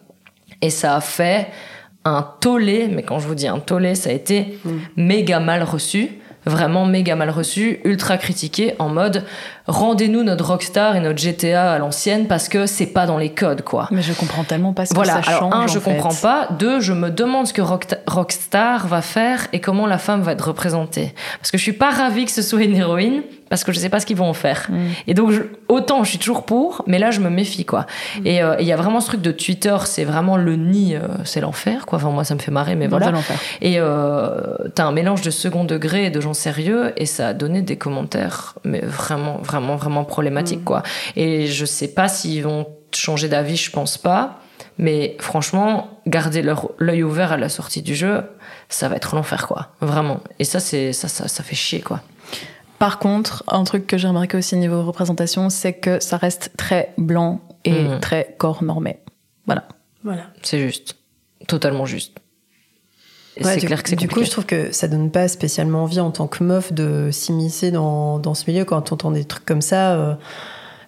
Et 0.63 0.71
ça 0.71 0.97
a 0.97 1.01
fait 1.01 1.49
un 2.09 2.27
tollé, 2.41 2.89
mais 2.91 3.03
quand 3.03 3.19
je 3.19 3.27
vous 3.29 3.35
dis 3.35 3.49
un 3.49 3.59
tollé, 3.59 3.95
ça 3.95 4.11
a 4.11 4.13
été 4.13 4.59
méga 4.97 5.41
mal 5.41 5.63
reçu. 5.63 6.11
Vraiment 6.49 6.87
méga 6.87 7.17
mal 7.17 7.31
reçu, 7.31 7.81
ultra 7.85 8.19
critiqué, 8.19 8.77
en 8.79 8.89
mode 8.89 9.25
rendez-nous 9.67 10.23
notre 10.23 10.47
Rockstar 10.47 10.95
et 10.95 11.01
notre 11.01 11.19
GTA 11.19 11.73
à 11.73 11.79
l'ancienne 11.79 12.29
parce 12.29 12.49
que 12.49 12.67
c'est 12.67 12.87
pas 12.87 13.05
dans 13.05 13.19
les 13.19 13.31
codes, 13.31 13.63
quoi. 13.63 13.89
Mais 13.91 14.01
je 14.01 14.13
comprends 14.13 14.45
tellement 14.45 14.73
pas 14.73 14.87
ce 14.87 14.95
Voilà, 14.95 15.17
que 15.19 15.25
ça 15.25 15.31
alors 15.33 15.41
change. 15.51 15.55
un, 15.55 15.65
en 15.65 15.67
je 15.67 15.81
fait. 15.81 15.91
comprends 15.97 16.15
pas. 16.15 16.47
Deux, 16.57 16.79
je 16.79 16.93
me 16.93 17.11
demande 17.11 17.49
ce 17.49 17.53
que 17.53 17.63
Rockstar 18.07 18.87
va 18.87 19.03
faire 19.03 19.49
et 19.53 19.61
comment 19.61 19.87
la 19.89 19.99
femme 19.99 20.21
va 20.23 20.33
être 20.33 20.47
représentée. 20.47 21.13
Parce 21.41 21.51
que 21.51 21.59
je 21.59 21.63
suis 21.65 21.73
pas 21.73 21.91
ravie 21.91 22.25
que 22.27 22.31
ce 22.31 22.43
soit 22.43 22.63
une 22.63 22.77
héroïne, 22.77 23.23
parce 23.49 23.65
que 23.65 23.73
je 23.73 23.79
sais 23.79 23.89
pas 23.89 24.01
ce 24.01 24.07
qu'ils 24.07 24.17
vont 24.17 24.29
en 24.29 24.33
faire. 24.35 24.67
Mm. 24.69 24.77
Et 25.07 25.15
donc, 25.15 25.31
je- 25.31 25.43
autant 25.69 26.03
je 26.05 26.11
suis 26.11 26.19
toujours 26.19 26.45
pour, 26.45 26.83
mais 26.87 26.99
là, 26.99 27.11
je 27.11 27.21
me 27.21 27.31
méfie, 27.31 27.65
quoi. 27.65 27.87
Mm. 28.21 28.27
Et 28.27 28.43
euh, 28.43 28.57
il 28.61 28.67
y 28.67 28.73
a 28.73 28.77
vraiment 28.77 29.01
ce 29.01 29.07
truc 29.09 29.23
de 29.23 29.31
Twitter, 29.33 29.77
c'est 29.85 30.05
vraiment 30.05 30.37
le 30.37 30.57
nid, 30.57 30.95
euh, 30.97 31.01
c'est 31.25 31.41
l'enfer, 31.41 31.87
quoi. 31.87 31.99
Enfin, 31.99 32.11
moi, 32.11 32.25
ça 32.25 32.35
me 32.35 32.41
fait 32.41 32.51
marrer, 32.51 32.75
mais 32.75 32.87
voilà. 32.89 33.07
Et 33.61 33.77
euh, 33.79 34.41
t'as 34.75 34.85
un 34.85 34.93
mélange 34.93 35.23
de 35.23 35.31
second 35.31 35.65
degré 35.65 36.07
et 36.07 36.11
de 36.11 36.21
gens 36.21 36.35
sérieux, 36.35 36.93
et 36.97 37.07
ça 37.07 37.29
a 37.29 37.33
donné 37.35 37.63
des 37.63 37.77
commentaires, 37.77 38.55
mais 38.65 38.81
vraiment, 38.81 39.39
vraiment, 39.43 39.77
vraiment 39.77 40.05
problématiques, 40.05 40.65
quoi. 40.65 40.83
Et 41.17 41.47
je 41.47 41.65
sais 41.65 41.89
pas 41.89 42.09
s'ils 42.09 42.43
vont 42.43 42.67
changer 42.95 43.29
d'avis, 43.29 43.57
je 43.57 43.71
pense 43.71 43.99
pas. 43.99 44.41
Mais 44.79 45.17
franchement, 45.21 45.89
garder 46.07 46.43
leur 46.43 46.71
l'œil 46.79 47.03
ouvert 47.03 47.33
à 47.33 47.37
la 47.39 47.49
sortie 47.49 47.81
du 47.83 47.95
jeu, 47.95 48.23
ça 48.69 48.89
va 48.89 48.97
être 48.97 49.15
l'enfer, 49.17 49.47
quoi. 49.47 49.69
Vraiment. 49.81 50.21
Et 50.39 50.45
ça, 50.45 50.61
c'est 50.61 50.93
ça, 50.93 51.09
ça, 51.09 51.29
ça 51.29 51.43
fait 51.43 51.55
chier, 51.57 51.81
quoi. 51.81 52.01
Par 52.79 52.99
contre, 52.99 53.43
un 53.49 53.65
truc 53.65 53.87
que 53.87 53.97
j'ai 53.97 54.09
remarqué 54.09 54.37
aussi 54.37 54.57
niveau 54.57 54.85
représentation, 54.85 55.49
c'est 55.51 55.73
que 55.73 55.99
ça 56.01 56.17
reste 56.17 56.51
très 56.57 56.93
blanc 56.99 57.41
et 57.65 57.71
Mhm. 57.85 58.01
très 58.01 58.35
corps 58.39 58.63
normé. 58.63 58.99
Voilà. 59.47 59.67
Voilà. 60.05 60.27
C'est 60.43 60.61
juste, 60.61 60.97
totalement 61.49 61.87
juste. 61.87 62.19
Ouais, 63.43 63.59
c'est 63.61 63.67
clair 63.67 63.83
que 63.83 63.91
c'est 63.91 63.97
du 63.97 64.09
coup, 64.09 64.25
je 64.25 64.31
trouve 64.31 64.47
que 64.47 64.73
ça 64.73 64.89
donne 64.89 65.11
pas 65.11 65.29
spécialement 65.29 65.83
envie 65.83 66.01
en 66.01 66.11
tant 66.11 66.27
que 66.27 66.43
meuf 66.43 66.73
de 66.73 67.11
s'immiscer 67.13 67.71
dans, 67.71 68.19
dans 68.19 68.35
ce 68.35 68.51
milieu 68.51 68.65
quand 68.65 68.93
on 68.93 68.95
entend 68.95 69.11
des 69.11 69.25
trucs 69.25 69.45
comme 69.45 69.61
ça. 69.63 69.95
euh. 69.95 70.15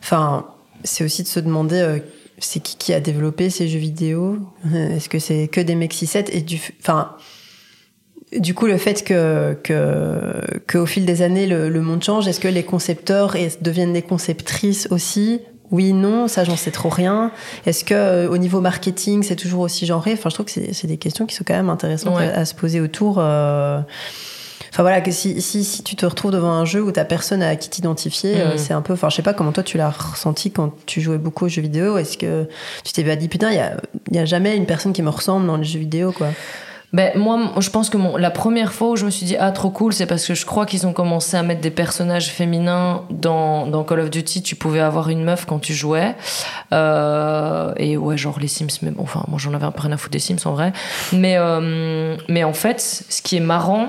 Enfin, 0.01 0.47
c'est 0.85 1.05
aussi 1.05 1.23
de 1.23 1.29
se 1.29 1.41
demander 1.41 1.77
euh, 1.77 1.99
c'est 2.39 2.61
qui 2.61 2.77
qui 2.77 2.95
a 2.95 3.01
développé 3.01 3.51
ces 3.51 3.69
jeux 3.69 3.79
vidéo? 3.81 4.39
Euh, 4.73 4.97
Est-ce 4.97 5.09
que 5.11 5.19
c'est 5.19 5.49
que 5.49 5.61
des 5.61 5.75
mecs 5.75 5.93
6-7 5.93 6.29
et 6.33 6.41
du, 6.41 6.59
enfin. 6.81 7.17
Du 8.37 8.55
coup, 8.55 8.67
le 8.67 8.77
fait 8.77 9.05
que, 9.05 9.57
que, 9.63 10.41
que 10.67 10.77
au 10.79 10.87
fil 10.87 11.07
des 11.07 11.23
années, 11.23 11.47
le, 11.47 11.69
le 11.71 11.81
monde 11.81 12.03
change, 12.03 12.29
est-ce 12.29 12.41
que 12.41 12.49
les 12.49 12.63
concepteurs 12.63 13.35
deviennent 13.63 13.93
des 13.95 14.03
conceptrices 14.03 14.87
aussi? 14.91 15.41
Oui, 15.71 15.93
non, 15.93 16.29
ça, 16.29 16.45
j'en 16.45 16.57
sais 16.57 16.71
trop 16.71 16.89
rien. 16.89 17.31
Est-ce 17.67 17.85
que 17.85 17.95
euh, 17.95 18.29
au 18.29 18.39
niveau 18.39 18.61
marketing, 18.61 19.23
c'est 19.23 19.37
toujours 19.37 19.61
aussi 19.61 19.87
genré? 19.87 20.13
Enfin, 20.15 20.29
je 20.31 20.35
trouve 20.35 20.47
que 20.47 20.53
c'est 20.53 20.73
c'est 20.73 20.87
des 20.87 20.97
questions 20.97 21.27
qui 21.27 21.35
sont 21.35 21.45
quand 21.47 21.55
même 21.55 21.69
intéressantes 21.71 22.17
Ouais. 22.17 22.29
à, 22.29 22.41
à 22.41 22.45
se 22.45 22.55
poser 22.55 22.81
autour. 22.81 23.17
euh. 23.19 23.81
Enfin 24.71 24.83
voilà, 24.83 25.01
que 25.01 25.11
si, 25.11 25.41
si, 25.41 25.65
si 25.65 25.83
tu 25.83 25.97
te 25.97 26.05
retrouves 26.05 26.31
devant 26.31 26.53
un 26.53 26.65
jeu 26.67 26.83
où 26.83 26.93
t'as 26.93 27.05
personne 27.07 27.43
à 27.43 27.57
qui 27.57 27.71
t'identifier, 27.71 28.41
euh, 28.41 28.53
Mhm. 28.53 28.59
c'est 28.59 28.75
un 28.75 28.83
peu. 28.83 28.93
Enfin, 28.93 29.09
je 29.09 29.17
sais 29.17 29.23
pas 29.23 29.33
comment 29.35 29.53
toi 29.53 29.63
tu 29.63 29.77
l'as 29.79 29.89
ressenti 29.91 30.51
quand 30.51 30.73
tu 30.87 31.01
jouais 31.01 31.19
beaucoup 31.19 31.47
aux 31.47 31.49
jeux 31.49 31.63
vidéo. 31.63 31.97
Est-ce 31.99 32.19
que 32.19 32.47
tu 32.85 32.93
t'es 32.93 33.05
pas 33.05 33.17
dit 33.17 33.29
putain, 33.29 33.51
il 33.51 33.57
y 33.57 33.61
a, 33.61 33.77
y 34.13 34.19
a 34.19 34.25
jamais 34.27 34.57
une 34.57 34.67
personne 34.67 34.93
qui 34.93 35.03
me 35.03 35.11
ressemble 35.11 35.47
dans 35.47 35.57
les 35.57 35.65
jeux 35.65 35.79
vidéo, 35.81 36.13
quoi? 36.13 36.29
Ben, 36.95 37.13
moi, 37.17 37.53
je 37.59 37.69
pense 37.69 37.91
que 37.91 37.99
mon, 37.99 38.17
la 38.17 38.31
première 38.31 38.73
fois 38.73 38.91
où 38.91 38.97
je 38.97 39.05
me 39.05 39.11
suis 39.11 39.27
dit, 39.27 39.37
ah, 39.39 39.53
trop 39.53 39.69
cool, 39.69 39.93
c'est 39.93 40.07
parce 40.07 40.27
que 40.27 40.35
je 40.35 40.47
crois 40.47 40.65
qu'ils 40.65 40.87
ont 40.87 40.95
commencé 40.95 41.37
à 41.37 41.43
mettre 41.43 41.61
des 41.61 41.71
personnages 41.71 42.31
féminins 42.31 43.03
dans, 43.11 43.67
dans 43.67 43.85
Call 43.85 44.01
of 44.01 44.11
Duty. 44.11 44.43
Tu 44.43 44.57
pouvais 44.57 44.81
avoir 44.81 45.11
une 45.11 45.23
meuf 45.23 45.45
quand 45.45 45.59
tu 45.59 45.75
jouais. 45.75 46.15
Euh, 46.73 47.75
et 47.77 47.99
ouais, 47.99 48.17
genre 48.17 48.39
les 48.41 48.49
Sims, 48.49 48.79
mais 48.81 48.91
bon, 48.91 49.03
enfin, 49.03 49.23
moi 49.29 49.39
j'en 49.39 49.53
avais 49.53 49.67
un 49.67 49.71
peu 49.71 49.83
rien 49.83 49.93
à 49.93 49.97
foutre 49.99 50.13
des 50.13 50.19
Sims 50.19 50.39
en 50.47 50.53
vrai. 50.53 50.73
Mais, 51.13 51.37
euh, 51.37 52.17
mais 52.29 52.45
en 52.45 52.55
fait, 52.55 52.81
ce 52.81 53.21
qui 53.21 53.37
est 53.37 53.41
marrant, 53.41 53.89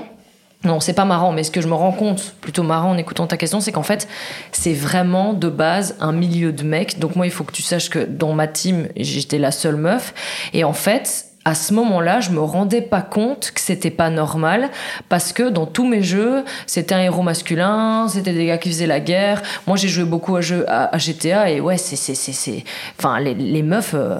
non, 0.64 0.78
c'est 0.78 0.92
pas 0.92 1.06
marrant, 1.06 1.32
mais 1.32 1.42
ce 1.42 1.50
que 1.50 1.62
je 1.62 1.68
me 1.68 1.74
rends 1.74 1.92
compte, 1.92 2.34
plutôt 2.42 2.62
marrant 2.62 2.90
en 2.90 2.98
écoutant 2.98 3.26
ta 3.26 3.38
question, 3.38 3.60
c'est 3.60 3.72
qu'en 3.72 3.82
fait, 3.82 4.08
c'est 4.52 4.74
vraiment 4.74 5.32
de 5.32 5.48
base 5.48 5.96
un 6.00 6.12
milieu 6.12 6.52
de 6.52 6.64
mecs. 6.64 6.98
Donc 6.98 7.16
moi, 7.16 7.24
il 7.24 7.32
faut 7.32 7.44
que 7.44 7.52
tu 7.52 7.62
saches 7.62 7.88
que 7.88 8.00
dans 8.00 8.34
ma 8.34 8.46
team, 8.46 8.88
j'étais 8.94 9.38
la 9.38 9.52
seule 9.52 9.76
meuf. 9.76 10.12
Et 10.52 10.64
en 10.64 10.74
fait, 10.74 11.29
à 11.44 11.54
ce 11.54 11.72
moment-là, 11.72 12.20
je 12.20 12.30
me 12.30 12.40
rendais 12.40 12.82
pas 12.82 13.00
compte 13.00 13.52
que 13.54 13.60
c'était 13.60 13.90
pas 13.90 14.10
normal 14.10 14.68
parce 15.08 15.32
que 15.32 15.48
dans 15.48 15.64
tous 15.64 15.86
mes 15.86 16.02
jeux, 16.02 16.44
c'était 16.66 16.94
un 16.94 17.00
héros 17.00 17.22
masculin, 17.22 18.08
c'était 18.08 18.34
des 18.34 18.46
gars 18.46 18.58
qui 18.58 18.68
faisaient 18.68 18.86
la 18.86 19.00
guerre. 19.00 19.42
Moi, 19.66 19.76
j'ai 19.76 19.88
joué 19.88 20.04
beaucoup 20.04 20.36
à, 20.36 20.42
jeux, 20.42 20.64
à, 20.68 20.96
GTA 20.98 21.50
et 21.50 21.60
ouais, 21.60 21.78
c'est 21.78 21.96
c'est 21.96 22.14
c'est 22.14 22.32
c'est 22.32 22.64
enfin 22.98 23.20
les, 23.20 23.34
les 23.34 23.62
meufs 23.62 23.94
euh, 23.94 24.18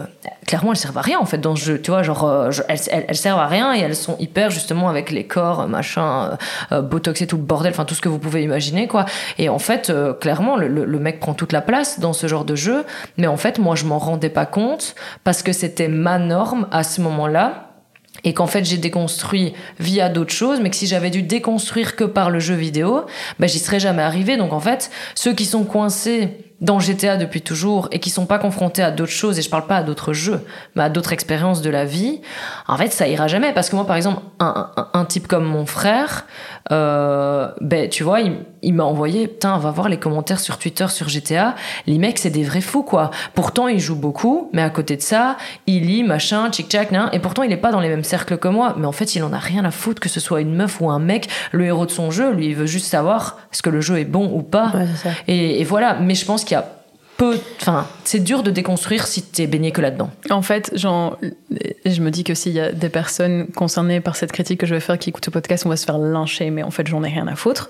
clairement 0.50 0.72
elles 0.72 0.78
servent 0.78 0.98
à 0.98 1.02
rien 1.02 1.20
en 1.20 1.26
fait 1.26 1.38
dans 1.38 1.54
ce 1.54 1.64
jeu, 1.64 1.80
tu 1.80 1.92
vois, 1.92 2.02
genre 2.02 2.24
euh, 2.24 2.50
je- 2.50 2.62
elles, 2.68 2.80
elles, 3.06 3.16
servent 3.16 3.38
à 3.38 3.46
rien 3.46 3.72
et 3.72 3.78
elles 3.78 3.94
sont 3.94 4.16
hyper 4.18 4.50
justement 4.50 4.88
avec 4.88 5.12
les 5.12 5.24
corps 5.24 5.68
machin 5.68 6.24
euh, 6.24 6.36
euh, 6.72 6.82
botox 6.82 7.22
et 7.22 7.28
tout 7.28 7.36
le 7.36 7.42
bordel, 7.44 7.70
enfin 7.72 7.84
tout 7.84 7.94
ce 7.94 8.00
que 8.00 8.08
vous 8.08 8.18
pouvez 8.18 8.42
imaginer 8.42 8.88
quoi. 8.88 9.04
Et 9.38 9.48
en 9.48 9.60
fait, 9.60 9.90
euh, 9.90 10.12
clairement 10.12 10.56
le, 10.56 10.66
le, 10.66 10.98
mec 10.98 11.20
prend 11.20 11.34
toute 11.34 11.52
la 11.52 11.60
place 11.60 12.00
dans 12.00 12.12
ce 12.12 12.26
genre 12.26 12.44
de 12.44 12.56
jeu, 12.56 12.84
mais 13.16 13.28
en 13.28 13.36
fait, 13.36 13.60
moi 13.60 13.76
je 13.76 13.84
m'en 13.84 13.98
rendais 13.98 14.28
pas 14.28 14.44
compte 14.44 14.96
parce 15.22 15.44
que 15.44 15.52
c'était 15.52 15.86
ma 15.86 16.18
norme 16.18 16.66
à 16.72 16.82
ce 16.82 17.00
moment-là 17.00 17.68
et 18.24 18.34
qu'en 18.34 18.48
fait 18.48 18.64
j'ai 18.64 18.76
déconstruit 18.76 19.54
via 19.78 20.08
d'autres 20.08 20.32
choses, 20.32 20.58
mais 20.60 20.70
que 20.70 20.76
si 20.76 20.88
j'avais 20.88 21.10
dû 21.10 21.22
déconstruire 21.22 21.94
que 21.94 22.02
par 22.02 22.28
le 22.28 22.40
jeu 22.40 22.54
vidéo, 22.54 23.06
ben 23.38 23.48
j'y 23.48 23.60
serais 23.60 23.78
jamais 23.78 24.02
arrivé. 24.02 24.36
Donc 24.36 24.52
en 24.52 24.60
fait, 24.60 24.90
ceux 25.14 25.32
qui 25.32 25.44
sont 25.44 25.62
coincés 25.62 26.49
dans 26.60 26.78
GTA 26.78 27.16
depuis 27.16 27.40
toujours 27.42 27.88
et 27.90 27.98
qui 28.00 28.10
sont 28.10 28.26
pas 28.26 28.38
confrontés 28.38 28.82
à 28.82 28.90
d'autres 28.90 29.12
choses, 29.12 29.38
et 29.38 29.42
je 29.42 29.50
parle 29.50 29.66
pas 29.66 29.76
à 29.76 29.82
d'autres 29.82 30.12
jeux, 30.12 30.44
mais 30.76 30.82
à 30.82 30.88
d'autres 30.90 31.12
expériences 31.12 31.62
de 31.62 31.70
la 31.70 31.84
vie, 31.84 32.20
en 32.68 32.76
fait 32.76 32.92
ça 32.92 33.08
ira 33.08 33.28
jamais. 33.28 33.52
Parce 33.52 33.70
que 33.70 33.76
moi 33.76 33.86
par 33.86 33.96
exemple, 33.96 34.22
un, 34.38 34.70
un, 34.76 34.88
un 34.92 35.04
type 35.04 35.26
comme 35.26 35.44
mon 35.44 35.66
frère, 35.66 36.26
euh, 36.70 37.48
ben 37.60 37.88
tu 37.88 38.02
vois, 38.02 38.20
il, 38.20 38.36
il 38.62 38.74
m'a 38.74 38.84
envoyé, 38.84 39.26
putain, 39.26 39.56
va 39.58 39.70
voir 39.70 39.88
les 39.88 39.96
commentaires 39.98 40.40
sur 40.40 40.58
Twitter 40.58 40.86
sur 40.88 41.08
GTA, 41.08 41.54
les 41.86 41.98
mecs 41.98 42.18
c'est 42.18 42.30
des 42.30 42.44
vrais 42.44 42.60
fous 42.60 42.82
quoi. 42.82 43.10
Pourtant 43.34 43.68
il 43.68 43.80
joue 43.80 43.96
beaucoup, 43.96 44.50
mais 44.52 44.62
à 44.62 44.70
côté 44.70 44.96
de 44.96 45.02
ça, 45.02 45.36
il 45.66 45.86
lit 45.86 46.02
machin, 46.02 46.50
tchic 46.50 46.68
tchac, 46.68 46.90
nan, 46.92 47.08
et 47.12 47.18
pourtant 47.20 47.42
il 47.42 47.52
est 47.52 47.56
pas 47.56 47.72
dans 47.72 47.80
les 47.80 47.88
mêmes 47.88 48.04
cercles 48.04 48.36
que 48.36 48.48
moi, 48.48 48.74
mais 48.78 48.86
en 48.86 48.92
fait 48.92 49.14
il 49.14 49.22
en 49.22 49.32
a 49.32 49.38
rien 49.38 49.64
à 49.64 49.70
foutre 49.70 50.00
que 50.00 50.08
ce 50.08 50.20
soit 50.20 50.40
une 50.42 50.54
meuf 50.54 50.80
ou 50.80 50.90
un 50.90 50.98
mec, 50.98 51.28
le 51.52 51.64
héros 51.64 51.86
de 51.86 51.90
son 51.90 52.10
jeu, 52.10 52.32
lui 52.32 52.46
il 52.48 52.54
veut 52.54 52.66
juste 52.66 52.86
savoir 52.86 53.38
est-ce 53.52 53.62
que 53.62 53.70
le 53.70 53.80
jeu 53.80 53.98
est 53.98 54.04
bon 54.04 54.30
ou 54.32 54.42
pas. 54.42 54.72
Ouais. 54.74 54.86
Et, 55.26 55.60
et 55.60 55.64
voilà, 55.64 55.94
mais 55.94 56.14
je 56.14 56.24
pense 56.26 56.44
qu'il 56.50 56.56
y 56.56 56.60
a 56.60 56.66
peu. 57.16 57.38
Enfin, 57.60 57.86
c'est 58.04 58.20
dur 58.20 58.42
de 58.42 58.50
déconstruire 58.50 59.06
si 59.06 59.22
t'es 59.22 59.46
baigné 59.46 59.72
que 59.72 59.80
là-dedans. 59.80 60.10
En 60.30 60.42
fait, 60.42 60.72
genre, 60.76 61.18
je 61.84 62.00
me 62.00 62.10
dis 62.10 62.24
que 62.24 62.34
s'il 62.34 62.52
y 62.52 62.60
a 62.60 62.72
des 62.72 62.88
personnes 62.88 63.46
concernées 63.48 64.00
par 64.00 64.16
cette 64.16 64.32
critique 64.32 64.60
que 64.60 64.66
je 64.66 64.74
vais 64.74 64.80
faire 64.80 64.98
qui 64.98 65.10
écoutent 65.10 65.24
ce 65.24 65.30
podcast, 65.30 65.64
on 65.66 65.68
va 65.68 65.76
se 65.76 65.84
faire 65.84 65.98
lyncher, 65.98 66.50
mais 66.50 66.62
en 66.62 66.70
fait, 66.70 66.86
j'en 66.86 67.04
ai 67.04 67.08
rien 67.08 67.26
à 67.28 67.36
foutre. 67.36 67.68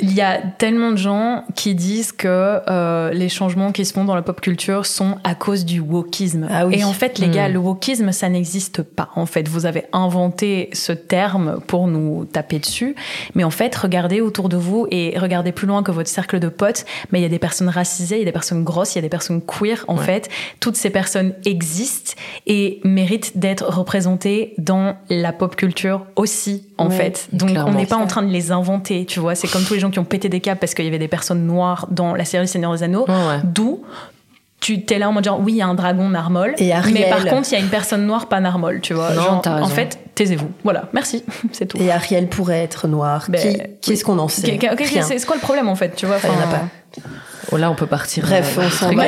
Il 0.00 0.12
y 0.14 0.20
a 0.20 0.38
tellement 0.38 0.92
de 0.92 0.96
gens 0.96 1.44
qui 1.56 1.74
disent 1.74 2.12
que 2.12 2.60
euh, 2.68 3.10
les 3.12 3.28
changements 3.28 3.72
qui 3.72 3.84
se 3.84 3.92
font 3.92 4.04
dans 4.04 4.14
la 4.14 4.22
pop 4.22 4.40
culture 4.40 4.86
sont 4.86 5.16
à 5.24 5.34
cause 5.34 5.64
du 5.64 5.80
wokisme. 5.80 6.46
Ah 6.50 6.66
oui. 6.66 6.76
Et 6.78 6.84
en 6.84 6.92
fait, 6.92 7.18
les 7.18 7.28
gars, 7.28 7.48
Hmm. 7.48 7.52
le 7.54 7.58
wokisme, 7.58 8.12
ça 8.12 8.28
n'existe 8.28 8.82
pas. 8.82 9.08
En 9.16 9.26
fait, 9.26 9.48
vous 9.48 9.66
avez 9.66 9.84
inventé 9.92 10.70
ce 10.72 10.92
terme 10.92 11.60
pour 11.66 11.88
nous 11.88 12.24
taper 12.26 12.58
dessus. 12.60 12.94
Mais 13.34 13.42
en 13.44 13.50
fait, 13.50 13.74
regardez 13.74 14.20
autour 14.20 14.48
de 14.48 14.56
vous 14.56 14.86
et 14.90 15.18
regardez 15.18 15.50
plus 15.52 15.66
loin 15.66 15.82
que 15.82 15.90
votre 15.90 16.08
cercle 16.08 16.38
de 16.38 16.48
potes. 16.48 16.84
Mais 17.10 17.18
il 17.18 17.22
y 17.22 17.26
a 17.26 17.28
des 17.30 17.38
personnes 17.40 17.68
racisées, 17.68 18.16
il 18.16 18.20
y 18.20 18.22
a 18.22 18.26
des 18.26 18.32
personnes 18.32 18.62
grosses, 18.64 18.94
il 18.94 18.98
y 18.98 19.00
a 19.00 19.02
des 19.02 19.08
personnes 19.08 19.40
queer. 19.42 19.84
En 19.88 19.96
Ouais. 19.98 20.04
fait, 20.04 20.28
toutes 20.60 20.76
ces 20.76 20.90
personnes 20.90 21.34
existent 21.44 22.12
et 22.46 22.80
méritent 22.84 23.36
d'être 23.38 23.64
représentées 23.64 24.54
dans 24.58 24.94
la 25.10 25.32
pop 25.32 25.56
culture 25.56 26.06
aussi, 26.16 26.66
en 26.78 26.88
Ouais, 26.88 26.94
fait. 26.96 27.28
Donc, 27.32 27.50
on 27.66 27.72
n'est 27.72 27.86
pas 27.86 27.96
en 27.96 28.06
train 28.06 28.22
de 28.22 28.30
les 28.30 28.52
inventer, 28.52 29.04
tu 29.06 29.18
vois. 29.18 29.34
C'est 29.34 29.48
comme 29.48 29.64
tous 29.64 29.74
les 29.74 29.80
gens 29.80 29.87
qui 29.90 29.98
ont 29.98 30.04
pété 30.04 30.28
des 30.28 30.40
câbles 30.40 30.60
parce 30.60 30.74
qu'il 30.74 30.84
y 30.84 30.88
avait 30.88 30.98
des 30.98 31.08
personnes 31.08 31.46
noires 31.46 31.86
dans 31.90 32.14
la 32.14 32.24
série 32.24 32.48
Seigneur 32.48 32.72
des 32.72 32.82
Anneaux. 32.82 33.06
Ouais. 33.08 33.40
D'où 33.44 33.82
tu 34.60 34.82
t'es 34.84 34.98
là 34.98 35.08
en 35.08 35.12
mode 35.12 35.24
genre 35.24 35.38
oui 35.40 35.52
il 35.52 35.58
y 35.58 35.62
a 35.62 35.68
un 35.68 35.74
dragon 35.74 36.08
narmol 36.08 36.54
Et 36.58 36.72
Ariel. 36.72 36.92
mais 36.92 37.08
par 37.08 37.24
contre 37.26 37.48
il 37.48 37.54
y 37.54 37.56
a 37.56 37.60
une 37.60 37.68
personne 37.68 38.04
noire 38.04 38.26
pas 38.26 38.40
narmol 38.40 38.80
tu 38.80 38.92
vois 38.92 39.10
Non, 39.10 39.40
Genre, 39.40 39.46
en 39.46 39.68
fait 39.68 40.00
taisez-vous 40.16 40.50
voilà 40.64 40.88
merci 40.92 41.24
c'est 41.52 41.66
tout 41.66 41.78
Et 41.80 41.92
Ariel 41.92 42.26
pourrait 42.26 42.64
être 42.64 42.88
noire. 42.88 43.26
Ben, 43.28 43.40
qui 43.40 43.56
qui 43.80 43.92
est-ce 43.92 44.04
qu'on 44.04 44.18
en 44.18 44.26
sait 44.26 44.58
c'est 44.58 45.26
quoi 45.26 45.36
le 45.36 45.40
problème 45.40 45.68
en 45.68 45.76
fait 45.76 45.94
tu 45.94 46.06
vois 46.06 46.16
Enfin, 46.16 46.30
il 46.36 46.42
en 46.42 46.48
a 46.48 46.50
pas. 46.50 46.64
Oh, 47.50 47.56
là, 47.56 47.70
on 47.70 47.74
peut 47.74 47.86
partir. 47.86 48.24
Bref, 48.24 48.58
euh, 48.58 48.62
on 48.66 48.70
s'en 48.70 48.88
couilles. 48.90 48.98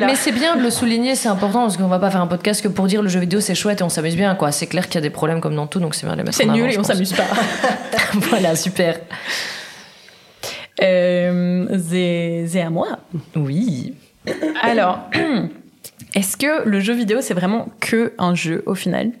mais, 0.00 0.14
c'est 0.14 0.32
bien 0.32 0.56
de 0.56 0.62
le 0.62 0.70
souligner, 0.70 1.14
c'est 1.14 1.28
important 1.28 1.62
parce 1.62 1.76
qu'on 1.76 1.86
va 1.86 1.98
pas 1.98 2.10
faire 2.10 2.20
un 2.20 2.26
podcast 2.26 2.62
que 2.62 2.68
pour 2.68 2.86
dire 2.86 3.02
le 3.02 3.08
jeu 3.08 3.20
vidéo 3.20 3.40
c'est 3.40 3.54
chouette 3.54 3.80
et 3.80 3.84
on 3.84 3.88
s'amuse 3.88 4.16
bien, 4.16 4.34
quoi. 4.34 4.52
C'est 4.52 4.66
clair 4.66 4.86
qu'il 4.86 4.96
y 4.96 4.98
a 4.98 5.00
des 5.00 5.10
problèmes 5.10 5.40
comme 5.40 5.54
dans 5.54 5.66
tout, 5.66 5.80
donc 5.80 5.94
c'est 5.94 6.04
bien 6.04 6.14
de 6.14 6.18
les 6.18 6.24
mettre 6.24 6.36
c'est 6.36 6.48
en 6.48 6.52
nul 6.52 6.64
avant, 6.64 6.72
et 6.72 6.78
on 6.78 6.84
s'amuse 6.84 7.12
pas 7.12 7.24
voilà, 8.30 8.56
super. 8.56 8.96
Euh, 10.82 11.78
c'est 11.88 12.44
c'est 12.48 12.60
à 12.60 12.70
moi 12.70 12.98
Oui. 13.36 13.94
Alors, 14.62 15.00
est-ce 16.14 16.36
que 16.36 16.68
le 16.68 16.80
jeu 16.80 16.94
vidéo, 16.94 17.18
c'est 17.20 17.34
vraiment 17.34 17.68
que 17.80 18.12
un 18.18 18.34
jeu 18.34 18.62
au 18.66 18.74
final? 18.74 19.12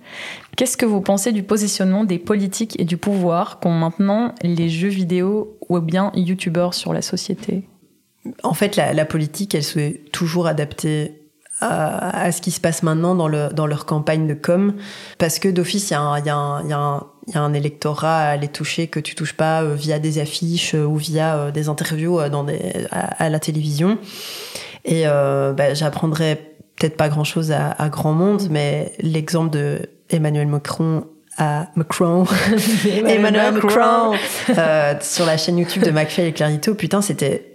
Qu'est-ce 0.56 0.76
que 0.76 0.86
vous 0.86 1.00
pensez 1.00 1.32
du 1.32 1.42
positionnement 1.42 2.04
des 2.04 2.18
politiques 2.18 2.78
et 2.78 2.84
du 2.84 2.96
pouvoir 2.96 3.60
qu'ont 3.60 3.72
maintenant 3.72 4.34
les 4.42 4.68
jeux 4.68 4.88
vidéo 4.88 5.56
ou 5.68 5.78
bien 5.80 6.12
youtubeurs 6.14 6.74
sur 6.74 6.92
la 6.92 7.02
société? 7.02 7.64
En 8.42 8.52
fait, 8.52 8.76
la, 8.76 9.04
politique, 9.06 9.54
elle 9.54 9.62
s'est 9.62 10.02
toujours 10.12 10.46
adaptée 10.46 11.20
à, 11.60 12.30
ce 12.32 12.40
qui 12.40 12.50
se 12.50 12.60
passe 12.60 12.82
maintenant 12.82 13.14
dans, 13.14 13.28
le, 13.28 13.48
dans 13.52 13.66
leur 13.66 13.86
campagne 13.86 14.26
de 14.26 14.34
com. 14.34 14.74
Parce 15.18 15.38
que 15.38 15.48
d'office, 15.48 15.90
il 15.90 15.94
y, 15.94 15.96
a 15.96 16.00
un- 16.02 17.06
y 17.34 17.38
a 17.38 17.42
un 17.42 17.52
électorat 17.52 18.18
à 18.18 18.28
aller 18.30 18.48
toucher 18.48 18.86
que 18.88 19.00
tu 19.00 19.14
touches 19.14 19.34
pas 19.34 19.62
euh, 19.62 19.74
via 19.74 19.98
des 19.98 20.18
affiches 20.18 20.74
euh, 20.74 20.84
ou 20.84 20.96
via 20.96 21.36
euh, 21.36 21.50
des 21.50 21.68
interviews 21.68 22.28
dans 22.28 22.44
des, 22.44 22.86
à, 22.90 23.24
à 23.24 23.28
la 23.28 23.38
télévision. 23.38 23.98
Et 24.84 25.02
euh, 25.06 25.52
bah, 25.52 25.74
j'apprendrai 25.74 26.36
peut-être 26.76 26.96
pas 26.96 27.08
grand-chose 27.08 27.52
à, 27.52 27.70
à 27.70 27.88
grand 27.88 28.12
monde, 28.12 28.48
mais 28.50 28.92
l'exemple 29.00 29.50
de 29.50 29.90
Emmanuel 30.08 30.46
Macron 30.46 31.04
à 31.36 31.68
Macron 31.74 32.24
Emmanuel 33.06 33.54
Macron 33.54 34.14
euh, 34.50 34.94
sur 35.00 35.26
la 35.26 35.36
chaîne 35.36 35.58
YouTube 35.58 35.82
de 35.82 35.90
McFly 35.90 36.26
et 36.26 36.32
Clarito, 36.32 36.74
putain, 36.74 37.00
c'était 37.02 37.49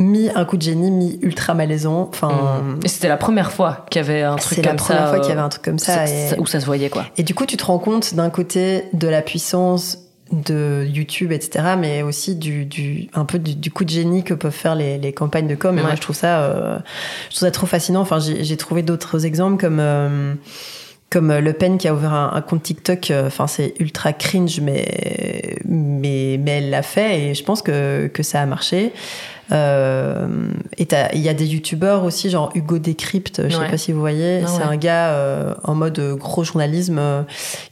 mi 0.00 0.28
un 0.34 0.44
coup 0.44 0.56
de 0.56 0.62
génie, 0.62 0.90
mi 0.90 1.18
ultra 1.22 1.54
malaisant. 1.54 2.08
Enfin, 2.10 2.62
Et 2.84 2.88
c'était 2.88 3.06
la 3.08 3.16
première 3.18 3.52
fois 3.52 3.84
qu'il 3.90 4.00
y 4.00 4.04
avait 4.04 4.22
un 4.22 4.36
truc 4.36 4.56
c'est 4.56 4.62
comme 4.62 4.72
la 4.72 4.78
ça. 4.78 4.84
première 4.84 5.08
fois 5.10 5.18
euh, 5.18 5.20
qu'il 5.20 5.28
y 5.28 5.32
avait 5.32 5.40
un 5.40 5.48
truc 5.48 5.62
comme 5.62 5.78
ça. 5.78 6.06
et, 6.08 6.38
où 6.38 6.46
ça 6.46 6.58
se 6.58 6.66
voyait, 6.66 6.88
quoi. 6.90 7.04
et 7.16 7.22
du 7.22 7.34
coup, 7.34 7.46
tu 7.46 7.56
te 7.56 7.64
rends 7.64 7.78
compte 7.78 8.14
d'un 8.14 8.30
côté 8.30 8.86
de 8.94 9.06
la 9.06 9.22
puissance 9.22 9.98
de 10.32 10.86
YouTube, 10.88 11.32
etc., 11.32 11.74
mais 11.78 12.02
aussi 12.02 12.36
du, 12.36 12.64
du 12.64 13.08
un 13.14 13.24
peu 13.24 13.38
du, 13.40 13.56
du 13.56 13.70
coup 13.72 13.84
de 13.84 13.90
génie 13.90 14.22
que 14.22 14.32
peuvent 14.32 14.52
faire 14.52 14.74
les, 14.76 14.96
les 14.96 15.12
campagnes 15.12 15.48
de 15.48 15.56
com. 15.56 15.76
Et 15.76 15.82
moi, 15.82 15.90
je 15.96 16.00
trouve 16.00 16.14
ça, 16.16 16.42
euh, 16.42 16.78
je 17.28 17.34
trouve 17.36 17.46
ça 17.46 17.50
trop 17.50 17.66
fascinant. 17.66 18.00
Enfin, 18.00 18.20
j'ai 18.20 18.44
j'ai 18.44 18.56
trouvé 18.56 18.82
d'autres 18.82 19.26
exemples 19.26 19.60
comme 19.60 19.78
euh, 19.80 20.34
comme 21.10 21.36
Le 21.36 21.52
Pen 21.52 21.78
qui 21.78 21.88
a 21.88 21.94
ouvert 21.94 22.12
un, 22.12 22.30
un 22.32 22.40
compte 22.42 22.62
TikTok. 22.62 23.10
euh, 23.10 23.26
Enfin, 23.26 23.48
c'est 23.48 23.74
ultra 23.80 24.12
cringe, 24.12 24.60
mais 24.60 25.56
mais 25.64 26.38
mais 26.40 26.58
elle 26.58 26.70
l'a 26.70 26.82
fait 26.82 27.20
et 27.30 27.34
je 27.34 27.42
pense 27.42 27.60
que 27.60 28.06
que 28.06 28.22
ça 28.22 28.40
a 28.40 28.46
marché. 28.46 28.92
Euh, 29.52 30.26
et 30.78 30.86
il 31.14 31.20
y 31.20 31.28
a 31.28 31.34
des 31.34 31.46
youtubeurs 31.46 32.04
aussi, 32.04 32.30
genre 32.30 32.50
Hugo 32.54 32.78
Décrypte, 32.78 33.42
je 33.48 33.52
sais 33.54 33.60
Ouais. 33.60 33.70
pas 33.70 33.76
si 33.78 33.92
vous 33.92 34.00
voyez, 34.00 34.42
c'est 34.46 34.58
ouais. 34.58 34.62
un 34.62 34.76
gars 34.76 35.10
euh, 35.10 35.54
en 35.64 35.74
mode 35.74 35.98
euh, 35.98 36.14
gros 36.16 36.44
journalisme 36.44 36.98
euh, 36.98 37.22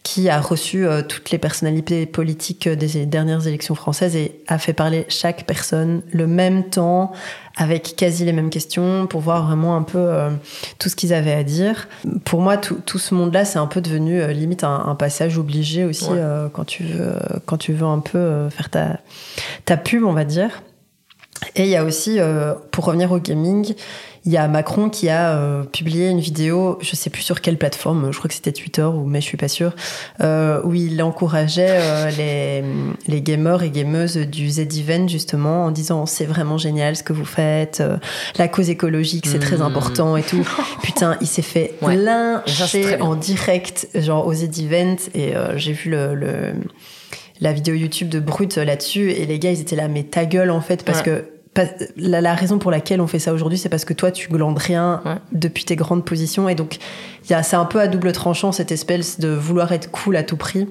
qui 0.03 0.29
a 0.29 0.41
reçu 0.41 0.87
euh, 0.87 1.03
toutes 1.03 1.31
les 1.31 1.39
personnalités 1.39 2.07
politiques 2.07 2.69
des 2.69 3.07
dernières 3.07 3.47
élections 3.47 3.75
françaises 3.75 4.17
et 4.17 4.41
a 4.49 4.59
fait 4.59 4.73
parler 4.73 5.07
chaque 5.09 5.45
personne 5.47 6.03
le 6.13 6.27
même 6.27 6.65
temps 6.65 7.13
avec 7.57 7.95
quasi 7.97 8.25
les 8.25 8.33
mêmes 8.33 8.51
questions 8.51 9.07
pour 9.09 9.21
voir 9.21 9.45
vraiment 9.47 9.77
un 9.77 9.83
peu 9.83 10.09
tout 10.79 10.89
ce 10.89 10.95
qu'ils 10.95 11.13
avaient 11.13 11.33
à 11.35 11.43
dire. 11.43 11.89
Pour 12.25 12.41
moi, 12.41 12.57
tout, 12.57 12.79
tout 12.87 12.99
ce 13.01 13.15
monde-là, 13.15 13.45
c'est 13.45 13.59
un 13.59 13.67
peu 13.67 13.81
devenu 13.81 14.25
limite 14.33 14.63
un, 14.63 14.85
un 14.87 14.95
passage 14.95 15.39
obligé 15.39 15.85
aussi 15.85 16.05
Ouais. 16.05 16.19
euh, 16.19 16.49
quand 16.53 16.65
tu 16.65 16.85
veux 16.85 17.15
quand 17.47 17.57
tu 17.57 17.73
veux 17.73 17.87
un 17.87 17.99
peu 17.99 18.49
faire 18.51 18.71
ta 18.71 18.99
ta 19.65 19.77
pub, 19.77 20.05
on 20.05 20.13
va 20.13 20.25
dire. 20.25 20.63
Et 21.57 21.63
il 21.65 21.69
y 21.69 21.77
a 21.77 21.85
aussi, 21.85 22.19
euh, 22.19 22.55
pour 22.73 22.85
revenir 22.85 23.13
au 23.13 23.19
gaming, 23.19 23.75
il 24.25 24.33
y 24.33 24.37
a 24.37 24.47
Macron 24.49 24.91
qui 24.91 25.09
a 25.09 25.37
euh, 25.39 25.63
publié 25.63 26.09
une 26.11 26.19
vidéo, 26.21 26.79
je 26.83 26.97
sais 26.97 27.11
plus 27.11 27.23
sur 27.23 27.41
quelle 27.41 27.57
plateforme, 27.57 28.13
je 28.13 28.19
crois 28.19 28.29
que 28.29 28.35
c'était 28.35 28.53
Twitter, 28.53 28.83
ou 28.83 29.05
mais 29.07 29.21
je 29.21 29.27
suis 29.27 29.37
pas 29.37 29.47
sûre, 29.49 29.73
euh, 30.21 30.61
où 30.65 30.75
il 30.75 31.01
encourageait 31.03 31.79
euh, 31.81 32.11
les, 32.11 32.65
les 33.07 33.23
gamers 33.23 33.63
et 33.63 33.71
gameuses 33.71 34.17
du 34.17 34.51
Z-Event 34.51 35.07
justement 35.09 35.65
en 35.67 35.71
disant 35.71 36.07
c'est 36.07 36.27
vraiment 36.27 36.59
génial 36.59 36.97
ce 36.97 37.03
que 37.05 37.13
vous 37.13 37.25
faites, 37.25 37.81
euh, 37.81 37.97
la 38.37 38.49
cause 38.49 38.69
écologique 38.69 39.27
c'est 39.27 39.39
très 39.39 39.57
Mhm. 39.59 39.63
important 39.63 40.17
et 40.17 40.23
tout. 40.25 40.47
Putain, 40.83 41.17
il 41.21 41.27
s'est 41.29 41.41
fait 41.43 41.75
Ouais. 41.83 41.97
Lyncher 41.97 43.01
en 43.01 43.15
direct, 43.15 43.89
genre 43.95 44.27
au 44.27 44.35
Z-Event, 44.35 44.97
et 45.15 45.37
euh, 45.37 45.57
j'ai 45.57 45.73
vu 45.73 45.91
le, 45.91 46.15
le- 46.15 46.55
la 47.41 47.53
vidéo 47.53 47.75
YouTube 47.75 48.09
de 48.09 48.21
Brut 48.21 48.57
là-dessus, 48.57 49.11
et 49.13 49.27
les 49.27 49.39
gars 49.39 49.51
ils 49.53 49.61
étaient 49.61 49.77
là, 49.77 49.89
mais 49.89 50.03
ta 50.05 50.25
gueule 50.27 50.51
en 50.51 50.61
fait, 50.61 50.85
parce 50.85 50.99
Ouais. 51.01 51.05
que 51.05 51.25
la, 51.97 52.21
la 52.21 52.35
raison 52.35 52.59
pour 52.59 52.71
laquelle 52.71 53.01
on 53.01 53.09
fait 53.09 53.19
ça 53.19 53.33
aujourd'hui, 53.33 53.59
c'est 53.59 53.69
parce 53.69 53.85
que 53.85 53.93
toi, 53.93 54.13
tu 54.13 54.29
glandes 54.29 54.59
rien 54.59 55.01
Ouais. 55.05 55.17
depuis 55.33 55.65
tes 55.65 55.75
grandes 55.75 56.05
positions. 56.05 56.49
Et 56.49 56.55
donc, 56.55 56.77
il 57.25 57.31
y 57.33 57.35
a- 57.35 57.43
c'est 57.43 57.57
un 57.57 57.65
peu 57.65 57.81
à 57.81 57.89
double 57.89 58.13
tranchant, 58.13 58.53
cette 58.53 58.71
espèce 58.71 59.19
de 59.19 59.29
vouloir 59.29 59.73
être 59.73 59.91
cool 59.91 60.15
à 60.15 60.23
tout 60.23 60.37
prix. 60.37 60.69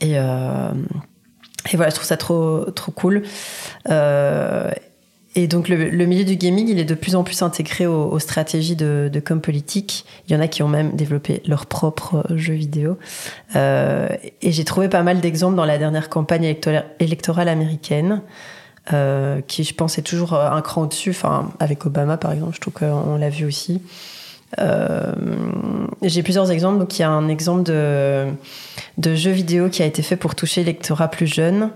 Et, 0.00 0.12
euh, 0.16 0.68
et 1.72 1.76
voilà, 1.76 1.90
je 1.90 1.96
trouve 1.96 2.06
ça 2.06 2.16
trop, 2.16 2.64
trop 2.76 2.92
cool. 2.92 3.22
Euh, 3.90 4.70
et 5.38 5.46
donc, 5.46 5.68
le, 5.68 5.88
le 5.88 6.06
milieu 6.06 6.24
du 6.24 6.36
gaming, 6.36 6.68
il 6.68 6.78
est 6.78 6.84
de 6.84 6.94
plus 6.94 7.14
en 7.14 7.22
plus 7.22 7.42
intégré 7.42 7.86
aux, 7.86 8.06
aux 8.10 8.18
stratégies 8.18 8.76
de, 8.76 9.08
de 9.12 9.20
com 9.20 9.40
politique. 9.40 10.04
Il 10.26 10.32
y 10.32 10.36
en 10.36 10.40
a 10.40 10.48
qui 10.48 10.62
ont 10.62 10.68
même 10.68 10.96
développé 10.96 11.42
leur 11.46 11.66
propre 11.66 12.24
jeu 12.34 12.54
vidéo. 12.54 12.98
Euh, 13.54 14.08
et 14.42 14.50
j'ai 14.50 14.64
trouvé 14.64 14.88
pas 14.88 15.04
mal 15.04 15.20
d'exemples 15.20 15.56
dans 15.56 15.64
la 15.64 15.78
dernière 15.78 16.08
campagne 16.08 16.44
électorale, 16.44 16.86
électorale 16.98 17.48
américaine. 17.48 18.22
euh, 18.92 19.40
qui 19.46 19.64
je 19.64 19.74
pense 19.74 19.98
est 19.98 20.02
toujours 20.02 20.34
euh, 20.34 20.50
un 20.50 20.62
cran 20.62 20.82
au-dessus, 20.82 21.10
enfin 21.10 21.50
avec 21.60 21.84
Obama 21.86 22.16
par 22.16 22.32
exemple, 22.32 22.54
je 22.54 22.60
trouve 22.60 22.74
qu'on 22.74 23.16
l'a 23.16 23.30
vu 23.30 23.44
aussi. 23.44 23.82
Euh, 24.58 25.12
J'ai 26.02 26.22
plusieurs 26.22 26.50
exemples. 26.50 26.78
Donc, 26.78 26.98
il 26.98 27.02
y 27.02 27.04
a 27.04 27.10
un 27.10 27.28
exemple 27.28 27.64
de, 27.64 28.26
de 28.96 29.14
jeu 29.14 29.30
vidéo 29.30 29.68
qui 29.68 29.82
a 29.82 29.86
été 29.86 30.02
fait 30.02 30.16
pour 30.16 30.34
toucher 30.34 30.62
l'électorat 30.62 31.08
plus 31.08 31.26
jeune. 31.26 31.70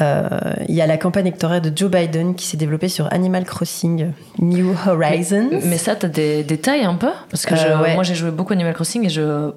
Euh, 0.00 0.28
il 0.68 0.74
y 0.74 0.80
a 0.80 0.86
la 0.86 0.96
campagne 0.96 1.26
électorale 1.26 1.60
de 1.60 1.72
Joe 1.76 1.90
Biden 1.90 2.34
qui 2.34 2.46
s'est 2.46 2.56
développée 2.56 2.88
sur 2.88 3.12
Animal 3.12 3.44
Crossing 3.44 4.12
New 4.38 4.74
Horizons. 4.86 5.50
Mais 5.64 5.78
ça, 5.78 5.96
t'as 5.96 6.08
des 6.08 6.44
détails 6.44 6.84
un 6.84 6.94
peu? 6.94 7.10
Parce 7.30 7.46
que 7.46 7.56
je- 7.56 7.66
Euh, 7.66 7.80
ouais. 7.82 7.94
moi, 7.94 8.04
j'ai 8.04 8.14
joué 8.14 8.30
beaucoup 8.30 8.52
à 8.52 8.56
Animal 8.56 8.74
Crossing 8.74 9.04
et 9.06 9.08
je. 9.10 9.50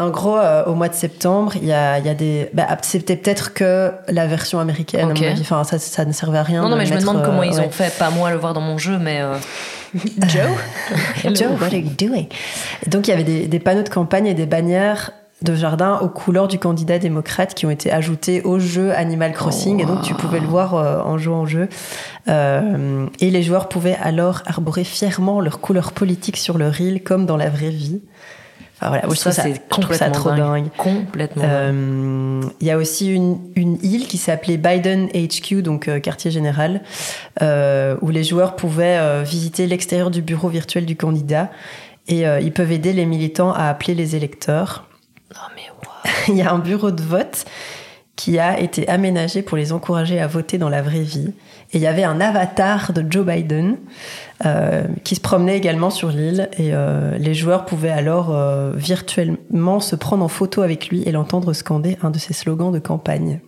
En 0.00 0.10
gros, 0.10 0.36
euh, 0.38 0.64
au 0.66 0.74
mois 0.74 0.88
de 0.88 0.94
septembre, 0.94 1.54
il 1.56 1.64
y 1.66 1.72
a, 1.72 1.98
il 1.98 2.06
y 2.06 2.08
a 2.08 2.14
des. 2.14 2.48
Bah, 2.54 2.68
c'était 2.82 3.16
peut-être 3.16 3.52
que 3.52 3.90
la 4.06 4.28
version 4.28 4.60
américaine. 4.60 5.08
à 5.08 5.10
Ok. 5.10 5.20
mon 5.20 5.26
avis. 5.26 5.40
Enfin, 5.40 5.64
ça, 5.64 5.80
ça 5.80 6.04
ne 6.04 6.12
servait 6.12 6.38
à 6.38 6.44
rien. 6.44 6.62
Non, 6.62 6.68
non, 6.68 6.76
mais 6.76 6.86
je 6.86 6.94
me 6.94 7.00
demande 7.00 7.24
comment 7.24 7.40
euh, 7.40 7.46
ils 7.46 7.54
ouais. 7.58 7.66
ont 7.66 7.70
fait. 7.70 7.92
Pas 7.98 8.10
moi 8.10 8.30
le 8.30 8.36
voir 8.36 8.54
dans 8.54 8.60
mon 8.60 8.78
jeu, 8.78 8.96
mais. 8.98 9.20
euh, 9.20 9.34
Joe, 9.94 10.50
Joe, 11.34 11.52
what 11.60 11.66
are 11.66 11.74
you 11.74 11.90
doing? 11.98 12.26
Donc, 12.86 13.08
il 13.08 13.10
y 13.10 13.14
avait 13.14 13.24
des, 13.24 13.46
des 13.46 13.58
panneaux 13.58 13.82
de 13.82 13.88
campagne 13.88 14.26
et 14.26 14.34
des 14.34 14.46
bannières 14.46 15.12
de 15.42 15.54
jardin 15.54 15.98
aux 16.00 16.08
couleurs 16.08 16.48
du 16.48 16.58
candidat 16.58 16.98
démocrate 16.98 17.54
qui 17.54 17.64
ont 17.64 17.70
été 17.70 17.92
ajoutés 17.92 18.42
au 18.42 18.58
jeu 18.58 18.92
Animal 18.92 19.32
Crossing. 19.32 19.80
Et 19.80 19.84
donc, 19.84 20.02
tu 20.02 20.14
pouvais 20.14 20.40
le 20.40 20.46
voir 20.46 20.74
euh, 20.74 21.00
en 21.00 21.16
jouant 21.16 21.42
au 21.42 21.46
jeu. 21.46 21.68
Euh, 22.28 23.06
et 23.20 23.30
les 23.30 23.42
joueurs 23.42 23.68
pouvaient 23.68 23.96
alors 24.02 24.42
arborer 24.46 24.84
fièrement 24.84 25.40
leur 25.40 25.60
couleur 25.60 25.92
politique 25.92 26.36
sur 26.36 26.58
leur 26.58 26.80
île, 26.80 27.02
comme 27.02 27.24
dans 27.24 27.36
la 27.36 27.50
vraie 27.50 27.70
vie. 27.70 28.00
Enfin, 28.80 28.88
voilà, 28.90 29.02
ça, 29.02 29.08
trouve 29.08 29.16
ça, 29.16 29.32
c'est 29.32 29.54
ça 29.54 29.60
complètement 29.70 30.12
trop 30.12 30.30
dingue. 30.30 30.38
dingue. 30.38 30.68
Complètement. 30.76 31.42
Euh, 31.44 32.42
Il 32.60 32.66
y 32.66 32.70
a 32.70 32.76
aussi 32.78 33.12
une, 33.12 33.38
une 33.56 33.76
île 33.82 34.06
qui 34.06 34.18
s'appelait 34.18 34.56
Biden 34.56 35.08
HQ, 35.08 35.62
donc 35.62 35.88
euh, 35.88 35.98
quartier 35.98 36.30
général, 36.30 36.82
euh, 37.42 37.96
où 38.02 38.10
les 38.10 38.22
joueurs 38.22 38.54
pouvaient 38.54 39.24
visiter 39.24 39.66
l'extérieur 39.66 40.10
du 40.10 40.22
bureau 40.22 40.48
virtuel 40.48 40.86
du 40.86 40.96
candidat 40.96 41.50
et 42.06 42.22
ils 42.22 42.52
peuvent 42.52 42.72
aider 42.72 42.92
les 42.92 43.04
militants 43.04 43.52
à 43.52 43.64
appeler 43.64 43.94
les 43.94 44.16
électeurs. 44.16 44.86
Non, 45.34 45.40
mais 45.54 45.62
waouh. 45.84 46.14
Il 46.28 46.36
y 46.36 46.42
a 46.42 46.52
un 46.52 46.58
bureau 46.58 46.90
de 46.90 47.02
vote 47.02 47.44
qui 48.16 48.38
a 48.38 48.58
été 48.58 48.88
aménagé 48.88 49.42
pour 49.42 49.56
les 49.56 49.72
encourager 49.72 50.18
à 50.20 50.26
voter 50.26 50.58
dans 50.58 50.68
la 50.68 50.82
vraie 50.82 51.02
vie. 51.02 51.32
Et 51.72 51.78
il 51.78 51.82
y 51.82 51.86
avait 51.86 52.04
un 52.04 52.20
avatar 52.20 52.92
de 52.92 53.04
Joe 53.08 53.26
Biden 53.26 53.76
euh, 54.46 54.84
qui 55.04 55.14
se 55.14 55.20
promenait 55.20 55.56
également 55.56 55.90
sur 55.90 56.08
l'île 56.08 56.48
et 56.56 56.70
euh, 56.72 57.18
les 57.18 57.34
joueurs 57.34 57.66
pouvaient 57.66 57.90
alors 57.90 58.34
euh, 58.34 58.72
virtuellement 58.74 59.80
se 59.80 59.94
prendre 59.94 60.24
en 60.24 60.28
photo 60.28 60.62
avec 60.62 60.88
lui 60.88 61.02
et 61.02 61.12
l'entendre 61.12 61.52
scander 61.52 61.98
un 62.02 62.10
de 62.10 62.18
ses 62.18 62.32
slogans 62.32 62.72
de 62.72 62.78
campagne. 62.78 63.40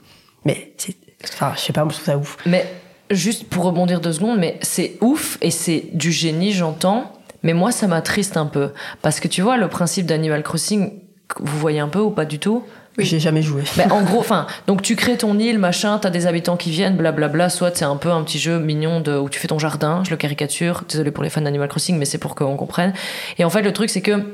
Mais 0.44 0.72
c'est, 0.76 0.96
enfin, 1.24 1.52
je 1.56 1.60
sais 1.60 1.72
pas, 1.72 1.84
je 1.88 1.94
trouve 1.94 2.04
ça 2.04 2.18
ouf. 2.18 2.36
Mais 2.44 2.66
juste 3.10 3.48
pour 3.48 3.64
rebondir 3.64 4.02
deux 4.02 4.12
secondes, 4.12 4.38
mais 4.38 4.58
c'est 4.60 4.98
ouf 5.00 5.38
et 5.40 5.50
c'est 5.50 5.84
du 5.94 6.12
génie, 6.12 6.52
j'entends. 6.52 7.12
Mais 7.42 7.54
moi, 7.54 7.72
ça 7.72 7.86
m'attriste 7.86 8.36
un 8.36 8.46
peu. 8.46 8.72
Parce 9.00 9.18
que 9.18 9.28
tu 9.28 9.40
vois, 9.40 9.56
le 9.56 9.68
principe 9.68 10.04
d'Animal 10.04 10.42
Crossing, 10.42 10.92
vous 11.38 11.58
voyez 11.58 11.80
un 11.80 11.88
peu 11.88 12.00
ou 12.00 12.10
pas 12.10 12.26
du 12.26 12.38
tout? 12.38 12.64
J'ai 13.05 13.20
jamais 13.20 13.42
joué. 13.42 13.62
Ben, 13.76 13.90
en 13.90 14.03
gros, 14.03 14.18
enfin, 14.20 14.46
donc 14.66 14.82
tu 14.82 14.96
crées 14.96 15.16
ton 15.16 15.38
île, 15.38 15.59
machin, 15.59 15.98
t'as 15.98 16.11
des 16.11 16.26
habitants 16.26 16.57
qui 16.57 16.70
viennent, 16.70 16.96
blablabla. 16.96 17.48
Soit 17.48 17.76
c'est 17.76 17.84
un 17.84 17.96
peu 17.96 18.11
un 18.11 18.22
petit 18.22 18.38
jeu 18.38 18.59
mignon 18.59 19.01
de, 19.01 19.16
où 19.16 19.28
tu 19.28 19.38
fais 19.38 19.48
ton 19.48 19.59
jardin, 19.59 20.03
je 20.05 20.11
le 20.11 20.16
caricature. 20.16 20.82
Désolé 20.88 21.11
pour 21.11 21.24
les 21.24 21.30
fans 21.30 21.40
d'Animal 21.40 21.68
Crossing, 21.68 21.98
mais 21.98 22.05
c'est 22.05 22.18
pour 22.18 22.34
qu'on 22.34 22.57
comprenne. 22.57 22.92
Et 23.38 23.44
en 23.44 23.51
fait, 23.51 23.62
le 23.62 23.72
truc, 23.72 23.90
c'est 23.90 24.03
que 24.03 24.24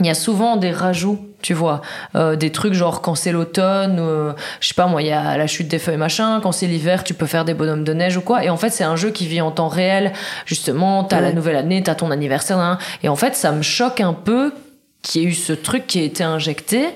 il 0.00 0.06
y 0.06 0.10
a 0.10 0.14
souvent 0.14 0.56
des 0.56 0.70
rajouts, 0.70 1.18
tu 1.42 1.52
vois, 1.52 1.82
Euh, 2.14 2.34
des 2.34 2.50
trucs 2.50 2.72
genre 2.72 3.02
quand 3.02 3.14
c'est 3.14 3.32
l'automne, 3.32 3.98
euh, 4.00 4.32
je 4.60 4.68
sais 4.68 4.74
pas 4.74 4.86
moi, 4.86 5.02
il 5.02 5.08
y 5.08 5.12
a 5.12 5.36
la 5.36 5.46
chute 5.46 5.68
des 5.68 5.78
feuilles 5.78 5.98
machin. 5.98 6.40
Quand 6.42 6.52
c'est 6.52 6.66
l'hiver, 6.66 7.04
tu 7.04 7.12
peux 7.12 7.26
faire 7.26 7.44
des 7.44 7.54
bonhommes 7.54 7.84
de 7.84 7.92
neige 7.92 8.16
ou 8.16 8.22
quoi. 8.22 8.42
Et 8.44 8.50
en 8.50 8.56
fait, 8.56 8.70
c'est 8.70 8.84
un 8.84 8.96
jeu 8.96 9.10
qui 9.10 9.26
vit 9.26 9.40
en 9.40 9.50
temps 9.50 9.68
réel. 9.68 10.12
Justement, 10.46 11.04
t'as 11.04 11.20
la 11.20 11.32
nouvelle 11.32 11.56
année, 11.56 11.82
t'as 11.82 11.94
ton 11.94 12.10
anniversaire, 12.10 12.58
hein. 12.58 12.78
et 13.02 13.08
en 13.08 13.16
fait, 13.16 13.36
ça 13.36 13.52
me 13.52 13.62
choque 13.62 14.00
un 14.00 14.14
peu 14.14 14.52
qu'il 15.02 15.22
y 15.22 15.24
ait 15.24 15.28
eu 15.28 15.34
ce 15.34 15.52
truc 15.52 15.86
qui 15.86 15.98
a 15.98 16.02
été 16.02 16.24
injecté, 16.24 16.88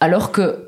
alors 0.00 0.32
que 0.32 0.62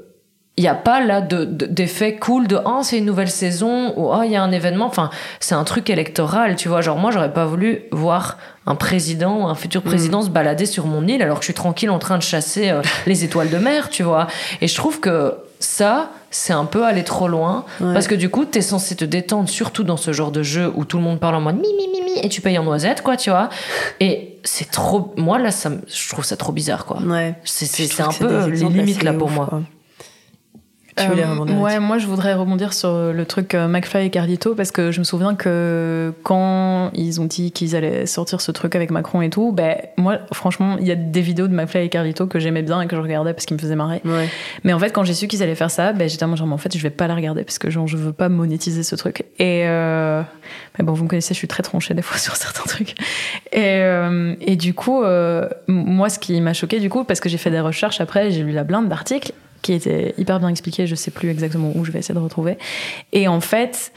il 0.57 0.63
n'y 0.63 0.69
a 0.69 0.75
pas 0.75 1.01
là 1.01 1.21
de, 1.21 1.45
de- 1.45 1.67
d'effet 1.67 2.17
cool 2.17 2.49
de 2.49 2.59
oh 2.65 2.81
c'est 2.83 2.99
une 2.99 3.05
nouvelle 3.05 3.31
saison 3.31 3.93
ou 3.97 4.09
oh 4.13 4.23
il 4.25 4.33
y 4.33 4.37
a 4.37 4.43
un 4.43 4.51
événement. 4.51 4.87
Enfin 4.87 5.09
c'est 5.39 5.55
un 5.55 5.63
truc 5.63 5.89
électoral 5.89 6.57
tu 6.57 6.69
vois. 6.69 6.81
Genre 6.81 6.99
moi 6.99 7.13
j'aurais 7.13 7.33
pas 7.33 7.45
voulu 7.47 7.85
voir 7.93 8.39
un 8.67 8.75
président 8.75 9.43
ou 9.43 9.47
un 9.47 9.55
futur 9.55 9.83
président 9.83 10.21
se 10.21 10.31
balader 10.31 10.67
sur 10.67 10.87
mon 10.87 11.07
île 11.07 11.23
alors 11.23 11.37
que 11.39 11.43
je 11.43 11.47
suis 11.47 11.55
tranquille 11.55 11.91
en 11.91 12.01
train 12.01 12.19
de 12.19 12.25
chasser 12.25 12.71
euh, 12.71 12.83
les 13.07 13.23
étoiles 13.23 13.51
de 13.51 13.59
mer 13.59 13.89
tu 13.89 14.03
vois. 14.03 14.27
Et 14.61 14.67
je 14.67 14.75
trouve 14.75 14.99
que 14.99 15.35
ça 15.61 16.11
c'est 16.33 16.53
un 16.53 16.65
peu 16.65 16.85
aller 16.85 17.05
trop 17.05 17.29
loin. 17.29 17.65
Ouais. 17.81 17.93
parce 17.95 18.09
que 18.09 18.17
du 18.17 18.29
coup 18.29 18.45
t'es 18.45 18.61
censé 18.61 18.97
te 18.97 19.05
détendre 19.05 19.49
surtout 19.49 19.85
dans 19.85 19.97
ce 19.97 20.13
genre 20.13 20.33
de 20.33 20.43
jeu 20.43 20.73
où 20.75 20.85
tout 20.85 20.97
le 20.97 21.05
monde 21.05 21.21
parle 21.21 21.37
en 21.37 21.41
mode 21.41 21.55
mi 21.57 21.69
mi 21.73 21.87
mi 21.89 22.03
mi 22.03 22.19
et 22.21 22.29
tu 22.29 22.41
payes 22.41 22.59
en 22.59 22.65
noisette 22.65 23.03
quoi 23.03 23.17
tu 23.17 23.31
vois. 23.31 23.49
Et 24.01 24.38
c'est 24.51 24.71
trop 24.71 25.13
moi 25.17 25.39
là 25.39 25.51
ça 25.51 25.69
me- 25.69 25.83
je 25.87 26.09
trouve 26.09 26.25
ça 26.25 26.37
trop 26.37 26.53
bizarre 26.53 26.87
quoi 26.87 27.01
Ouais. 27.03 27.35
c'est 27.45 28.01
un 28.01 28.09
peu 28.13 28.27
les 28.47 28.49
exemples 28.49 28.77
limites 28.79 29.03
là 29.03 29.13
pour 29.13 29.31
moi 29.31 29.47
quoi. 29.47 29.63
Tu 30.99 31.07
voulais 31.09 31.23
Euh, 31.25 31.31
rebondir 31.33 31.59
ouais, 31.59 31.81
moi 31.81 31.99
je 31.99 32.07
voudrais 32.07 32.35
rebondir 32.35 32.73
sur 32.73 33.13
le 33.13 33.25
truc 33.25 33.55
euh, 33.55 33.69
McFly 33.69 34.07
et 34.07 34.11
Carlito 34.11 34.55
parce 34.55 34.71
que 34.71 34.91
je 34.91 34.99
me 34.99 35.05
souviens 35.05 35.35
que 35.35 36.13
quand 36.23 36.91
ils 36.95 37.21
ont 37.21 37.25
dit 37.25 37.53
qu'ils 37.53 37.77
allaient 37.77 38.07
sortir 38.07 38.41
ce 38.41 38.51
truc 38.53 38.75
avec 38.75 38.91
Macron 38.91 39.23
et 39.23 39.31
tout, 39.31 39.53
ben 39.53 39.77
moi 39.97 40.19
franchement 40.33 40.77
il 40.81 40.87
y 40.87 40.91
a 40.91 40.95
des 40.95 41.21
vidéos 41.21 41.49
de 41.49 41.55
McFly 41.55 41.85
et 41.85 41.89
Carlito 41.89 42.27
que 42.27 42.39
j'aimais 42.39 42.63
bien 42.63 42.81
et 42.81 42.87
que 42.87 42.97
je 42.97 43.01
regardais 43.01 43.33
parce 43.33 43.47
qu'ils 43.47 43.57
me 43.57 43.61
faisaient 43.61 43.77
marrer. 43.77 44.01
Ouais. 44.05 44.29
Mais 44.65 44.73
en 44.73 44.79
fait 44.79 44.91
quand 44.91 45.05
j'ai 45.05 45.15
su 45.15 45.29
qu'ils 45.29 45.43
allaient 45.43 45.55
faire 45.55 45.71
ça, 45.71 45.93
ben 45.93 46.09
j'étais 46.09 46.27
genre, 46.27 46.47
mais 46.47 46.55
en 46.55 46.59
fait 46.59 46.77
je 46.77 46.83
vais 46.83 46.91
pas 46.91 47.07
la 47.07 47.15
regarder 47.15 47.45
parce 47.45 47.59
que 47.59 47.71
genre 47.71 47.87
je 47.87 47.97
veux 47.97 48.13
pas 48.13 48.29
monétiser 48.29 48.83
ce 48.83 48.95
truc. 48.97 49.25
Et 49.39 49.63
euh, 49.67 50.23
mais 50.79 50.85
bon 50.85 50.93
vous 50.93 51.05
me 51.05 51.09
connaissez, 51.09 51.35
je 51.35 51.39
suis 51.39 51.49
très 51.49 51.63
tranchée 51.63 51.95
des 51.95 52.03
fois 52.03 52.19
sur 52.19 52.37
certains 52.37 52.65
trucs. 52.69 52.95
Et 53.53 53.83
euh, 53.83 54.35
et 54.41 54.57
du 54.57 54.75
coup 54.75 55.03
euh, 55.03 55.49
moi 55.67 56.09
ce 56.09 56.19
qui 56.19 56.41
m'a 56.41 56.53
choqué 56.53 56.81
du 56.81 56.91
coup 56.91 57.05
parce 57.05 57.21
que 57.21 57.29
j'ai 57.29 57.39
fait 57.39 57.51
des 57.51 57.61
recherches 57.61 58.01
après, 58.01 58.31
j'ai 58.31 58.43
lu 58.43 58.53
la 58.53 58.65
blinde 58.65 58.89
d'articles 58.89 59.33
qui 59.63 59.73
était 59.73 60.15
hyper 60.19 60.39
bien 60.39 60.49
expliqué, 60.49 60.87
je 60.87 60.95
sais 60.95 61.11
plus 61.11 61.31
exactement 61.31 61.73
où, 61.75 61.85
je 61.85 61.93
vais 61.93 61.99
essayer 61.99 62.15
de 62.15 62.21
retrouver. 62.21 62.59
Et 63.13 63.29
en 63.29 63.41
fait, 63.41 63.93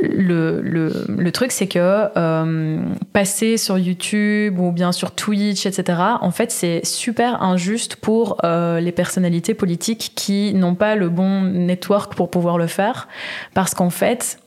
le, 0.00 0.60
le, 0.60 1.06
le 1.08 1.32
truc, 1.32 1.52
c'est 1.52 1.66
que 1.66 2.08
euh, 2.16 2.82
passer 3.12 3.56
sur 3.56 3.78
YouTube 3.78 4.58
ou 4.58 4.72
bien 4.72 4.92
sur 4.92 5.12
Twitch, 5.12 5.66
etc., 5.66 5.98
en 6.20 6.30
fait, 6.30 6.50
c'est 6.50 6.84
super 6.84 7.42
injuste 7.42 7.96
pour 7.96 8.38
euh, 8.44 8.80
les 8.80 8.92
personnalités 8.92 9.54
politiques 9.54 10.12
qui 10.14 10.52
n'ont 10.54 10.74
pas 10.74 10.96
le 10.96 11.08
bon 11.08 11.42
network 11.42 12.14
pour 12.14 12.30
pouvoir 12.30 12.58
le 12.58 12.66
faire. 12.66 13.08
Parce 13.54 13.74
qu'en 13.74 13.90
fait, 13.90 14.38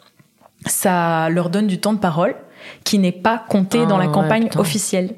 ça 0.66 1.30
leur 1.30 1.50
donne 1.50 1.68
du 1.68 1.80
temps 1.80 1.94
de 1.94 2.00
parole 2.00 2.36
qui 2.84 3.00
n'est 3.00 3.12
pas 3.12 3.44
compté 3.50 3.80
Ah, 3.84 3.86
dans 3.86 3.98
la 3.98 4.06
ouais, 4.08 4.12
campagne 4.12 4.50
officielle. 4.58 5.16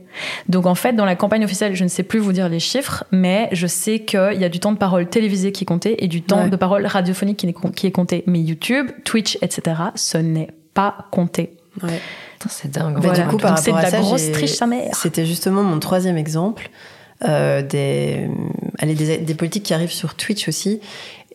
Donc 0.47 0.65
en 0.65 0.75
fait, 0.75 0.93
dans 0.93 1.05
la 1.05 1.15
campagne 1.15 1.43
officielle, 1.43 1.75
je 1.75 1.83
ne 1.83 1.89
sais 1.89 2.03
plus 2.03 2.19
vous 2.19 2.33
dire 2.33 2.49
les 2.49 2.59
chiffres, 2.59 3.03
mais 3.11 3.49
je 3.51 3.67
sais 3.67 3.99
qu'il 3.99 4.37
y 4.39 4.43
a 4.43 4.49
du 4.49 4.59
temps 4.59 4.71
de 4.71 4.77
parole 4.77 5.07
télévisé 5.07 5.51
qui 5.51 5.63
est 5.63 5.67
compté 5.67 6.03
et 6.03 6.07
du 6.07 6.21
temps 6.21 6.43
Ouais. 6.43 6.49
de 6.49 6.55
parole 6.55 6.85
radiophonique 6.85 7.37
qui, 7.75 7.87
est 7.87 7.91
compté. 7.91 8.23
Mais 8.27 8.39
YouTube, 8.39 8.91
Twitch, 9.05 9.37
etc., 9.41 9.75
ce 9.95 10.17
n'est 10.17 10.49
pas 10.73 10.95
compté. 11.11 11.53
Ouais. 11.83 11.99
C'est 12.49 12.71
dingue. 12.71 12.95
Bah, 12.95 12.99
Voilà. 13.03 13.23
du 13.23 13.29
coup, 13.29 13.37
par 13.37 13.51
Donc 13.51 13.59
c'est 13.59 13.71
de 13.71 13.75
rapport 13.75 13.87
à 13.87 13.91
la 13.91 13.97
ça, 13.97 14.03
grosse 14.03 14.31
triche 14.31 14.53
sa 14.53 14.65
mère. 14.65 14.93
C'était 14.95 15.25
justement 15.25 15.61
mon 15.63 15.79
troisième 15.79 16.17
exemple. 16.17 16.69
Euh, 17.27 17.61
des, 17.61 18.29
allez, 18.77 18.95
des, 18.95 19.17
des 19.17 19.33
politiques 19.35 19.63
qui 19.63 19.73
arrivent 19.73 19.91
sur 19.91 20.15
Twitch 20.15 20.47
aussi. 20.47 20.79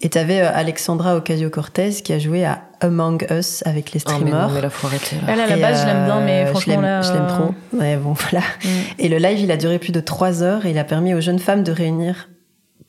Et 0.01 0.09
t'avais 0.09 0.41
euh, 0.41 0.51
Alexandra 0.55 1.15
Ocasio-Cortez 1.17 1.91
qui 2.03 2.13
a 2.15 2.19
joué 2.19 2.45
à 2.45 2.63
Among 2.85 3.27
Us 3.31 3.63
avec 3.67 3.93
les 3.93 4.01
mais 4.07 4.13
streamers. 4.13 4.49
non, 4.49 4.55
mais 4.55 4.61
là, 4.61 4.71
faut 4.71 4.87
arrêter. 4.87 5.17
là. 5.17 5.23
Elle, 5.33 5.41
à 5.41 5.47
la 5.47 5.57
Et, 5.57 5.61
base, 5.61 5.81
je 5.83 5.87
l'aime 5.87 6.05
bien, 6.05 6.19
euh, 6.19 6.25
mais 6.25 6.45
je 6.47 6.51
franchement, 6.51 6.81
l'aime-. 6.81 7.03
Je 7.03 7.13
l'aime 7.13 7.23
euh, 7.23 7.29
trop. 7.29 7.55
Ouais, 7.79 7.97
bon, 7.97 8.13
voilà. 8.31 8.45
mm. 8.65 8.69
Et 8.99 9.09
le 9.09 9.17
live, 9.19 9.41
il 9.41 9.51
a 9.51 9.57
duré 9.57 9.79
plus 9.79 9.93
de 9.93 10.01
trois 10.01 10.43
heures 10.43 10.67
et 10.67 10.71
il 10.71 10.79
a 10.79 10.85
permis 10.85 11.15
aux 11.15 11.21
jeunes 11.21 11.39
femmes 11.39 11.63
de 11.63 11.73
réunir 11.73 12.29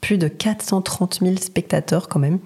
plus 0.02 0.18
de 0.18 0.28
430 0.28 1.20
000 1.24 1.38
spectateurs 1.38 2.08
quand 2.10 2.20
même. 2.20 2.40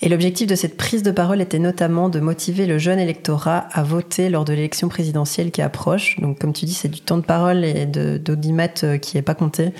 Et 0.00 0.08
l'objectif 0.08 0.46
de 0.46 0.54
cette 0.54 0.76
prise 0.76 1.02
de 1.02 1.10
parole 1.10 1.40
était 1.40 1.58
notamment 1.58 2.08
de 2.08 2.18
motiver 2.18 2.66
le 2.66 2.78
jeune 2.78 2.98
électorat 2.98 3.66
à 3.72 3.82
voter 3.82 4.30
lors 4.30 4.44
de 4.44 4.52
l'élection 4.52 4.88
présidentielle 4.88 5.50
qui 5.50 5.62
approche. 5.62 6.18
Donc, 6.20 6.38
comme 6.40 6.52
tu 6.52 6.64
dis, 6.64 6.74
c'est 6.74 6.88
du 6.88 7.00
temps 7.00 7.18
de 7.18 7.24
parole 7.24 7.64
et 7.64 7.86
d'audimat 7.86 8.68
euh, 8.84 8.98
qui 8.98 9.18
est 9.18 9.22
pas 9.22 9.34
compté. 9.34 9.72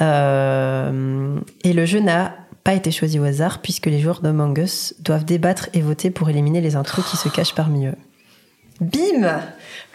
Euh, 0.00 1.38
et 1.62 1.72
le 1.72 1.86
jeu 1.86 2.00
n'a 2.00 2.34
pas 2.64 2.74
été 2.74 2.90
choisi 2.90 3.18
au 3.18 3.24
hasard 3.24 3.60
puisque 3.60 3.86
les 3.86 4.00
joueurs 4.00 4.20
d'Among 4.20 4.64
doivent 5.00 5.24
débattre 5.24 5.68
et 5.74 5.82
voter 5.82 6.10
pour 6.10 6.30
éliminer 6.30 6.62
les 6.62 6.76
intrus 6.76 7.04
qui 7.04 7.16
se 7.16 7.28
cachent 7.28 7.54
parmi 7.54 7.86
eux. 7.86 7.96
Bim 8.80 9.42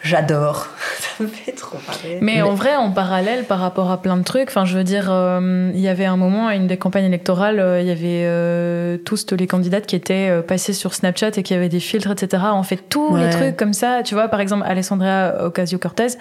J'adore. 0.02 0.68
Ça 1.00 1.24
me 1.24 1.28
fait 1.28 1.52
trop 1.52 1.78
marrer. 1.86 2.18
Mais 2.20 2.42
en 2.42 2.54
vrai, 2.54 2.76
en 2.76 2.90
parallèle, 2.90 3.44
par 3.44 3.58
rapport 3.58 3.90
à 3.90 4.00
plein 4.00 4.16
de 4.16 4.22
trucs, 4.22 4.48
enfin, 4.48 4.64
je 4.64 4.76
veux 4.76 4.84
dire, 4.84 5.08
euh, 5.10 5.70
il 5.74 5.80
y 5.80 5.88
avait 5.88 6.06
un 6.06 6.16
moment, 6.16 6.46
à 6.46 6.54
une 6.54 6.66
des 6.66 6.78
campagnes 6.78 7.04
électorales, 7.04 7.60
euh, 7.60 7.80
il 7.80 7.86
y 7.86 7.90
avait 7.90 8.24
euh, 8.24 8.96
tous 8.98 9.26
les 9.32 9.46
candidates 9.46 9.86
qui 9.86 9.96
étaient 9.96 10.28
euh, 10.30 10.42
passés 10.42 10.72
sur 10.72 10.94
Snapchat 10.94 11.32
et 11.36 11.42
qui 11.42 11.52
avaient 11.54 11.68
des 11.68 11.80
filtres, 11.80 12.10
etc. 12.10 12.44
En 12.46 12.62
fait, 12.62 12.78
tous 12.88 13.16
les 13.16 13.28
trucs 13.30 13.56
comme 13.56 13.72
ça. 13.72 14.02
Tu 14.02 14.14
vois, 14.14 14.28
par 14.28 14.40
exemple, 14.40 14.64
Alessandra 14.66 15.44
Ocasio-Cortez, 15.44 16.16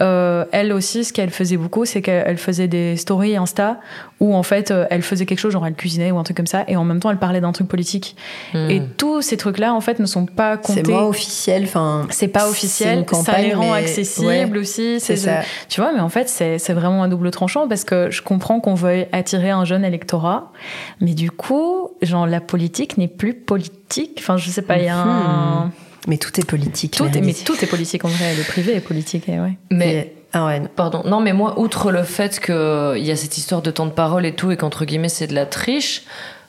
euh, 0.00 0.44
elle 0.52 0.72
aussi, 0.72 1.04
ce 1.04 1.12
qu'elle 1.12 1.30
faisait 1.30 1.56
beaucoup, 1.56 1.84
c'est 1.84 2.02
qu'elle 2.02 2.38
faisait 2.38 2.68
des 2.68 2.96
stories 2.96 3.36
Insta 3.36 3.78
où, 4.20 4.34
en 4.34 4.42
fait, 4.42 4.70
euh, 4.70 4.86
elle 4.90 5.02
faisait 5.02 5.26
quelque 5.26 5.38
chose, 5.38 5.52
genre 5.52 5.66
elle 5.66 5.74
cuisinait 5.74 6.10
ou 6.10 6.18
un 6.18 6.24
truc 6.24 6.36
comme 6.36 6.46
ça, 6.46 6.64
et 6.66 6.76
en 6.76 6.84
même 6.84 7.00
temps, 7.00 7.10
elle 7.10 7.18
parlait 7.18 7.40
d'un 7.40 7.52
truc 7.52 7.68
politique. 7.68 8.16
Hmm. 8.52 8.68
Et 8.70 8.82
tous 8.96 9.22
ces 9.22 9.36
trucs-là, 9.36 9.74
en 9.74 9.80
fait, 9.80 10.00
ne 10.00 10.06
sont 10.06 10.26
pas 10.26 10.56
comptés. 10.56 10.82
C'est 10.84 10.90
moins 10.90 11.04
officiel. 11.04 11.64
Enfin, 11.64 12.06
C'est 12.10 12.28
pas 12.28 12.48
officiel, 12.48 13.04
ça 13.24 13.38
les 13.38 13.54
rend 13.54 13.72
mais- 13.72 13.78
accessibles 13.82 14.26
ouais, 14.26 14.58
aussi. 14.58 15.00
c'est 15.00 15.16
ça. 15.16 15.40
Tu 15.68 15.80
vois, 15.80 15.92
mais 15.92 16.00
en 16.00 16.08
fait, 16.08 16.28
c'est 16.28 16.72
vraiment 16.72 17.02
un 17.02 17.08
double 17.08 17.30
tranchant 17.30 17.68
parce 17.68 17.84
que 17.84 18.10
je 18.10 18.22
comprends 18.22 18.60
qu'on 18.60 18.74
veuille 18.74 19.06
attirer 19.12 19.50
un 19.50 19.64
jeune 19.64 19.84
électorat, 19.84 20.52
mais 21.00 21.14
du 21.14 21.30
coup, 21.30 21.90
genre, 22.02 22.26
la 22.26 22.40
politique 22.40 22.98
n'est 22.98 23.08
plus 23.08 23.34
politique. 23.34 24.16
Enfin, 24.18 24.36
je 24.36 24.48
sais 24.50 24.62
pas, 24.62 24.78
il 24.78 24.84
y 24.84 24.88
a 24.88 24.96
un. 24.98 25.64
Mhm. 25.66 25.70
Mais 26.06 26.16
tout 26.16 26.38
est 26.40 26.44
politique. 26.44 26.92
Tout 26.96 27.04
est, 27.06 27.20
mais 27.20 27.34
tout 27.34 27.56
est 27.62 27.66
politique 27.66 28.04
en 28.04 28.08
vrai, 28.08 28.34
le 28.36 28.42
privé 28.44 28.74
est 28.74 28.80
politique, 28.80 29.28
et 29.28 29.38
ouais. 29.40 29.58
Mais 29.70 29.94
Et- 29.94 30.14
Ah 30.32 30.46
ouais. 30.46 30.60
non. 30.60 30.68
Pardon. 30.74 31.02
Non, 31.04 31.20
mais 31.20 31.32
moi, 31.32 31.58
outre 31.58 31.90
le 31.90 32.02
fait 32.02 32.38
qu'il 32.40 33.04
y 33.04 33.10
a 33.10 33.16
cette 33.16 33.36
histoire 33.38 33.62
de 33.62 33.70
temps 33.70 33.86
de 33.86 33.90
parole 33.92 34.24
et 34.26 34.32
tout, 34.34 34.50
et 34.50 34.56
qu'entre 34.56 34.84
guillemets, 34.84 35.08
c'est 35.08 35.26
de 35.26 35.34
la 35.34 35.44
triche, 35.46 36.04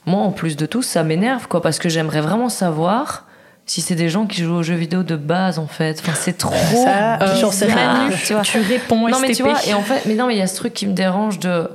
moi, 0.05 0.21
en 0.21 0.31
plus 0.31 0.55
de 0.55 0.65
tout, 0.65 0.81
ça 0.81 1.03
m'énerve, 1.03 1.47
quoi, 1.47 1.61
parce 1.61 1.79
que 1.79 1.89
j'aimerais 1.89 2.21
vraiment 2.21 2.49
savoir 2.49 3.25
si 3.69 3.81
c'est 3.81 3.93
des 3.95 4.09
gens 4.09 4.25
qui 4.25 4.41
jouent 4.43 4.55
aux 4.55 4.63
jeux 4.63 4.73
vidéo 4.73 5.03
de 5.03 5.15
base, 5.15 5.59
en 5.59 5.67
fait. 5.67 5.99
Enfin, 6.01 6.13
c'est 6.15 6.37
trop. 6.37 6.55
Ça, 6.83 7.19
Euh, 7.21 7.35
j'en 7.39 7.51
sais 7.51 7.67
rien. 7.67 8.09
Tu 8.25 8.33
vois. 8.33 8.41
tu 8.41 8.59
réponds 8.59 9.07
Non, 9.07 9.19
mais 9.19 9.31
tu 9.31 9.43
vois, 9.43 9.63
et 9.67 9.75
en 9.75 9.81
fait, 9.83 10.07
mais 10.07 10.15
non, 10.15 10.25
mais 10.25 10.33
il 10.35 10.39
y 10.39 10.41
a 10.41 10.47
ce 10.47 10.55
truc 10.55 10.73
qui 10.73 10.87
me 10.87 10.93
dérange 10.93 11.37
de 11.39 11.69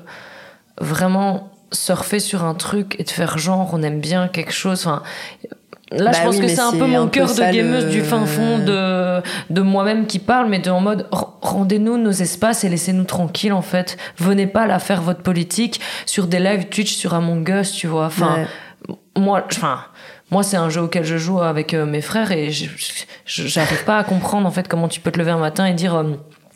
vraiment 0.80 1.50
surfer 1.72 2.18
sur 2.20 2.44
un 2.44 2.54
truc 2.54 2.96
et 2.98 3.04
de 3.04 3.10
faire 3.10 3.38
genre, 3.38 3.70
on 3.72 3.82
aime 3.82 4.00
bien 4.00 4.26
quelque 4.28 4.52
chose. 4.52 4.80
Enfin, 4.86 5.02
Là, 5.92 6.10
je 6.10 6.18
Bah 6.18 6.24
pense 6.24 6.36
oui, 6.36 6.40
que 6.42 6.48
c'est 6.48 6.60
un 6.60 6.72
peu 6.72 6.86
mon 6.86 7.06
cœur 7.06 7.32
de 7.32 7.40
gameuse 7.52 7.84
le- 7.84 7.90
du 7.90 8.00
fin 8.02 8.24
fond 8.26 8.58
de, 8.58 9.20
de 9.50 9.60
moi-même 9.60 10.06
qui 10.06 10.18
parle, 10.18 10.48
mais 10.48 10.58
de 10.58 10.68
en 10.70 10.80
mode 10.80 11.06
rendez-nous 11.12 11.98
nos 11.98 12.10
espaces 12.10 12.64
et 12.64 12.68
laissez-nous 12.68 13.04
tranquilles 13.04 13.52
en 13.52 13.62
fait. 13.62 13.96
Venez 14.16 14.48
pas 14.48 14.66
là 14.66 14.80
faire 14.80 15.02
votre 15.02 15.22
politique 15.22 15.80
sur 16.06 16.26
des 16.26 16.40
lives 16.40 16.64
Twitch 16.68 16.94
sur 16.94 17.14
Among 17.14 17.48
Us, 17.48 17.70
tu 17.70 17.86
vois. 17.86 18.06
Enfin, 18.06 18.46
Ouais. 18.88 18.94
moi, 19.16 19.44
enfin, 19.48 19.80
moi 20.30 20.42
c'est 20.42 20.56
un 20.56 20.70
jeu 20.70 20.82
auquel 20.82 21.04
je 21.04 21.16
joue 21.16 21.40
avec 21.40 21.74
euh, 21.74 21.86
mes 21.86 22.00
frères 22.00 22.32
et 22.32 22.50
j'arrive 23.26 23.84
pas 23.84 23.98
à 23.98 24.04
comprendre 24.04 24.46
en 24.46 24.50
fait 24.50 24.68
comment 24.68 24.88
tu 24.88 25.00
peux 25.00 25.10
te 25.10 25.18
lever 25.18 25.30
un 25.30 25.38
matin 25.38 25.66
et 25.66 25.74
dire. 25.74 26.04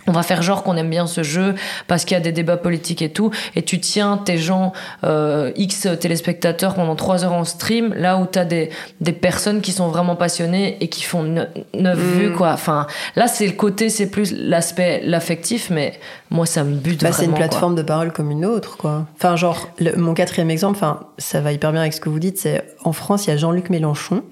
On 0.08 0.12
va 0.12 0.22
faire 0.22 0.42
genre 0.42 0.62
qu'on 0.64 0.76
aime 0.76 0.90
bien 0.90 1.06
ce 1.06 1.22
jeu 1.22 1.54
parce 1.86 2.04
qu'il 2.04 2.14
y 2.16 2.18
a 2.18 2.20
des 2.22 2.32
débats 2.32 2.56
politiques 2.56 3.02
et 3.02 3.10
tout, 3.10 3.30
et 3.54 3.62
tu 3.62 3.78
tiens 3.80 4.16
tes 4.16 4.38
gens 4.38 4.72
euh, 5.04 5.52
X 5.56 5.86
téléspectateurs 6.00 6.74
pendant 6.74 6.96
trois 6.96 7.24
heures 7.24 7.32
en 7.32 7.44
stream, 7.44 7.94
là 7.94 8.18
où 8.18 8.26
t'as 8.26 8.44
des 8.44 8.70
des 9.00 9.12
personnes 9.12 9.60
qui 9.60 9.72
sont 9.72 9.88
vraiment 9.88 10.16
passionnées 10.16 10.76
et 10.80 10.88
qui 10.88 11.02
font 11.04 11.22
ne- 11.22 11.44
neuf 11.74 11.98
Mm. 11.98 12.18
vues 12.18 12.32
quoi. 12.32 12.52
Enfin, 12.52 12.86
là 13.16 13.28
c'est 13.28 13.46
le 13.46 13.52
côté, 13.52 13.88
c'est 13.90 14.06
plus 14.10 14.32
l'aspect 14.36 15.00
l'affectif, 15.04 15.70
mais 15.70 15.92
moi 16.30 16.46
ça 16.46 16.64
me 16.64 16.74
bute 16.74 17.02
Bah, 17.02 17.12
c'est 17.12 17.24
une 17.24 17.30
quoi. 17.30 17.38
plateforme 17.40 17.74
de 17.74 17.82
parole 17.82 18.12
comme 18.12 18.30
une 18.30 18.44
autre, 18.44 18.76
quoi. 18.76 19.06
Enfin, 19.16 19.36
genre, 19.36 19.68
le- 19.78 19.96
mon 19.96 20.14
quatrième 20.14 20.50
exemple, 20.50 20.76
enfin, 20.76 21.00
ça 21.18 21.40
va 21.40 21.52
hyper 21.52 21.72
bien 21.72 21.80
avec 21.80 21.92
ce 21.92 22.00
que 22.00 22.08
vous 22.08 22.18
dites, 22.18 22.38
c'est 22.38 22.64
en 22.84 22.92
France, 22.92 23.26
il 23.26 23.30
y 23.30 23.32
a 23.32 23.36
Jean-Luc 23.36 23.70
Mélenchon. 23.70 24.22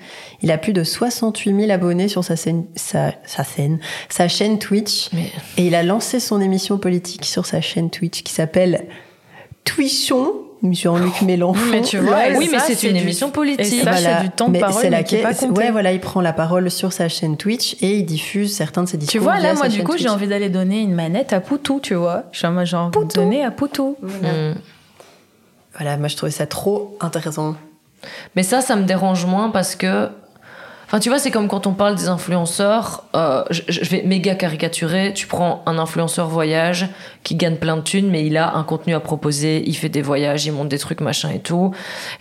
Il 0.42 0.50
a 0.50 0.58
plus 0.58 0.72
de 0.72 0.84
68 0.84 1.54
000 1.58 1.70
abonnés 1.70 2.08
sur 2.08 2.22
sa 2.24 2.36
scène, 2.36 2.64
sa, 2.76 3.12
sa 3.26 3.44
scène, 3.44 3.78
sa 4.08 4.28
chaîne 4.28 4.58
Twitch. 4.58 5.08
Mais- 5.12 5.30
Et 5.56 5.65
il 5.66 5.74
a 5.74 5.82
lancé 5.82 6.20
son 6.20 6.40
émission 6.40 6.78
politique 6.78 7.24
sur 7.24 7.46
sa 7.46 7.60
chaîne 7.60 7.90
Twitch 7.90 8.22
qui 8.22 8.32
s'appelle 8.32 8.86
Twitchon. 9.64 10.32
Jean-Luc 10.62 11.20
Mélenchon. 11.22 11.60
mais 11.70 11.82
tu 11.82 11.98
vois, 11.98 12.28
et 12.28 12.36
oui, 12.36 12.48
mais 12.50 12.58
c'est 12.58 12.82
une 12.88 12.94
du- 12.94 13.02
émission 13.02 13.28
et 13.28 13.32
politique. 13.32 13.82
ça, 13.84 13.92
c'est 13.96 14.22
du 14.22 14.30
temps 14.30 14.46
de 14.46 14.52
mais 14.52 14.58
parole, 14.58 14.86
mais 14.90 15.04
qui 15.04 15.16
est 15.16 15.22
pas 15.22 15.34
compté. 15.34 15.60
ouais, 15.60 15.70
voilà, 15.70 15.92
il 15.92 16.00
prend 16.00 16.22
la 16.22 16.32
parole 16.32 16.70
sur 16.70 16.92
sa 16.94 17.08
chaîne 17.08 17.36
Twitch 17.36 17.76
et 17.82 17.98
il 17.98 18.04
diffuse 18.06 18.56
certains 18.56 18.82
de 18.82 18.88
ses 18.88 18.96
discours. 18.96 19.12
Tu 19.12 19.18
vois, 19.18 19.38
là, 19.38 19.52
moi, 19.54 19.68
du 19.68 19.84
coup, 19.84 19.96
j'ai 19.98 20.08
envie 20.08 20.26
d'aller 20.26 20.48
donner 20.48 20.80
une 20.80 20.94
manette 20.94 21.32
à 21.34 21.40
Poutou, 21.40 21.78
tu 21.80 21.94
vois. 21.94 22.24
J'ai 22.32 22.46
envie 22.48 22.64
de 22.98 23.12
donner 23.14 23.44
à 23.44 23.50
Poutou. 23.50 23.96
Mm. 24.02 24.54
Voilà, 25.78 25.98
moi 25.98 26.08
je 26.08 26.16
trouvais 26.16 26.32
ça 26.32 26.46
trop 26.46 26.96
intéressant. 27.00 27.54
Mais 28.34 28.42
ça, 28.42 28.62
ça 28.62 28.76
me 28.76 28.84
dérange 28.84 29.26
moins 29.26 29.50
parce 29.50 29.76
que. 29.76 30.08
Enfin, 30.86 31.00
tu 31.00 31.08
vois, 31.08 31.18
c'est 31.18 31.32
comme 31.32 31.48
quand 31.48 31.66
on 31.66 31.72
parle 31.72 31.96
des 31.96 32.06
influenceurs. 32.08 33.02
euh, 33.16 33.42
je, 33.50 33.62
je 33.66 33.80
vais 33.90 34.02
méga 34.02 34.36
caricaturer. 34.36 35.12
Tu 35.14 35.26
prends 35.26 35.62
un 35.66 35.78
influenceur 35.78 36.28
voyage 36.28 36.86
qui 37.24 37.34
gagne 37.34 37.56
plein 37.56 37.76
de 37.76 37.82
thunes, 37.82 38.08
mais 38.08 38.24
il 38.24 38.36
a 38.36 38.54
un 38.54 38.62
contenu 38.62 38.94
à 38.94 39.00
proposer. 39.00 39.64
Il 39.66 39.74
fait 39.76 39.88
des 39.88 40.00
voyages, 40.00 40.46
il 40.46 40.52
monte 40.52 40.68
des 40.68 40.78
trucs, 40.78 41.00
machin 41.00 41.30
et 41.30 41.40
tout. 41.40 41.72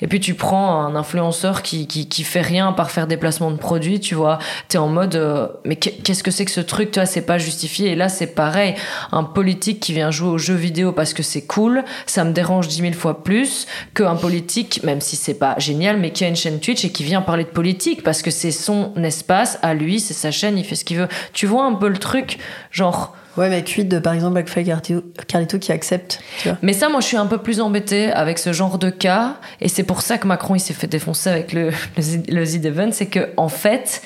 Et 0.02 0.08
puis 0.08 0.20
tu 0.20 0.34
prends 0.34 0.82
un 0.82 0.96
influenceur 0.96 1.62
qui, 1.62 1.86
qui, 1.86 2.10
qui 2.10 2.24
fait 2.24 2.42
rien 2.42 2.70
à 2.70 2.72
part 2.74 2.90
faire 2.90 3.06
des 3.06 3.18
placements 3.18 3.52
de 3.52 3.58
produits, 3.58 4.00
tu 4.00 4.16
vois. 4.16 4.40
T'es 4.68 4.80
en 4.80 4.88
mode, 4.88 5.16
euh, 5.16 5.48
mais 5.64 5.76
qu'est- 5.76 6.02
qu'est-ce 6.04 6.24
que 6.24 6.32
c'est 6.32 6.46
que 6.46 6.52
ce 6.52 6.62
truc, 6.62 6.90
tu 6.90 7.00
vois, 7.00 7.06
c'est 7.06 7.22
pas 7.22 7.38
justifié. 7.38 7.92
Et 7.92 7.96
là, 7.96 8.10
c'est 8.10 8.34
pareil. 8.34 8.74
Un 9.12 9.24
politique 9.26 9.80
qui 9.80 9.94
vient 9.94 10.10
jouer 10.10 10.30
aux 10.30 10.38
jeux 10.40 10.56
vidéo 10.56 10.92
parce 10.92 11.14
que 11.14 11.22
c'est 11.22 11.46
cool, 11.46 11.84
ça 12.08 12.24
me 12.24 12.32
dérange 12.32 12.68
dix 12.68 12.82
mille 12.82 12.96
fois 12.96 13.24
plus 13.24 13.68
qu'un 13.94 14.16
politique, 14.16 14.82
même 14.84 15.02
si 15.02 15.16
c'est 15.18 15.36
pas 15.38 15.54
génial, 15.60 15.98
mais 16.00 16.10
qui 16.12 16.26
a 16.26 16.28
une 16.28 16.36
chaîne 16.36 16.60
Twitch 16.60 16.84
et 16.84 16.92
qui 16.92 17.04
vient 17.04 17.22
parler 17.22 17.44
de 17.44 17.50
politique 17.50 18.02
parce 18.02 18.24
que 18.24 18.32
c'est 18.32 18.55
son 18.56 18.94
espace 19.04 19.60
à 19.62 19.74
lui, 19.74 20.00
c'est 20.00 20.14
sa 20.14 20.32
chaîne, 20.32 20.58
il 20.58 20.64
fait 20.66 20.76
ce 20.76 20.84
qu'il 20.86 20.98
veut. 20.98 21.08
Tu 21.34 21.46
vois 21.46 21.66
un 21.66 21.74
peu 21.76 21.88
le 21.88 21.98
truc, 21.98 22.38
genre. 22.72 23.16
Ouais, 23.38 23.50
mais 23.50 23.64
cuite 23.66 23.90
de 23.90 24.00
par 24.00 24.14
exemple 24.14 24.40
McFly 24.40 24.64
Carlito, 24.64 25.04
Carlito 25.28 25.60
qui 25.60 25.74
accepte, 25.74 26.22
tu 26.42 26.48
vois. 26.48 26.58
Mais 26.62 26.72
ça, 26.72 26.88
moi, 26.88 27.02
je 27.02 27.06
suis 27.08 27.18
un 27.18 27.26
peu 27.26 27.38
plus 27.38 27.60
embêtée 27.60 28.10
avec 28.14 28.40
ce 28.40 28.54
genre 28.54 28.78
de 28.80 28.90
cas, 28.90 29.36
et 29.60 29.68
c'est 29.68 29.84
pour 29.84 30.02
ça 30.02 30.18
que 30.18 30.26
Macron 30.26 30.56
il 30.56 30.62
s'est 30.62 30.74
fait 30.74 30.88
défoncer 30.88 31.30
avec 31.30 31.52
le 31.52 31.72
le, 31.98 32.02
Z- 32.02 32.32
le 32.32 32.46
Z-Event, 32.46 32.92
c'est 32.94 33.08
que 33.08 33.32
en 33.36 33.50
fait, 33.50 34.02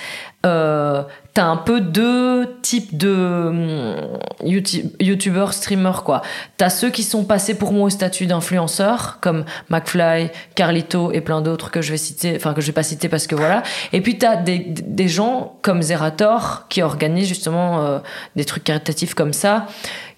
euh, 0.46 1.04
t'as 1.34 1.44
un 1.44 1.58
peu 1.58 1.82
deux 1.82 2.58
types 2.62 2.98
de 2.98 3.10
hum, 3.50 3.96
youtu- 4.42 4.86
youtubeurs, 5.02 5.54
streamers 5.54 6.04
quoi. 6.04 6.22
T'as 6.56 6.70
ceux 6.70 6.90
qui 6.90 7.04
sont 7.04 7.26
passés 7.26 7.56
pour 7.58 7.74
moi 7.74 7.88
au 7.88 7.90
statut 7.90 8.26
d'influenceurs, 8.26 9.18
comme 9.22 9.44
McFly, 9.70 10.30
Carlito 10.56 11.12
et 11.12 11.20
plein 11.22 11.42
d'autres 11.42 11.72
que 11.72 11.82
je 11.82 11.92
vais 11.92 11.98
citer, 11.98 12.34
enfin 12.38 12.54
que 12.54 12.62
je 12.62 12.68
vais 12.68 12.74
pas 12.74 12.84
citer 12.84 13.10
parce 13.10 13.28
que 13.28 13.36
voilà. 13.36 13.64
Et 13.92 14.00
puis 14.00 14.18
t'as 14.18 14.38
des, 14.38 14.60
des 14.60 15.08
gens 15.10 15.58
comme 15.62 15.82
Zerator 15.82 16.68
qui 16.70 16.82
organisent 16.82 17.28
justement 17.28 17.82
euh, 17.82 18.00
des 18.38 18.46
trucs 18.46 18.64
caritatifs 18.64 19.14
comme 19.14 19.34
ça, 19.34 19.68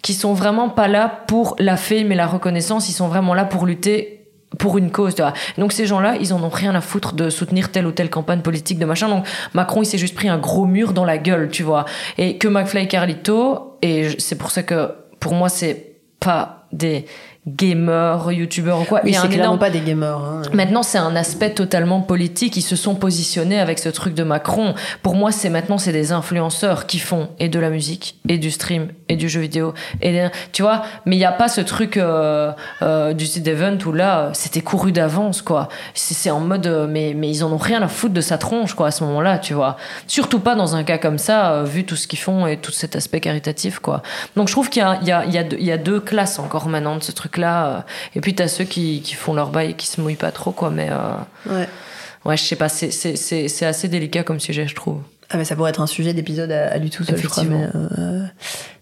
qui 0.03 0.13
sont 0.13 0.33
vraiment 0.33 0.69
pas 0.69 0.87
là 0.87 1.23
pour 1.27 1.55
la 1.57 1.77
fame 1.77 2.11
et 2.11 2.15
la 2.15 2.27
reconnaissance, 2.27 2.89
ils 2.89 2.93
sont 2.93 3.07
vraiment 3.07 3.33
là 3.33 3.45
pour 3.45 3.65
lutter 3.65 4.20
pour 4.59 4.77
une 4.77 4.91
cause, 4.91 5.15
tu 5.15 5.21
vois. 5.21 5.33
Donc 5.57 5.71
ces 5.71 5.85
gens-là, 5.85 6.15
ils 6.19 6.33
en 6.33 6.43
ont 6.43 6.49
rien 6.49 6.75
à 6.75 6.81
foutre 6.81 7.13
de 7.13 7.29
soutenir 7.29 7.71
telle 7.71 7.85
ou 7.85 7.91
telle 7.91 8.09
campagne 8.09 8.41
politique 8.41 8.79
de 8.79 8.85
machin. 8.85 9.07
Donc 9.09 9.25
Macron, 9.53 9.81
il 9.81 9.85
s'est 9.85 9.97
juste 9.97 10.15
pris 10.15 10.29
un 10.29 10.37
gros 10.37 10.65
mur 10.65 10.93
dans 10.93 11.05
la 11.05 11.17
gueule, 11.17 11.49
tu 11.49 11.63
vois. 11.63 11.85
Et 12.17 12.37
que 12.37 12.47
McFly 12.47 12.83
et 12.83 12.87
Carlito, 12.87 13.77
et 13.81 14.09
c'est 14.19 14.35
pour 14.37 14.51
ça 14.51 14.63
que 14.63 14.91
pour 15.19 15.33
moi, 15.33 15.49
c'est 15.49 15.93
pas 16.19 16.67
des 16.71 17.05
gamers, 17.47 18.31
youtubeurs 18.31 18.81
ou 18.81 18.83
quoi. 18.83 19.01
Oui, 19.03 19.13
c'est 19.13 19.19
clairement 19.27 19.43
énorme 19.43 19.59
pas 19.59 19.69
des 19.71 19.79
gamers. 19.79 20.17
hein. 20.19 20.41
Maintenant, 20.53 20.83
c'est 20.83 20.99
un 20.99 21.15
aspect 21.15 21.49
totalement 21.51 22.01
politique. 22.01 22.55
Ils 22.55 22.61
se 22.61 22.75
sont 22.75 22.95
positionnés 22.95 23.59
avec 23.59 23.79
ce 23.79 23.89
truc 23.89 24.13
de 24.13 24.23
Macron. 24.23 24.75
Pour 25.01 25.15
moi, 25.15 25.31
c'est 25.31 25.49
maintenant, 25.49 25.77
c'est 25.79 25.91
des 25.91 26.11
influenceurs 26.11 26.85
qui 26.85 26.99
font 26.99 27.29
et 27.39 27.49
de 27.49 27.59
la 27.59 27.69
musique, 27.69 28.19
et 28.29 28.37
du 28.37 28.51
stream, 28.51 28.89
et 29.11 29.15
du 29.15 29.29
jeu 29.29 29.41
vidéo. 29.41 29.73
Et 30.01 30.21
tu 30.51 30.61
vois, 30.61 30.83
mais 31.05 31.15
il 31.15 31.19
n'y 31.19 31.25
a 31.25 31.31
pas 31.31 31.47
ce 31.47 31.61
truc 31.61 31.97
euh, 31.97 32.51
euh, 32.81 33.13
du 33.13 33.25
site 33.25 33.47
event 33.47 33.77
où 33.85 33.91
là, 33.91 34.19
euh, 34.19 34.29
c'était 34.33 34.61
couru 34.61 34.91
d'avance, 34.91 35.41
quoi. 35.41 35.69
C'est 35.93 36.29
en 36.31 36.39
mode, 36.39 36.65
euh, 36.67 36.87
mais, 36.89 37.13
mais 37.15 37.29
ils 37.29 37.43
en 37.43 37.51
ont 37.51 37.57
rien 37.57 37.81
à 37.81 37.87
foutre 37.87 38.13
de 38.13 38.21
sa 38.21 38.37
tronche, 38.37 38.73
quoi, 38.73 38.87
à 38.87 38.91
ce 38.91 39.03
moment-là, 39.03 39.37
tu 39.39 39.53
vois. 39.53 39.77
Surtout 40.07 40.39
pas 40.39 40.55
dans 40.55 40.75
un 40.75 40.83
cas 40.83 40.97
comme 40.97 41.17
ça, 41.17 41.63
vu 41.63 41.83
tout 41.85 41.95
ce 41.95 42.07
qu'ils 42.07 42.19
font 42.19 42.47
et 42.47 42.57
tout 42.57 42.71
cet 42.71 42.95
aspect 42.95 43.19
caritatif, 43.19 43.79
quoi. 43.79 44.01
Donc, 44.35 44.47
je 44.47 44.53
trouve 44.53 44.69
qu'il 44.69 44.83
y 45.03 45.05
y, 45.05 45.37
y, 45.37 45.63
y 45.65 45.71
a 45.71 45.77
deux 45.77 45.99
classes 45.99 46.39
encore 46.39 46.67
maintenant 46.67 46.95
de 46.97 47.03
ce 47.03 47.11
truc-là. 47.11 47.85
Et 48.15 48.21
puis, 48.21 48.33
t'as 48.35 48.47
ceux 48.47 48.63
qui, 48.63 49.01
qui 49.01 49.15
font 49.15 49.33
leur 49.33 49.49
bail 49.49 49.71
et 49.71 49.73
qui 49.73 49.87
se 49.87 49.99
mouillent 50.01 50.15
pas 50.15 50.31
trop, 50.31 50.51
quoi. 50.51 50.69
Mais 50.69 50.89
Ouais. 51.49 51.67
ouais, 52.25 52.37
je 52.37 52.43
sais 52.43 52.55
pas, 52.55 52.69
c'est- 52.69 53.63
assez 53.65 53.87
délicat 53.87 54.23
comme 54.23 54.39
sujet, 54.39 54.67
je 54.67 54.75
trouve. 54.75 55.01
Ah, 55.29 55.37
mais 55.37 55.45
ça 55.45 55.55
pourrait 55.55 55.69
être 55.69 55.81
un 55.81 55.87
sujet 55.87 56.13
d'épisode 56.13 56.51
à, 56.51 56.71
à 56.73 56.77
lui 56.77 56.89
tout 56.89 57.03
seul, 57.03 57.17
je 57.17 57.27
crois. 57.27 57.43
Mais, 57.43 57.55
Effectivement. 57.63 58.27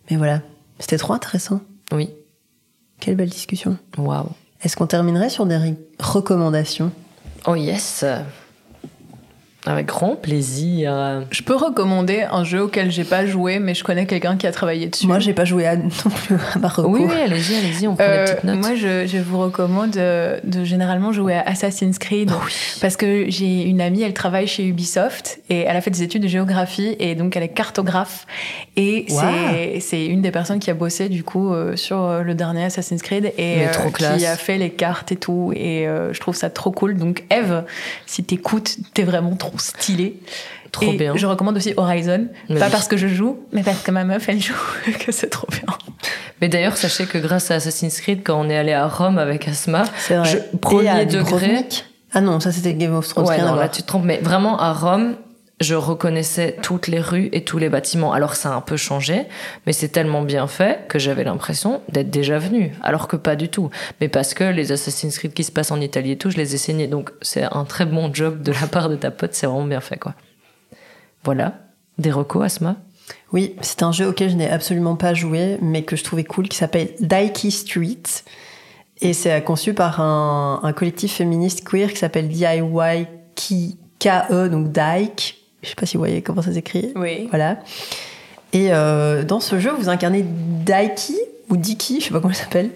Mais 0.09 0.17
voilà. 0.17 0.41
C'était 0.79 0.97
trop 0.97 1.13
intéressant. 1.13 1.61
Oui. 1.91 2.09
Quelle 2.99 3.15
belle 3.15 3.29
discussion. 3.29 3.77
Waouh. 3.97 4.29
Est-ce 4.61 4.75
qu'on 4.75 4.87
terminerait 4.87 5.29
sur 5.29 5.45
des 5.45 5.75
recommandations 5.99 6.91
Oh 7.47 7.55
yes. 7.55 8.03
Avec 9.65 9.87
grand 9.87 10.15
plaisir. 10.15 11.25
Je 11.31 11.41
peux 11.43 11.55
recommander 11.55 12.21
un 12.31 12.45
jeu 12.45 12.63
auquel 12.63 12.91
j'ai 12.91 13.03
pas 13.03 13.25
joué, 13.25 13.59
mais 13.59 13.73
je 13.73 13.83
connais 13.83 14.05
quelqu'un 14.05 14.37
qui 14.37 14.47
a 14.47 14.51
travaillé 14.53 14.87
dessus. 14.87 15.05
Moi, 15.05 15.19
j'ai 15.19 15.33
pas 15.33 15.43
joué 15.43 15.67
à, 15.67 15.75
non 15.77 15.89
plus 16.25 16.37
à 16.55 16.59
Marocco. 16.59 16.87
Oui, 16.89 17.01
oui, 17.05 17.13
allez-y, 17.21 17.55
allez-y, 17.57 17.87
on 17.87 17.95
prend 17.95 18.05
Euh, 18.07 18.25
des 18.25 18.31
petites 18.31 18.43
notes. 18.45 18.59
moi, 18.59 18.75
je, 18.75 19.05
je 19.05 19.17
vous 19.17 19.37
recommande 19.37 19.97
euh, 19.97 20.39
de 20.45 20.63
généralement 20.63 21.11
jouer 21.11 21.35
à 21.35 21.41
Assassin's 21.41 21.99
Creed 21.99 22.31
Oh 22.33 22.39
parce 22.79 22.95
que 22.95 23.25
j'ai 23.29 23.63
une 23.63 23.81
amie, 23.81 24.01
elle 24.01 24.13
travaille 24.13 24.47
chez 24.47 24.65
Ubisoft 24.65 25.41
et 25.49 25.59
elle 25.59 25.75
a 25.75 25.81
fait 25.81 25.91
des 25.91 26.03
études 26.03 26.23
de 26.23 26.27
géographie 26.29 26.95
et 26.99 27.15
donc 27.15 27.35
elle 27.35 27.43
est 27.43 27.49
cartographe 27.49 28.25
et 28.77 29.05
Wow. 29.09 29.19
c'est 29.81 30.05
une 30.05 30.21
des 30.21 30.31
personnes 30.31 30.59
qui 30.59 30.69
a 30.69 30.73
bossé 30.73 31.09
du 31.09 31.23
coup 31.23 31.51
euh, 31.53 31.75
sur 31.75 32.01
euh, 32.01 32.21
le 32.21 32.33
dernier 32.33 32.63
Assassin's 32.65 33.01
Creed 33.01 33.33
et 33.37 33.63
classe. 33.93 34.17
qui 34.19 34.25
a 34.25 34.35
fait 34.37 34.57
les 34.57 34.69
cartes 34.69 35.11
et 35.11 35.15
tout 35.17 35.51
et 35.55 35.85
euh, 35.87 36.13
je 36.13 36.19
trouve 36.21 36.35
ça 36.35 36.49
trop 36.49 36.71
cool. 36.71 36.95
Donc 36.95 37.23
Eve, 37.29 37.63
si 38.05 38.23
t'écoutes, 38.23 38.77
t'es 38.93 39.03
vraiment 39.03 39.35
trop 39.35 39.48
Trop 40.71 40.91
Et 40.93 40.97
bien. 40.97 41.15
Je 41.17 41.25
recommande 41.25 41.57
aussi 41.57 41.73
Horizon, 41.77 42.27
Mais 42.47 42.59
pas 42.59 42.65
oui. 42.67 42.71
parce 42.71 42.87
que 42.87 42.95
je 42.95 43.07
joue, 43.07 43.39
mais 43.51 43.63
parce 43.63 43.79
que 43.81 43.89
ma 43.91 44.03
meuf 44.03 44.29
elle 44.29 44.39
joue, 44.41 44.53
que 45.05 45.11
c'est 45.11 45.29
trop 45.29 45.47
bien. 45.49 45.61
Mais 46.41 46.47
d'ailleurs, 46.47 46.77
sachez 46.77 47.05
que 47.05 47.17
grâce 47.17 47.49
à 47.51 47.55
Assassin's 47.55 47.99
Creed, 48.01 48.21
quand 48.23 48.39
on 48.39 48.49
est 48.49 48.57
allé 48.57 48.73
à 48.73 48.87
Rome 48.87 49.17
avec 49.17 49.47
Asma, 49.47 49.83
je- 50.09 50.37
Et 50.37 50.57
premier 50.61 50.89
à 50.89 51.05
degré. 51.05 51.23
Dubrovnik? 51.23 51.85
Ah 52.13 52.21
non, 52.21 52.39
ça 52.39 52.51
c'était 52.51 52.73
Game 52.75 52.95
of 52.95 53.07
Thrones. 53.07 53.27
Ouais, 53.27 53.39
non, 53.41 53.55
là 53.55 53.67
tu 53.69 53.81
te 53.81 53.87
trompes, 53.87 54.05
mais 54.05 54.17
vraiment 54.21 54.59
à 54.59 54.71
Rome, 54.73 55.15
je 55.59 55.75
reconnaissais 55.75 56.55
toutes 56.61 56.87
les 56.87 56.99
rues 56.99 57.29
et 57.33 57.43
tous 57.43 57.57
les 57.57 57.69
bâtiments. 57.69 58.13
Alors 58.13 58.35
ça 58.35 58.51
a 58.51 58.55
un 58.55 58.61
peu 58.61 58.77
changé, 58.77 59.25
mais 59.65 59.73
c'est 59.73 59.89
tellement 59.89 60.21
bien 60.21 60.47
fait 60.47 60.87
que 60.87 60.99
j'avais 60.99 61.23
l'impression 61.23 61.81
d'être 61.89 62.09
déjà 62.09 62.39
venu, 62.39 62.73
alors 62.81 63.07
que 63.07 63.15
pas 63.15 63.35
du 63.35 63.49
tout. 63.49 63.69
Mais 63.99 64.07
parce 64.07 64.33
que 64.33 64.43
les 64.43 64.71
Assassin's 64.71 65.17
Creed 65.17 65.33
qui 65.33 65.43
se 65.43 65.51
passent 65.51 65.71
en 65.71 65.81
Italie 65.81 66.11
et 66.11 66.17
tout, 66.17 66.29
je 66.29 66.37
les 66.37 66.55
ai 66.55 66.57
saignés. 66.57 66.87
Donc 66.87 67.11
c'est 67.21 67.43
un 67.43 67.65
très 67.65 67.85
bon 67.85 68.13
job 68.13 68.41
de 68.41 68.51
la 68.51 68.67
part 68.67 68.89
de 68.89 68.95
ta 68.95 69.11
pote, 69.11 69.33
c'est 69.33 69.47
vraiment 69.47 69.65
bien 69.65 69.81
fait 69.81 69.97
quoi. 69.97 70.15
Voilà, 71.23 71.55
des 71.97 72.11
recos, 72.11 72.45
Asma? 72.45 72.77
Oui, 73.33 73.55
c'est 73.61 73.83
un 73.83 73.91
jeu 73.91 74.07
auquel 74.07 74.29
je 74.29 74.35
n'ai 74.35 74.49
absolument 74.49 74.95
pas 74.95 75.13
joué, 75.13 75.57
mais 75.61 75.83
que 75.83 75.95
je 75.95 76.03
trouvais 76.03 76.23
cool, 76.23 76.47
qui 76.47 76.57
s'appelle 76.57 76.93
Daiki 76.99 77.51
Street. 77.51 78.03
Et 79.01 79.13
c'est 79.13 79.43
conçu 79.43 79.73
par 79.73 79.99
un, 80.01 80.73
collectif 80.73 81.15
féministe 81.15 81.67
queer 81.67 81.91
qui 81.91 81.97
s'appelle 81.97 82.27
DIY 82.27 82.61
KE, 83.99 84.47
donc 84.47 84.71
Dike. 84.71 85.38
Je 85.61 85.69
sais 85.69 85.75
pas 85.75 85.85
si 85.85 85.97
vous 85.97 86.01
voyez 86.01 86.21
comment 86.21 86.41
ça 86.41 86.53
s'écrit. 86.53 86.91
Oui. 86.95 87.27
Voilà. 87.29 87.59
Et 88.53 88.73
euh, 88.73 89.23
dans 89.23 89.39
ce 89.39 89.59
jeu, 89.59 89.71
vous 89.71 89.89
incarnez 89.89 90.23
Daiki, 90.23 91.17
ou 91.49 91.57
Diki, 91.57 91.99
je 91.99 92.05
sais 92.05 92.11
pas 92.11 92.19
comment 92.19 92.31
elle 92.31 92.37
s'appelle, 92.37 92.71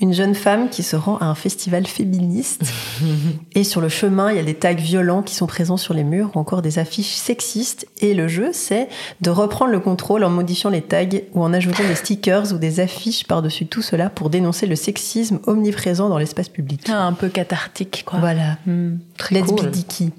une 0.00 0.12
jeune 0.12 0.36
femme 0.36 0.68
qui 0.68 0.84
se 0.84 0.94
rend 0.94 1.16
à 1.18 1.24
un 1.24 1.34
festival 1.34 1.86
féministe. 1.86 2.62
et 3.54 3.64
sur 3.64 3.80
le 3.80 3.88
chemin, 3.88 4.30
il 4.30 4.36
y 4.36 4.40
a 4.40 4.44
des 4.44 4.54
tags 4.54 4.72
violents 4.72 5.22
qui 5.22 5.34
sont 5.34 5.48
présents 5.48 5.76
sur 5.76 5.92
les 5.92 6.04
murs 6.04 6.30
ou 6.34 6.38
encore 6.38 6.62
des 6.62 6.78
affiches 6.78 7.14
sexistes. 7.14 7.88
Et 8.00 8.14
le 8.14 8.28
jeu, 8.28 8.50
c'est 8.52 8.88
de 9.20 9.30
reprendre 9.30 9.72
le 9.72 9.80
contrôle 9.80 10.22
en 10.22 10.30
modifiant 10.30 10.70
les 10.70 10.82
tags 10.82 11.06
ou 11.34 11.42
en 11.42 11.52
ajoutant 11.52 11.82
des 11.86 11.96
stickers 11.96 12.52
ou 12.52 12.58
des 12.58 12.78
affiches 12.78 13.24
par-dessus 13.24 13.66
tout 13.66 13.82
cela 13.82 14.08
pour 14.08 14.30
dénoncer 14.30 14.66
le 14.66 14.76
sexisme 14.76 15.40
omniprésent 15.46 16.08
dans 16.08 16.18
l'espace 16.18 16.48
public. 16.48 16.86
Ah, 16.88 17.04
un 17.04 17.12
peu 17.12 17.28
cathartique, 17.28 18.04
quoi. 18.06 18.20
Voilà. 18.20 18.58
Hmm. 18.66 18.98
Let's 19.32 19.48
cool. 19.48 19.66
be 19.66 19.70
dicky. 19.70 20.12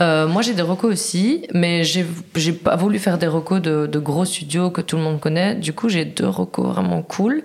Euh, 0.00 0.28
moi, 0.28 0.42
j'ai 0.42 0.54
des 0.54 0.62
recos 0.62 0.92
aussi, 0.92 1.46
mais 1.52 1.82
j'ai 1.84 2.52
pas 2.52 2.76
voulu 2.76 2.98
faire 2.98 3.18
des 3.18 3.26
recos 3.26 3.60
de, 3.60 3.86
de 3.86 3.98
gros 3.98 4.24
studios 4.24 4.70
que 4.70 4.80
tout 4.80 4.96
le 4.96 5.02
monde 5.02 5.20
connaît. 5.20 5.54
Du 5.54 5.72
coup, 5.72 5.88
j'ai 5.88 6.04
deux 6.04 6.28
recos 6.28 6.66
vraiment 6.66 7.02
cool. 7.02 7.42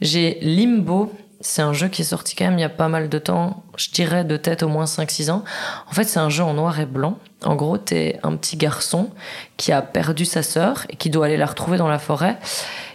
J'ai 0.00 0.38
Limbo. 0.42 1.12
C'est 1.40 1.62
un 1.62 1.74
jeu 1.74 1.88
qui 1.88 2.02
est 2.02 2.06
sorti 2.06 2.34
quand 2.34 2.46
même 2.46 2.58
il 2.58 2.62
y 2.62 2.64
a 2.64 2.70
pas 2.70 2.88
mal 2.88 3.08
de 3.08 3.18
temps. 3.18 3.64
Je 3.76 3.90
dirais 3.90 4.24
de 4.24 4.36
tête 4.36 4.62
au 4.62 4.68
moins 4.68 4.84
5-6 4.84 5.30
ans. 5.30 5.44
En 5.88 5.92
fait, 5.92 6.04
c'est 6.04 6.20
un 6.20 6.30
jeu 6.30 6.44
en 6.44 6.54
noir 6.54 6.78
et 6.80 6.86
blanc. 6.86 7.18
En 7.44 7.56
gros, 7.56 7.76
t'es 7.76 8.18
un 8.22 8.36
petit 8.36 8.56
garçon 8.56 9.10
qui 9.56 9.72
a 9.72 9.82
perdu 9.82 10.24
sa 10.24 10.42
sœur 10.42 10.86
et 10.88 10.96
qui 10.96 11.10
doit 11.10 11.26
aller 11.26 11.36
la 11.36 11.46
retrouver 11.46 11.76
dans 11.76 11.88
la 11.88 11.98
forêt. 11.98 12.38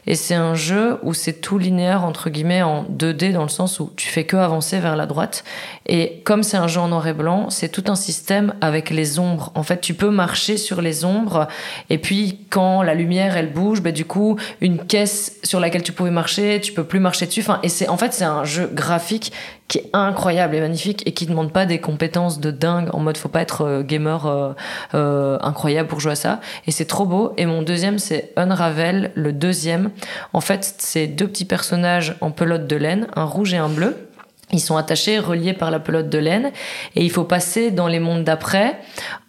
Et 0.07 0.15
c'est 0.15 0.33
un 0.33 0.55
jeu 0.55 0.97
où 1.03 1.13
c'est 1.13 1.33
tout 1.33 1.59
linéaire, 1.59 2.03
entre 2.03 2.31
guillemets, 2.31 2.63
en 2.63 2.83
2D, 2.85 3.31
dans 3.31 3.43
le 3.43 3.49
sens 3.49 3.79
où 3.79 3.91
tu 3.95 4.07
fais 4.07 4.23
que 4.23 4.37
avancer 4.37 4.79
vers 4.79 4.95
la 4.95 5.05
droite. 5.05 5.43
Et 5.85 6.21
comme 6.23 6.41
c'est 6.41 6.57
un 6.57 6.67
jeu 6.67 6.79
en 6.79 6.87
noir 6.87 7.05
et 7.07 7.13
blanc, 7.13 7.51
c'est 7.51 7.69
tout 7.69 7.83
un 7.87 7.95
système 7.95 8.55
avec 8.59 8.89
les 8.89 9.19
ombres. 9.19 9.51
En 9.53 9.61
fait, 9.61 9.81
tu 9.81 9.93
peux 9.93 10.09
marcher 10.09 10.57
sur 10.57 10.81
les 10.81 11.05
ombres. 11.05 11.47
Et 11.91 11.99
puis, 11.99 12.39
quand 12.49 12.81
la 12.81 12.95
lumière, 12.95 13.37
elle 13.37 13.53
bouge, 13.53 13.81
ben, 13.81 13.93
du 13.93 14.05
coup, 14.05 14.37
une 14.61 14.83
caisse 14.83 15.37
sur 15.43 15.59
laquelle 15.59 15.83
tu 15.83 15.91
pouvais 15.91 16.11
marcher, 16.11 16.59
tu 16.59 16.73
peux 16.73 16.85
plus 16.85 16.99
marcher 16.99 17.27
dessus. 17.27 17.41
Enfin, 17.41 17.59
et 17.61 17.69
c'est, 17.69 17.87
en 17.87 17.97
fait, 17.97 18.13
c'est 18.13 18.25
un 18.25 18.45
jeu 18.45 18.67
graphique 18.73 19.31
qui 19.69 19.77
est 19.77 19.89
incroyable 19.93 20.55
et 20.55 20.59
magnifique 20.59 21.03
et 21.05 21.13
qui 21.13 21.27
demande 21.27 21.53
pas 21.53 21.65
des 21.65 21.79
compétences 21.79 22.41
de 22.41 22.51
dingue 22.51 22.89
en 22.91 22.99
mode 22.99 23.17
faut 23.17 23.29
pas 23.29 23.41
être 23.41 23.61
euh, 23.61 23.83
gamer 23.83 24.25
euh, 24.25 24.53
euh, 24.95 25.37
incroyable 25.41 25.87
pour 25.87 26.01
jouer 26.01 26.13
à 26.13 26.15
ça. 26.15 26.41
Et 26.67 26.71
c'est 26.71 26.85
trop 26.85 27.05
beau. 27.05 27.33
Et 27.37 27.45
mon 27.45 27.61
deuxième 27.61 27.99
c'est 27.99 28.33
Unravel 28.35 29.11
le 29.15 29.31
deuxième. 29.31 29.91
En 30.33 30.41
fait 30.41 30.75
c'est 30.79 31.07
deux 31.07 31.27
petits 31.27 31.45
personnages 31.45 32.17
en 32.19 32.31
pelote 32.31 32.67
de 32.67 32.75
laine 32.75 33.07
un 33.15 33.25
rouge 33.25 33.53
et 33.53 33.57
un 33.57 33.69
bleu 33.69 34.08
ils 34.51 34.59
sont 34.59 34.77
attachés, 34.77 35.19
reliés 35.19 35.53
par 35.53 35.71
la 35.71 35.79
pelote 35.79 36.09
de 36.09 36.17
laine, 36.17 36.51
et 36.95 37.03
il 37.03 37.11
faut 37.11 37.23
passer 37.23 37.71
dans 37.71 37.87
les 37.87 37.99
mondes 37.99 38.23
d'après 38.23 38.79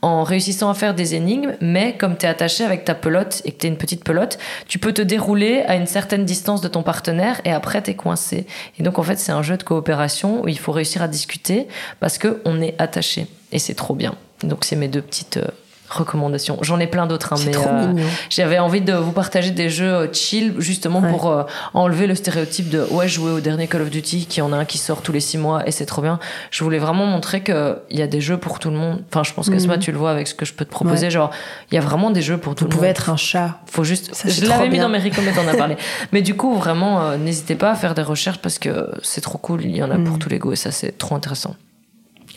en 0.03 0.25
réussissant 0.25 0.71
à 0.71 0.75
faire 0.75 0.95
des 0.95 1.15
énigmes, 1.15 1.55
mais 1.61 1.97
comme 1.97 2.17
tu 2.17 2.27
es 2.27 2.29
attaché 2.29 2.65
avec 2.65 2.85
ta 2.85 2.95
pelote 2.95 3.43
et 3.45 3.53
que 3.53 3.59
tu 3.59 3.67
une 3.67 3.77
petite 3.77 4.03
pelote, 4.03 4.39
tu 4.67 4.79
peux 4.79 4.93
te 4.93 5.03
dérouler 5.03 5.63
à 5.67 5.77
une 5.77 5.87
certaine 5.87 6.25
distance 6.25 6.61
de 6.61 6.69
ton 6.69 6.83
partenaire 6.83 7.41
et 7.45 7.53
après 7.53 7.83
tu 7.83 7.91
es 7.91 7.95
coincé. 7.95 8.47
Et 8.79 8.83
donc 8.83 8.99
en 8.99 9.03
fait 9.03 9.19
c'est 9.19 9.33
un 9.33 9.43
jeu 9.43 9.57
de 9.57 9.63
coopération 9.63 10.43
où 10.43 10.49
il 10.49 10.59
faut 10.59 10.73
réussir 10.73 11.03
à 11.03 11.09
discuter 11.09 11.69
parce 12.01 12.19
que 12.19 12.41
on 12.45 12.61
est 12.61 12.75
attaché 12.79 13.27
et 13.53 13.59
c'est 13.59 13.75
trop 13.75 13.95
bien. 13.95 14.15
Donc 14.43 14.65
c'est 14.65 14.77
mes 14.77 14.89
deux 14.89 15.03
petites 15.03 15.37
euh, 15.37 15.49
recommandations. 15.91 16.59
J'en 16.63 16.79
ai 16.81 16.87
plein 16.87 17.07
d'autres, 17.07 17.33
hein, 17.33 17.37
mais 17.47 17.57
euh, 17.57 17.93
j'avais 18.31 18.59
envie 18.59 18.81
de 18.81 18.93
vous 18.95 19.13
partager 19.13 19.51
des 19.51 19.69
jeux 19.69 19.93
euh, 19.93 20.13
chill 20.13 20.55
justement 20.59 21.01
Ouais. 21.01 21.11
pour 21.11 21.29
euh, 21.29 21.45
enlever 21.75 22.07
le 22.07 22.15
stéréotype 22.15 22.69
de 22.71 22.85
ouais 22.91 23.09
jouer 23.09 23.31
au 23.33 23.41
dernier 23.41 23.67
Call 23.69 23.83
of 23.83 23.91
Duty 23.91 24.27
qui 24.27 24.41
en 24.43 24.53
a 24.53 24.57
un 24.57 24.65
qui 24.65 24.79
sort 24.79 25.03
tous 25.03 25.13
les 25.13 25.21
six 25.21 25.39
mois 25.39 25.67
et 25.67 25.71
c'est 25.71 25.87
trop 25.87 26.03
bien. 26.03 26.19
Je 26.51 26.63
voulais 26.65 26.79
vraiment 26.79 27.07
montrer 27.07 27.43
que 27.43 27.79
il 27.91 27.99
y 27.99 28.03
a 28.03 28.07
des 28.07 28.21
jeux 28.21 28.37
pour 28.39 28.59
tout 28.59 28.71
le 28.71 28.77
monde. 28.77 29.03
Enfin, 29.11 29.23
je 29.25 29.33
pense 29.33 29.51
que. 29.51 29.59
Sma, 29.59 29.79
tu 29.79 29.93
le 29.93 29.99
vois 29.99 30.11
avec 30.11 30.27
ce 30.29 30.35
que 30.35 30.45
je 30.45 30.53
peux 30.55 30.65
te 30.65 30.71
proposer. 30.71 31.07
Ouais. 31.07 31.11
Genre, 31.11 31.31
il 31.71 31.75
y 31.75 31.79
a 31.79 31.81
vraiment 31.81 32.11
des 32.11 32.23
jeux 32.23 32.39
pour 32.39 32.55
tout 32.55 32.65
Vous 32.65 32.71
le 32.71 32.75
pouvez 32.77 32.89
monde. 32.89 32.97
être 32.97 33.11
un 33.11 33.17
chat. 33.17 33.61
Faut 33.67 33.85
juste. 33.85 34.15
Ça, 34.15 34.29
je 34.29 34.45
l'avais 34.47 34.69
mis 34.69 34.79
dans 34.79 34.89
mes 34.89 34.99
recommandations, 35.05 35.43
on 35.45 35.51
en 35.51 35.55
a 35.55 35.57
parlé. 35.57 35.77
Mais 36.13 36.23
du 36.23 36.35
coup, 36.35 36.55
vraiment, 36.55 37.03
euh, 37.03 37.17
n'hésitez 37.17 37.55
pas 37.57 37.71
à 37.73 37.75
faire 37.75 37.95
des 37.95 38.03
recherches 38.03 38.39
parce 38.39 38.59
que 38.59 38.91
c'est 39.03 39.21
trop 39.21 39.39
cool. 39.39 39.65
Il 39.65 39.77
y 39.77 39.83
en 39.83 39.91
a 39.91 39.97
pour 39.97 40.15
Mhm. 40.15 40.19
tous 40.19 40.29
les 40.29 40.39
goûts 40.39 40.53
et 40.53 40.57
ça, 40.57 40.71
c'est 40.71 40.97
trop 40.99 41.15
intéressant. 41.15 41.57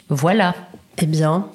Voilà. 0.10 0.54
Eh 0.98 1.06
bien, 1.06 1.48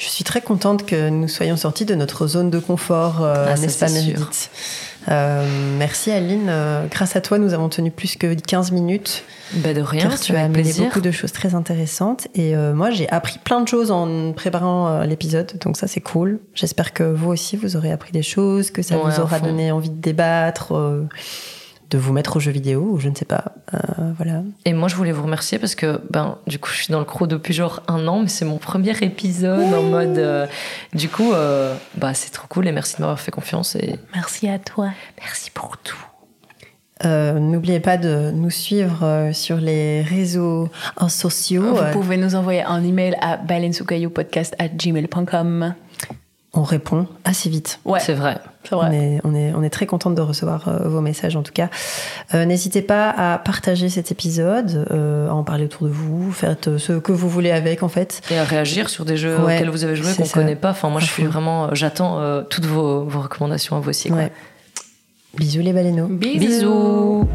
je 0.00 0.08
suis 0.08 0.24
très 0.24 0.40
contente 0.40 0.86
que 0.86 1.10
nous 1.10 1.28
soyons 1.28 1.56
sortis 1.58 1.84
de 1.84 1.94
notre 1.94 2.26
zone 2.26 2.48
de 2.50 2.58
confort, 2.58 3.22
euh, 3.22 3.48
Ah, 3.50 3.58
n'est-ce 3.58 3.78
pas. 3.78 3.90
Meredith 3.90 4.50
Euh, 5.08 5.46
Merci 5.78 6.10
Aline. 6.10 6.46
Euh, 6.48 6.86
grâce 6.90 7.16
à 7.16 7.20
toi, 7.20 7.38
nous 7.38 7.52
avons 7.52 7.68
tenu 7.68 7.90
plus 7.90 8.16
que 8.16 8.32
15 8.34 8.72
minutes. 8.72 9.24
Ben 9.52 9.76
de 9.76 9.82
rien, 9.82 10.02
car 10.08 10.18
tu 10.18 10.34
as 10.36 10.44
amené 10.44 10.62
plaisir. 10.62 10.84
beaucoup 10.84 11.00
de 11.02 11.10
choses 11.10 11.32
très 11.32 11.54
intéressantes. 11.54 12.28
Et 12.34 12.56
euh, 12.56 12.72
moi, 12.72 12.90
j'ai 12.90 13.10
appris 13.10 13.38
plein 13.38 13.60
de 13.60 13.68
choses 13.68 13.90
en 13.90 14.32
préparant 14.32 15.00
l'épisode. 15.02 15.52
Donc 15.60 15.76
ça, 15.76 15.86
c'est 15.86 16.00
cool. 16.00 16.40
J'espère 16.54 16.92
que 16.94 17.02
vous 17.02 17.30
aussi, 17.30 17.56
vous 17.56 17.76
aurez 17.76 17.92
appris 17.92 18.12
des 18.12 18.22
choses, 18.22 18.70
que 18.70 18.80
ça 18.82 18.96
Ouais, 18.96 19.02
vous 19.10 19.20
aura 19.20 19.38
donné 19.40 19.70
envie 19.70 19.90
de 19.90 20.00
débattre, 20.00 20.72
de 21.90 21.98
vous 21.98 22.12
mettre 22.12 22.36
aux 22.36 22.40
jeux 22.40 22.52
vidéo, 22.52 22.82
ou 22.92 22.98
je 23.00 23.08
ne 23.08 23.14
sais 23.14 23.24
pas. 23.24 23.44
Euh, 23.74 23.78
voilà. 24.16 24.42
Et 24.64 24.72
moi, 24.72 24.88
je 24.88 24.94
voulais 24.94 25.12
vous 25.12 25.24
remercier 25.24 25.58
parce 25.58 25.74
que, 25.74 26.00
ben, 26.10 26.38
du 26.46 26.58
coup, 26.58 26.70
je 26.70 26.76
suis 26.84 26.92
dans 26.92 27.00
le 27.00 27.04
crew 27.04 27.26
depuis 27.26 27.52
genre 27.52 27.82
un 27.88 28.06
an, 28.06 28.20
mais 28.20 28.28
c'est 28.28 28.44
mon 28.44 28.58
premier 28.58 28.94
épisode 29.02 29.72
en 29.74 29.82
mode. 29.82 30.18
euh, 30.18 30.46
du 30.94 31.08
coup, 31.08 31.32
euh, 31.32 31.74
bah, 31.96 32.14
c'est 32.14 32.30
trop 32.30 32.46
cool 32.48 32.68
et 32.68 32.72
merci 32.72 32.96
de 32.96 33.00
m'avoir 33.02 33.18
fait 33.18 33.32
confiance 33.32 33.74
et 33.76 33.96
Merci 34.14 34.48
à 34.48 34.58
toi. 34.58 34.90
merci 35.20 35.50
pour 35.50 35.76
tout. 35.78 35.96
Euh, 37.06 37.38
N'oubliez 37.38 37.80
pas 37.80 37.96
de 37.96 38.30
nous 38.30 38.50
suivre 38.50 39.02
euh, 39.02 39.32
sur 39.32 39.56
les 39.56 40.02
réseaux 40.02 40.68
sociaux. 41.08 41.74
Vous 41.74 41.78
Euh, 41.80 41.92
pouvez 41.92 42.18
nous 42.18 42.34
envoyer 42.34 42.62
un 42.62 42.84
email 42.84 43.16
à 43.22 43.38
baleinesoukayopodcast@gmail.com. 43.38 45.74
on 46.52 46.62
répond 46.64 47.06
assez 47.24 47.48
vite. 47.48 47.78
Ouais, 47.84 48.00
C'est 48.00 48.12
vrai. 48.14 48.38
c'est 48.64 48.74
On 48.74 48.78
vrai. 48.78 48.94
est, 48.96 49.20
on, 49.22 49.34
est, 49.36 49.52
on 49.54 49.62
est 49.62 49.70
très 49.70 49.86
contente 49.86 50.16
de 50.16 50.20
recevoir 50.20 50.66
euh, 50.68 50.88
vos 50.88 51.00
messages 51.00 51.36
en 51.36 51.42
tout 51.42 51.52
cas. 51.52 51.68
Euh, 52.34 52.44
N'hésitez 52.44 52.82
pas 52.82 53.08
à 53.10 53.38
partager 53.38 53.88
cet 53.88 54.10
épisode, 54.10 54.86
euh, 54.90 55.28
à 55.28 55.32
en 55.34 55.44
parler 55.44 55.66
autour 55.66 55.86
de 55.86 55.92
vous, 55.92 56.32
faites 56.32 56.76
ce 56.78 56.94
que 56.94 57.12
vous 57.12 57.28
voulez 57.28 57.52
avec 57.52 57.84
en 57.84 57.88
fait. 57.88 58.20
Et 58.32 58.36
à 58.38 58.42
réagir 58.44 58.88
sur 58.90 59.04
des 59.04 59.16
jeux 59.16 59.36
Ouais, 59.38 59.54
auxquels 59.56 59.70
vous 59.70 59.84
avez 59.84 59.94
joué 59.94 60.12
qu'on 60.16 60.24
ça. 60.24 60.32
connaît 60.40 60.56
pas. 60.56 60.70
Enfin, 60.70 60.88
moi, 60.88 61.00
je 61.00 61.06
suis 61.06 61.24
vraiment. 61.24 61.66
euh, 61.66 61.68
J'attends 61.74 62.18
euh, 62.20 62.42
toutes 62.42 62.66
vos, 62.66 63.04
vos 63.04 63.20
recommandations 63.20 63.76
à 63.76 63.80
vous 63.80 63.90
aussi. 63.90 64.08
Quoi. 64.08 64.18
Ouais. 64.18 64.32
Bisous 65.38 65.62
les 65.62 65.72
baleineaux. 65.72 66.08
Bisous. 66.08 67.28